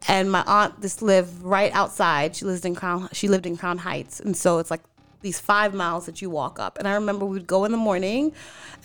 and 0.09 0.29
my 0.29 0.43
aunt 0.45 0.81
just 0.81 1.01
lived 1.01 1.41
right 1.41 1.71
outside. 1.73 2.35
She 2.35 2.43
lived 2.45 2.65
in 2.65 2.75
Crown. 2.75 3.07
She 3.13 3.29
lived 3.29 3.45
in 3.45 3.55
Crown 3.55 3.77
Heights, 3.77 4.19
and 4.19 4.35
so 4.35 4.59
it's 4.59 4.69
like 4.71 4.81
these 5.21 5.39
five 5.39 5.73
miles 5.73 6.05
that 6.05 6.21
you 6.21 6.29
walk 6.29 6.59
up. 6.59 6.77
And 6.77 6.87
I 6.87 6.93
remember 6.93 7.25
we 7.25 7.33
would 7.33 7.47
go 7.47 7.65
in 7.65 7.71
the 7.71 7.77
morning, 7.77 8.31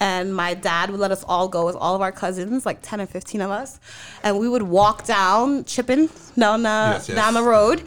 and 0.01 0.35
my 0.35 0.55
dad 0.55 0.90
would 0.90 1.01
let 1.01 1.11
us 1.11 1.24
all 1.24 1.48
go 1.48 1.66
with 1.66 1.77
all 1.77 1.94
of 1.94 2.01
our 2.01 2.12
cousins, 2.12 2.66
like 2.66 2.78
10 2.82 3.01
or 3.01 3.06
15 3.06 3.40
of 3.40 3.51
us. 3.51 3.78
And 4.23 4.39
we 4.39 4.48
would 4.48 4.62
walk 4.62 5.05
down, 5.06 5.65
chipping 5.65 6.09
down 6.36 6.62
the, 6.62 6.69
Yes, 6.69 7.09
yes. 7.09 7.16
down 7.16 7.35
the 7.35 7.43
road. 7.43 7.82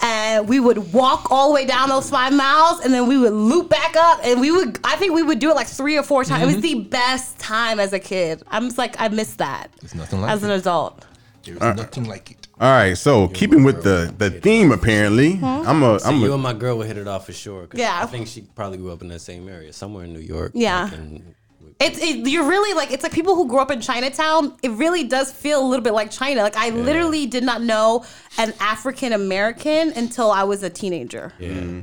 And 0.00 0.48
we 0.48 0.58
would 0.58 0.92
walk 0.92 1.30
all 1.30 1.48
the 1.48 1.54
way 1.54 1.64
down 1.64 1.88
those 1.88 2.10
five 2.10 2.32
miles, 2.32 2.80
and 2.80 2.92
then 2.92 3.06
we 3.06 3.16
would 3.16 3.32
loop 3.32 3.68
back 3.68 3.94
up. 3.94 4.20
And 4.24 4.40
we 4.40 4.50
would, 4.50 4.80
I 4.82 4.96
think 4.96 5.14
we 5.14 5.22
would 5.22 5.38
do 5.38 5.50
it 5.50 5.54
like 5.54 5.68
three 5.68 5.96
or 5.96 6.02
four 6.02 6.24
times. 6.24 6.42
It 6.42 6.46
was 6.46 6.54
mm-hmm. 6.56 6.80
the 6.80 6.88
best 6.88 7.38
time 7.38 7.78
as 7.78 7.92
a 7.92 8.00
kid. 8.00 8.42
I'm 8.48 8.64
just 8.64 8.78
like, 8.78 9.00
I 9.00 9.08
miss 9.08 9.36
that 9.36 9.70
There's 9.80 9.94
nothing 9.94 10.20
like 10.20 10.30
as 10.32 10.42
an 10.42 10.50
adult. 10.50 11.04
There's 11.44 11.60
nothing 11.60 12.04
like 12.04 12.30
it. 12.30 12.46
All 12.60 12.70
right, 12.70 12.96
so 12.96 13.28
keeping 13.28 13.64
with 13.64 13.82
the 13.82 14.12
the 14.16 14.30
theme, 14.30 14.70
apparently, 14.72 15.36
hmm? 15.36 15.44
I'm 15.44 15.82
a 15.82 15.98
So 16.00 16.08
I'm 16.08 16.20
you 16.20 16.30
a 16.30 16.34
and 16.34 16.42
my 16.42 16.52
girl 16.52 16.78
would 16.78 16.86
hit 16.86 16.96
it 16.98 17.08
off 17.08 17.26
for 17.26 17.32
sure. 17.32 17.66
'cause 17.66 17.80
Yeah. 17.80 18.00
I 18.02 18.06
think 18.06 18.28
she 18.28 18.42
probably 18.54 18.78
grew 18.78 18.92
up 18.92 19.02
in 19.02 19.08
that 19.08 19.20
same 19.20 19.48
area, 19.48 19.72
somewhere 19.72 20.04
in 20.04 20.12
New 20.12 20.20
York. 20.20 20.52
Yeah. 20.54 20.84
like 20.84 20.92
in- 20.94 21.34
It's 21.80 21.98
it, 22.00 22.28
you're 22.28 22.46
really 22.48 22.74
like 22.74 22.92
it's 22.92 23.02
like 23.02 23.12
people 23.12 23.34
who 23.34 23.48
grew 23.48 23.58
up 23.58 23.70
in 23.72 23.80
Chinatown. 23.80 24.54
It 24.62 24.70
really 24.72 25.02
does 25.04 25.32
feel 25.32 25.60
a 25.60 25.66
little 25.66 25.82
bit 25.82 25.94
like 25.94 26.10
China. 26.12 26.42
Like 26.42 26.56
I 26.56 26.68
literally 26.70 27.26
did 27.26 27.42
not 27.42 27.60
know 27.62 28.04
an 28.38 28.52
African 28.60 29.12
American 29.12 29.92
until 29.96 30.30
I 30.30 30.44
was 30.44 30.62
a 30.62 30.70
teenager. 30.70 31.32
yeah. 31.40 31.48
Mm. 31.48 31.82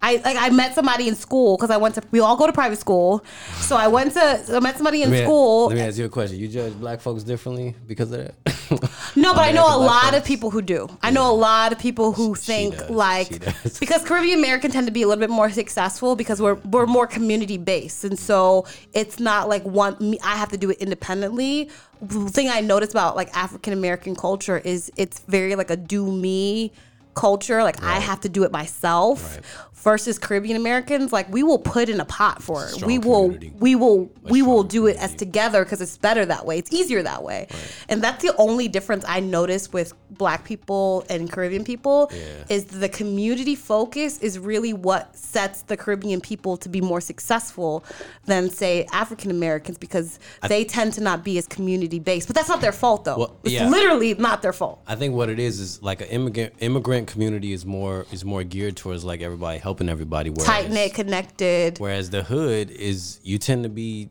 I 0.00 0.16
like 0.24 0.36
I 0.38 0.50
met 0.50 0.74
somebody 0.74 1.08
in 1.08 1.16
school 1.16 1.56
because 1.56 1.70
I 1.70 1.76
went 1.76 1.96
to 1.96 2.02
we 2.12 2.20
all 2.20 2.36
go 2.36 2.46
to 2.46 2.52
private 2.52 2.78
school. 2.78 3.24
So 3.56 3.76
I 3.76 3.88
went 3.88 4.12
to 4.14 4.44
I 4.52 4.60
met 4.60 4.76
somebody 4.76 5.02
in 5.02 5.10
Let 5.10 5.18
me, 5.18 5.24
school. 5.24 5.66
let 5.66 5.74
me 5.74 5.80
ask 5.80 5.98
you 5.98 6.04
a 6.04 6.08
question. 6.08 6.38
You 6.38 6.46
judge 6.46 6.74
black 6.74 7.00
folks 7.00 7.24
differently 7.24 7.74
because 7.86 8.12
of 8.12 8.26
that? 8.26 8.34
No, 9.16 9.34
but 9.34 9.40
I 9.48 9.52
know 9.52 9.64
a 9.64 9.78
lot 9.78 10.14
of 10.14 10.24
people 10.24 10.50
who 10.50 10.62
do. 10.62 10.88
I 11.02 11.10
know 11.10 11.30
a 11.30 11.34
lot 11.34 11.72
of 11.72 11.78
people 11.78 12.12
who 12.12 12.34
think 12.34 12.76
does. 12.76 12.90
Like 12.90 13.30
because 13.80 14.04
Caribbean 14.04 14.38
American 14.38 14.70
tend 14.70 14.86
to 14.86 14.92
be 14.92 15.02
a 15.02 15.08
little 15.08 15.20
bit 15.20 15.30
more 15.30 15.50
successful 15.50 16.14
because 16.14 16.40
we're 16.40 16.54
we're 16.54 16.86
more 16.86 17.06
community 17.06 17.56
based, 17.56 18.04
and 18.04 18.18
so 18.18 18.66
it's 18.92 19.18
not 19.18 19.48
like 19.48 19.64
one. 19.64 19.96
Me, 19.98 20.18
I 20.22 20.36
have 20.36 20.50
to 20.50 20.58
do 20.58 20.70
it 20.70 20.78
independently. 20.78 21.70
The 22.00 22.28
thing 22.28 22.48
I 22.48 22.60
noticed 22.60 22.92
about 22.92 23.16
like 23.16 23.34
African 23.36 23.72
American 23.72 24.14
culture 24.14 24.58
is 24.58 24.92
it's 24.96 25.20
very 25.20 25.56
like 25.56 25.70
a 25.70 25.76
do 25.76 26.12
me 26.12 26.72
culture, 27.18 27.62
like 27.64 27.82
I 27.82 27.98
have 27.98 28.20
to 28.20 28.28
do 28.28 28.44
it 28.44 28.52
myself. 28.52 29.40
Versus 29.82 30.18
Caribbean 30.18 30.56
Americans, 30.56 31.12
like 31.12 31.30
we 31.32 31.42
will 31.42 31.58
put 31.58 31.88
in 31.88 32.00
a 32.00 32.04
pot 32.04 32.42
for 32.42 32.64
it. 32.64 32.70
Strong 32.70 32.88
We 32.88 32.98
will, 32.98 33.22
community. 33.26 33.52
we 33.58 33.74
will, 33.74 34.10
we 34.22 34.42
will 34.42 34.62
do 34.64 34.86
it 34.86 34.96
as 34.96 35.14
together 35.14 35.64
because 35.64 35.80
it's 35.80 35.96
better 35.96 36.26
that 36.26 36.44
way. 36.44 36.58
It's 36.58 36.72
easier 36.72 37.02
that 37.04 37.22
way, 37.22 37.46
and 37.88 38.02
that's 38.02 38.22
the 38.22 38.34
only 38.36 38.68
difference 38.68 39.04
I 39.06 39.20
notice 39.20 39.72
with 39.72 39.94
Black 40.10 40.44
people 40.44 41.04
and 41.08 41.30
Caribbean 41.30 41.64
people 41.64 42.10
is 42.48 42.64
the 42.64 42.88
community 42.88 43.54
focus 43.54 44.18
is 44.18 44.38
really 44.38 44.72
what 44.72 45.14
sets 45.16 45.62
the 45.62 45.76
Caribbean 45.76 46.20
people 46.20 46.56
to 46.56 46.68
be 46.68 46.80
more 46.80 47.00
successful 47.00 47.84
than 48.26 48.50
say 48.50 48.86
African 48.92 49.30
Americans 49.30 49.78
because 49.78 50.18
they 50.48 50.64
tend 50.64 50.92
to 50.94 51.00
not 51.02 51.24
be 51.24 51.38
as 51.38 51.46
community 51.46 51.98
based. 51.98 52.26
But 52.26 52.34
that's 52.36 52.48
not 52.48 52.60
their 52.60 52.72
fault 52.72 53.04
though. 53.04 53.18
Well, 53.18 53.36
it's 53.44 53.52
yeah. 53.54 53.68
literally 53.68 54.14
not 54.14 54.42
their 54.42 54.52
fault. 54.52 54.82
I 54.86 54.96
think 54.96 55.14
what 55.14 55.28
it 55.28 55.38
is 55.38 55.60
is 55.60 55.82
like 55.82 56.00
an 56.00 56.08
immigrant 56.08 56.54
immigrant 56.58 57.06
community 57.08 57.52
is 57.52 57.64
more 57.64 58.06
is 58.10 58.24
more 58.24 58.42
geared 58.42 58.76
towards 58.76 59.04
like 59.04 59.20
everybody 59.22 59.58
helping 59.68 59.90
everybody. 59.90 60.30
Whereas, 60.30 60.46
Tight 60.46 60.70
knit, 60.70 60.94
connected. 60.94 61.78
Whereas 61.78 62.08
the 62.08 62.22
hood 62.22 62.70
is 62.70 63.20
you 63.22 63.36
tend 63.36 63.64
to 63.64 63.68
be, 63.68 64.08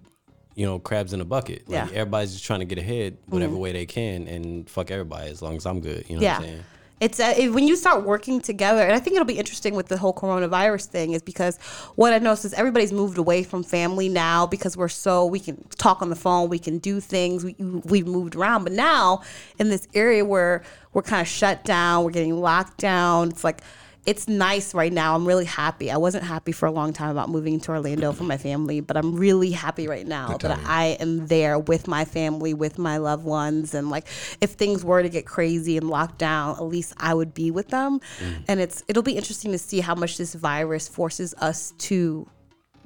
you 0.53 0.67
know, 0.67 0.77
crabs 0.77 1.13
in 1.13 1.19
a 1.19 1.25
bucket. 1.25 1.67
Like 1.67 1.73
Yeah. 1.73 1.85
Mm-hmm. 1.85 1.95
everybody's 1.95 2.33
just 2.33 2.45
trying 2.45 2.59
to 2.59 2.65
get 2.65 2.77
ahead 2.77 3.17
whatever 3.25 3.55
way 3.55 3.71
they 3.71 3.87
can 3.87 4.27
and 4.27 4.69
fuck 4.69 4.91
everybody 4.91 5.31
as 5.31 5.41
long 5.41 5.55
as 5.55 5.65
I'm 5.65 5.79
good. 5.79 6.05
You 6.07 6.17
know 6.17 6.21
yeah. 6.21 6.37
what 6.37 6.43
I'm 6.43 6.49
saying? 6.49 6.63
It's 6.99 7.19
uh, 7.19 7.33
it, 7.37 7.49
when 7.49 7.67
you 7.67 7.75
start 7.75 8.03
working 8.05 8.39
together, 8.39 8.81
and 8.81 8.93
I 8.93 8.99
think 8.99 9.15
it'll 9.15 9.25
be 9.25 9.37
interesting 9.37 9.75
with 9.75 9.87
the 9.87 9.97
whole 9.97 10.13
coronavirus 10.13 10.85
thing, 10.85 11.13
is 11.13 11.21
because 11.21 11.57
what 11.95 12.11
I 12.11 12.17
noticed 12.17 12.45
is 12.45 12.53
everybody's 12.53 12.91
moved 12.91 13.19
away 13.19 13.43
from 13.43 13.63
family 13.63 14.09
now 14.09 14.47
because 14.47 14.75
we're 14.75 14.87
so 14.87 15.25
we 15.25 15.39
can 15.39 15.63
talk 15.77 16.01
on 16.01 16.09
the 16.09 16.15
phone, 16.15 16.49
we 16.49 16.57
can 16.57 16.79
do 16.79 16.99
things, 16.99 17.43
we 17.43 17.53
we've 17.85 18.07
moved 18.07 18.35
around. 18.35 18.63
But 18.63 18.73
now 18.73 19.21
in 19.59 19.69
this 19.69 19.87
area 19.93 20.23
where 20.25 20.63
we're 20.93 21.03
kind 21.03 21.21
of 21.21 21.27
shut 21.27 21.63
down, 21.63 22.03
we're 22.03 22.11
getting 22.11 22.41
locked 22.41 22.77
down. 22.79 23.29
It's 23.29 23.43
like 23.43 23.61
it's 24.07 24.27
nice 24.29 24.73
right 24.73 24.91
now. 24.93 25.13
I'm 25.15 25.27
really 25.27 25.43
happy. 25.45 25.91
I 25.91 25.97
wasn't 25.97 26.23
happy 26.23 26.53
for 26.53 26.65
a 26.65 26.71
long 26.71 26.93
time 26.93 27.09
about 27.09 27.29
moving 27.29 27.59
to 27.59 27.71
Orlando 27.71 28.13
for 28.13 28.23
my 28.23 28.37
family, 28.37 28.79
but 28.79 28.95
I'm 28.95 29.13
really 29.15 29.51
happy 29.51 29.85
right 29.87 30.07
now 30.07 30.37
that 30.37 30.57
I 30.65 30.95
am 31.01 31.27
there 31.27 31.59
with 31.59 31.89
my 31.89 32.05
family, 32.05 32.53
with 32.53 32.79
my 32.79 32.97
loved 32.97 33.25
ones, 33.25 33.75
and 33.75 33.89
like 33.89 34.07
if 34.39 34.51
things 34.51 34.85
were 34.85 35.03
to 35.03 35.09
get 35.09 35.25
crazy 35.25 35.75
and 35.75 35.89
locked 35.89 36.17
down, 36.19 36.55
at 36.55 36.63
least 36.63 36.93
I 36.97 37.13
would 37.13 37.33
be 37.33 37.51
with 37.51 37.67
them. 37.67 37.99
Mm. 38.19 38.43
And 38.47 38.59
it's 38.61 38.81
it'll 38.87 39.03
be 39.03 39.17
interesting 39.17 39.51
to 39.51 39.57
see 39.57 39.81
how 39.81 39.93
much 39.93 40.17
this 40.17 40.33
virus 40.33 40.87
forces 40.87 41.33
us 41.39 41.73
to 41.79 42.27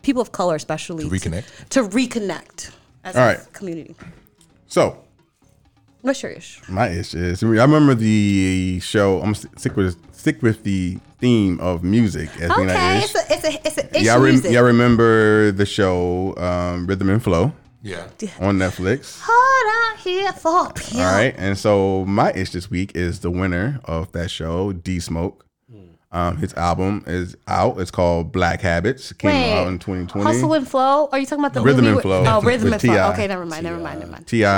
people 0.01 0.23
of 0.23 0.31
color, 0.31 0.55
especially 0.55 1.03
To 1.03 1.09
reconnect? 1.09 1.69
to, 1.69 1.83
reconnect 1.83 2.71
as 3.03 3.15
All 3.15 3.21
a 3.21 3.27
right. 3.35 3.53
community. 3.53 3.95
So 4.65 4.97
What's 6.01 6.23
your 6.23 6.31
issue? 6.31 6.61
my 6.67 6.89
issue 6.89 7.19
is 7.19 7.43
I 7.43 7.47
remember 7.47 7.93
the 7.93 8.79
show. 8.81 9.21
I'm 9.21 9.35
stick 9.35 9.75
with 9.77 9.95
stick 10.15 10.41
with 10.41 10.63
the 10.63 10.97
theme 11.21 11.59
of 11.61 11.83
music 11.83 12.29
as 12.41 12.51
Okay, 12.51 12.63
an 12.63 13.01
it's 13.03 13.15
a 13.15 13.33
it's 13.33 13.43
a 13.45 13.67
it's 13.67 13.77
an 13.77 13.87
issue. 13.93 14.05
Y'all, 14.05 14.19
rem- 14.19 14.33
music. 14.33 14.51
y'all 14.51 14.63
remember 14.63 15.51
the 15.53 15.65
show 15.65 16.35
um, 16.37 16.87
Rhythm 16.87 17.09
and 17.09 17.23
Flow 17.23 17.53
Yeah. 17.83 18.07
on 18.39 18.57
Netflix? 18.57 19.19
Hard 19.23 19.93
out 19.93 19.99
here 20.03 20.31
for 20.33 20.73
people. 20.73 20.99
All 21.01 21.13
right, 21.13 21.33
and 21.37 21.57
so 21.57 22.03
my 22.05 22.33
ish 22.33 22.49
this 22.51 22.69
week 22.69 22.91
is 22.95 23.19
the 23.21 23.31
winner 23.31 23.79
of 23.85 24.11
that 24.11 24.29
show, 24.29 24.73
D 24.73 24.99
Smoke. 24.99 25.45
Um, 26.13 26.35
his 26.35 26.53
album 26.55 27.05
is 27.07 27.37
out. 27.47 27.79
It's 27.79 27.89
called 27.89 28.33
Black 28.33 28.59
Habits. 28.59 29.11
It 29.11 29.17
came 29.19 29.31
Wait, 29.31 29.53
out 29.53 29.67
in 29.69 29.79
2020. 29.79 30.25
Hustle 30.29 30.53
and 30.55 30.67
Flow? 30.67 31.07
Are 31.09 31.17
you 31.17 31.25
talking 31.25 31.41
about 31.41 31.53
the 31.53 31.61
Rhythm 31.61 31.85
movie 31.85 31.87
and 31.87 31.95
with- 31.95 32.03
Flow 32.03 32.23
Oh, 32.27 32.41
Rhythm 32.41 32.73
and 32.73 32.81
Flow. 32.81 33.11
Okay, 33.11 33.27
never 33.27 33.45
mind, 33.45 33.63
never 33.63 33.79
mind, 33.79 33.99
never 34.01 34.11
mind. 34.11 34.27
T.I. 34.27 34.51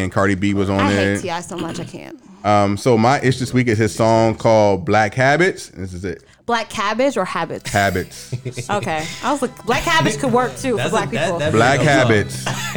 and 0.00 0.10
Cardi 0.10 0.36
B 0.36 0.54
was 0.54 0.70
on 0.70 0.80
I 0.80 0.92
it. 0.92 0.96
hate 1.16 1.20
T.I. 1.20 1.40
so 1.42 1.58
much 1.58 1.80
I 1.80 1.84
can't. 1.84 2.18
Um, 2.46 2.76
so 2.76 2.96
my 2.96 3.20
ish 3.22 3.40
this 3.40 3.52
week 3.52 3.66
is 3.66 3.76
his 3.76 3.92
song 3.92 4.36
called 4.36 4.84
Black 4.84 5.14
Habits. 5.14 5.70
This 5.70 5.92
is 5.92 6.04
it. 6.04 6.22
Black 6.46 6.70
cabbage 6.70 7.16
or 7.16 7.24
habits? 7.24 7.68
Habits. 7.68 8.32
okay, 8.70 9.04
I 9.24 9.32
was 9.32 9.42
like, 9.42 9.66
black 9.66 9.82
cabbage 9.82 10.16
could 10.18 10.32
work 10.32 10.56
too 10.56 10.78
for 10.78 10.88
black 10.90 11.10
people. 11.10 11.38
Black 11.50 11.80
Habits. 11.80 12.44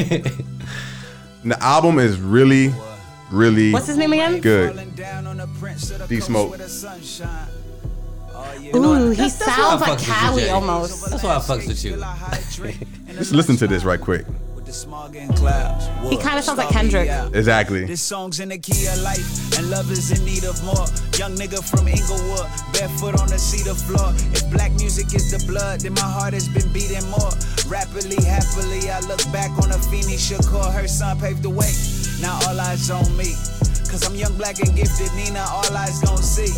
the 1.43 1.55
album 1.61 1.99
is 1.99 2.19
really, 2.19 2.73
really 3.31 3.71
What's 3.71 3.85
his 3.85 3.97
name 3.97 4.11
again? 4.11 4.41
good. 4.41 4.75
D 6.07 6.19
Smoke. 6.19 6.59
Ooh, 8.75 9.09
he 9.09 9.15
That's- 9.15 9.37
that's 9.37 9.41
I 9.41 9.55
sounds 9.55 9.81
like 9.81 9.99
fucks 9.99 10.07
you, 10.07 10.13
Cali 10.13 10.49
almost. 10.49 11.11
That's 11.11 11.21
why 11.21 11.35
I 11.35 11.39
fucks 11.39 11.67
with 11.67 11.85
you. 11.85 13.13
Just 13.13 13.33
listen 13.33 13.55
to 13.57 13.67
this 13.67 13.83
right 13.83 14.01
quick. 14.01 14.25
He 16.09 16.17
kind 16.17 16.37
of 16.37 16.43
sounds 16.43 16.57
like 16.57 16.69
Kendrick. 16.69 17.09
Exactly. 17.33 17.85
This 17.85 18.01
song's 18.01 18.39
in 18.39 18.49
the 18.49 18.57
key 18.57 18.87
of 18.87 19.01
life, 19.01 19.57
and 19.57 19.69
love 19.69 19.91
is 19.91 20.11
in 20.11 20.25
need 20.25 20.43
of 20.43 20.61
more. 20.63 20.85
Young 21.17 21.35
nigga 21.35 21.63
from 21.63 21.87
Inglewood, 21.87 22.47
barefoot 22.73 23.19
on 23.19 23.27
the 23.27 23.37
cedar 23.39 23.73
floor. 23.73 24.13
If 24.33 24.49
black 24.51 24.71
music 24.73 25.13
is 25.13 25.31
the 25.31 25.43
blood, 25.51 25.81
then 25.81 25.93
my 25.93 26.01
heart 26.01 26.33
has 26.33 26.47
been 26.47 26.71
beating 26.71 27.07
more. 27.09 27.31
Rapidly, 27.67 28.23
happily, 28.23 28.89
I 28.89 28.99
look 29.01 29.23
back 29.31 29.51
on 29.63 29.71
a 29.71 29.79
Feeny 29.89 30.17
Shakur. 30.17 30.71
Her 30.73 30.87
son 30.87 31.19
paved 31.19 31.43
the 31.43 31.49
way. 31.49 31.71
Now 32.21 32.39
all 32.47 32.59
eyes 32.59 32.89
on 32.89 33.05
me. 33.17 33.33
Cause 33.89 34.05
I'm 34.07 34.15
young, 34.15 34.37
black, 34.37 34.59
and 34.59 34.75
gifted. 34.75 35.11
Nina, 35.15 35.43
all 35.49 35.65
eyes 35.75 35.99
gon' 36.01 36.17
see. 36.21 36.53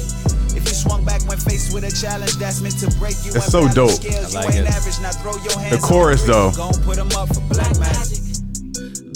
If 0.56 0.68
you 0.68 0.76
swung 0.76 1.06
back 1.06 1.22
when 1.28 1.38
faced 1.38 1.74
with 1.74 1.84
a 1.86 1.92
challenge 1.92 2.36
that's 2.36 2.60
meant 2.62 2.78
to 2.80 2.88
break 3.00 3.16
you, 3.24 3.32
That's 3.32 3.48
so 3.48 3.60
balance 3.62 3.76
dope. 3.76 3.92
Scales, 3.92 4.36
I 4.36 4.44
like 4.46 4.56
it. 4.56 4.68
average. 4.68 5.00
Now 5.00 5.12
throw 5.12 5.36
your 5.42 5.58
hands 5.58 5.72
The 5.72 5.82
chorus, 5.82 6.24
though. 6.24 6.48
ring. 6.48 6.56
Gon' 6.58 6.74
put 6.84 6.98
'em 6.98 7.12
up 7.16 7.30
for 7.34 7.40
black 7.48 7.72
magic. 7.80 8.20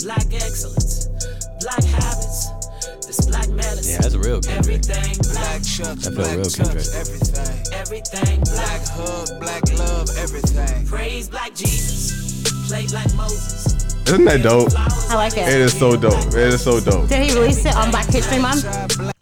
black 0.00 0.26
excellence, 0.32 1.08
black 1.60 1.84
habits, 1.84 2.48
this 3.06 3.20
black 3.26 3.48
medicine. 3.50 3.92
Yeah, 3.92 4.00
that's 4.00 4.14
a 4.14 4.18
real 4.18 4.40
Kendrick. 4.40 4.80
Everything 4.88 5.12
black, 5.20 5.34
Black 5.36 5.62
chucks, 5.62 6.04
That 6.08 6.14
felt 6.14 6.14
black 6.16 6.36
real 6.36 6.44
tucks, 6.44 6.56
Kendrick. 6.56 6.88
everything. 6.94 7.72
everything 7.74 8.40
black. 8.48 8.80
Black 8.80 8.88
hug, 8.96 9.40
black 9.40 9.62
love, 9.78 10.08
everything. 10.16 10.86
Praise 10.86 11.28
black 11.28 11.54
Jesus, 11.54 12.42
play 12.68 12.86
black 12.86 13.12
Moses. 13.14 13.76
Isn't 14.06 14.24
that 14.26 14.42
dope? 14.42 14.68
I 15.10 15.14
like 15.16 15.32
It 15.36 15.48
it. 15.48 15.60
is 15.60 15.76
so 15.76 15.96
dope. 15.96 16.14
It 16.28 16.36
is 16.36 16.62
so 16.62 16.78
dope. 16.80 17.08
Did 17.08 17.28
he 17.28 17.34
release 17.38 17.64
it 17.64 17.74
on 17.74 17.90
Black 17.90 18.06
History 18.06 18.38
Month? 18.40 18.64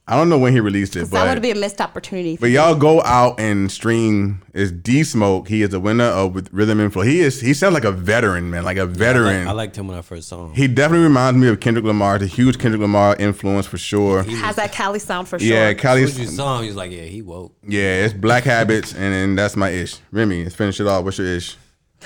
I 0.06 0.16
don't 0.16 0.28
know 0.28 0.38
when 0.38 0.52
he 0.52 0.60
released 0.60 0.96
it, 0.96 1.10
but 1.10 1.24
That 1.24 1.32
would 1.32 1.42
be 1.42 1.50
a 1.50 1.54
missed 1.54 1.80
opportunity. 1.80 2.36
but 2.38 2.50
y'all 2.50 2.74
go 2.74 3.02
out 3.04 3.40
and 3.40 3.72
stream. 3.72 4.42
Is 4.52 4.70
D 4.70 5.02
Smoke? 5.02 5.48
He 5.48 5.62
is 5.62 5.72
a 5.72 5.80
winner 5.80 6.04
of 6.04 6.34
with 6.34 6.52
Rhythm 6.52 6.78
and 6.80 6.92
Flow. 6.92 7.02
He 7.02 7.20
is. 7.20 7.40
He 7.40 7.54
sounds 7.54 7.72
like 7.72 7.84
a 7.84 7.90
veteran, 7.92 8.50
man. 8.50 8.64
Like 8.64 8.76
a 8.76 8.84
veteran. 8.84 9.46
like, 9.46 9.48
I 9.48 9.52
liked 9.52 9.76
him 9.76 9.88
when 9.88 9.96
I 9.96 10.02
first 10.02 10.28
saw 10.28 10.44
him. 10.48 10.52
he 10.52 10.68
definitely 10.68 11.04
reminds 11.04 11.38
me 11.38 11.48
of 11.48 11.60
Kendrick 11.60 11.86
Lamar. 11.86 12.18
The 12.18 12.26
huge 12.26 12.58
Kendrick 12.58 12.82
Lamar 12.82 13.16
influence 13.18 13.66
for 13.66 13.78
sure. 13.78 14.22
Has 14.24 14.56
that 14.56 14.72
Cali 14.72 14.98
sound 14.98 15.26
for 15.28 15.38
sure. 15.38 15.48
Yeah, 15.48 15.68
When 15.68 15.76
you 15.76 15.80
Cali's. 15.80 16.36
saw 16.36 16.58
him, 16.58 16.64
he 16.66 16.72
like, 16.72 16.90
yeah, 16.92 17.04
he 17.04 17.22
woke. 17.22 17.54
Yeah, 17.66 18.04
it's 18.04 18.12
Black 18.12 18.44
Habits, 18.44 18.92
and, 18.94 19.14
and 19.14 19.38
that's 19.38 19.56
my 19.56 19.70
ish. 19.70 19.96
Remy, 20.12 20.42
let's 20.44 20.54
finish 20.54 20.78
it 20.80 20.86
off. 20.86 21.02
What's 21.04 21.16
your 21.16 21.28
ish? 21.28 21.56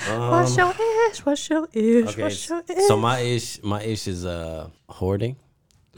What's 0.07 0.55
your 0.57 0.73
ish? 1.11 1.25
What's 1.25 1.49
your 1.49 1.67
ish? 1.73 2.07
Okay, 2.07 2.23
What's 2.23 2.49
your 2.49 2.63
ish? 2.67 2.87
so 2.87 2.97
my 2.97 3.19
ish, 3.19 3.61
my 3.63 3.81
ish 3.81 4.07
is 4.07 4.25
uh 4.25 4.69
hoarding. 4.87 5.35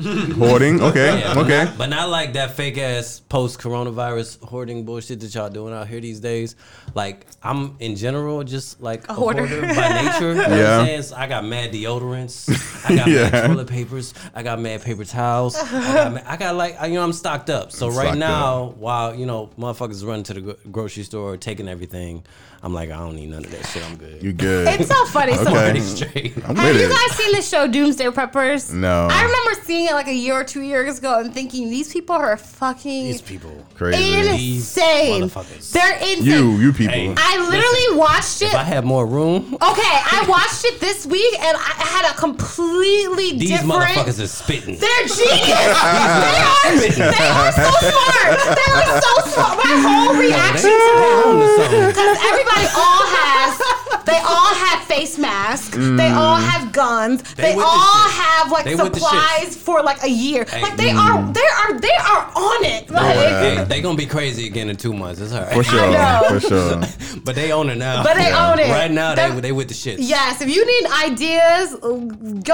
Hoarding. 0.01 0.81
Okay. 0.81 1.19
Yeah, 1.19 1.35
but 1.35 1.45
okay. 1.45 1.65
not- 1.65 1.77
but 1.77 1.89
not 1.89 2.09
like 2.09 2.33
that 2.33 2.51
fake 2.55 2.77
ass 2.79 3.19
post 3.29 3.59
coronavirus 3.59 4.41
hoarding 4.43 4.83
bullshit 4.83 5.19
that 5.19 5.35
y'all 5.35 5.49
doing 5.49 5.73
out 5.75 5.87
here 5.87 5.99
these 6.01 6.19
days. 6.19 6.55
Like 6.95 7.27
I'm 7.43 7.75
in 7.79 7.95
general 7.95 8.43
just 8.43 8.81
like 8.81 9.07
a, 9.09 9.13
hoarder. 9.13 9.45
hoarder. 9.45 9.67
by 9.67 10.01
nature. 10.03 10.29
You 10.29 10.47
know 10.47 10.55
Yeah. 10.57 10.79
I'm? 10.95 11.01
So 11.03 11.15
I 11.15 11.27
got 11.27 11.45
mad 11.45 11.71
deodorants. 11.71 12.49
I 12.89 12.95
got 12.95 13.07
Yeah. 13.09 13.29
mad 13.29 13.47
toilet 13.47 13.67
papers. 13.67 14.13
I 14.33 14.41
got 14.41 14.59
mad 14.59 14.81
paper 14.81 15.05
towels. 15.05 15.55
I 15.57 15.69
got, 15.93 16.13
mad, 16.15 16.23
I 16.25 16.37
got 16.37 16.55
like 16.55 16.77
you 16.83 16.95
know 16.95 17.03
I'm 17.03 17.13
stocked 17.13 17.51
up. 17.51 17.71
So 17.71 17.89
right 17.89 18.05
Stocked 18.05 18.17
now, 18.17 18.73
while 18.79 19.13
you 19.13 19.27
know 19.27 19.51
motherfuckers 19.59 20.03
running 20.07 20.23
to 20.23 20.33
the 20.33 20.41
gro- 20.41 20.57
grocery 20.71 21.03
store 21.03 21.37
taking 21.37 21.67
everything, 21.67 22.23
I'm 22.63 22.73
like 22.75 22.91
I 22.91 22.97
don't 22.97 23.15
need 23.15 23.29
none 23.31 23.43
of 23.43 23.49
that 23.51 23.65
shit. 23.67 23.83
I'm 23.83 23.95
good. 23.95 24.21
You 24.21 24.33
good? 24.33 24.67
It's 24.79 24.87
so 24.87 25.05
funny. 25.07 25.33
So 25.33 25.41
Okay. 25.49 25.71
Pretty 25.71 25.79
straight. 25.81 26.37
I'm 26.47 26.55
Have 26.55 26.65
with 26.73 26.81
you 26.81 26.87
it. 26.87 26.91
guys 26.91 27.17
seen 27.17 27.31
the 27.35 27.41
show 27.41 27.67
Doomsday 27.67 28.05
Preppers? 28.05 28.71
No. 28.71 29.07
I 29.09 29.23
remember 29.23 29.61
seeing 29.63 29.87
it 29.87 29.93
like 29.93 30.07
a 30.07 30.13
year 30.13 30.35
or 30.35 30.43
two 30.43 30.61
years 30.61 30.99
ago 30.99 31.19
and 31.19 31.33
thinking 31.33 31.71
these 31.71 31.91
people 31.91 32.15
are 32.15 32.37
fucking 32.37 33.05
These 33.05 33.21
people. 33.23 33.65
Crazy. 33.73 34.57
insane. 34.57 35.23
motherfuckers. 35.23 35.71
They're 35.71 35.95
insane. 35.97 36.23
You, 36.23 36.51
you 36.57 36.71
people. 36.71 36.93
Hey. 36.93 37.15
I 37.17 37.37
literally 37.49 37.97
watched 37.99 38.43
it. 38.43 38.49
If 38.49 38.55
I 38.55 38.63
had 38.63 38.85
more 38.85 39.07
room, 39.07 39.55
Okay, 39.55 39.61
I 39.63 40.23
watched 40.29 40.63
it 40.65 40.79
this 40.79 41.07
week 41.07 41.33
and 41.41 41.57
I 41.57 41.61
had 41.81 42.11
a 42.11 42.15
completely 42.15 43.31
different. 43.31 43.39
these 43.39 43.49
different. 43.49 43.71
motherfuckers 43.71 44.23
are 44.23 44.27
spitting. 44.27 44.77
They're 44.77 45.07
genius. 45.09 45.49
they 45.49 46.37
are. 46.45 46.77
They 46.77 47.25
are 47.25 47.51
so 47.57 47.71
smart. 47.89 48.37
They 48.53 48.69
are 48.69 49.01
so 49.01 49.13
smart. 49.33 49.57
My 49.65 49.73
whole 49.81 50.13
reaction 50.13 50.69
to 50.69 50.89
them 50.93 51.01
on 51.25 51.39
to 51.41 51.47
something. 51.57 51.87
because 51.89 52.17
everybody 52.21 52.49
all 52.75 53.05
has. 53.07 53.70
They 54.05 54.17
all 54.17 54.53
have 54.55 54.83
face 54.85 55.17
masks. 55.17 55.75
Mm. 55.77 55.97
They 55.97 56.09
all 56.09 56.35
have 56.35 56.71
guns. 56.73 57.21
They, 57.35 57.43
They 57.43 57.55
with 57.55 57.65
the 57.65 57.69
all 57.69 58.09
have 58.09 58.51
like 58.51 58.65
They 58.65 58.75
supplies 58.75 59.55
for 59.55 59.81
like 59.81 60.03
a 60.03 60.09
year. 60.09 60.45
like 60.51 60.77
they 60.77 60.89
mm. 60.89 60.97
are, 60.97 61.31
they 61.31 61.41
are, 61.41 61.79
they 61.79 61.95
are 61.95 62.31
on 62.35 62.65
it. 62.65 62.89
Like, 62.89 63.15
Hey, 63.15 63.63
they 63.67 63.81
gonna 63.81 63.97
be 63.97 64.05
crazy 64.05 64.47
again 64.47 64.69
in 64.69 64.75
two 64.77 64.93
months. 64.93 65.21
It's 65.21 65.33
all 65.33 65.41
right. 65.41 65.53
For 65.53 65.63
sure. 65.63 65.91
know. 65.91 66.21
For 66.29 66.39
sure. 66.39 66.81
But 67.23 67.35
they 67.35 67.51
own 67.51 67.69
it 67.69 67.77
now. 67.77 68.03
But 68.03 68.15
they 68.15 68.31
own 68.33 68.57
it. 68.57 68.69
Right 68.71 68.89
now, 68.89 69.13
they 69.13 69.29
That- 69.29 69.41
they 69.41 69.51
with 69.51 69.67
the 69.67 69.73
shit. 69.73 69.99
Yes, 69.99 70.41
if 70.41 70.49
you 70.49 70.65
need 70.65 70.89
ideas, 71.05 71.75
go 71.75 71.87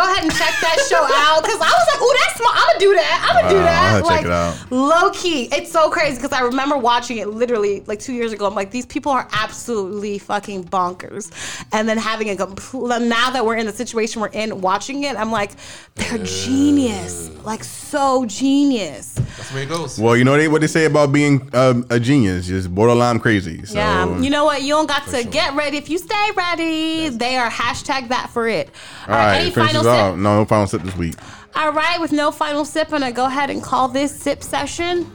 ahead 0.04 0.24
and 0.24 0.32
check 0.32 0.54
that 0.62 0.78
show 0.90 1.02
out. 1.26 1.44
Cause 1.44 1.56
I 1.62 1.72
was 1.72 1.88
like, 1.88 2.02
"Oh, 2.02 2.16
that's 2.20 2.36
smart. 2.40 2.56
I'm 2.58 2.68
gonna 2.68 2.80
do 2.80 2.94
that. 2.96 3.28
I'm 3.30 3.42
gonna 3.42 3.54
do 3.54 3.60
that." 3.60 3.94
I'll 3.96 4.04
like 4.04 4.18
check 4.18 4.26
it 4.26 4.32
out. 4.32 4.72
low 4.72 5.10
key, 5.12 5.44
it's 5.52 5.72
so 5.72 5.90
crazy 5.90 6.18
because 6.18 6.32
I 6.34 6.42
remember 6.42 6.78
watching 6.78 7.18
it 7.18 7.30
literally 7.30 7.82
like 7.88 8.00
two 8.00 8.14
years 8.14 8.34
ago. 8.34 8.46
I'm 8.46 8.56
like, 8.56 8.72
these 8.72 8.86
people 8.86 9.12
are 9.12 9.28
absolutely 9.32 10.18
fucking 10.20 10.66
bonkers. 10.66 11.32
And 11.72 11.88
then 11.88 11.98
having 11.98 12.30
a 12.30 12.36
complete 12.36 13.02
now 13.02 13.32
that 13.32 13.46
we're 13.46 13.56
in 13.56 13.66
the 13.66 13.74
situation 13.74 14.22
we're 14.22 14.28
in, 14.30 14.62
watching 14.62 15.04
it, 15.04 15.16
I'm 15.16 15.32
like, 15.32 15.52
they're 15.96 16.18
genius, 16.20 17.30
like 17.44 17.64
so 17.64 18.26
genius. 18.26 19.14
That's 19.14 19.50
the 19.50 19.56
way 19.56 19.64
it 19.64 19.70
goes. 19.70 20.00
Well, 20.00 20.16
you 20.16 20.24
know 20.24 20.38
they, 20.38 20.48
what 20.48 20.62
they 20.62 20.68
say 20.68 20.86
about 20.86 21.12
being 21.12 21.50
um, 21.54 21.86
a 21.90 22.00
genius, 22.00 22.48
just 22.48 22.74
borderline 22.74 23.20
crazy. 23.20 23.66
So, 23.66 23.78
Yeah, 23.78 24.20
you 24.20 24.30
know 24.30 24.46
what? 24.46 24.62
You 24.62 24.70
don't 24.70 24.88
got 24.88 25.08
to 25.08 25.24
get 25.24 25.56
ready 25.56 25.78
if 25.78 25.90
you 25.90 25.98
stay 25.98 26.32
ready. 26.36 27.10
They 27.10 27.38
are 27.38 27.50
hashtag 27.50 28.10
that 28.10 28.30
for 28.30 28.48
it. 28.48 28.70
all 29.08 29.16
right, 29.16 29.38
any 29.38 29.52
finish 29.52 29.72
final 29.72 29.84
sip? 29.84 30.18
No, 30.18 30.40
no 30.40 30.46
final 30.46 30.68
sip 30.68 30.82
this 30.84 30.96
week. 30.96 31.16
All 31.56 31.72
right, 31.72 32.00
with 32.00 32.12
no 32.12 32.32
final 32.32 32.66
sip, 32.66 32.88
I'm 32.88 33.00
gonna 33.00 33.12
go 33.12 33.26
ahead 33.26 33.50
and 33.50 33.64
call 33.64 33.88
this 33.88 34.16
sip 34.16 34.44
session 34.44 35.12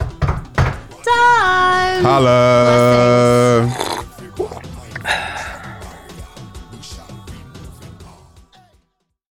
done. 1.03 2.03
Holla. 2.03 3.69